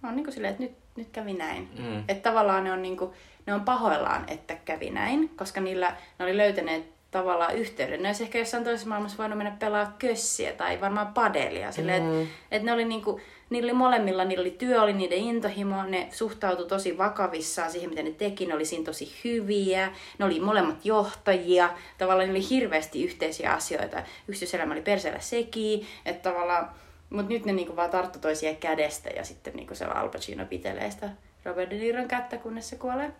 No 0.02 0.08
on 0.08 0.16
niin 0.16 0.24
kuin 0.24 0.34
silleen, 0.34 0.52
että 0.52 0.62
nyt, 0.62 0.76
nyt 0.96 1.08
kävi 1.12 1.32
näin. 1.32 1.70
Mm. 1.78 2.04
Että 2.08 2.30
tavallaan 2.30 2.64
ne 2.64 2.72
on, 2.72 2.82
niin 2.82 2.96
kuin, 2.96 3.10
ne 3.46 3.54
on 3.54 3.60
pahoillaan, 3.60 4.24
että 4.28 4.54
kävi 4.64 4.90
näin, 4.90 5.28
koska 5.36 5.60
niillä 5.60 5.96
ne 6.18 6.24
oli 6.24 6.36
löytäneet 6.36 6.94
tavallaan 7.10 7.56
yhteyden. 7.56 8.02
Ne 8.02 8.08
olisi 8.08 8.22
ehkä 8.22 8.38
jossain 8.38 8.64
toisessa 8.64 8.88
maailmassa 8.88 9.18
voinut 9.18 9.38
mennä 9.38 9.56
pelaa 9.58 9.94
kössiä 9.98 10.52
tai 10.52 10.80
varmaan 10.80 11.14
padelia. 11.14 11.72
Silleen, 11.72 12.02
mm. 12.02 12.22
että 12.22 12.32
et 12.50 12.62
ne 12.62 12.72
oli 12.72 12.84
niinku, 12.84 13.20
niillä 13.50 13.66
oli 13.66 13.78
molemmilla, 13.78 14.24
niillä 14.24 14.42
oli 14.42 14.50
työ, 14.50 14.82
oli 14.82 14.92
niiden 14.92 15.18
intohimo, 15.18 15.82
ne 15.82 16.08
suhtautui 16.12 16.66
tosi 16.66 16.98
vakavissaan 16.98 17.70
siihen, 17.70 17.90
mitä 17.90 18.02
ne 18.02 18.10
teki, 18.10 18.46
ne 18.46 18.54
oli 18.54 18.64
siinä 18.64 18.84
tosi 18.84 19.14
hyviä, 19.24 19.92
ne 20.18 20.24
oli 20.24 20.40
molemmat 20.40 20.84
johtajia, 20.84 21.70
tavallaan 21.98 22.28
niillä 22.28 22.46
oli 22.46 22.50
hirveästi 22.50 23.04
yhteisiä 23.04 23.52
asioita. 23.52 24.02
Yksityiselämä 24.28 24.72
oli 24.72 24.82
perseellä 24.82 25.20
sekin, 25.20 25.86
että 26.06 26.30
tavallaan, 26.30 26.70
mutta 27.10 27.32
nyt 27.32 27.44
ne 27.44 27.52
niinku 27.52 27.76
vaan 27.76 27.90
tarttu 27.90 28.18
toisia 28.18 28.54
kädestä 28.54 29.10
ja 29.10 29.24
sitten 29.24 29.56
niinku 29.56 29.74
se 29.74 29.84
Al 29.84 30.08
Pacino 30.08 30.46
pitelee 30.46 30.90
sitä 30.90 31.10
Robert 31.44 31.70
De 31.70 31.76
Niron 31.76 32.08
kättä, 32.08 32.36
kunnes 32.36 32.68
se 32.68 32.76
kuolee. 32.76 33.12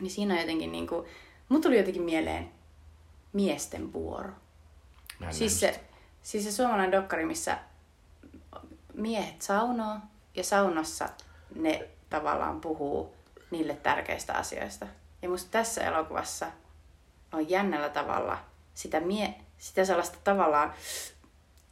Niin 0.00 0.10
siinä 0.10 0.34
on 0.34 0.40
jotenkin 0.40 0.72
niinku, 0.72 1.06
mut 1.48 1.62
tuli 1.62 1.78
jotenkin 1.78 2.02
mieleen 2.02 2.50
miesten 3.32 3.92
vuoro. 3.92 4.30
Siis 5.30 5.60
se, 5.60 5.80
siis 6.22 6.44
se 6.44 6.52
suomalainen 6.52 6.92
dokkari, 6.92 7.24
missä 7.24 7.58
miehet 8.94 9.42
saunoo 9.42 9.96
ja 10.34 10.44
saunassa 10.44 11.08
ne 11.54 11.88
tavallaan 12.10 12.60
puhuu 12.60 13.14
niille 13.50 13.74
tärkeistä 13.74 14.34
asioista. 14.34 14.86
Ja 15.22 15.28
musta 15.28 15.50
tässä 15.50 15.84
elokuvassa 15.84 16.46
on 17.32 17.50
jännällä 17.50 17.88
tavalla 17.88 18.38
sitä, 18.74 19.00
mie, 19.00 19.34
sitä 19.58 19.84
sellaista 19.84 20.18
tavallaan 20.24 20.72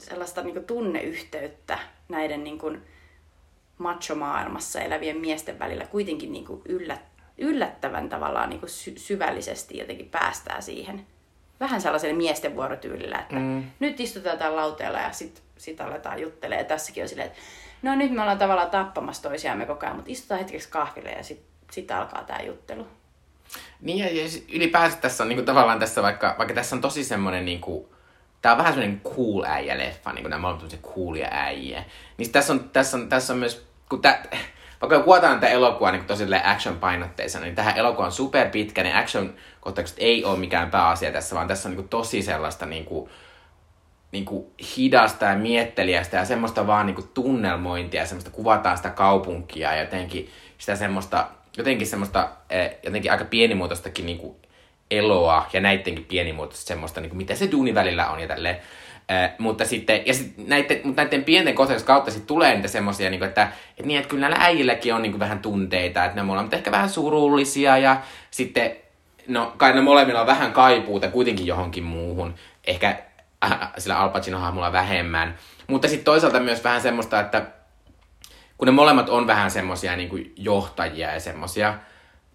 sellaista 0.00 0.42
niin 0.42 0.64
tunneyhteyttä 0.64 1.78
näiden 2.08 2.44
niin 2.44 2.58
kuin 2.58 2.82
macho-maailmassa 3.78 4.80
elävien 4.80 5.16
miesten 5.16 5.58
välillä 5.58 5.86
kuitenkin 5.86 6.32
niin 6.32 6.44
kuin 6.44 6.62
yllät, 6.64 7.00
yllättävän 7.38 8.08
tavallaan 8.08 8.50
niin 8.50 8.60
kuin 8.60 8.70
sy- 8.70 8.98
syvällisesti 8.98 9.78
jotenkin 9.78 10.08
päästää 10.08 10.60
siihen. 10.60 11.06
Vähän 11.60 11.80
sellaiselle 11.80 12.16
miesten 12.16 12.56
vuorotyylillä, 12.56 13.18
että 13.18 13.34
mm. 13.34 13.64
nyt 13.80 14.00
istutaan 14.00 14.38
täällä 14.38 14.56
lauteella 14.56 14.98
ja 14.98 15.12
sitten 15.12 15.44
sit 15.58 15.80
aletaan 15.80 16.20
juttelee. 16.20 16.64
Tässäkin 16.64 17.02
on 17.02 17.08
silleen, 17.08 17.26
että 17.26 17.38
no 17.82 17.94
nyt 17.94 18.12
me 18.12 18.20
ollaan 18.20 18.38
tavallaan 18.38 18.70
tappamassa 18.70 19.22
toisiamme 19.22 19.66
koko 19.66 19.86
ajan, 19.86 19.96
mutta 19.96 20.10
istutaan 20.10 20.40
hetkeksi 20.40 20.68
kahville 20.68 21.10
ja 21.10 21.22
sitten 21.22 21.46
sit 21.70 21.90
alkaa 21.90 22.24
tämä 22.24 22.40
juttelu. 22.40 22.86
Niin 23.80 24.16
ja, 24.16 24.28
sit 24.28 24.44
ylipäänsä 24.52 24.96
tässä 24.96 25.24
on 25.24 25.28
niinku 25.28 25.44
tavallaan 25.44 25.78
tässä, 25.78 26.02
vaikka, 26.02 26.34
vaikka 26.38 26.54
tässä 26.54 26.76
on 26.76 26.82
tosi 26.82 27.04
semmonen 27.04 27.44
niinku, 27.44 27.94
tää 28.42 28.52
on 28.52 28.58
vähän 28.58 28.74
semmonen 28.74 29.00
cool 29.00 29.44
äijä 29.44 29.78
leffa, 29.78 30.12
niinku 30.12 30.28
nämä 30.28 30.48
on 30.48 30.54
tämmöisiä 30.54 30.78
coolia 30.94 31.28
äijä. 31.30 31.84
Niin 32.16 32.32
tässä 32.32 32.52
on, 32.52 32.70
tässä 32.70 32.96
on, 32.96 33.08
tässä 33.08 33.32
on 33.32 33.38
myös, 33.38 33.66
kun 33.88 34.02
tää, 34.02 34.22
vaikka 34.80 35.00
kuvataan 35.00 35.40
tätä 35.40 35.52
elokuvaa 35.52 35.92
niin 35.92 36.04
tosi 36.04 36.24
action 36.44 36.76
painotteisena, 36.76 37.44
niin 37.44 37.54
tähän 37.54 37.76
elokuva 37.76 38.06
on 38.06 38.12
super 38.12 38.48
pitkä, 38.48 38.82
niin 38.82 38.96
action 38.96 39.34
kohtaukset 39.60 39.96
ei 40.00 40.24
ole 40.24 40.38
mikään 40.38 40.70
pääasia 40.70 41.12
tässä, 41.12 41.36
vaan 41.36 41.48
tässä 41.48 41.68
on 41.68 41.76
niin 41.76 41.88
tosi 41.88 42.22
sellaista 42.22 42.66
niin 42.66 42.84
kuin, 42.84 43.10
niin 44.12 44.24
kuin 44.24 44.46
hidasta 44.76 45.24
ja 45.24 45.36
mietteliästä 45.36 46.16
ja 46.16 46.24
semmoista 46.24 46.66
vaan 46.66 46.86
niin 46.86 46.94
kuin 46.94 47.08
tunnelmointia 47.14 48.00
ja 48.00 48.06
semmoista 48.06 48.30
kuvataan 48.30 48.76
sitä 48.76 48.90
kaupunkia 48.90 49.74
ja 49.74 49.80
jotenkin 49.80 50.30
sitä 50.58 50.76
semmoista, 50.76 51.28
jotenkin 51.56 51.86
semmoista 51.86 52.28
eh, 52.50 52.76
jotenkin 52.82 53.12
aika 53.12 53.24
pienimuotoistakin 53.24 54.06
niin 54.06 54.18
kuin 54.18 54.36
eloa 54.90 55.46
ja 55.52 55.60
näidenkin 55.60 56.04
pienimuotoista 56.04 56.66
semmoista, 56.66 57.00
niin 57.00 57.10
kuin 57.10 57.16
mitä 57.16 57.34
se 57.34 57.50
duuni 57.52 57.74
välillä 57.74 58.08
on 58.08 58.20
ja 58.20 58.28
tälleen. 58.28 58.56
Eh, 59.08 59.30
mutta 59.38 59.64
sitten, 59.64 60.02
ja 60.06 60.14
sit 60.14 60.34
näiden, 60.46 60.80
mutta 60.84 61.02
näiden 61.02 61.24
pienten 61.24 61.54
kohtausten 61.54 61.86
kautta 61.86 62.10
sitten 62.10 62.26
tulee 62.26 62.54
niitä 62.54 62.68
semmoisia, 62.68 63.10
niin 63.10 63.22
että, 63.22 63.42
että, 63.70 63.86
niin, 63.86 63.98
että 63.98 64.08
kyllä 64.08 64.28
näillä 64.28 64.44
äijilläkin 64.44 64.94
on 64.94 65.02
niin 65.02 65.12
kuin 65.12 65.20
vähän 65.20 65.38
tunteita, 65.38 66.04
että 66.04 66.16
ne 66.16 66.22
molemmat 66.22 66.54
ehkä 66.54 66.70
vähän 66.70 66.90
surullisia 66.90 67.78
ja 67.78 68.00
sitten, 68.30 68.76
no 69.28 69.54
kai 69.56 69.72
ne 69.74 69.80
molemmilla 69.80 70.20
on 70.20 70.26
vähän 70.26 70.52
kaipuuta 70.52 71.08
kuitenkin 71.08 71.46
johonkin 71.46 71.84
muuhun. 71.84 72.34
Ehkä 72.66 72.96
äh, 73.44 73.72
sillä 73.78 73.98
Al 73.98 74.08
Pacino-hahmolla 74.08 74.72
vähemmän. 74.72 75.38
Mutta 75.66 75.88
sitten 75.88 76.04
toisaalta 76.04 76.40
myös 76.40 76.64
vähän 76.64 76.80
semmoista, 76.80 77.20
että 77.20 77.46
kun 78.58 78.66
ne 78.66 78.72
molemmat 78.72 79.08
on 79.08 79.26
vähän 79.26 79.50
semmoisia 79.50 79.96
niin 79.96 80.08
kuin 80.08 80.32
johtajia 80.36 81.12
ja 81.12 81.20
semmoisia, 81.20 81.68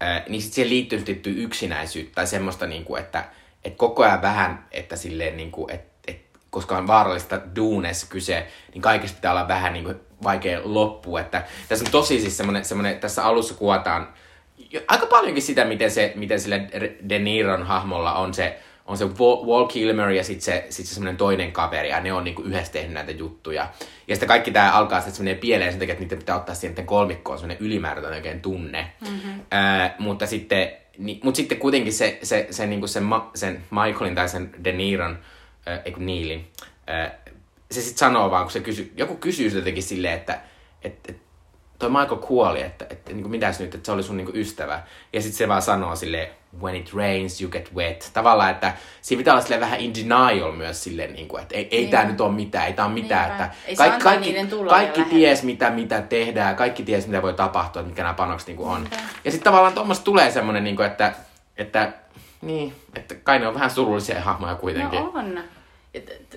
äh, 0.03 0.23
niin 0.27 0.41
sitten 0.41 0.55
siihen 0.55 0.69
liittyy 0.69 1.43
yksinäisyyttä 1.43 2.15
tai 2.15 2.27
semmoista, 2.27 2.67
niin 2.67 2.85
kuin, 2.85 3.01
että, 3.01 3.25
että 3.63 3.77
koko 3.77 4.03
ajan 4.03 4.21
vähän, 4.21 4.65
että 4.71 4.95
silleen, 4.95 5.37
niin 5.37 5.51
kuin, 5.51 5.71
että 5.71 5.90
koska 6.51 6.77
on 6.77 6.87
vaarallista 6.87 7.41
duunessa 7.55 8.07
kyse, 8.09 8.47
niin 8.73 8.81
kaikesta 8.81 9.15
pitää 9.15 9.31
olla 9.31 9.47
vähän 9.47 9.73
niin 9.73 9.85
kuin 9.85 9.99
vaikea 10.23 10.61
loppu. 10.63 11.17
Että 11.17 11.43
tässä 11.69 11.85
on 11.85 11.91
tosi 11.91 12.21
siis 12.21 12.37
semmoinen, 12.37 12.65
semmoinen 12.65 12.99
tässä 12.99 13.25
alussa 13.25 13.53
kuvataan 13.53 14.07
aika 14.87 15.05
paljonkin 15.05 15.43
sitä, 15.43 15.65
miten, 15.65 15.91
se, 15.91 16.13
miten 16.15 16.39
sillä 16.39 16.59
De 17.09 17.19
Niron 17.19 17.63
hahmolla 17.63 18.13
on 18.13 18.33
se, 18.33 18.59
on 18.85 18.97
se 18.97 19.05
Wal 19.05 19.45
Wal 19.45 19.65
Kilmer 19.65 20.09
ja 20.09 20.23
sitten 20.23 20.41
se, 20.41 20.65
sit 20.69 20.85
se 20.85 20.93
semmoinen 20.93 21.17
toinen 21.17 21.51
kaveri, 21.51 21.89
ja 21.89 21.99
ne 21.99 22.13
on 22.13 22.23
niinku 22.23 22.41
yhdessä 22.41 22.71
tehnyt 22.71 22.93
näitä 22.93 23.11
juttuja. 23.11 23.67
Ja 24.07 24.15
sitten 24.15 24.27
kaikki 24.27 24.51
tämä 24.51 24.71
alkaa 24.71 24.99
sitten 24.99 25.15
semmoinen 25.15 25.39
pieleen 25.39 25.71
sen 25.71 25.79
takia, 25.79 25.93
että 25.93 26.03
niiden 26.03 26.19
pitää 26.19 26.35
ottaa 26.35 26.55
siihen 26.55 26.85
kolmikkoon 26.85 27.39
semmoinen 27.39 27.65
ylimääräinen 27.65 28.13
oikein 28.13 28.41
tunne. 28.41 28.91
Mm-hmm. 29.01 29.41
Ää, 29.51 29.95
mutta 29.99 30.27
sitten, 30.27 30.71
ni, 30.97 31.19
mut 31.23 31.35
sitten 31.35 31.57
kuitenkin 31.57 31.93
se, 31.93 32.19
se, 32.23 32.47
se, 32.49 32.67
niinku 32.67 32.87
sen, 32.87 33.03
ma, 33.03 33.31
sen 33.35 33.63
Michaelin 33.71 34.15
tai 34.15 34.29
sen 34.29 34.49
De 34.63 34.71
Niron, 34.71 35.19
ää, 35.65 35.81
ei 35.85 35.91
kun 35.91 36.05
Neilin, 36.05 36.51
ää, 36.87 37.19
se 37.71 37.81
sitten 37.81 37.97
sanoo 37.97 38.31
vaan, 38.31 38.43
kun 38.43 38.51
se 38.51 38.59
kysy, 38.59 38.93
joku 38.97 39.15
kysyy 39.15 39.49
jotenkin 39.49 39.83
silleen, 39.83 40.13
että 40.13 40.41
et, 40.83 40.99
et, 41.09 41.17
toi 41.81 41.89
Michael 41.89 42.17
kuoli, 42.17 42.61
että, 42.61 42.85
että 42.89 43.11
niin 43.13 43.21
kuin, 43.21 43.31
mitäs 43.31 43.59
nyt, 43.59 43.75
että 43.75 43.85
se 43.85 43.91
oli 43.91 44.03
sun 44.03 44.17
niin 44.17 44.25
kuin, 44.25 44.37
ystävä. 44.37 44.83
Ja 45.13 45.21
sitten 45.21 45.37
se 45.37 45.47
vaan 45.47 45.61
sanoo 45.61 45.95
sille 45.95 46.31
when 46.61 46.75
it 46.75 46.93
rains, 46.93 47.41
you 47.41 47.51
get 47.51 47.75
wet. 47.75 48.11
Tavallaan, 48.13 48.51
että 48.51 48.73
siinä 49.01 49.19
pitää 49.19 49.33
olla 49.33 49.59
vähän 49.59 49.79
in 49.79 49.93
denial 49.95 50.51
myös 50.51 50.83
silleen, 50.83 51.13
niin 51.13 51.27
kuin, 51.27 51.41
että 51.41 51.55
ei, 51.55 51.67
ei 51.71 51.87
tämä 51.87 52.03
nyt 52.03 52.21
ole 52.21 52.31
mitään, 52.31 52.67
ei 52.67 52.73
tämä 52.73 52.85
ole 52.85 52.93
mitään. 52.93 53.29
Niinpä. 53.29 53.43
Että 53.45 53.57
Ei 53.67 53.75
kaikki, 53.75 54.03
kaikki, 54.03 54.33
kaikki 54.69 55.03
ties, 55.03 55.43
mitä, 55.43 55.69
mitä 55.69 56.01
tehdään, 56.01 56.55
kaikki 56.55 56.83
ties, 56.83 57.07
mitä 57.07 57.21
voi 57.21 57.33
tapahtua, 57.33 57.83
mitkä 57.83 58.01
nämä 58.03 58.13
panokset 58.13 58.47
niin 58.47 58.57
kuin 58.57 58.69
on. 58.69 58.81
Niinpä. 58.81 58.97
Ja 59.25 59.31
sitten 59.31 59.51
tavallaan 59.51 59.73
tuommoista 59.73 60.03
tulee 60.05 60.31
semmoinen, 60.31 60.63
niin 60.63 60.75
kuin, 60.75 60.87
että, 60.87 61.13
että, 61.57 61.93
niin, 62.41 62.75
että 62.95 63.15
kai 63.15 63.39
ne 63.39 63.47
on 63.47 63.53
vähän 63.53 63.71
surullisia 63.71 64.21
hahmoja 64.21 64.55
kuitenkin. 64.55 64.99
No 64.99 65.11
on. 65.15 65.43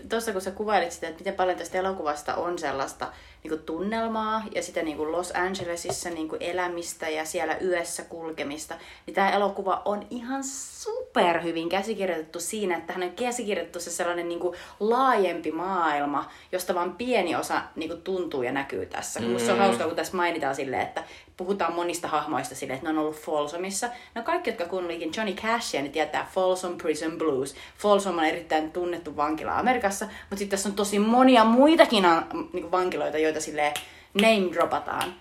Tuossa 0.09 0.32
kun 0.32 0.40
sä 0.40 0.50
kuvailit 0.50 0.92
sitä, 0.92 1.09
että 1.09 1.20
miten 1.20 1.34
paljon 1.34 1.59
tästä 1.59 1.78
elokuvasta 1.78 2.34
on 2.34 2.59
sellaista 2.59 3.09
niin 3.42 3.50
kuin 3.50 3.62
tunnelmaa 3.62 4.42
ja 4.55 4.62
sitä 4.62 4.82
niin 4.82 4.96
kuin 4.96 5.12
Los 5.12 5.32
Angelesissa 5.36 6.11
niin 6.11 6.28
kuin 6.28 6.42
elämistä 6.42 7.09
ja 7.09 7.24
siellä 7.24 7.57
yössä 7.57 8.02
kulkemista, 8.02 8.74
niin 9.07 9.14
tämä 9.14 9.30
elokuva 9.30 9.82
on 9.84 10.07
ihan 10.11 10.44
super 10.44 11.42
hyvin 11.42 11.68
käsikirjoitettu 11.68 12.40
siinä, 12.40 12.76
että 12.76 12.92
hän 12.92 13.02
on 13.02 13.11
käsikirjoitettu 13.11 13.80
se 13.80 13.90
sellainen 13.90 14.28
niin 14.28 14.40
kuin 14.40 14.57
laajempi 14.80 15.52
maailma, 15.52 16.30
josta 16.52 16.74
vain 16.74 16.92
pieni 16.92 17.36
osa 17.36 17.62
niin 17.76 17.88
kuin 17.88 18.02
tuntuu 18.02 18.42
ja 18.42 18.52
näkyy 18.52 18.86
tässä. 18.86 19.20
Mm. 19.20 19.38
Se 19.38 19.52
on 19.52 19.59
hauskaa, 19.59 19.86
kun 19.86 19.96
tässä 19.96 20.16
mainitaan 20.16 20.55
silleen, 20.55 20.82
että 20.82 21.05
puhutaan 21.37 21.74
monista 21.74 22.09
hahmoista 22.09 22.55
silleen, 22.55 22.76
että 22.76 22.93
ne 22.93 22.99
on 22.99 23.05
ollut 23.05 23.20
Folsomissa. 23.20 23.89
No 24.14 24.22
kaikki, 24.22 24.51
jotka 24.51 24.64
kuuntelikin 24.64 25.12
Johnny 25.16 25.35
Cashia, 25.35 25.82
niin 25.82 25.93
tietää 25.93 26.28
Folsom 26.32 26.78
Prison 26.78 27.18
Blues. 27.18 27.55
Folsom 27.78 28.18
on 28.18 28.24
erittäin 28.24 28.72
tunnettu 28.72 29.16
vankila 29.16 29.59
Amerikassa, 29.59 30.05
mutta 30.05 30.37
sitten 30.37 30.49
tässä 30.49 30.68
on 30.68 30.74
tosi 30.74 30.99
monia 30.99 31.45
muitakin 31.45 32.05
niin 32.53 32.70
vankiloita, 32.70 33.18
joita 33.18 33.41
silleen 33.41 33.74
name 34.14 34.53
dropataan. 34.53 35.14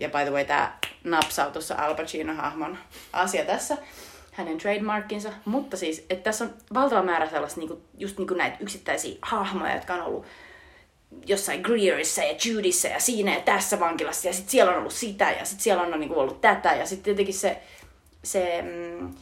Ja 0.00 0.08
by 0.08 0.18
the 0.18 0.30
way, 0.30 0.44
tämä 0.44 0.78
napsautus 1.04 1.70
on 1.70 1.80
Al 1.80 1.94
Pacino-hahmon 1.94 2.78
asia 3.12 3.44
tässä, 3.44 3.76
hänen 4.32 4.58
trademarkkinsa. 4.58 5.32
Mutta 5.44 5.76
siis, 5.76 6.06
että 6.10 6.24
tässä 6.24 6.44
on 6.44 6.54
valtava 6.74 7.02
määrä 7.02 7.30
sellaista, 7.30 7.60
niinku, 7.60 7.82
just 7.98 8.18
niinku 8.18 8.34
näitä 8.34 8.56
yksittäisiä 8.60 9.18
hahmoja, 9.22 9.74
jotka 9.74 9.94
on 9.94 10.02
ollut 10.02 10.26
jossain 11.26 11.60
Greerissa 11.60 12.22
ja 12.22 12.34
Judyssä 12.44 12.88
ja 12.88 13.00
siinä 13.00 13.34
ja 13.34 13.40
tässä 13.40 13.80
vankilassa 13.80 14.28
ja 14.28 14.34
sitten 14.34 14.50
siellä 14.50 14.72
on 14.72 14.78
ollut 14.78 14.92
sitä 14.92 15.30
ja 15.30 15.44
sitten 15.44 15.62
siellä 15.62 15.82
on 15.82 16.00
niinku 16.00 16.20
ollut 16.20 16.40
tätä 16.40 16.74
ja 16.74 16.86
sitten 16.86 17.10
jotenkin 17.10 17.34
se, 17.34 17.60
se 18.22 18.62
mm, 18.62 19.14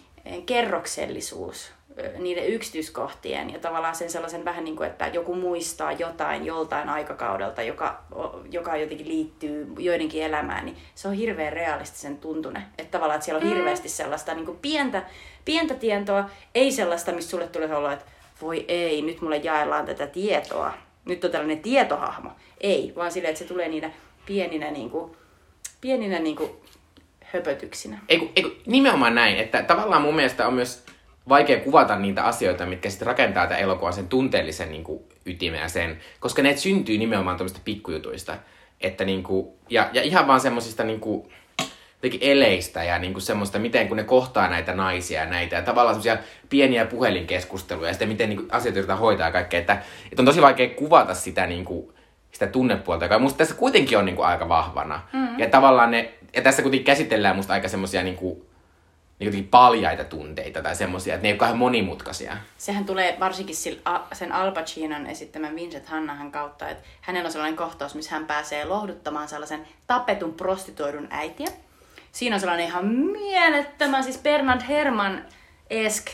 kerroksellisuus 0.47 1.73
niiden 2.19 2.47
yksityiskohtien 2.47 3.53
ja 3.53 3.59
tavallaan 3.59 3.95
sen 3.95 4.11
sellaisen 4.11 4.45
vähän 4.45 4.65
niin 4.65 4.77
kuin, 4.77 4.89
että 4.89 5.07
joku 5.07 5.35
muistaa 5.35 5.93
jotain 5.93 6.47
joltain 6.47 6.89
aikakaudelta, 6.89 7.63
joka, 7.63 8.03
joka 8.51 8.77
jotenkin 8.77 9.09
liittyy 9.09 9.73
joidenkin 9.79 10.23
elämään, 10.23 10.65
niin 10.65 10.77
se 10.95 11.09
on 11.09 11.15
hirveän 11.15 11.53
realistisen 11.53 12.19
tuntune. 12.19 12.63
Että 12.79 12.91
tavallaan, 12.91 13.17
että 13.17 13.25
siellä 13.25 13.43
on 13.43 13.49
hirveästi 13.49 13.89
sellaista 13.89 14.35
niin 14.35 14.47
kuin 14.47 14.59
pientä, 14.63 15.03
pientä 15.45 15.75
tietoa, 15.75 16.31
ei 16.55 16.73
sellaista, 16.73 17.13
missä 17.13 17.31
sulle 17.31 17.47
tulee 17.47 17.77
olla, 17.77 17.93
että 17.93 18.05
voi 18.43 18.65
ei, 18.69 19.03
nyt 19.03 19.21
mulle 19.21 19.37
jaellaan 19.37 19.87
tätä 19.87 20.07
tietoa. 20.07 20.75
Nyt 21.05 21.25
on 21.25 21.31
tällainen 21.31 21.59
tietohahmo. 21.59 22.31
Ei, 22.61 22.93
vaan 22.97 23.13
silleen, 23.13 23.31
että 23.33 23.39
se 23.39 23.49
tulee 23.49 23.69
niinä 23.69 23.91
pieninä, 24.27 24.71
niin 24.71 24.91
kuin, 24.91 25.17
pieninä 25.81 26.19
niin 26.19 26.37
kuin, 26.37 26.51
höpötyksinä. 27.21 27.99
Eiku, 28.09 28.31
eiku, 28.37 28.51
nimenomaan 28.67 29.15
näin, 29.15 29.37
että 29.37 29.63
tavallaan 29.63 30.03
mun 30.03 30.17
mielestä 30.17 30.47
on 30.47 30.55
myös 30.55 30.85
vaikea 31.29 31.61
kuvata 31.61 31.99
niitä 31.99 32.25
asioita, 32.25 32.67
mitkä 32.67 32.91
sitten 32.91 33.07
rakentaa 33.07 33.47
tämän 33.47 33.63
elokuvan 33.63 33.93
sen 33.93 34.09
tunteellisen 34.09 34.71
niin 34.71 34.85
kuin, 34.85 35.03
ytimen 35.27 35.71
sen, 35.71 36.01
koska 36.21 36.43
ne 36.43 36.57
syntyy 36.57 36.99
nimenomaan 36.99 37.37
tämmöistä 37.37 37.61
pikkujutuista. 37.65 38.37
Että 38.81 39.05
niin 39.05 39.23
kuin, 39.23 39.49
ja, 39.71 39.91
ja 39.93 40.03
ihan 40.03 40.27
vaan 40.27 40.41
semmoisista 40.41 40.85
niin 40.85 41.01
kuin, 41.01 41.29
jotenkin 42.05 42.31
eleistä 42.31 42.85
ja 42.85 42.99
niin 42.99 43.13
kuin 43.13 43.23
semmoista, 43.23 43.59
miten 43.59 43.89
kun 43.89 43.97
ne 43.97 44.05
kohtaa 44.05 44.49
näitä 44.49 44.75
naisia 44.75 45.21
ja 45.21 45.31
näitä, 45.31 45.57
ja 45.57 45.63
tavallaan 45.63 45.95
semmoisia 45.95 46.25
pieniä 46.49 46.87
puhelinkeskusteluja 46.87 47.89
ja 47.89 47.93
sitten 47.93 48.09
miten 48.09 48.29
niin 48.29 48.37
kuin, 48.37 48.49
asioita 48.53 48.79
yritetään 48.79 48.99
hoitaa 48.99 49.27
ja 49.27 49.33
kaikkea, 49.33 49.61
että, 49.61 49.83
että 50.13 50.23
on 50.23 50.27
tosi 50.27 50.43
vaikea 50.43 50.69
kuvata 50.69 51.15
sitä 51.15 51.47
niin 51.47 51.65
kuin, 51.65 51.95
sitä 52.33 52.47
tunnepuolta, 52.47 53.05
joka 53.05 53.19
musta 53.19 53.39
tässä 53.39 53.55
kuitenkin 53.55 53.99
on 53.99 54.05
niin 54.05 54.17
kuin, 54.17 54.27
aika 54.27 54.49
vahvana. 54.49 55.01
Mm-hmm. 55.13 55.39
Ja 55.39 55.49
tavallaan 55.49 55.91
ne, 55.91 56.13
ja 56.37 56.43
tässä 56.43 56.63
kuitenkin 56.63 56.87
käsitellään 56.87 57.37
musta 57.37 57.53
aika 57.53 57.69
semmoisia 57.69 58.03
niin 58.03 58.17
kuin, 58.17 58.47
niin 59.19 59.27
jotenkin 59.27 59.51
paljaita 59.51 60.05
tunteita 60.05 60.63
tai 60.63 60.77
semmoisia, 60.77 61.15
että 61.15 61.23
ne 61.23 61.29
ei 61.29 61.33
ole 61.33 61.39
kauhean 61.39 61.59
monimutkaisia. 61.59 62.37
Sehän 62.59 62.85
tulee 62.85 63.17
varsinkin 63.21 63.57
sen 64.13 64.33
Al 64.33 64.53
Pacinon 64.53 65.07
esittämän 65.07 65.57
Vincent 65.57 65.87
Hannahan 65.87 66.33
kautta, 66.33 66.69
että 66.69 66.85
hänellä 67.01 67.27
on 67.27 67.33
sellainen 67.33 67.57
kohtaus, 67.57 67.95
missä 67.95 68.11
hän 68.11 68.27
pääsee 68.27 68.65
lohduttamaan 68.65 69.29
sellaisen 69.29 69.69
tapetun 69.87 70.35
prostituoidun 70.35 71.09
äitiä. 71.11 71.49
Siinä 72.15 72.37
on 72.37 72.41
sellainen 72.41 72.67
ihan 72.67 72.87
mielettömän, 72.87 74.05
siis 74.05 74.19
Bernard 74.19 74.61
Herrmann 74.69 75.25
esk 75.71 76.07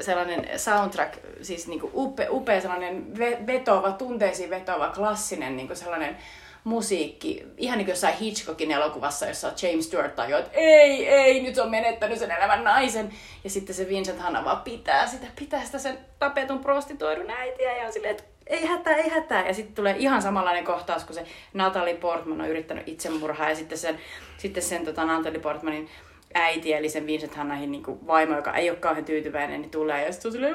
sellainen 0.00 0.58
soundtrack, 0.58 1.14
siis 1.42 1.68
niinku 1.68 1.90
upea, 1.94 2.30
upea 2.30 2.60
sellainen 2.60 3.06
ve- 3.14 3.46
vetova, 3.46 3.92
tunteisiin 3.92 4.50
vetova, 4.50 4.88
klassinen 4.88 5.56
niinku 5.56 5.74
sellainen 5.74 6.16
musiikki, 6.64 7.46
ihan 7.56 7.78
niin 7.78 7.86
kuin 7.86 7.92
jossain 7.92 8.14
Hitchcockin 8.16 8.70
elokuvassa, 8.70 9.26
jossa 9.26 9.52
James 9.62 9.84
Stewart 9.86 10.16
tajuaa, 10.16 10.40
että 10.40 10.50
ei, 10.54 11.08
ei, 11.08 11.42
nyt 11.42 11.58
on 11.58 11.70
menettänyt 11.70 12.18
sen 12.18 12.30
elämän 12.30 12.64
naisen. 12.64 13.12
Ja 13.44 13.50
sitten 13.50 13.74
se 13.74 13.88
Vincent 13.88 14.20
Hanna 14.20 14.44
vaan 14.44 14.60
pitää 14.60 15.06
sitä, 15.06 15.26
pitää 15.38 15.64
sitä 15.64 15.78
sen 15.78 15.98
tapetun 16.18 16.58
prostituoidun 16.58 17.30
äitiä 17.30 17.76
ja 17.76 17.86
on 17.86 17.92
silleen, 17.92 18.10
että 18.10 18.24
ei 18.48 18.66
hätää, 18.66 18.96
ei 18.96 19.08
hätää. 19.08 19.46
Ja 19.46 19.54
sitten 19.54 19.74
tulee 19.74 19.94
ihan 19.98 20.22
samanlainen 20.22 20.64
kohtaus, 20.64 21.04
kun 21.04 21.14
se 21.14 21.24
Natalie 21.54 21.94
Portman 21.94 22.40
on 22.40 22.48
yrittänyt 22.48 22.88
itsemurhaa 22.88 23.48
ja 23.48 23.56
sitten 23.56 23.78
sen, 23.78 23.98
sitten 24.38 24.62
sen 24.62 24.84
tota 24.84 25.04
Natalie 25.04 25.40
Portmanin 25.40 25.88
äiti, 26.34 26.72
eli 26.72 26.88
sen 26.88 27.06
Vincent 27.06 27.34
Hannahin 27.34 27.72
niin 27.72 28.06
vaimo, 28.06 28.36
joka 28.36 28.54
ei 28.54 28.70
ole 28.70 28.78
kauhean 28.78 29.04
tyytyväinen, 29.04 29.60
niin 29.60 29.70
tulee 29.70 30.04
ja 30.04 30.12
sitten 30.12 30.28
on 30.28 30.32
silleen, 30.32 30.54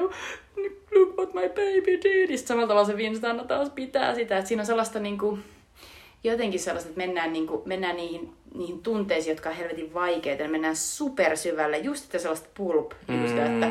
look 0.94 1.16
what 1.18 1.34
my 1.34 1.48
baby 1.48 2.02
did. 2.02 2.30
Ja 2.30 2.38
samalla 2.38 2.68
tavalla 2.68 2.86
se 2.86 2.96
Vincent 2.96 3.26
Hanna 3.26 3.44
taas 3.44 3.70
pitää 3.70 4.14
sitä, 4.14 4.38
että 4.38 4.48
siinä 4.48 4.62
on 4.62 4.66
sellaista 4.66 4.98
niin 4.98 5.18
kuin, 5.18 5.44
jotenkin 6.24 6.60
sellaista, 6.60 6.88
että 6.88 7.00
mennään, 7.00 7.32
niin 7.32 7.46
kuin, 7.46 7.62
mennään 7.64 7.96
niihin, 7.96 8.32
niihin 8.54 8.82
tunteisiin, 8.82 9.32
jotka 9.32 9.48
on 9.48 9.56
helvetin 9.56 9.94
vaikeita, 9.94 10.42
ja 10.42 10.48
mennään 10.48 10.76
supersyvälle, 10.76 11.78
just 11.78 12.04
että 12.04 12.18
sellaista 12.18 12.48
pulp, 12.54 12.92
mm. 13.08 13.24
että 13.24 13.70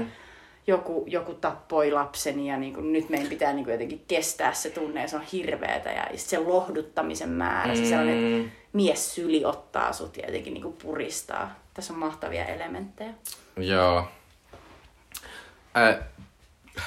joku, 0.68 1.06
joku 1.08 1.34
tappoi 1.34 1.92
lapseni 1.92 2.50
ja 2.50 2.58
niin 2.58 2.74
kuin, 2.74 2.94
nyt 2.94 3.10
meidän 3.10 3.30
pitää 3.30 3.54
niin 3.54 3.66
kuin, 3.66 3.72
jotenkin 3.72 4.06
kestää 4.08 4.54
se 4.54 4.70
tunne 4.70 5.02
ja 5.02 5.08
se 5.08 5.16
on 5.16 5.22
hirveetä 5.22 5.92
ja 5.92 6.08
se 6.16 6.38
lohduttamisen 6.38 7.30
määrä, 7.30 7.74
mm. 7.74 7.80
se 7.80 7.86
sellainen, 7.86 8.42
että 8.42 8.56
mies 8.74 9.16
syli 9.16 9.46
ottaa 9.46 9.94
sut 9.94 10.18
ja 10.18 10.26
jotenkin 10.26 10.54
niin 10.54 10.64
kuin, 10.64 10.78
puristaa. 10.84 11.56
Tässä 11.74 11.94
on 11.94 12.00
mahtavia 12.00 12.46
elementtejä. 12.46 13.14
Joo. 13.58 14.08
Äh, 15.78 15.96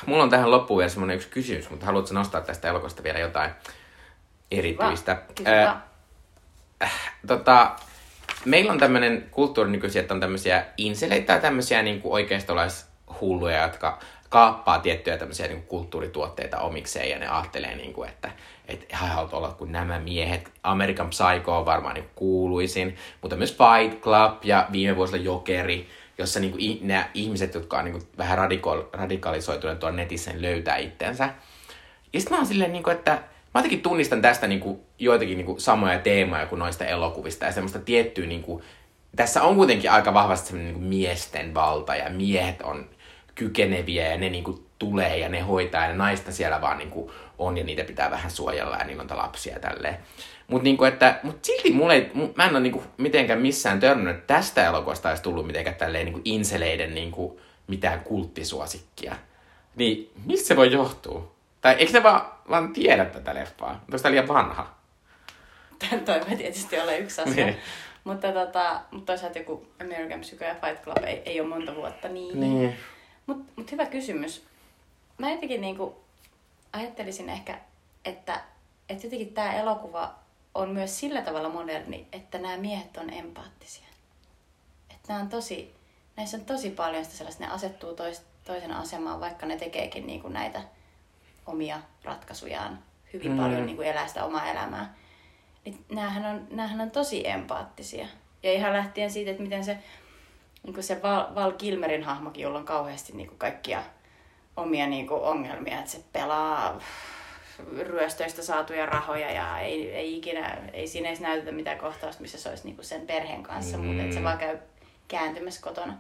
mulla 0.07 0.23
on 0.23 0.31
tähän 0.31 0.51
loppuun 0.51 0.79
vielä 0.79 0.89
semmoinen 0.89 1.17
yksi 1.17 1.29
kysymys, 1.29 1.71
mutta 1.71 1.87
haluatko 1.87 2.15
nostaa 2.15 2.41
tästä 2.41 2.69
elokuvasta 2.69 3.03
vielä 3.03 3.19
jotain 3.19 3.51
erityistä? 4.51 5.13
Äh, 5.47 5.65
vaan. 5.65 5.83
tota, 7.27 7.77
meillä 8.45 8.73
on 8.73 8.79
tämmöinen 8.79 9.29
kulttuuri 9.31 9.71
nykyisin, 9.71 10.01
että 10.01 10.15
on 10.15 10.21
tämmöisiä 10.21 10.65
inseleitä 10.77 11.27
tai 11.27 11.41
tämmöisiä 11.41 11.83
niin 11.83 12.01
kuin 12.01 12.21
oikeistolaishulluja, 13.17 13.63
jotka 13.63 13.99
kaappaa 14.29 14.79
tiettyjä 14.79 15.19
tämmöisiä 15.19 15.47
niin 15.47 15.57
kuin 15.57 15.69
kulttuurituotteita 15.69 16.61
omikseen 16.61 17.11
ja 17.11 17.19
ne 17.19 17.29
ajattelee, 17.29 17.77
niin 17.77 17.93
kuin, 17.93 18.09
että 18.09 18.31
he 18.69 19.07
haluavat 19.07 19.33
olla 19.33 19.49
kuin 19.49 19.73
nämä 19.73 19.99
miehet. 19.99 20.51
American 20.63 21.09
Psycho 21.09 21.59
on 21.59 21.65
varmaan 21.65 21.95
niin 21.95 22.11
kuuluisin, 22.15 22.97
mutta 23.23 23.37
myös 23.37 23.57
Fight 23.57 24.03
Club 24.03 24.45
ja 24.45 24.69
viime 24.73 24.97
vuosilla 24.97 25.25
Jokeri, 25.25 25.89
jossa 26.19 26.41
niin 26.41 26.53
kuin 26.53 26.79
nämä 26.83 27.09
ihmiset, 27.15 27.55
jotka 27.55 27.79
on 27.79 27.85
niin 27.85 27.93
kuin 27.93 28.09
vähän 28.19 28.39
radiko- 28.39 28.89
radikalisoituneet 28.93 29.79
tuolla 29.79 29.97
netissä, 29.97 30.31
niin 30.31 30.43
löytää 30.43 30.77
itsensä. 30.77 31.25
Ja 32.13 32.21
sitten 32.21 32.35
mä 32.35 32.39
oon 32.39 32.47
silleen, 32.47 32.73
niin 32.73 32.83
kuin, 32.83 32.97
että 32.97 33.11
mä 33.55 33.59
jotenkin 33.59 33.83
tunnistan 33.83 34.23
tästä 34.23 34.47
niin 34.47 34.61
kuin, 34.61 34.81
joitakin 34.99 35.39
niin 35.39 35.47
kuin, 35.47 35.61
samoja 35.61 35.99
teemoja 35.99 36.47
kuin 36.47 36.59
noista 36.59 36.85
elokuvista 36.85 37.45
ja 37.45 37.53
semmoista 37.53 37.79
tiettyä, 37.79 38.27
niin 38.27 38.43
kuin, 38.43 38.63
tässä 39.17 39.43
on 39.43 39.57
kuitenkin 39.57 39.91
aika 39.91 40.15
vahvasti 40.15 40.47
semmoinen 40.47 40.73
niin 40.73 40.81
kuin 40.81 40.89
miesten 40.89 41.55
valta 41.55 41.97
ja 41.97 42.11
miehet 42.11 42.63
on 42.63 42.89
kykeneviä 43.37 44.07
ja 44.07 44.19
ne 44.19 44.29
niin 44.29 44.45
kuin, 44.45 44.67
tulee 44.79 45.19
ja 45.19 45.29
ne 45.29 45.41
hoitaa 45.41 45.83
ja 45.83 45.89
ne 45.89 45.95
naista 45.95 46.33
siellä 46.33 46.61
vaan 46.61 46.79
niin 46.79 46.91
kuin, 46.91 47.13
on 47.39 47.59
ja 47.59 47.65
niitä 47.65 47.85
pitää 47.85 48.11
vähän 48.11 48.31
suojella 48.31 48.77
ja 48.77 48.85
niillä 48.85 49.03
on 49.11 49.17
lapsia 49.17 49.53
ja 49.53 49.61
tälleen. 49.61 49.99
Mutta 50.49 50.65
niinku, 50.65 50.85
että, 50.85 51.21
mut 51.23 51.45
silti 51.45 51.73
mulle 51.73 51.95
ei, 51.95 52.11
mä 52.37 52.45
en 52.45 52.51
ole 52.51 52.61
niinku 52.61 52.83
mitenkään 52.97 53.41
missään 53.41 53.81
törmännyt, 53.81 54.17
että 54.17 54.35
tästä 54.35 54.67
elokuvasta 54.67 55.09
olisi 55.09 55.23
tullut 55.23 55.47
mitenkään 55.47 55.77
tälleen 55.77 56.05
niinku 56.05 56.21
inseleiden 56.25 56.95
niinku 56.95 57.41
mitään 57.67 58.01
kulttisuosikkia. 58.01 59.17
Niin 59.77 60.11
mistä 60.25 60.49
se 60.49 60.57
voi 60.57 60.73
johtua? 60.73 61.33
Tai 61.61 61.75
eikö 61.75 61.93
ne 61.93 62.03
vaan, 62.03 62.21
vaan 62.51 62.73
tiedä 62.73 63.05
tätä 63.05 63.35
leffaa? 63.35 63.71
Onko 63.71 63.99
tämä 63.99 64.11
liian 64.11 64.29
vanha? 64.29 64.77
Toi 66.05 66.21
voi 66.29 66.37
tietysti 66.37 66.81
olla 66.81 66.93
yksi 66.93 67.21
asia. 67.21 67.47
Niin. 67.47 67.57
mutta, 68.05 68.33
tota, 68.33 68.81
mutta 68.91 69.07
toisaalta 69.07 69.39
joku 69.39 69.67
American 69.81 70.21
Psycho 70.21 70.45
ja 70.45 70.55
Fight 70.55 70.85
Club 70.85 71.05
ei, 71.05 71.23
ei 71.25 71.41
ole 71.41 71.49
monta 71.49 71.75
vuotta 71.75 72.09
niin. 72.09 72.41
Niin. 72.41 72.77
Mutta 73.27 73.53
mut 73.57 73.73
hyvä 73.73 73.87
kysymys. 73.87 74.45
Mä 75.19 75.31
jotenkin 75.31 75.61
niinku 75.61 75.97
ajattelisin 76.73 77.29
ehkä, 77.29 77.59
että, 78.05 78.41
että 78.89 79.07
jotenkin 79.07 79.35
tämä 79.35 79.53
elokuva 79.53 80.15
on 80.55 80.71
myös 80.71 81.01
sillä 81.01 81.23
tavalla 81.23 81.49
moderni, 81.49 82.07
että 82.13 82.39
nämä 82.39 82.57
miehet 82.57 82.97
on 82.97 83.13
empaattisia. 83.13 83.87
Että 84.91 85.09
nämä 85.09 85.21
on 85.21 85.29
tosi, 85.29 85.75
näissä 86.17 86.37
on 86.37 86.45
tosi 86.45 86.71
paljon 86.71 87.05
sitä 87.05 87.17
sellaista, 87.17 87.45
ne 87.45 87.51
asettuu 87.51 87.95
tois, 87.95 88.23
toisen 88.45 88.73
asemaan, 88.73 89.21
vaikka 89.21 89.47
ne 89.47 89.57
tekeekin 89.57 90.07
niin 90.07 90.23
kuin 90.23 90.33
näitä 90.33 90.63
omia 91.47 91.81
ratkaisujaan 92.05 92.79
hyvin 93.13 93.33
mm. 93.33 93.39
paljon 93.39 93.67
niin 93.67 93.77
kuin 93.77 93.89
elää 93.89 94.09
sitä 94.09 94.25
omaa 94.25 94.51
elämää. 94.51 94.95
Niin 95.65 95.85
näähän 95.93 96.27
on, 96.27 96.47
näähän 96.51 96.81
on 96.81 96.91
tosi 96.91 97.29
empaattisia. 97.29 98.07
Ja 98.43 98.53
ihan 98.53 98.73
lähtien 98.73 99.11
siitä, 99.11 99.31
että 99.31 99.43
miten 99.43 99.65
se, 99.65 99.79
niin 100.67 100.75
kuin 100.75 100.85
se 100.85 101.03
Val, 101.03 101.35
Val 101.35 101.53
Kilmerin 101.53 102.03
hahmokin, 102.03 102.43
jolla 102.43 102.59
on 102.59 102.65
kauheasti 102.65 103.13
niin 103.13 103.29
kuin 103.29 103.39
kaikkia 103.39 103.83
omia 104.57 104.87
niin 104.87 105.07
kuin 105.07 105.23
ongelmia, 105.23 105.79
että 105.79 105.91
se 105.91 106.05
pelaa 106.13 106.81
ryöstöistä 107.79 108.43
saatuja 108.43 108.87
rahoja 108.87 109.33
ja 109.33 109.61
ei, 109.61 109.93
ei 109.93 110.17
ikinä, 110.17 110.59
ei 110.73 110.87
siinä 110.87 111.09
edes 111.09 111.21
näytetä 111.21 111.53
mitään 111.53 111.79
kohtausta, 111.79 112.23
missä 112.23 112.39
se 112.39 112.49
olisi 112.49 112.65
niin 112.65 112.77
kuin 112.77 112.85
sen 112.85 113.07
perheen 113.07 113.43
kanssa, 113.43 113.79
mm. 113.79 113.85
mutta 113.85 114.03
että 114.03 114.15
se 114.15 114.25
vaan 114.25 114.39
käy 114.39 114.59
kääntymässä 115.09 115.63
kotona. 115.63 115.99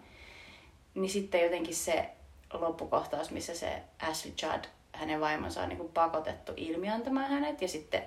Niin 0.94 1.10
sitten 1.10 1.42
jotenkin 1.42 1.74
se 1.74 2.10
loppukohtaus, 2.52 3.30
missä 3.30 3.54
se 3.54 3.82
Ashley 4.02 4.34
Judd, 4.42 4.64
hänen 4.92 5.20
vaimonsa 5.20 5.62
on 5.62 5.68
niin 5.68 5.78
kuin 5.78 5.92
pakotettu 5.92 6.52
ilmiantamaan 6.56 7.30
hänet 7.30 7.62
ja 7.62 7.68
sitten 7.68 8.02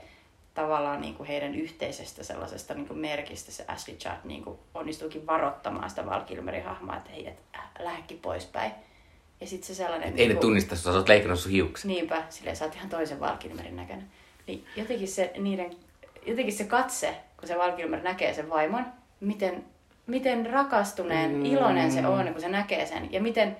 tavallaan 0.61 1.01
niin 1.01 1.15
kuin 1.15 1.27
heidän 1.27 1.55
yhteisestä 1.55 2.23
sellaisesta 2.23 2.73
niin 2.73 2.87
kuin 2.87 2.99
merkistä 2.99 3.51
se 3.51 3.65
Ashley 3.67 3.97
Judd 4.05 4.17
niin 4.23 4.43
kuin 4.43 4.59
onnistuukin 4.73 5.27
varoittamaan 5.27 5.89
sitä 5.89 6.05
Val 6.05 6.21
Kilmerin 6.21 6.63
hahmoa, 6.63 6.97
että 6.97 7.09
hei, 7.09 7.27
et, 7.27 7.39
äh, 7.55 7.63
lähdekin 7.79 8.19
poispäin. 8.19 8.71
Ja 9.41 9.47
sitten 9.47 9.67
se 9.67 9.73
sellainen... 9.73 10.13
Ei 10.17 10.27
ne 10.27 10.33
niin 10.33 10.37
tunnista, 10.41 10.73
jos 10.73 10.83
sä 10.83 10.91
oot 10.91 11.09
leikannut 11.09 11.39
sun 11.39 11.51
hiukset. 11.51 11.85
Niinpä, 11.85 12.23
silleen 12.29 12.55
sä 12.55 12.65
oot 12.65 12.75
ihan 12.75 12.89
toisen 12.89 13.19
Val 13.19 13.37
Kilmerin 13.37 13.75
näköinen. 13.75 14.05
Niin 14.47 14.65
jotenkin 14.75 15.07
se, 15.07 15.31
niiden, 15.37 15.71
jotenkin 16.25 16.53
se 16.53 16.63
katse, 16.63 17.15
kun 17.37 17.47
se 17.47 17.57
Val 17.57 17.71
Kilmer 17.71 18.01
näkee 18.03 18.33
sen 18.33 18.49
vaimon, 18.49 18.85
miten, 19.19 19.65
miten 20.07 20.45
rakastuneen, 20.45 21.31
mm. 21.31 21.45
iloinen 21.45 21.91
se 21.91 22.07
on, 22.07 22.27
kun 22.31 22.41
se 22.41 22.49
näkee 22.49 22.85
sen. 22.85 23.13
Ja 23.13 23.21
miten, 23.21 23.57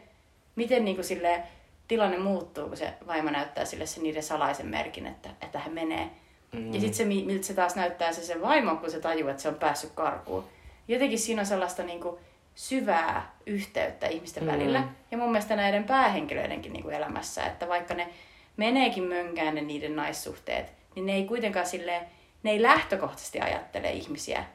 miten 0.56 0.86
niin 0.86 0.96
kuin 0.96 1.06
silleen, 1.06 1.44
tilanne 1.88 2.18
muuttuu, 2.18 2.68
kun 2.68 2.78
se 2.78 2.94
vaimo 3.08 3.30
näyttää 3.30 3.66
sille 3.66 3.86
sen 3.86 4.04
niiden 4.04 4.24
salaisen 4.24 4.68
merkin, 4.68 5.06
että, 5.06 5.30
että 5.42 5.60
hän 5.60 5.74
menee. 5.74 6.10
Mm. 6.52 6.74
Ja 6.74 6.80
sitten 6.80 6.94
se, 6.94 7.06
miltä 7.06 7.48
se 7.48 7.54
taas 7.54 7.76
näyttää 7.76 8.14
se 8.14 8.24
sen 8.24 8.42
vaimo, 8.42 8.76
kun 8.76 8.92
se 8.92 9.00
tajuu, 9.00 9.30
että 9.30 9.42
se 9.42 9.50
on 9.50 9.56
päässyt 9.56 9.92
karkuun. 9.96 10.44
Jotenkin 10.88 11.20
siinä 11.20 11.42
on 11.42 11.46
sellaista 11.46 11.84
niin 11.84 12.02
kuin, 12.02 12.18
syvää 12.56 13.36
yhteyttä 13.46 14.08
ihmisten 14.08 14.44
mm. 14.44 14.52
välillä. 14.52 14.84
Ja 15.12 15.18
mun 15.18 15.32
mielestä 15.32 15.56
näiden 15.56 15.84
päähenkilöidenkin 15.84 16.74
niin 16.74 16.84
kuin 16.84 16.96
elämässä, 16.96 17.46
että 17.46 17.68
vaikka 17.68 17.94
ne 17.94 18.10
meneekin 18.58 19.04
mönkään 19.04 19.56
ne 19.56 19.62
niiden 19.62 19.96
naissuhteet, 19.96 20.72
niin 20.96 21.06
ne 21.06 21.14
ei 21.14 21.26
kuitenkaan 21.26 21.66
sille 21.66 22.02
ne 22.44 22.52
ei 22.52 22.62
lähtökohtaisesti 22.62 23.40
ajattele 23.40 23.92
ihmisiä 23.92 24.46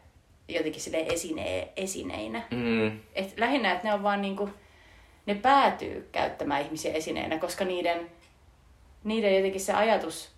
jotenkin 0.48 0.82
sille 0.82 0.98
esine, 1.08 1.68
esineinä. 1.76 2.42
Mm. 2.50 3.00
Et 3.14 3.34
lähinnä, 3.36 3.72
että 3.72 3.88
ne 3.88 3.94
on 3.94 4.02
vaan 4.02 4.22
niinku, 4.22 4.50
ne 5.26 5.34
päätyy 5.34 6.08
käyttämään 6.12 6.62
ihmisiä 6.62 6.92
esineinä, 6.92 7.38
koska 7.38 7.64
niiden, 7.64 8.10
niiden 9.04 9.36
jotenkin 9.36 9.60
se 9.60 9.72
ajatus 9.72 10.33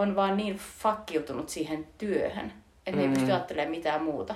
on 0.00 0.16
vaan 0.16 0.36
niin 0.36 0.60
fakkiutunut 0.82 1.48
siihen 1.48 1.86
työhön, 1.98 2.52
että 2.86 3.00
mm. 3.00 3.02
ei 3.02 3.08
pysty 3.08 3.32
ajattelemaan 3.32 3.70
mitään 3.70 4.02
muuta. 4.02 4.34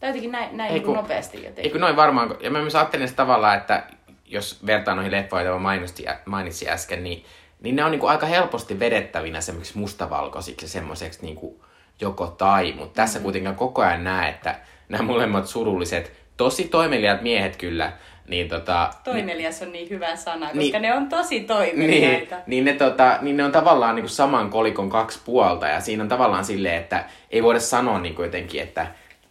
Tai 0.00 0.08
jotenkin 0.08 0.32
näin, 0.32 0.56
näin 0.56 0.74
niin 0.74 0.94
nopeasti 0.94 1.36
jotenkin. 1.36 1.64
Eikö 1.64 1.78
noin 1.78 1.96
varmaan, 1.96 2.36
ja 2.40 2.50
mä 2.50 2.60
myös 2.60 2.74
ajattelin 2.74 3.08
sitä 3.08 3.16
tavallaan, 3.16 3.58
että 3.58 3.86
jos 4.26 4.66
vertaan 4.66 4.96
noihin 4.96 5.12
leffoihin, 5.12 5.46
joita 5.46 5.62
mainitsin, 5.62 6.06
mainitsin 6.26 6.68
äsken, 6.68 7.04
niin, 7.04 7.24
niin 7.60 7.76
ne 7.76 7.84
on 7.84 7.90
niin 7.90 8.00
kuin 8.00 8.10
aika 8.10 8.26
helposti 8.26 8.78
vedettävinä 8.78 9.40
semmoiksi 9.40 9.78
mustavalkoisiksi 9.78 10.64
ja 10.64 10.70
semmoiseksi 10.70 11.22
niin 11.22 11.36
kuin 11.36 11.60
joko 12.00 12.26
tai. 12.26 12.72
Mutta 12.72 12.94
tässä 12.94 13.18
mm. 13.18 13.22
kuitenkin 13.22 13.54
koko 13.54 13.82
ajan 13.82 14.04
näe, 14.04 14.30
että 14.30 14.58
nämä 14.88 15.02
molemmat 15.02 15.46
surulliset, 15.46 16.12
tosi 16.36 16.68
toimeliaat 16.68 17.22
miehet 17.22 17.56
kyllä, 17.56 17.92
niin 18.32 18.48
tota... 18.48 18.90
Toimelias 19.04 19.62
on 19.62 19.72
niin 19.72 19.90
hyvä 19.90 20.16
sana, 20.16 20.46
koska 20.46 20.58
niin, 20.58 20.82
ne 20.82 20.94
on 20.94 21.08
tosi 21.08 21.40
toimeliaita. 21.40 22.36
Niin, 22.36 22.44
niin, 22.46 22.64
ne, 22.64 22.72
tota, 22.72 23.18
niin 23.20 23.36
ne 23.36 23.44
on 23.44 23.52
tavallaan 23.52 23.94
niin 23.94 24.02
kuin 24.02 24.10
saman 24.10 24.50
kolikon 24.50 24.90
kaksi 24.90 25.20
puolta 25.24 25.68
ja 25.68 25.80
siinä 25.80 26.02
on 26.02 26.08
tavallaan 26.08 26.44
silleen, 26.44 26.76
että 26.76 27.04
ei 27.30 27.42
voida 27.42 27.60
sanoa 27.60 27.98
niin 27.98 28.14
kuin 28.14 28.26
jotenkin, 28.26 28.62
että, 28.62 28.86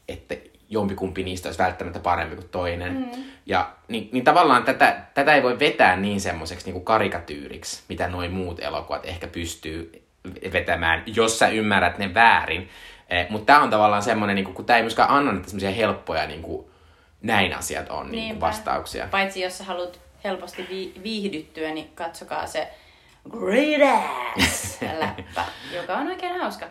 että 0.07 0.35
jompikumpi 0.69 1.23
niistä 1.23 1.49
olisi 1.49 1.59
välttämättä 1.59 1.99
parempi 1.99 2.35
kuin 2.35 2.49
toinen. 2.49 2.93
Mm. 2.93 3.23
Ja 3.45 3.69
niin, 3.87 4.09
niin 4.11 4.23
tavallaan 4.23 4.63
tätä, 4.63 5.01
tätä 5.13 5.35
ei 5.35 5.43
voi 5.43 5.59
vetää 5.59 5.95
niin 5.95 6.21
semmoiseksi 6.21 6.71
niin 6.71 6.85
karikatyyriksi, 6.85 7.83
mitä 7.89 8.07
noin 8.07 8.31
muut 8.31 8.59
elokuvat 8.59 9.05
ehkä 9.05 9.27
pystyy 9.27 10.03
vetämään, 10.53 11.03
jos 11.15 11.39
sä 11.39 11.47
ymmärrät 11.47 11.97
ne 11.97 12.13
väärin. 12.13 12.69
Eh, 13.09 13.29
Mutta 13.29 13.45
tämä 13.45 13.63
on 13.63 13.69
tavallaan 13.69 14.03
semmoinen, 14.03 14.35
niin 14.35 14.53
kun 14.53 14.65
tämä 14.65 14.77
ei 14.77 14.83
myöskään 14.83 15.09
anna 15.09 15.31
niitä 15.31 15.47
semmoisia 15.47 15.71
helppoja, 15.71 16.27
niin 16.27 16.41
kuin, 16.41 16.70
näin 17.21 17.53
asiat 17.53 17.89
on 17.89 18.11
niin 18.11 18.39
vastauksia. 18.39 19.07
Paitsi 19.11 19.41
jos 19.41 19.57
sä 19.57 19.63
haluat 19.63 19.99
helposti 20.23 20.67
vi- 20.69 20.93
viihdyttyä, 21.03 21.71
niin 21.71 21.91
katsokaa 21.95 22.47
se 22.47 22.67
Great 23.29 24.05
Ass-läppä, 24.37 25.45
joka 25.77 25.97
on 25.97 26.07
oikein 26.07 26.39
hauska. 26.39 26.67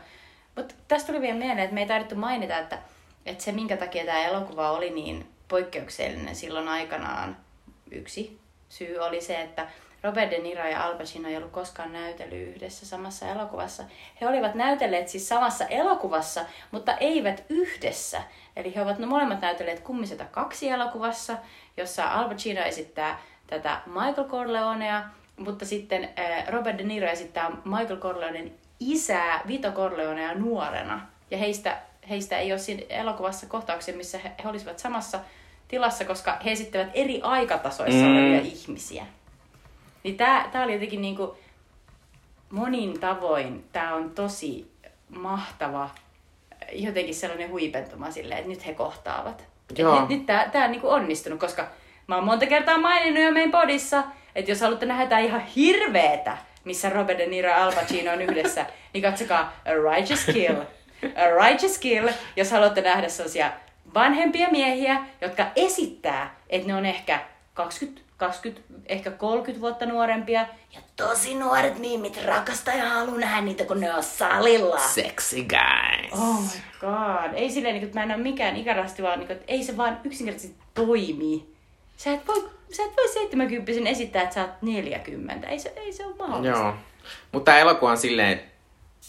Mutta 0.56 0.74
tästä 0.88 1.06
tuli 1.06 1.20
vielä 1.20 1.38
mieleen, 1.38 1.58
että 1.58 1.74
me 1.74 1.80
ei 1.80 1.86
taidettu 1.86 2.14
mainita, 2.14 2.58
että 2.58 2.78
että 3.26 3.44
se 3.44 3.52
minkä 3.52 3.76
takia 3.76 4.04
tämä 4.04 4.24
elokuva 4.24 4.70
oli 4.70 4.90
niin 4.90 5.28
poikkeuksellinen 5.48 6.36
silloin 6.36 6.68
aikanaan, 6.68 7.36
yksi 7.90 8.40
syy 8.68 8.98
oli 8.98 9.20
se, 9.20 9.40
että 9.40 9.68
Robert 10.02 10.30
De 10.30 10.38
Niro 10.38 10.66
ja 10.66 10.84
Al 10.84 10.94
Pacino 10.94 11.28
ei 11.28 11.36
ollut 11.36 11.50
koskaan 11.50 11.92
näytellyt 11.92 12.48
yhdessä 12.48 12.86
samassa 12.86 13.28
elokuvassa. 13.28 13.84
He 14.20 14.28
olivat 14.28 14.54
näytelleet 14.54 15.08
siis 15.08 15.28
samassa 15.28 15.66
elokuvassa, 15.66 16.44
mutta 16.70 16.96
eivät 16.96 17.44
yhdessä. 17.48 18.22
Eli 18.56 18.74
he 18.74 18.82
ovat 18.82 18.98
no 18.98 19.06
molemmat 19.06 19.40
näytelleet 19.40 19.80
Kummiseta 19.80 20.24
kaksi 20.24 20.68
elokuvassa, 20.68 21.36
jossa 21.76 22.08
Al 22.08 22.28
Pacino 22.28 22.60
esittää 22.60 23.20
tätä 23.46 23.80
Michael 23.86 24.28
Corleonea, 24.28 25.02
mutta 25.36 25.64
sitten 25.64 26.04
äh, 26.04 26.48
Robert 26.48 26.78
De 26.78 26.82
Niro 26.82 27.08
esittää 27.08 27.50
Michael 27.64 27.96
Corleonen 27.96 28.54
isää 28.80 29.40
Vito 29.46 29.72
Corleonea 29.72 30.34
nuorena. 30.34 31.06
Ja 31.30 31.38
heistä 31.38 31.78
heistä 32.10 32.38
ei 32.38 32.52
ole 32.52 32.58
siinä 32.58 32.82
elokuvassa 32.88 33.46
kohtauksia, 33.46 33.96
missä 33.96 34.18
he, 34.18 34.32
he 34.44 34.48
olisivat 34.48 34.78
samassa 34.78 35.20
tilassa, 35.68 36.04
koska 36.04 36.38
he 36.44 36.52
esittävät 36.52 36.90
eri 36.94 37.20
aikatasoissa 37.22 38.06
mm. 38.06 38.12
olevia 38.12 38.40
ihmisiä. 38.40 39.06
Niin 40.04 40.16
tää, 40.16 40.48
tää 40.52 40.64
oli 40.64 40.72
jotenkin 40.72 41.02
niinku 41.02 41.36
monin 42.50 43.00
tavoin, 43.00 43.64
tää 43.72 43.94
on 43.94 44.10
tosi 44.10 44.70
mahtava, 45.08 45.90
jotenkin 46.72 47.14
sellainen 47.14 47.50
huipentuma 47.50 48.10
silleen, 48.10 48.38
että 48.38 48.50
nyt 48.50 48.66
he 48.66 48.74
kohtaavat. 48.74 49.44
Joo. 49.78 50.00
Nyt, 50.00 50.08
nyt 50.08 50.26
tää 50.26 50.64
on 50.64 50.70
niinku 50.70 50.88
onnistunut, 50.88 51.40
koska 51.40 51.66
mä 52.06 52.14
oon 52.14 52.24
monta 52.24 52.46
kertaa 52.46 52.78
maininnut 52.78 53.24
jo 53.24 53.32
meidän 53.32 53.50
podissa, 53.50 54.04
että 54.34 54.50
jos 54.50 54.60
haluatte 54.60 54.86
nähdä 54.86 55.02
jotain 55.02 55.24
ihan 55.24 55.40
hirveetä, 55.40 56.38
missä 56.64 56.90
Robert 56.90 57.18
De 57.18 57.26
Niro 57.26 57.48
ja 57.48 57.64
Al 57.64 57.72
Pacino 57.72 58.12
on 58.12 58.22
yhdessä, 58.22 58.66
niin 58.92 59.02
katsokaa 59.02 59.52
A 59.64 59.94
Righteous 59.94 60.24
Kill. 60.24 60.56
A 61.16 61.46
Righteous 61.46 61.78
Kill, 61.78 62.08
jos 62.36 62.50
haluatte 62.50 62.80
nähdä 62.80 63.08
sellaisia 63.08 63.52
vanhempia 63.94 64.48
miehiä, 64.48 64.96
jotka 65.20 65.46
esittää, 65.56 66.36
että 66.48 66.68
ne 66.68 66.74
on 66.74 66.86
ehkä 66.86 67.20
20, 67.54 68.09
20, 68.20 68.62
ehkä 68.86 69.10
30 69.10 69.60
vuotta 69.60 69.86
nuorempia. 69.86 70.46
Ja 70.74 70.80
tosi 70.96 71.34
nuoret 71.34 71.78
miimit 71.78 72.24
rakastaa 72.24 72.74
ja 72.74 72.88
haluaa 72.88 73.18
nähdä 73.18 73.40
niitä, 73.40 73.64
kun 73.64 73.80
ne 73.80 73.94
on 73.94 74.02
salilla. 74.02 74.78
Sexy 74.78 75.36
guys. 75.36 76.12
Oh 76.12 76.42
my 76.42 76.60
god. 76.80 77.34
Ei 77.34 77.50
silleen, 77.50 77.74
niin, 77.74 77.84
että 77.84 77.98
mä 77.98 78.04
en 78.04 78.10
ole 78.10 78.22
mikään 78.22 78.56
ikärasti, 78.56 79.02
vaan 79.02 79.18
niin, 79.18 79.32
että 79.32 79.44
ei 79.48 79.64
se 79.64 79.76
vaan 79.76 80.00
yksinkertaisesti 80.04 80.56
toimi. 80.74 81.46
Sä 81.96 82.12
et 82.12 82.26
voi, 82.26 82.50
sä 82.72 82.82
et 82.84 82.96
voi 82.96 83.08
70 83.08 83.90
esittää, 83.90 84.22
että 84.22 84.34
sä 84.34 84.40
oot 84.40 84.62
40. 84.62 85.48
Ei 85.48 85.58
se, 85.58 85.72
ei 85.76 85.92
se 85.92 86.06
ole 86.06 86.14
mahdollista. 86.18 86.58
Joo. 86.58 86.74
Mutta 87.32 87.58
elokuva 87.58 87.90
on 87.90 87.96
silleen, 87.96 88.40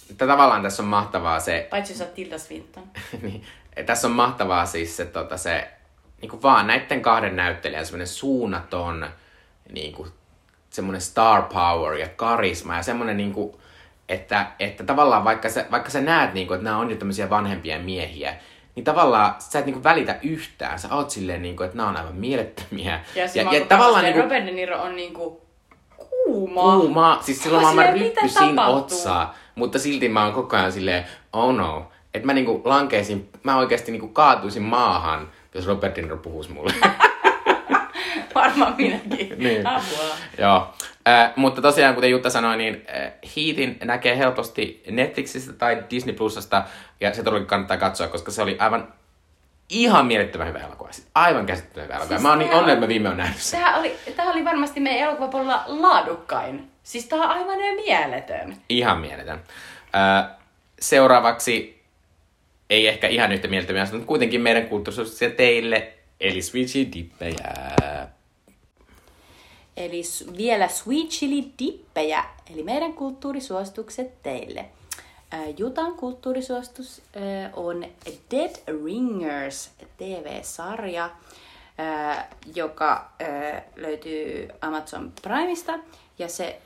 että 0.10 0.28
tavallaan 0.28 0.64
tässä 0.64 0.84
on 0.84 0.90
mahtavaa 0.90 1.40
se... 1.40 1.68
Paitsi 1.70 1.94
jos 1.94 2.02
olet 2.02 2.14
Tilda 2.14 2.38
Swinton. 2.38 2.84
niin, 3.22 3.46
tässä 3.86 4.08
on 4.08 4.14
mahtavaa 4.14 4.66
siis 4.66 4.98
se, 4.98 5.06
tota, 5.06 5.38
se 5.38 5.68
niin 6.22 6.30
kuin 6.30 6.42
vaan 6.42 6.68
näiden 6.68 7.02
kahden 7.02 7.36
näyttelijän 7.36 7.86
semmoinen 7.86 8.08
suunnaton 8.08 9.08
niin 9.72 9.94
kuin, 9.94 10.10
semmoinen 10.70 11.02
star 11.02 11.42
power 11.42 11.94
ja 11.94 12.08
karisma 12.08 12.76
ja 12.76 12.84
semmoinen 12.84 13.18
niin 13.18 13.34
kuin, 13.34 13.56
että, 14.10 14.48
että 14.60 14.84
tavallaan 14.84 15.24
vaikka 15.24 15.50
sä, 15.50 15.66
vaikka 15.72 15.90
sä 15.90 16.02
näet, 16.02 16.34
niin 16.34 16.48
kuin, 16.48 16.56
että 16.56 16.64
nämä 16.64 16.78
on 16.78 16.90
jo 16.90 16.96
tämmöisiä 16.96 17.30
vanhempia 17.30 17.80
miehiä, 17.80 18.36
niin 18.76 18.84
tavallaan 18.84 19.36
sä 19.40 19.60
et 19.60 19.66
niinku 19.66 19.84
välitä 19.84 20.20
yhtään. 20.24 20.80
Sä 20.80 20.96
oot 20.96 21.10
silleen, 21.10 21.42
niinku, 21.42 21.64
että 21.64 21.78
nämä 21.78 21.90
on 21.90 21.98
aivan 21.98 22.16
mielettömiä. 22.16 23.00
Ja, 23.16 23.30
ja, 23.34 23.54
ja 23.54 23.66
tavallaan 23.66 24.04
niinku, 24.04 24.22
Robert 24.22 24.46
De 24.46 24.52
Niro 24.52 24.82
on 24.82 24.96
niinku 24.96 25.42
kuuma. 25.98 26.62
Kuuma. 26.62 27.20
Siis 27.22 27.44
silloin 27.44 27.76
mä 27.76 27.92
ryppy 27.92 28.30
siinä 28.30 28.68
otsaa. 28.68 29.36
Mutta 29.56 29.80
silti 29.80 30.10
mä 30.10 30.24
oon 30.24 30.34
koko 30.34 30.58
ajan 30.58 30.72
silleen, 30.72 31.06
oh 31.34 31.56
no. 31.56 31.92
Että 32.14 32.26
mä 32.26 32.34
niinku 32.34 32.62
lankeisin, 32.66 33.30
mä 33.44 33.58
oikeasti 33.58 33.92
niinku 33.92 34.08
kaatuisin 34.08 34.64
maahan, 34.64 35.32
jos 35.56 35.68
Robert 35.68 35.96
De 35.96 36.02
Niro 36.02 36.18
puhuisi 36.18 36.52
mulle. 36.52 36.74
Varmaan 38.36 38.76
minäkin. 38.78 39.34
niin. 39.44 39.68
Apua. 39.68 40.04
Joo. 40.38 40.74
Äh, 41.08 41.34
mutta 41.36 41.62
tosiaan, 41.62 41.96
kuten 41.96 42.12
Jutta 42.12 42.30
sanoi, 42.30 42.58
niin 42.58 42.86
äh, 42.90 43.12
Heatin 43.36 43.78
näkee 43.84 44.18
helposti 44.18 44.84
Netflixistä 44.92 45.54
tai 45.54 45.84
Disney 45.90 46.16
Plusasta, 46.16 46.64
ja 47.00 47.14
se 47.14 47.24
todellakin 47.24 47.48
kannattaa 47.48 47.78
katsoa, 47.78 48.08
koska 48.08 48.32
se 48.32 48.42
oli 48.42 48.56
aivan 48.60 48.94
ihan 49.70 50.06
mielettömän 50.06 50.48
hyvä 50.48 50.60
elokuva. 50.60 50.92
Siis 50.92 51.08
aivan 51.16 51.46
käsittämätön 51.46 51.84
hyvä 51.84 51.94
elokuva. 51.94 52.16
Siis 52.16 52.22
Mä 52.22 52.30
oon 52.30 52.40
niin 52.40 52.52
onnellinen, 52.52 52.74
että 52.74 52.86
mä 52.86 52.88
viime 52.88 53.10
on 53.10 53.18
nähnyt 53.18 53.42
sen. 53.42 53.60
Tämähän 53.60 53.80
oli, 53.80 53.98
tämähän 54.16 54.36
oli 54.36 54.46
varmasti 54.46 54.80
meidän 54.80 55.02
elokuvapuolella 55.02 55.64
laadukkain. 55.68 56.72
Siis 56.84 57.08
tää 57.08 57.20
on 57.20 57.30
aivan 57.30 57.58
mieletön. 57.86 58.58
Ihan 58.70 59.00
mieletön. 59.00 59.42
Äh, 59.96 60.36
seuraavaksi, 60.80 61.81
ei 62.72 62.88
ehkä 62.88 63.08
ihan 63.08 63.32
yhtä 63.32 63.48
mielettömiä, 63.48 63.88
mutta 63.92 64.08
kuitenkin 64.08 64.42
meidän 64.42 64.68
kulttuurisuusia 64.68 65.30
teille, 65.30 65.94
eli 66.20 66.42
Switchy 66.42 66.88
Dippejä. 66.94 67.72
Eli 69.78 70.02
vielä 70.38 70.68
sweet 70.68 71.10
chili 71.10 71.52
dippejä, 71.60 72.24
eli 72.54 72.64
meidän 72.64 72.94
kulttuurisuositukset 72.94 74.24
teille. 74.24 74.66
Jutan 75.58 75.94
kulttuurisuositus 75.94 77.02
on 77.54 77.86
Dead 78.32 78.56
Ringers 78.86 79.72
TV-sarja, 79.98 81.10
joka 82.56 83.12
löytyy 83.76 84.48
Amazon 84.62 85.14
Primeista. 85.22 85.80
Ja 86.20 86.28
se 86.28 86.60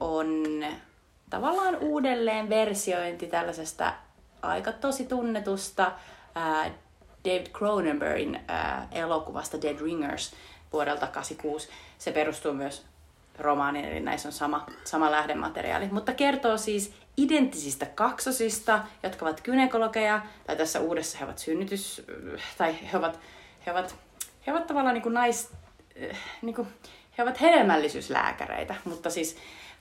on 0.00 0.44
tavallaan 1.30 1.76
uudelleen 1.76 2.48
versiointi 2.48 3.26
tällaisesta 3.26 3.92
aika 4.46 4.72
tosi 4.72 5.04
tunnetusta 5.06 5.92
ää, 6.34 6.70
David 7.24 7.46
Cronenbergin 7.46 8.40
ää, 8.48 8.88
elokuvasta 8.92 9.62
Dead 9.62 9.80
Ringers 9.80 10.34
vuodelta 10.72 11.06
86. 11.06 11.68
Se 11.98 12.12
perustuu 12.12 12.52
myös 12.52 12.84
romaaniin, 13.38 13.84
eli 13.84 14.00
näissä 14.00 14.28
on 14.28 14.32
sama, 14.32 14.66
sama 14.84 15.10
lähdemateriaali. 15.10 15.88
Mutta 15.90 16.12
kertoo 16.12 16.58
siis 16.58 16.94
identtisistä 17.16 17.86
kaksosista, 17.86 18.84
jotka 19.02 19.24
ovat 19.24 19.40
gynekologeja, 19.40 20.22
tai 20.46 20.56
tässä 20.56 20.80
uudessa 20.80 21.18
he 21.18 21.24
ovat 21.24 21.38
synnytys, 21.38 22.02
tai 22.58 22.76
he 22.92 22.98
ovat, 22.98 23.20
he 23.66 23.72
ovat, 23.72 23.96
he 24.46 24.52
ovat 24.52 24.66
tavallaan 24.66 24.94
niin 24.94 25.02
kuin 25.02 25.14
nais, 25.14 25.50
niin 26.42 26.54
kuin, 26.54 26.68
he 27.18 27.22
ovat 27.22 27.40
hedelmällisyyslääkäreitä, 27.40 28.74
mutta 28.84 29.10
siis 29.10 29.36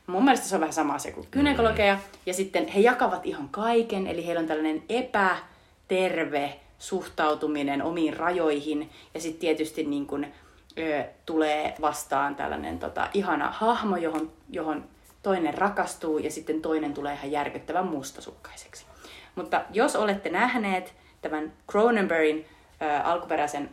mun 0.08 0.24
mielestä 0.24 0.48
se 0.48 0.56
on 0.56 0.62
vähän 0.62 0.74
sama 0.74 0.94
asia 0.94 1.14
kuin 1.14 1.28
gynekologeja. 1.32 2.00
Ja 2.26 2.34
sitten 2.34 2.68
he 2.68 2.80
jakavat 2.80 3.26
ihan 3.26 3.50
kaiken, 3.50 4.08
eli 4.08 4.26
heillä 4.26 4.40
on 4.40 4.48
tällainen 4.48 4.84
epäterve 4.90 6.60
suhtautuminen 6.80 7.84
omiin 7.84 8.18
rajoihin. 8.18 8.90
Ja 9.14 9.22
sitten 9.22 9.40
tietysti 9.40 9.84
niin 9.84 10.08
kun, 10.08 10.26
ö, 10.78 11.04
tulee 11.26 11.76
vastaan 11.82 12.36
tällainen 12.36 12.80
tota, 12.80 13.10
ihana 13.14 13.52
hahmo, 13.52 13.98
johon, 13.98 14.32
johon 14.50 14.86
toinen 15.24 15.54
rakastuu 15.54 16.18
ja 16.18 16.32
sitten 16.32 16.62
toinen 16.62 16.94
tulee 16.94 17.14
ihan 17.14 17.32
järkyttävän 17.32 17.88
mustasukkaiseksi. 17.88 18.86
Mutta 19.36 19.62
jos 19.74 19.96
olette 19.96 20.30
nähneet 20.30 20.94
tämän 21.22 21.54
Cronenbergin 21.72 22.46
ö, 22.82 23.00
alkuperäisen 23.04 23.70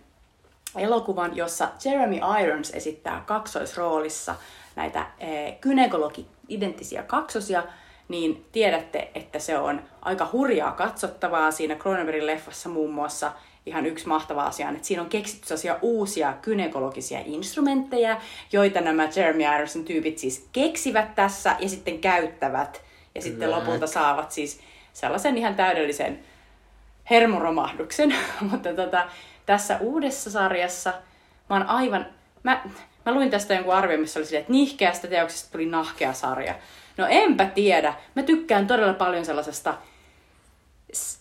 elokuvan, 0.77 1.37
jossa 1.37 1.69
Jeremy 1.85 2.21
Irons 2.43 2.71
esittää 2.71 3.23
kaksoisroolissa 3.27 4.35
näitä 4.77 5.07
eh, 5.19 5.61
gynekologi-identtisiä 5.61 7.03
kaksosia, 7.03 7.63
niin 8.09 8.45
tiedätte, 8.53 9.11
että 9.15 9.39
se 9.39 9.59
on 9.59 9.83
aika 10.03 10.29
hurjaa 10.33 10.73
katsottavaa. 10.73 11.51
Siinä 11.51 11.77
Cronenbergin 11.77 12.27
leffassa 12.27 12.69
muun 12.69 12.95
muassa 12.95 13.33
ihan 13.67 13.87
yksi 13.87 14.09
mahtava 14.09 14.45
asia 14.45 14.69
on, 14.69 14.75
että 14.77 14.89
siinä 14.89 15.03
on 15.03 15.09
keksitty 15.09 15.47
sellaisia 15.47 15.79
uusia 15.83 16.35
gynekologisia 16.43 17.21
instrumentteja, 17.25 18.21
joita 18.53 18.81
nämä 18.81 19.09
Jeremy 19.17 19.43
Ironsin 19.55 19.85
tyypit 19.85 20.19
siis 20.19 20.49
keksivät 20.53 21.15
tässä 21.15 21.57
ja 21.59 21.69
sitten 21.69 21.99
käyttävät. 21.99 22.83
Ja 23.15 23.23
sitten 23.23 23.49
Hyvä. 23.49 23.59
lopulta 23.59 23.87
saavat 23.87 24.33
siis 24.33 24.61
sellaisen 24.93 25.39
ihan 25.39 25.55
täydellisen 25.55 26.19
hermoromahduksen, 27.11 28.15
mutta 28.51 28.75
tota, 28.75 29.09
tässä 29.47 29.79
uudessa 29.81 30.31
sarjassa 30.31 30.93
mä 31.51 31.57
oon 31.57 31.67
aivan... 31.67 32.07
Mä, 32.43 32.65
mä 33.07 33.15
luin 33.15 33.31
tästä 33.31 33.55
jonkun 33.55 33.75
arvion, 33.75 34.01
missä 34.01 34.21
oli 34.21 34.27
silleen, 34.27 34.41
että 34.41 34.53
nihkeästä 34.53 35.09
teoksesta 35.09 35.53
tuli 35.53 35.67
nahkea 35.67 36.13
sarja. 36.13 36.55
No 36.97 37.07
enpä 37.11 37.45
tiedä. 37.45 37.95
Mä 38.15 38.23
tykkään 38.23 38.67
todella 38.67 38.95
paljon 38.95 39.25
sellaisesta 39.25 39.75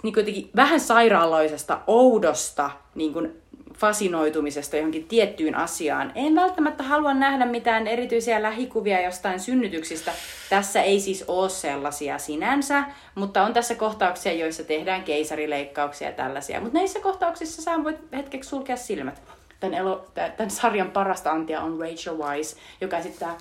niin 0.04 0.14
kuin 0.14 0.22
jotenkin 0.22 0.50
vähän 0.56 0.80
sairaaloisesta, 0.80 1.80
oudosta 1.88 2.72
niin 2.96 3.14
kuin 3.14 3.42
fasinoitumisesta 3.78 4.76
johonkin 4.78 5.08
tiettyyn 5.08 5.56
asiaan. 5.56 6.12
En 6.16 6.36
välttämättä 6.36 6.84
halua 6.84 7.14
nähdä 7.14 7.46
mitään 7.46 7.88
erityisiä 7.88 8.42
lähikuvia 8.42 9.02
jostain 9.02 9.40
synnytyksistä. 9.40 10.12
Tässä 10.50 10.82
ei 10.82 11.00
siis 11.00 11.24
ole 11.28 11.50
sellaisia 11.50 12.18
sinänsä, 12.18 12.84
mutta 13.16 13.44
on 13.44 13.54
tässä 13.54 13.76
kohtauksia, 13.76 14.34
joissa 14.34 14.64
tehdään 14.64 15.04
keisarileikkauksia 15.04 16.08
ja 16.08 16.14
tällaisia. 16.14 16.62
Mutta 16.62 16.78
näissä 16.78 17.00
kohtauksissa 17.00 17.62
sä 17.62 17.84
voit 17.84 17.98
hetkeksi 18.14 18.50
sulkea 18.50 18.76
silmät. 18.76 19.22
Tämän, 19.62 19.74
elo, 19.74 20.08
tämän 20.38 20.52
sarjan 20.52 20.92
parasta 20.92 21.32
antia 21.32 21.62
on 21.62 21.80
Rachel 21.80 22.18
Weisz, 22.18 22.56
joka 22.82 22.98
esittää 22.98 23.36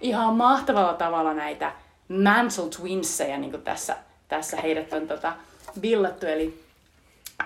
ihan 0.00 0.36
mahtavalla 0.36 0.94
tavalla 0.94 1.34
näitä 1.34 1.72
Mansell 2.08 2.68
Twinseja, 2.68 3.38
niin 3.38 3.50
kuin 3.50 3.62
tässä, 3.62 3.96
tässä 4.28 4.56
heidät 4.56 4.92
on 4.92 5.08
tota, 5.08 5.32
billattu, 5.80 6.26
eli 6.26 6.64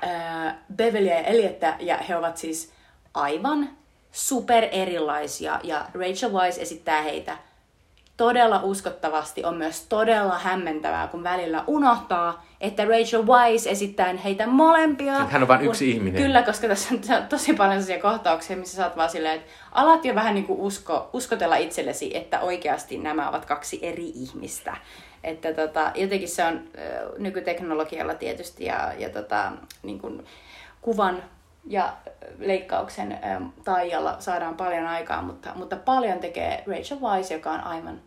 ää, 0.03 0.59
Beverlyä 0.77 1.15
ja 1.15 1.23
Eliettä, 1.23 1.77
ja 1.81 1.97
he 1.97 2.17
ovat 2.17 2.37
siis 2.37 2.73
aivan 3.15 3.71
super 4.13 4.69
erilaisia, 4.73 5.61
ja 5.63 5.87
Rachel 5.95 6.33
Weisz 6.33 6.59
esittää 6.59 7.03
heitä 7.03 7.39
todella 8.17 8.61
uskottavasti. 8.63 9.45
On 9.45 9.57
myös 9.57 9.87
todella 9.89 10.39
hämmentävää, 10.39 11.07
kun 11.07 11.23
välillä 11.23 11.65
unohtaa, 11.67 12.45
että 12.61 12.85
Rachel 12.85 13.27
Weisz 13.27 13.67
esittää 13.67 14.13
heitä 14.13 14.47
molempia. 14.47 15.13
Hän 15.13 15.43
on 15.43 15.49
vain 15.49 15.61
kun- 15.61 15.69
yksi 15.69 15.91
ihminen. 15.91 16.23
Kyllä, 16.23 16.43
koska 16.43 16.69
tässä 16.69 16.95
on 16.95 17.01
tosi 17.29 17.53
paljon 17.55 17.83
sellaisia 17.83 18.11
kohtauksia, 18.11 18.57
missä 18.57 18.77
sä 18.77 18.85
oot 18.87 18.97
vaan 18.97 19.11
silleen, 19.11 19.35
että 19.35 19.53
alat 19.73 20.05
jo 20.05 20.15
vähän 20.15 20.35
niin 20.35 20.47
kuin 20.47 20.61
usko, 20.61 21.11
uskotella 21.13 21.57
itsellesi, 21.57 22.17
että 22.17 22.41
oikeasti 22.41 22.99
nämä 22.99 23.29
ovat 23.29 23.45
kaksi 23.45 23.79
eri 23.83 24.09
ihmistä. 24.15 24.77
Että 25.25 25.53
tota, 25.53 25.93
jotenkin 25.95 26.29
se 26.29 26.45
on 26.45 26.61
nykyteknologialla 27.19 28.15
tietysti 28.15 28.65
ja, 28.65 28.93
ja 28.99 29.09
tota, 29.09 29.53
niin 29.83 29.99
kuin 29.99 30.25
kuvan 30.81 31.23
ja 31.67 31.97
leikkauksen 32.39 33.13
ö, 33.13 33.17
taijalla 33.65 34.17
saadaan 34.21 34.57
paljon 34.57 34.87
aikaa, 34.87 35.23
mutta, 35.23 35.53
mutta 35.55 35.77
paljon 35.77 36.19
tekee 36.19 36.65
Rachel 36.67 37.01
Weisz, 37.01 37.31
joka 37.31 37.51
on 37.51 37.61
aivan 37.61 38.01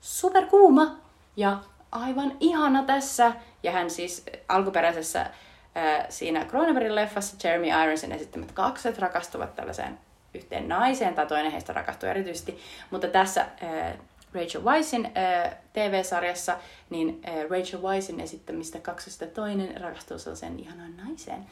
superkuuma 0.00 0.96
ja 1.36 1.58
aivan 1.92 2.36
ihana 2.40 2.82
tässä. 2.82 3.32
Ja 3.62 3.72
hän 3.72 3.90
siis 3.90 4.24
alkuperäisessä 4.48 5.20
äh, 5.20 6.06
siinä 6.08 6.44
Cronenbergin 6.44 6.94
leffassa 6.94 7.48
Jeremy 7.48 7.66
Ironsin 7.82 8.12
esittämät 8.12 8.52
kakset 8.52 8.98
rakastuvat 8.98 9.54
tällaiseen 9.54 9.98
yhteen 10.34 10.68
naiseen, 10.68 11.14
tai 11.14 11.26
toinen 11.26 11.52
heistä 11.52 11.72
rakastuu 11.72 12.08
erityisesti. 12.08 12.58
Mutta 12.90 13.08
tässä 13.08 13.40
äh, 13.40 13.96
Rachel 14.34 14.64
Weiszin 14.64 15.06
äh, 15.06 15.56
TV-sarjassa, 15.72 16.58
niin 16.90 17.20
äh, 17.28 17.34
Rachel 17.50 17.82
Weiszin 17.82 18.20
esittämistä 18.20 18.78
kaksesta 18.78 19.26
toinen 19.26 19.80
rakastuu 19.80 20.18
sellaiseen 20.18 20.58
ihanaan 20.58 20.96
naiseen. 20.96 21.46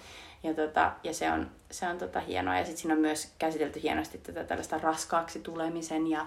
Ja, 0.44 0.54
tota, 0.54 0.92
ja 1.02 1.14
se 1.14 1.30
on, 1.30 1.50
se 1.70 1.88
on 1.88 1.98
tota 1.98 2.20
hienoa. 2.20 2.58
Ja 2.58 2.64
sitten 2.64 2.76
siinä 2.76 2.94
on 2.94 3.00
myös 3.00 3.32
käsitelty 3.38 3.82
hienosti 3.82 4.18
tätä 4.18 4.44
tällaista 4.44 4.78
raskaaksi 4.78 5.40
tulemisen 5.40 6.06
ja 6.06 6.26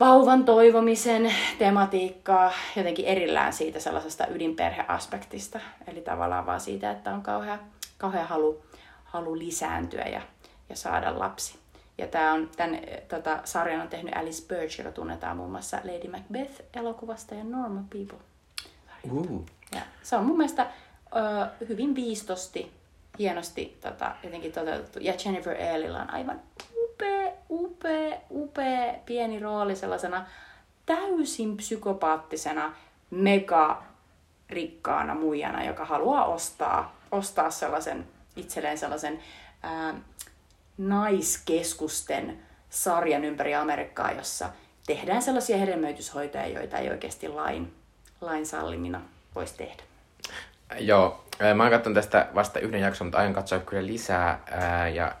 vauvan 0.00 0.44
toivomisen 0.44 1.34
tematiikkaa 1.58 2.52
jotenkin 2.76 3.04
erillään 3.04 3.52
siitä 3.52 3.80
sellaisesta 3.80 4.26
ydinperheaspektista. 4.26 5.60
Eli 5.86 6.00
tavallaan 6.00 6.46
vaan 6.46 6.60
siitä, 6.60 6.90
että 6.90 7.14
on 7.14 7.22
kauhea, 7.22 7.58
kauhea 7.98 8.24
halu, 8.24 8.62
halu 9.04 9.38
lisääntyä 9.38 10.04
ja, 10.04 10.20
ja 10.68 10.76
saada 10.76 11.18
lapsi. 11.18 11.58
Ja 11.98 12.06
tää 12.06 12.32
on, 12.32 12.50
tämän 12.56 12.74
eh, 12.74 13.02
tota, 13.08 13.38
sarjan 13.44 13.80
on 13.80 13.88
tehnyt 13.88 14.16
Alice 14.16 14.46
Birch, 14.48 14.78
joka 14.78 14.92
tunnetaan 14.92 15.36
muun 15.36 15.50
muassa 15.50 15.76
Lady 15.76 16.08
Macbeth-elokuvasta 16.08 17.34
ja 17.34 17.44
Normal 17.44 17.84
People. 17.90 18.18
Uh. 19.10 19.46
Ja 19.74 19.80
se 20.02 20.16
on 20.16 20.24
mun 20.26 20.36
mielestä 20.36 20.66
ö, 21.16 21.66
hyvin 21.68 21.94
viistosti, 21.94 22.72
hienosti 23.18 23.78
tota, 23.80 24.16
jotenkin 24.22 24.52
toteutettu. 24.52 24.98
Ja 25.02 25.14
Jennifer 25.24 25.56
Aililla 25.62 26.00
on 26.00 26.10
aivan 26.10 26.40
upea, 26.84 27.32
upea, 27.50 28.18
upea 28.30 28.94
pieni 29.06 29.38
rooli 29.38 29.76
sellaisena 29.76 30.26
täysin 30.86 31.56
psykopaattisena, 31.56 32.72
mega 33.10 33.82
rikkaana 34.50 35.14
muijana, 35.14 35.64
joka 35.64 35.84
haluaa 35.84 36.24
ostaa, 36.24 36.96
ostaa 37.10 37.50
sellaisen 37.50 38.08
itselleen 38.36 38.78
sellaisen 38.78 39.20
ää, 39.62 39.94
naiskeskusten 40.78 42.38
sarjan 42.70 43.24
ympäri 43.24 43.54
Amerikkaa, 43.54 44.12
jossa 44.12 44.50
tehdään 44.86 45.22
sellaisia 45.22 45.56
hedelmöityshoitoja, 45.56 46.46
joita 46.46 46.78
ei 46.78 46.90
oikeasti 46.90 47.28
lain, 47.28 47.74
lain 48.20 48.46
sallimina 48.46 49.00
voisi 49.34 49.54
tehdä. 49.56 49.82
Joo, 50.78 51.24
mä 51.54 51.62
oon 51.62 51.72
katsonut 51.72 51.94
tästä 51.94 52.26
vasta 52.34 52.60
yhden 52.60 52.80
jakson, 52.80 53.06
mutta 53.06 53.18
aion 53.18 53.32
katsoa 53.32 53.58
kyllä 53.58 53.86
lisää. 53.86 54.40
Ää, 54.50 54.88
ja 54.88 55.14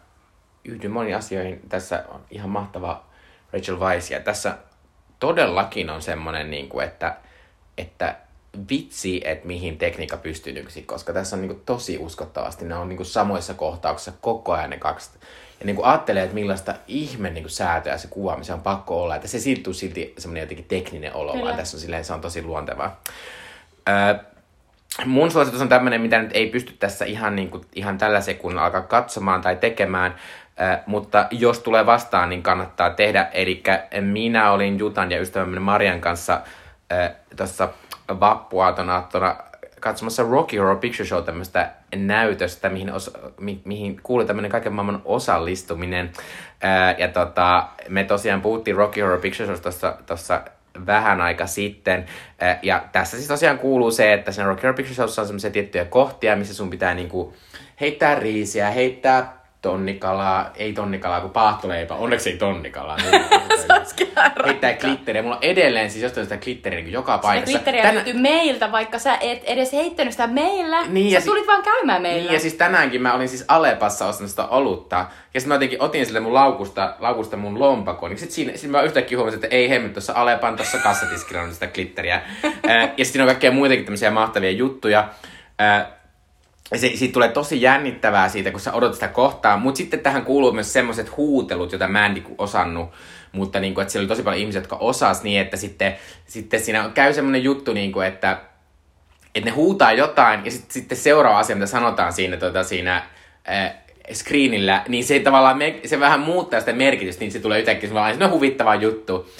yhdyn 0.64 0.90
moniin 0.90 1.16
asioihin. 1.16 1.60
Tässä 1.68 2.04
on 2.08 2.20
ihan 2.30 2.50
mahtava 2.50 3.04
Rachel 3.52 3.80
Weisz. 3.80 4.10
Ja 4.10 4.20
tässä 4.20 4.58
todellakin 5.20 5.90
on 5.90 6.02
semmoinen, 6.02 6.50
niin 6.50 6.68
kuin, 6.68 6.86
että, 6.86 7.16
että 7.78 8.16
vitsi, 8.70 9.20
että 9.24 9.46
mihin 9.46 9.78
tekniikka 9.78 10.16
pystyy 10.16 10.52
nykyisin, 10.52 10.86
koska 10.86 11.12
tässä 11.12 11.36
on 11.36 11.42
niin 11.42 11.50
kuin, 11.50 11.62
tosi 11.66 11.98
uskottavasti, 11.98 12.64
ne 12.64 12.74
on 12.74 12.88
niin 12.88 12.96
kuin, 12.96 13.06
samoissa 13.06 13.54
kohtauksissa 13.54 14.12
koko 14.20 14.52
ajan 14.52 14.70
ne 14.70 14.78
kaksi. 14.78 15.10
Ja 15.60 15.66
niin 15.66 15.76
kuin, 15.76 15.86
ajattelee, 15.86 16.22
että 16.22 16.34
millaista 16.34 16.74
ihme 16.88 17.30
niin 17.30 17.44
kuin, 17.44 17.50
säätöä 17.50 17.98
se 17.98 18.08
kuvaamisen 18.08 18.54
on 18.54 18.60
pakko 18.60 19.02
olla, 19.02 19.16
että 19.16 19.28
se 19.28 19.38
silti 19.38 19.74
silti 19.74 20.14
semmoinen 20.18 20.40
jotenkin 20.40 20.64
tekninen 20.64 21.14
olo, 21.14 21.32
Kyllä. 21.32 21.44
vaan 21.44 21.56
tässä 21.56 21.76
on 21.76 21.80
silleen, 21.80 22.04
se 22.04 22.12
on 22.12 22.20
tosi 22.20 22.42
luontevaa. 22.42 23.00
Öö, 23.88 24.31
mun 25.04 25.30
suositus 25.30 25.60
on 25.60 25.68
tämmöinen, 25.68 26.00
mitä 26.00 26.22
nyt 26.22 26.30
ei 26.34 26.46
pysty 26.46 26.72
tässä 26.72 27.04
ihan, 27.04 27.36
niin 27.36 27.50
kuin, 27.50 27.64
ihan 27.74 27.98
tällä 27.98 28.20
sekunnilla 28.20 28.64
alkaa 28.64 28.82
katsomaan 28.82 29.40
tai 29.40 29.56
tekemään, 29.56 30.14
äh, 30.60 30.80
mutta 30.86 31.26
jos 31.30 31.58
tulee 31.58 31.86
vastaan, 31.86 32.28
niin 32.28 32.42
kannattaa 32.42 32.90
tehdä. 32.90 33.28
Eli 33.32 33.62
minä 34.00 34.52
olin 34.52 34.78
Jutan 34.78 35.10
ja 35.12 35.20
ystävämme 35.20 35.60
Marian 35.60 36.00
kanssa 36.00 36.40
äh, 36.92 37.10
tuossa 37.36 37.68
vappuaatonaattona 38.20 39.36
katsomassa 39.82 40.22
Rocky 40.22 40.56
Horror 40.56 40.76
Picture 40.76 41.08
Show 41.08 41.24
tämmöistä 41.24 41.70
näytöstä, 41.96 42.68
mihin, 42.68 42.92
os, 42.92 43.10
mi, 43.40 43.60
mihin 43.64 44.00
kuului 44.02 44.26
tämmöinen 44.26 44.50
kaiken 44.50 44.72
maailman 44.72 45.02
osallistuminen. 45.04 46.12
Ää, 46.60 46.94
ja 46.98 47.08
tota, 47.08 47.68
me 47.88 48.04
tosiaan 48.04 48.40
puhuttiin 48.40 48.76
Rocky 48.76 49.00
Horror 49.00 49.20
Picture 49.20 49.58
tuossa, 49.58 49.96
tuossa 50.06 50.40
vähän 50.86 51.20
aika 51.20 51.46
sitten. 51.46 52.06
Ja 52.62 52.84
tässä 52.92 53.16
siis 53.16 53.28
tosiaan 53.28 53.58
kuuluu 53.58 53.90
se, 53.90 54.12
että 54.12 54.32
sen 54.32 54.46
Rocky 54.46 54.62
Horror 54.62 54.74
Picture 54.74 54.94
Showssa 54.94 55.22
on 55.22 55.28
semmoisia 55.28 55.50
tiettyjä 55.50 55.84
kohtia, 55.84 56.36
missä 56.36 56.54
sun 56.54 56.70
pitää 56.70 56.94
niinku 56.94 57.34
heittää 57.80 58.14
riisiä, 58.14 58.70
heittää 58.70 59.41
tonnikalaa, 59.62 60.50
ei 60.56 60.72
tonnikalaa, 60.72 61.20
kun 61.20 61.30
paahtoleipä. 61.30 61.94
Onneksi 61.94 62.30
ei 62.30 62.36
tonnikalaa. 62.36 62.96
Niin, 63.96 64.12
heittää 64.46 64.72
glitteriä. 64.74 65.22
Mulla 65.22 65.36
on 65.36 65.42
edelleen 65.42 65.90
siis 65.90 66.02
jostain 66.02 66.26
sitä 66.26 66.36
glitteriä 66.36 66.80
niin 66.80 66.92
joka 66.92 67.12
Sitä 67.12 67.22
paikassa. 67.22 67.52
glitteriä 67.52 67.82
Tänä- 67.82 67.94
löytyy 67.94 68.12
meiltä, 68.14 68.72
vaikka 68.72 68.98
sä 68.98 69.16
et 69.20 69.44
edes 69.44 69.72
heittänyt 69.72 70.12
sitä 70.12 70.26
meillä. 70.26 70.86
Niin, 70.86 71.10
sä 71.10 71.14
ja 71.16 71.20
si- 71.20 71.26
tulit 71.26 71.46
vaan 71.46 71.62
käymään 71.62 72.02
meillä. 72.02 72.22
Niin, 72.22 72.32
ja 72.32 72.40
siis 72.40 72.54
tänäänkin 72.54 73.02
mä 73.02 73.14
olin 73.14 73.28
siis 73.28 73.44
Alepassa 73.48 74.06
ostanut 74.06 74.30
sitä 74.30 74.46
olutta. 74.46 74.96
Ja 75.34 75.40
sitten 75.40 75.48
mä 75.48 75.54
jotenkin 75.54 75.82
otin 75.82 76.06
sille 76.06 76.20
mun 76.20 76.34
laukusta, 76.34 76.94
laukusta 76.98 77.36
mun 77.36 77.58
lompakon. 77.60 78.10
Niin 78.10 78.18
sit, 78.18 78.30
siinä, 78.30 78.52
sit 78.56 78.70
mä 78.70 78.82
yhtäkkiä 78.82 79.18
huomasin, 79.18 79.44
että 79.44 79.56
ei 79.56 79.70
hemmet, 79.70 79.92
tuossa 79.92 80.12
Alepan 80.16 80.56
tuossa 80.56 80.78
kassatiskillä 80.78 81.42
on 81.42 81.54
sitä 81.54 81.66
glitteriä. 81.66 82.22
Ja 82.62 82.86
sitten 82.86 83.06
siinä 83.06 83.24
on 83.24 83.28
kaikkea 83.28 83.50
muitakin 83.52 83.84
tämmöisiä 83.84 84.10
mahtavia 84.10 84.50
juttuja. 84.50 85.08
Se, 86.74 86.92
siitä 86.94 87.12
tulee 87.12 87.28
tosi 87.28 87.62
jännittävää 87.62 88.28
siitä, 88.28 88.50
kun 88.50 88.60
sä 88.60 88.72
odotat 88.72 88.94
sitä 88.94 89.08
kohtaa. 89.08 89.56
Mutta 89.56 89.78
sitten 89.78 90.00
tähän 90.00 90.24
kuuluu 90.24 90.52
myös 90.52 90.72
semmoiset 90.72 91.16
huutelut, 91.16 91.72
joita 91.72 91.88
mä 91.88 92.06
en 92.06 92.14
niinku 92.14 92.34
osannut. 92.38 92.90
Mutta 93.32 93.60
niinku, 93.60 93.80
että 93.80 93.92
siellä 93.92 94.04
oli 94.04 94.08
tosi 94.08 94.22
paljon 94.22 94.40
ihmisiä, 94.40 94.60
jotka 94.60 94.76
osas 94.76 95.22
niin, 95.22 95.40
että 95.40 95.56
sitten, 95.56 95.96
sitten 96.26 96.60
siinä 96.60 96.90
käy 96.94 97.12
semmoinen 97.12 97.44
juttu, 97.44 97.72
niinku, 97.72 98.00
että 98.00 98.40
että 99.34 99.50
ne 99.50 99.56
huutaa 99.56 99.92
jotain 99.92 100.44
ja 100.44 100.50
sit, 100.50 100.70
sitten 100.70 100.98
seuraava 100.98 101.38
asia, 101.38 101.56
mitä 101.56 101.66
sanotaan 101.66 102.12
siinä, 102.12 102.36
tota, 102.36 102.64
siinä 102.64 102.96
äh, 103.50 103.74
screenillä, 104.12 104.82
niin 104.88 105.04
se 105.04 105.18
tavallaan 105.18 105.58
se 105.84 106.00
vähän 106.00 106.20
muuttaa 106.20 106.60
sitä 106.60 106.72
merkitystä, 106.72 107.20
niin 107.20 107.32
se 107.32 107.38
tulee 107.38 107.58
yhtäkkiä 107.58 107.88
semmoinen 107.88 108.30
huvittava 108.30 108.74
juttu. 108.74 109.30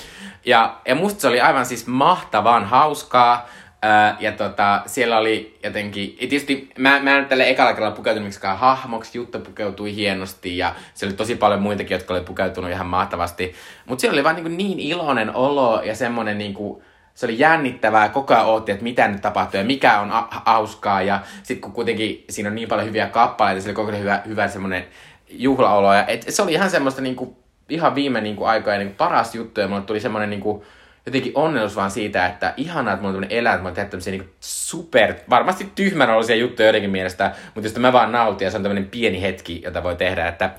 Ja, 0.45 0.77
ja 0.87 0.95
musta 0.95 1.21
se 1.21 1.29
oli 1.29 1.41
aivan 1.41 1.67
siis 1.67 1.87
mahtavan 1.87 2.65
hauskaa. 2.65 3.49
Ää, 3.85 4.17
ja 4.21 4.33
tota, 4.33 4.83
siellä 4.87 5.19
oli 5.19 5.59
jotenkin, 5.65 6.17
ja 6.21 6.29
tietysti 6.29 6.71
mä, 6.79 7.01
mä 7.01 7.19
en 7.19 7.27
tälle 7.27 7.51
ekalla 7.51 7.73
kerralla 7.73 7.97
pukeutunut 7.97 8.27
miksikään 8.27 8.59
hahmoksi, 8.59 9.19
Jutta 9.19 9.39
pukeutui 9.39 9.95
hienosti 9.95 10.59
ja 10.59 10.75
siellä 10.95 11.11
oli 11.11 11.17
tosi 11.17 11.35
paljon 11.35 11.63
muitakin, 11.63 11.95
jotka 11.95 12.15
oli 12.15 12.23
pukeutunut 12.23 12.71
ihan 12.71 12.87
mahtavasti. 12.87 13.55
Mutta 13.87 14.01
siellä 14.01 14.15
oli 14.15 14.25
vaan 14.25 14.37
niin, 14.37 14.57
niin 14.57 14.81
iloinen 14.81 15.35
olo 15.35 15.83
ja 15.83 15.95
semmoinen 15.95 16.39
niin 16.39 16.55
kuin, 16.55 16.83
se 17.15 17.27
oli 17.27 17.39
jännittävää, 17.39 18.09
koko 18.09 18.35
ajan 18.35 18.47
ootti, 18.47 18.73
että 18.73 18.85
mitä 18.85 19.09
nyt 19.09 19.23
tapahtuu 19.23 19.59
ja 19.59 19.67
mikä 19.67 20.01
on 20.01 20.11
hauskaa. 20.31 21.03
Ja 21.03 21.21
sitten 21.43 21.61
kun 21.61 21.73
kuitenkin 21.73 22.25
siinä 22.31 22.49
on 22.49 22.55
niin 22.55 22.69
paljon 22.69 22.89
hyviä 22.89 23.07
kappaleita, 23.07 23.61
se 23.61 23.69
oli 23.69 23.75
koko 23.75 23.89
ajan 23.89 24.01
hyvä, 24.01 24.23
hyvä 24.27 24.49
semmoinen 24.49 24.85
juhlaolo. 25.29 25.95
Ja 25.95 26.07
et, 26.07 26.25
se 26.29 26.43
oli 26.43 26.53
ihan 26.53 26.71
semmoista 26.71 27.03
niinku, 27.03 27.37
ihan 27.69 27.95
viime 27.95 28.21
niinku 28.21 28.45
aikojen 28.45 28.79
niinku 28.79 28.95
paras 28.97 29.35
juttu 29.35 29.61
ja 29.61 29.69
mulle 29.69 29.83
tuli 29.83 30.01
semmoinen 30.01 30.31
niinku, 30.31 30.65
jotenkin 31.07 31.33
onnellus 31.35 31.77
vaan 31.77 31.91
siitä, 31.91 32.27
että 32.27 32.55
ihanaa, 32.57 32.95
että 32.95 33.03
mulla 33.03 33.09
on 33.09 33.15
tämmöinen 33.15 33.39
elä, 33.39 33.51
että 33.51 33.63
mä 33.63 33.69
oon 33.69 33.75
tehnyt 33.75 33.91
tämmöisiä 33.91 34.11
niinku 34.11 34.33
super, 34.41 35.15
varmasti 35.31 35.73
tyhmänoloisia 35.75 36.37
juttuja 36.37 36.67
joidenkin 36.67 36.91
mielestä, 36.91 37.33
mutta 37.55 37.67
josta 37.67 37.81
mä 37.81 37.93
vaan 37.93 38.13
nautin 38.13 38.45
ja 38.45 38.51
se 38.51 38.57
on 38.57 38.63
tämmöinen 38.63 38.91
pieni 38.91 39.23
hetki, 39.23 39.63
jota 39.65 39.83
voi 39.83 39.97
tehdä, 39.97 40.29
että 40.29 40.51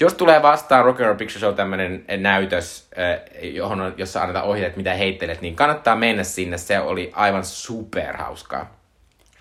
jos 0.00 0.14
tulee 0.14 0.42
vastaan 0.42 0.84
Rock 0.84 1.00
and 1.00 1.18
Picture 1.18 1.40
Show 1.40 1.54
tämmöinen 1.54 2.04
näytös, 2.16 2.88
eh, 2.96 3.54
johon 3.54 3.80
on, 3.80 3.94
jossa 3.96 4.22
annetaan 4.22 4.46
ohjeet, 4.46 4.76
mitä 4.76 4.94
heittelet, 4.94 5.40
niin 5.40 5.56
kannattaa 5.56 5.96
mennä 5.96 6.24
sinne, 6.24 6.58
se 6.58 6.80
oli 6.80 7.12
aivan 7.14 7.44
super 7.44 8.16
hauskaa. 8.16 8.81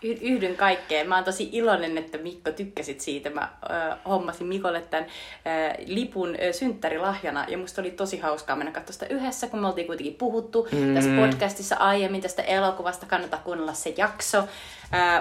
Yhdyn 0.03 0.55
kaikkeen. 0.55 1.09
Mä 1.09 1.15
oon 1.15 1.23
tosi 1.23 1.49
iloinen, 1.51 1.97
että 1.97 2.17
Mikko 2.17 2.51
tykkäsit 2.51 3.01
siitä. 3.01 3.29
Mä 3.29 3.49
ö, 3.63 3.95
hommasin 4.09 4.47
Mikolle 4.47 4.81
tämän 4.81 5.05
ö, 5.05 5.83
lipun 5.85 6.35
ö, 6.41 6.53
synttärilahjana 6.53 7.45
ja 7.47 7.57
musta 7.57 7.81
oli 7.81 7.91
tosi 7.91 8.19
hauskaa 8.19 8.55
mennä 8.55 8.71
katsoa 8.71 8.93
sitä 8.93 9.05
yhdessä, 9.05 9.47
kun 9.47 9.59
me 9.59 9.67
oltiin 9.67 9.87
kuitenkin 9.87 10.15
puhuttu 10.15 10.67
mm. 10.71 10.93
tässä 10.93 11.11
podcastissa 11.19 11.75
aiemmin 11.75 12.21
tästä 12.21 12.41
elokuvasta. 12.41 13.05
Kannattaa 13.05 13.41
kuunnella 13.43 13.73
se 13.73 13.93
jakso. 13.97 14.37
Ö, 14.37 14.47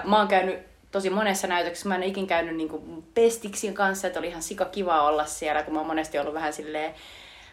mä 0.08 0.18
oon 0.18 0.28
käynyt 0.28 0.58
tosi 0.92 1.10
monessa 1.10 1.46
näytöksessä. 1.46 1.88
Mä 1.88 1.94
en 1.94 2.00
ole 2.00 2.06
ikin 2.06 2.26
käynyt 2.26 2.56
niinku 2.56 3.04
Pestiksin 3.14 3.74
kanssa, 3.74 4.06
että 4.06 4.18
oli 4.18 4.28
ihan 4.28 4.42
sika 4.42 4.64
kiva 4.64 5.02
olla 5.02 5.24
siellä, 5.24 5.62
kun 5.62 5.74
mä 5.74 5.80
oon 5.80 5.86
monesti 5.86 6.18
ollut 6.18 6.34
vähän 6.34 6.52
silleen... 6.52 6.94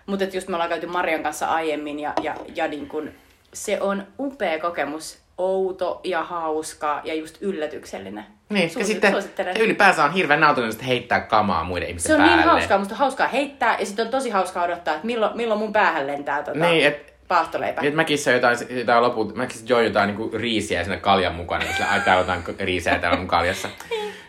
Mutta 0.05 0.25
just 0.25 0.47
me 0.47 0.55
ollaan 0.55 0.69
käyty 0.69 0.87
Marian 0.87 1.23
kanssa 1.23 1.47
aiemmin 1.47 1.99
ja, 1.99 2.13
ja, 2.21 2.35
ja 2.55 2.67
niin 2.67 2.87
kun, 2.87 3.11
se 3.53 3.81
on 3.81 4.07
upea 4.19 4.59
kokemus. 4.59 5.26
Outo 5.37 6.01
ja 6.03 6.23
hauska 6.23 7.01
ja 7.03 7.13
just 7.13 7.37
yllätyksellinen. 7.41 8.23
Niin, 8.49 8.63
ja 8.63 8.69
Suosi- 8.69 8.87
sitten 8.87 9.11
suosittelen. 9.11 9.57
ylipäänsä 9.57 10.03
on 10.03 10.13
hirveän 10.13 10.39
nautinnollista 10.39 10.83
heittää 10.85 11.19
kamaa 11.19 11.63
muiden 11.63 11.89
ihmisten 11.89 12.09
Se 12.09 12.13
on 12.13 12.19
päälle. 12.27 12.35
niin 12.41 12.49
hauskaa, 12.49 12.77
musta 12.77 12.93
on 12.93 12.99
hauskaa 12.99 13.27
heittää 13.27 13.79
ja 13.79 13.85
sitten 13.85 14.05
on 14.05 14.11
tosi 14.11 14.29
hauskaa 14.29 14.63
odottaa, 14.63 14.93
että 14.93 15.05
milloin, 15.07 15.37
milloin 15.37 15.59
mun 15.59 15.73
päähän 15.73 16.07
lentää 16.07 16.43
tota 16.43 16.59
Niin, 16.59 16.87
et, 16.87 17.13
paahtoleipä. 17.27 17.81
et 17.83 17.93
mäkin 17.93 18.17
söin 18.17 18.35
jotain, 18.35 18.57
jotain 18.69 19.03
loput, 19.03 19.35
mäkin 19.35 19.57
join 19.69 19.85
jotain 19.85 20.07
niinku 20.07 20.37
riisiä 20.37 20.83
sinne 20.83 20.97
kaljan 20.97 21.35
mukana, 21.35 21.65
ja 21.65 21.73
sillä, 21.73 21.89
ai 21.91 21.99
täällä 22.01 22.33
on 22.33 22.41
jotain 22.43 22.59
riisiä 22.59 22.99
täällä 22.99 23.17
mun 23.17 23.27
kaljassa. 23.27 23.67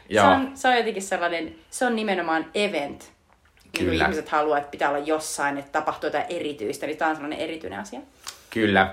Se 0.08 0.14
Joo, 0.14 0.26
on, 0.26 0.50
se 0.54 0.68
on 0.68 0.76
jotenkin 0.76 1.02
sellainen, 1.02 1.54
se 1.70 1.86
on 1.86 1.96
nimenomaan 1.96 2.46
event. 2.54 3.12
Niin 3.78 3.86
Kyllä. 3.90 4.04
ihmiset 4.04 4.28
haluaa, 4.28 4.58
että 4.58 4.70
pitää 4.70 4.88
olla 4.88 4.98
jossain, 4.98 5.58
että 5.58 5.72
tapahtuu 5.72 6.06
jotain 6.06 6.24
erityistä, 6.28 6.86
niin 6.86 6.96
tämä 6.98 7.08
on 7.10 7.16
sellainen 7.16 7.38
erityinen 7.38 7.80
asia. 7.80 8.00
Kyllä. 8.50 8.90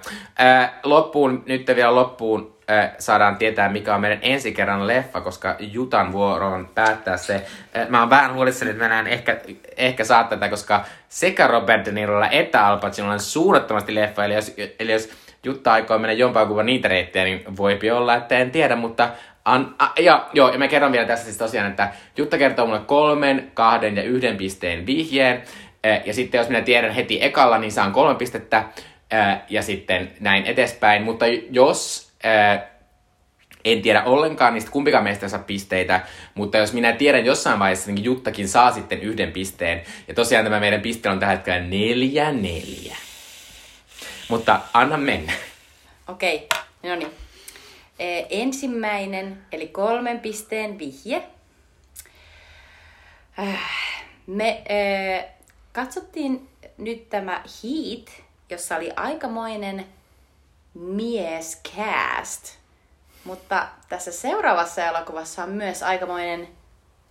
Loppuun, 0.83 1.43
nyt 1.45 1.67
vielä 1.75 1.95
loppuun 1.95 2.55
saadaan 2.99 3.35
tietää, 3.37 3.69
mikä 3.69 3.95
on 3.95 4.01
meidän 4.01 4.19
ensi 4.21 4.51
kerran 4.51 4.87
leffa, 4.87 5.21
koska 5.21 5.55
Jutan 5.59 6.11
vuoro 6.11 6.47
on 6.47 6.69
päättää 6.75 7.17
se. 7.17 7.45
Mä 7.89 7.99
oon 7.99 8.09
vähän 8.09 8.33
huolissani, 8.33 8.71
että 8.71 8.83
mä 8.83 8.89
näen 8.89 9.07
ehkä, 9.07 9.37
ehkä 9.77 10.03
saa 10.03 10.23
tätä, 10.23 10.49
koska 10.49 10.85
sekä 11.09 11.47
Robert 11.47 11.85
De 11.85 11.91
Nirolla 11.91 12.29
että 12.29 12.67
Al 12.67 12.77
Pacinolla 12.77 13.13
on 13.13 13.19
suunnattomasti 13.19 13.95
leffa, 13.95 14.25
eli 14.25 14.33
jos, 14.33 14.53
eli 14.79 14.91
jos 14.91 15.09
Jutta 15.43 15.73
aikoo 15.73 15.99
mennä 15.99 16.13
jompaan 16.13 16.47
kuvan 16.47 16.65
niitä 16.65 16.87
reittejä, 16.87 17.25
niin 17.25 17.57
voipi 17.57 17.91
olla, 17.91 18.15
että 18.15 18.37
en 18.37 18.51
tiedä, 18.51 18.75
mutta 18.75 19.09
An, 19.45 19.75
a, 19.79 19.87
ja, 19.99 20.27
joo, 20.33 20.51
ja 20.51 20.57
mä 20.57 20.67
kerron 20.67 20.91
vielä 20.91 21.07
tässä 21.07 21.25
siis 21.25 21.37
tosiaan, 21.37 21.69
että 21.69 21.89
Jutta 22.17 22.37
kertoo 22.37 22.65
mulle 22.65 22.79
kolmen, 22.79 23.51
kahden 23.53 23.95
ja 23.95 24.03
yhden 24.03 24.37
pisteen 24.37 24.85
vihjeen. 24.85 25.43
Ja 26.05 26.13
sitten 26.13 26.37
jos 26.37 26.47
minä 26.47 26.61
tiedän 26.61 26.91
heti 26.91 27.23
ekalla, 27.23 27.57
niin 27.57 27.71
saan 27.71 27.91
kolme 27.91 28.15
pistettä. 28.15 28.63
Ja 29.49 29.61
sitten 29.61 30.11
näin 30.19 30.45
edespäin. 30.45 31.03
Mutta 31.03 31.25
jos 31.49 32.11
en 33.65 33.81
tiedä 33.81 34.03
ollenkaan, 34.03 34.53
sitten 34.53 34.71
kumpikaan 34.71 35.03
meistä 35.03 35.25
ei 35.25 35.29
saa 35.29 35.39
pisteitä. 35.39 36.01
Mutta 36.35 36.57
jos 36.57 36.73
minä 36.73 36.93
tiedän 36.93 37.25
jossain 37.25 37.59
vaiheessa, 37.59 37.91
niin 37.91 38.03
Juttakin 38.03 38.47
saa 38.47 38.71
sitten 38.71 39.01
yhden 39.01 39.31
pisteen. 39.31 39.81
Ja 40.07 40.13
tosiaan 40.13 40.45
tämä 40.45 40.59
meidän 40.59 40.81
piste 40.81 41.09
on 41.09 41.19
tällä 41.19 41.33
hetkellä 41.33 41.59
neljä 41.59 42.31
neljä. 42.31 42.97
Mutta 44.27 44.59
anna 44.73 44.97
mennä. 44.97 45.33
Okei, 46.07 46.47
no 46.83 46.95
niin. 46.95 47.11
Ensimmäinen, 48.29 49.37
eli 49.51 49.67
kolmen 49.67 50.19
pisteen 50.19 50.79
vihje. 50.79 51.23
Äh, 53.39 53.59
Me 54.27 54.63
katsottiin 55.71 56.49
nyt 56.77 57.09
tämä 57.09 57.31
Heat, 57.63 58.24
jossa 58.49 58.75
oli 58.75 58.91
aikamoinen 58.95 59.85
miescast. 60.73 62.57
Mutta 63.23 63.67
tässä 63.89 64.11
seuraavassa 64.11 64.85
elokuvassa 64.85 65.43
on 65.43 65.49
myös 65.49 65.83
aikamoinen 65.83 66.47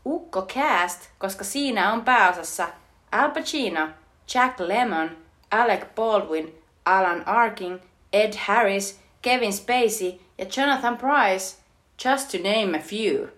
ukkocast, 0.07 1.01
koska 1.19 1.45
siinä 1.45 1.93
on 1.93 2.05
pääosassa 2.05 2.69
Al 3.13 3.31
Pacino, 3.31 3.89
Jack 4.35 4.61
Lemmon, 4.61 5.17
Alec 5.51 5.85
Baldwin, 5.95 6.63
Alan 6.85 7.29
Arkin, 7.29 7.81
Ed 8.13 8.35
Harris, 8.39 9.01
Kevin 9.23 9.53
Spacey 9.53 10.21
ja 10.39 10.47
Jonathan 10.57 10.97
Price, 10.97 11.57
just 12.05 12.31
to 12.31 12.39
name 12.39 12.79
a 12.79 12.83
few. 12.83 13.29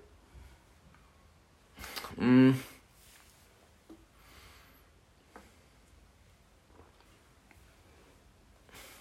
Mm. 2.17 2.55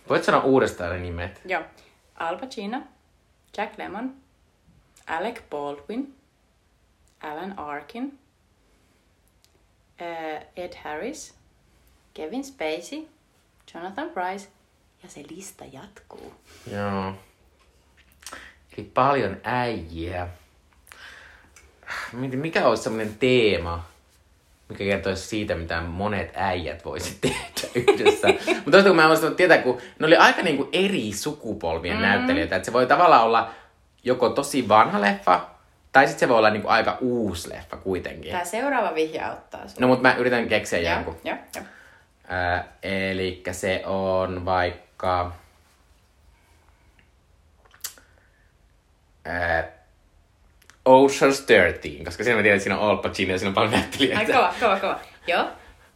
Voit 0.09 0.23
sanoa 0.23 0.43
uudestaan 0.43 0.91
ne 0.91 0.99
nimet? 0.99 1.41
Joo. 1.45 1.63
Al 2.15 2.37
Pacino, 2.37 2.81
Jack 3.57 3.77
Lemmon, 3.77 4.15
Alec 5.07 5.41
Baldwin, 5.49 6.15
Alan 7.21 7.59
Arkin, 7.59 8.19
äh, 10.01 10.45
Ed 10.55 10.73
Harris, 10.83 11.35
Kevin 12.13 12.43
Spacey, 12.43 13.07
Jonathan 13.73 14.09
Price 14.09 14.49
ja 15.03 15.09
se 15.09 15.23
lista 15.29 15.65
jatkuu. 15.65 16.33
Joo. 16.71 17.13
Eli 18.77 18.91
paljon 18.93 19.37
äijiä. 19.43 20.27
Mikä 22.13 22.67
olisi 22.67 22.83
semmoinen 22.83 23.15
teema, 23.17 23.85
mikä 24.69 24.83
kertoisi 24.83 25.27
siitä, 25.27 25.55
mitä 25.55 25.81
monet 25.81 26.31
äijät 26.35 26.85
voisi 26.85 27.17
tehdä 27.21 27.69
yhdessä. 27.75 28.27
Mutta 28.27 28.71
toista 28.71 28.89
kun 28.89 28.95
mä 28.95 29.07
olisin 29.07 29.35
tietää, 29.35 29.57
kun 29.57 29.81
ne 29.99 30.07
oli 30.07 30.17
aika 30.17 30.41
niinku 30.41 30.69
eri 30.73 31.11
sukupolvien 31.13 31.95
mm. 31.95 32.01
näyttelijöitä, 32.01 32.55
että 32.55 32.65
se 32.65 32.73
voi 32.73 32.87
tavallaan 32.87 33.23
olla 33.23 33.51
joko 34.03 34.29
tosi 34.29 34.67
vanha 34.67 35.01
leffa, 35.01 35.45
tai 35.91 36.07
sitten 36.07 36.19
se 36.19 36.29
voi 36.29 36.37
olla 36.37 36.49
niinku 36.49 36.67
aika 36.67 36.97
uusi 37.01 37.49
leffa 37.49 37.77
kuitenkin. 37.77 38.31
Tämä 38.31 38.45
seuraava 38.45 38.95
vihje 38.95 39.21
auttaa 39.21 39.67
sinua. 39.67 39.81
No 39.81 39.87
mutta 39.87 40.01
mä 40.01 40.15
yritän 40.15 40.47
keksiä 40.47 40.79
Joo, 40.79 40.93
jonkun. 40.93 41.17
joo, 41.23 41.37
joo. 41.55 41.65
Äh, 42.31 42.65
eli 42.83 43.43
se 43.51 43.83
on 43.85 44.45
vaikka... 44.45 45.31
Äh, 49.27 49.65
Ocean's 50.89 51.41
13, 51.47 52.03
koska 52.05 52.23
siinä 52.23 52.35
mä 52.37 52.41
tiedän, 52.41 52.57
että 52.57 52.63
siinä 52.63 52.79
on 52.79 52.89
Al 52.89 52.97
Pacino 52.97 53.31
ja 53.31 53.39
siinä 53.39 53.49
on 53.49 53.53
paljon 53.53 53.73
Ai 53.73 53.79
näyttelijöitä. 53.79 54.33
kova, 54.33 54.53
kova, 54.59 54.79
kova. 54.79 54.99
Joo. 55.27 55.45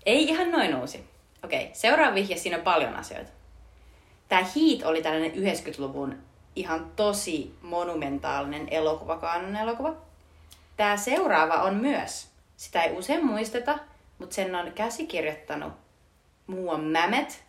Ei 0.05 0.23
ihan 0.23 0.51
noin 0.51 0.75
uusi. 0.75 1.03
Okei, 1.43 1.69
seuraava 1.73 2.15
vihje, 2.15 2.37
siinä 2.37 2.57
on 2.57 2.63
paljon 2.63 2.95
asioita. 2.95 3.31
Tämä 4.29 4.41
Heat 4.41 4.83
oli 4.83 5.01
tällainen 5.01 5.31
90-luvun 5.31 6.15
ihan 6.55 6.91
tosi 6.95 7.55
monumentaalinen 7.61 8.67
elokuva, 8.71 9.17
kaanon 9.17 9.55
elokuva. 9.55 9.95
Tämä 10.77 10.97
seuraava 10.97 11.53
on 11.53 11.75
myös. 11.75 12.27
Sitä 12.57 12.83
ei 12.83 12.97
usein 12.97 13.25
muisteta, 13.25 13.79
mutta 14.17 14.35
sen 14.35 14.55
on 14.55 14.71
käsikirjoittanut 14.71 15.73
muuan 16.47 16.83
Mamet, 16.83 17.43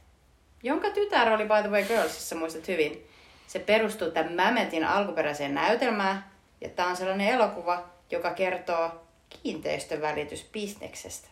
jonka 0.62 0.91
tytär 0.91 1.33
oli 1.33 1.45
by 1.45 1.62
the 1.62 1.71
way 1.71 1.83
Girlsissa, 1.85 2.37
muistat 2.37 2.69
hyvin. 2.69 3.07
Se 3.47 3.59
perustuu 3.59 4.11
tämän 4.11 4.33
Mametin 4.33 4.85
alkuperäiseen 4.85 5.55
näytelmään, 5.55 6.30
ja 6.61 6.69
tämä 6.69 6.89
on 6.89 6.97
sellainen 6.97 7.28
elokuva, 7.28 7.85
joka 8.11 8.31
kertoo 8.31 9.07
kiinteistövälitysbisneksestä. 9.28 11.28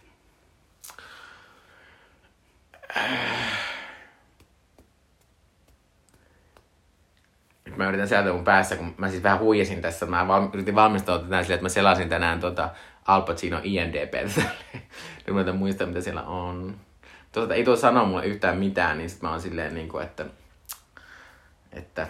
Nyt 7.64 7.76
mä 7.76 7.88
yritän 7.88 8.08
sieltä 8.08 8.32
mun 8.32 8.44
päässä, 8.44 8.76
kun 8.76 8.94
mä 8.98 9.08
siis 9.08 9.22
vähän 9.22 9.38
huijasin 9.38 9.82
tässä. 9.82 10.06
Mä 10.06 10.26
yritin 10.52 10.74
valmistautua 10.74 11.24
tänään 11.24 11.44
sille, 11.44 11.54
että 11.54 11.64
mä 11.64 11.68
selasin 11.68 12.08
tänään 12.08 12.40
tota 12.40 12.70
Al 13.04 13.22
Pacino 13.22 13.60
INDP. 13.62 14.14
Nyt 15.26 15.46
mä 15.46 15.52
muistaa, 15.52 15.86
mitä 15.86 16.00
siellä 16.00 16.22
on. 16.22 16.80
Tuota, 17.32 17.54
ei 17.54 17.64
tuo 17.64 17.76
sano 17.76 18.04
mulle 18.04 18.26
yhtään 18.26 18.58
mitään, 18.58 18.98
niin 18.98 19.10
sit 19.10 19.22
mä 19.22 19.30
oon 19.30 19.40
silleen, 19.40 19.74
niin 19.74 19.88
kuin, 19.88 20.04
että, 20.04 20.26
että 21.72 22.06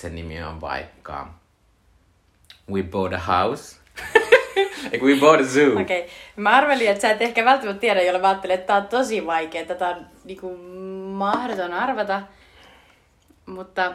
sen 0.00 0.14
nimi 0.14 0.42
on 0.42 0.60
vaikka 0.60 1.34
We 2.70 2.82
Bought 2.82 3.14
a 3.14 3.18
House. 3.18 3.76
Eiku 4.92 5.06
We 5.06 5.16
Bought 5.16 5.40
a 5.40 5.44
Zoo. 5.44 5.80
Okei. 5.80 6.00
Okay. 6.00 6.10
Mä 6.36 6.50
arvelin, 6.50 6.88
että 6.90 7.02
sä 7.02 7.10
et 7.10 7.22
ehkä 7.22 7.44
välttämättä 7.44 7.80
tiedä, 7.80 8.02
jolle 8.02 8.18
mä 8.18 8.28
ajattelin, 8.28 8.54
että 8.54 8.66
tää 8.66 8.76
on 8.76 8.88
tosi 8.88 9.26
vaikea. 9.26 9.66
Tätä 9.66 9.88
on 9.88 10.06
niinku 10.24 10.56
mahdoton 11.12 11.72
arvata. 11.72 12.22
Mutta 13.46 13.92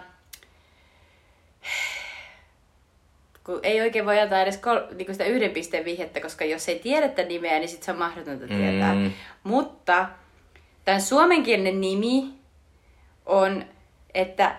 kun 3.44 3.60
ei 3.64 3.82
oikein 3.82 4.06
voi 4.06 4.19
antaa 4.19 4.41
edes 4.41 4.57
kol- 4.57 4.95
niinku 4.95 5.11
sitä 5.11 5.26
yhden 5.26 5.52
pisteen 5.52 5.86
vihjettä, 5.86 6.22
koska 6.22 6.45
jos 6.45 6.69
ei 6.69 6.80
tiedetä 6.80 7.23
nimeä, 7.23 7.60
niin 7.60 7.69
sit 7.69 7.84
se 7.84 7.91
on 7.91 7.98
mahdotonta 7.98 8.48
tietää. 8.48 8.94
Mm. 8.94 9.11
Mutta 9.44 10.10
tämän 10.86 11.02
suomenkielinen 11.02 11.82
nimi 11.82 12.34
on, 13.26 13.65
että 14.14 14.56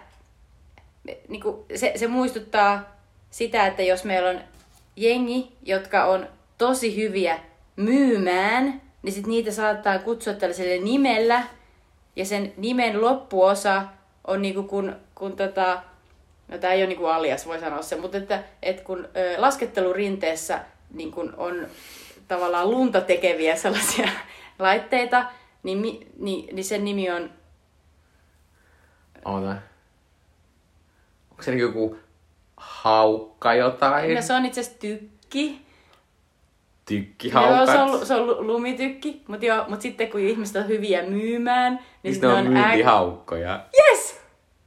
niinku, 1.28 1.66
se, 1.74 1.92
se 1.96 2.06
muistuttaa 2.06 2.96
sitä, 3.30 3.66
että 3.66 3.82
jos 3.82 4.04
meillä 4.04 4.30
on 4.30 4.40
jengi, 4.96 5.52
jotka 5.62 6.04
on 6.04 6.28
tosi 6.58 6.96
hyviä 6.96 7.38
myymään, 7.76 8.82
niin 9.02 9.12
sit 9.12 9.26
niitä 9.26 9.52
saattaa 9.52 9.98
kutsua 9.98 10.32
tällaiselle 10.32 10.84
nimellä, 10.84 11.42
ja 12.16 12.24
sen 12.24 12.52
nimen 12.56 13.00
loppuosa 13.00 13.82
on 14.24 14.42
niinku 14.42 14.62
kun, 14.62 14.96
kun 15.14 15.36
tota, 15.36 15.82
no 16.48 16.58
tää 16.58 16.72
ei 16.72 16.80
ole 16.80 16.86
niinku 16.86 17.06
alias, 17.06 17.46
voi 17.46 17.60
sanoa 17.60 17.82
se, 17.82 17.96
mutta 17.96 18.18
että, 18.18 18.44
et 18.62 18.80
kun 18.80 19.08
ö, 19.16 19.34
laskettelurinteessä 19.38 20.60
niin 20.90 21.12
kun 21.12 21.34
on 21.36 21.66
tavallaan 22.28 22.70
lunta 22.70 23.00
tekeviä 23.00 23.56
sellaisia 23.56 24.08
laitteita, 24.58 25.26
niin, 25.62 25.78
mi, 25.78 26.06
niin, 26.18 26.56
niin 26.56 26.64
sen 26.64 26.84
nimi 26.84 27.10
on 27.10 27.30
Oota. 29.24 29.56
Onko 31.36 31.42
se 31.42 31.50
niinku 31.50 31.66
joku 31.66 31.96
haukka 32.56 33.54
jotain? 33.54 34.14
No 34.14 34.22
se 34.22 34.32
on 34.34 34.46
itse 34.46 34.60
asiassa 34.60 34.80
tykki. 34.80 35.48
Joo, 35.50 35.58
Tykkihaukat? 36.86 37.66
se 37.70 37.78
on, 37.78 38.06
se 38.06 38.14
on 38.14 38.26
lu- 38.26 38.46
lumitykki, 38.46 39.22
mutta 39.28 39.46
joo, 39.46 39.64
mut 39.68 39.80
sitten 39.80 40.10
kun 40.10 40.20
ihmiset 40.20 40.56
on 40.56 40.68
hyviä 40.68 41.02
myymään, 41.02 41.72
niin 41.72 41.82
Niin 42.02 42.14
sitten 42.14 42.30
ne 42.30 42.36
on 42.36 42.46
äk- 42.46 42.48
myyntihaukkoja. 42.50 43.60
Yes! 43.90 44.20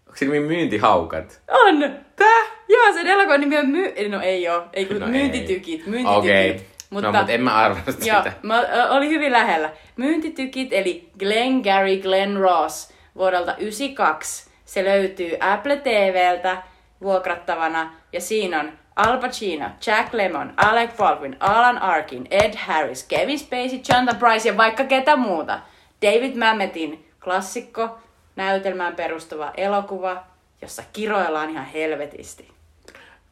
Onko 0.07 0.17
se 0.17 0.25
nimi 0.25 0.39
myyntihaukat? 0.39 1.41
On! 1.51 1.79
Tää? 2.15 2.41
Joo, 2.69 2.93
sen 2.93 3.07
elokuvan 3.07 3.39
nimi 3.39 3.57
on 3.57 3.69
my... 3.69 3.93
No 4.09 4.21
ei 4.21 4.49
oo, 4.49 4.63
ei 4.73 4.85
kun 4.85 4.99
No 4.99 4.99
no 4.99 5.13
ei. 5.13 5.19
myyntitykit, 5.19 5.85
myyntitykit. 5.87 6.17
Okei. 6.17 6.49
Okay. 6.51 6.61
No, 6.91 7.11
mutta 7.11 7.31
en 7.33 7.41
mä 7.41 7.55
arvannut 7.55 8.05
Joo, 8.05 8.17
sitä. 8.17 8.33
mä, 8.43 8.59
ö, 8.59 8.89
oli 8.89 9.09
hyvin 9.09 9.31
lähellä. 9.31 9.71
Myyntitykit, 9.97 10.73
eli 10.73 11.09
Glenn 11.19 11.61
Gary 11.61 11.97
Glenn 11.97 12.37
Ross 12.37 12.93
vuodelta 13.15 13.55
92. 13.57 14.48
Se 14.69 14.83
löytyy 14.85 15.37
Apple 15.39 15.77
TVltä 15.77 16.57
vuokrattavana, 17.01 17.91
ja 18.13 18.21
siinä 18.21 18.59
on 18.59 18.71
Al 18.95 19.17
Pacino, 19.17 19.65
Jack 19.87 20.13
Lemmon, 20.13 20.53
Alec 20.57 20.97
Baldwin, 20.97 21.37
Alan 21.39 21.77
Arkin, 21.77 22.27
Ed 22.31 22.53
Harris, 22.57 23.03
Kevin 23.03 23.39
Spacey, 23.39 23.79
Jonathan 23.89 24.15
Price 24.19 24.49
ja 24.49 24.57
vaikka 24.57 24.83
ketä 24.83 25.15
muuta. 25.15 25.59
David 26.01 26.35
Mametin 26.37 27.09
klassikko, 27.23 27.97
näytelmään 28.35 28.95
perustuva 28.95 29.51
elokuva, 29.57 30.23
jossa 30.61 30.83
kiroillaan 30.93 31.49
ihan 31.49 31.65
helvetisti. 31.65 32.49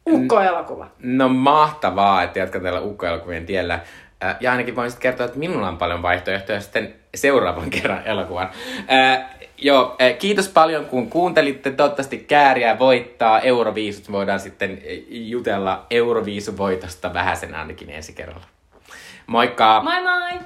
Ukko-elokuva. 0.10 0.88
No 1.00 1.30
mahtavaa, 1.30 2.24
että 2.24 2.40
jatkan 2.40 2.62
tällä 2.62 2.82
ukkoelokuvien 2.82 3.46
tiellä. 3.46 3.80
Äh, 4.24 4.36
Ja 4.40 4.52
ainakin 4.52 4.76
voin 4.76 4.92
sitten 4.92 5.02
kertoa, 5.02 5.26
että 5.26 5.40
minulla 5.40 5.68
on 5.68 5.78
paljon 5.78 6.02
vaihtoehtoja 6.02 6.62
sitten 6.62 6.96
seuraavan 7.16 7.70
kerran 7.82 8.06
elokuvan. 8.06 8.50
Joo, 9.58 9.96
äh, 10.02 10.18
kiitos 10.18 10.50
paljon 10.50 10.86
kun 10.86 11.10
kuuntelitte. 11.10 11.72
Toivottavasti 11.72 12.18
kääriä 12.18 12.80
voittaa 12.80 13.40
Euroviisut. 13.40 14.12
Voidaan 14.12 14.40
sitten 14.40 14.72
äh, 14.72 14.78
jutella 15.10 15.86
Euroviisuvoitosta 15.90 17.14
vähäsen 17.14 17.56
ainakin 17.56 17.90
ensi 17.90 18.14
kerralla. 18.14 18.46
Moikka! 19.28 19.82
Moi 19.84 20.02
moi! 20.02 20.40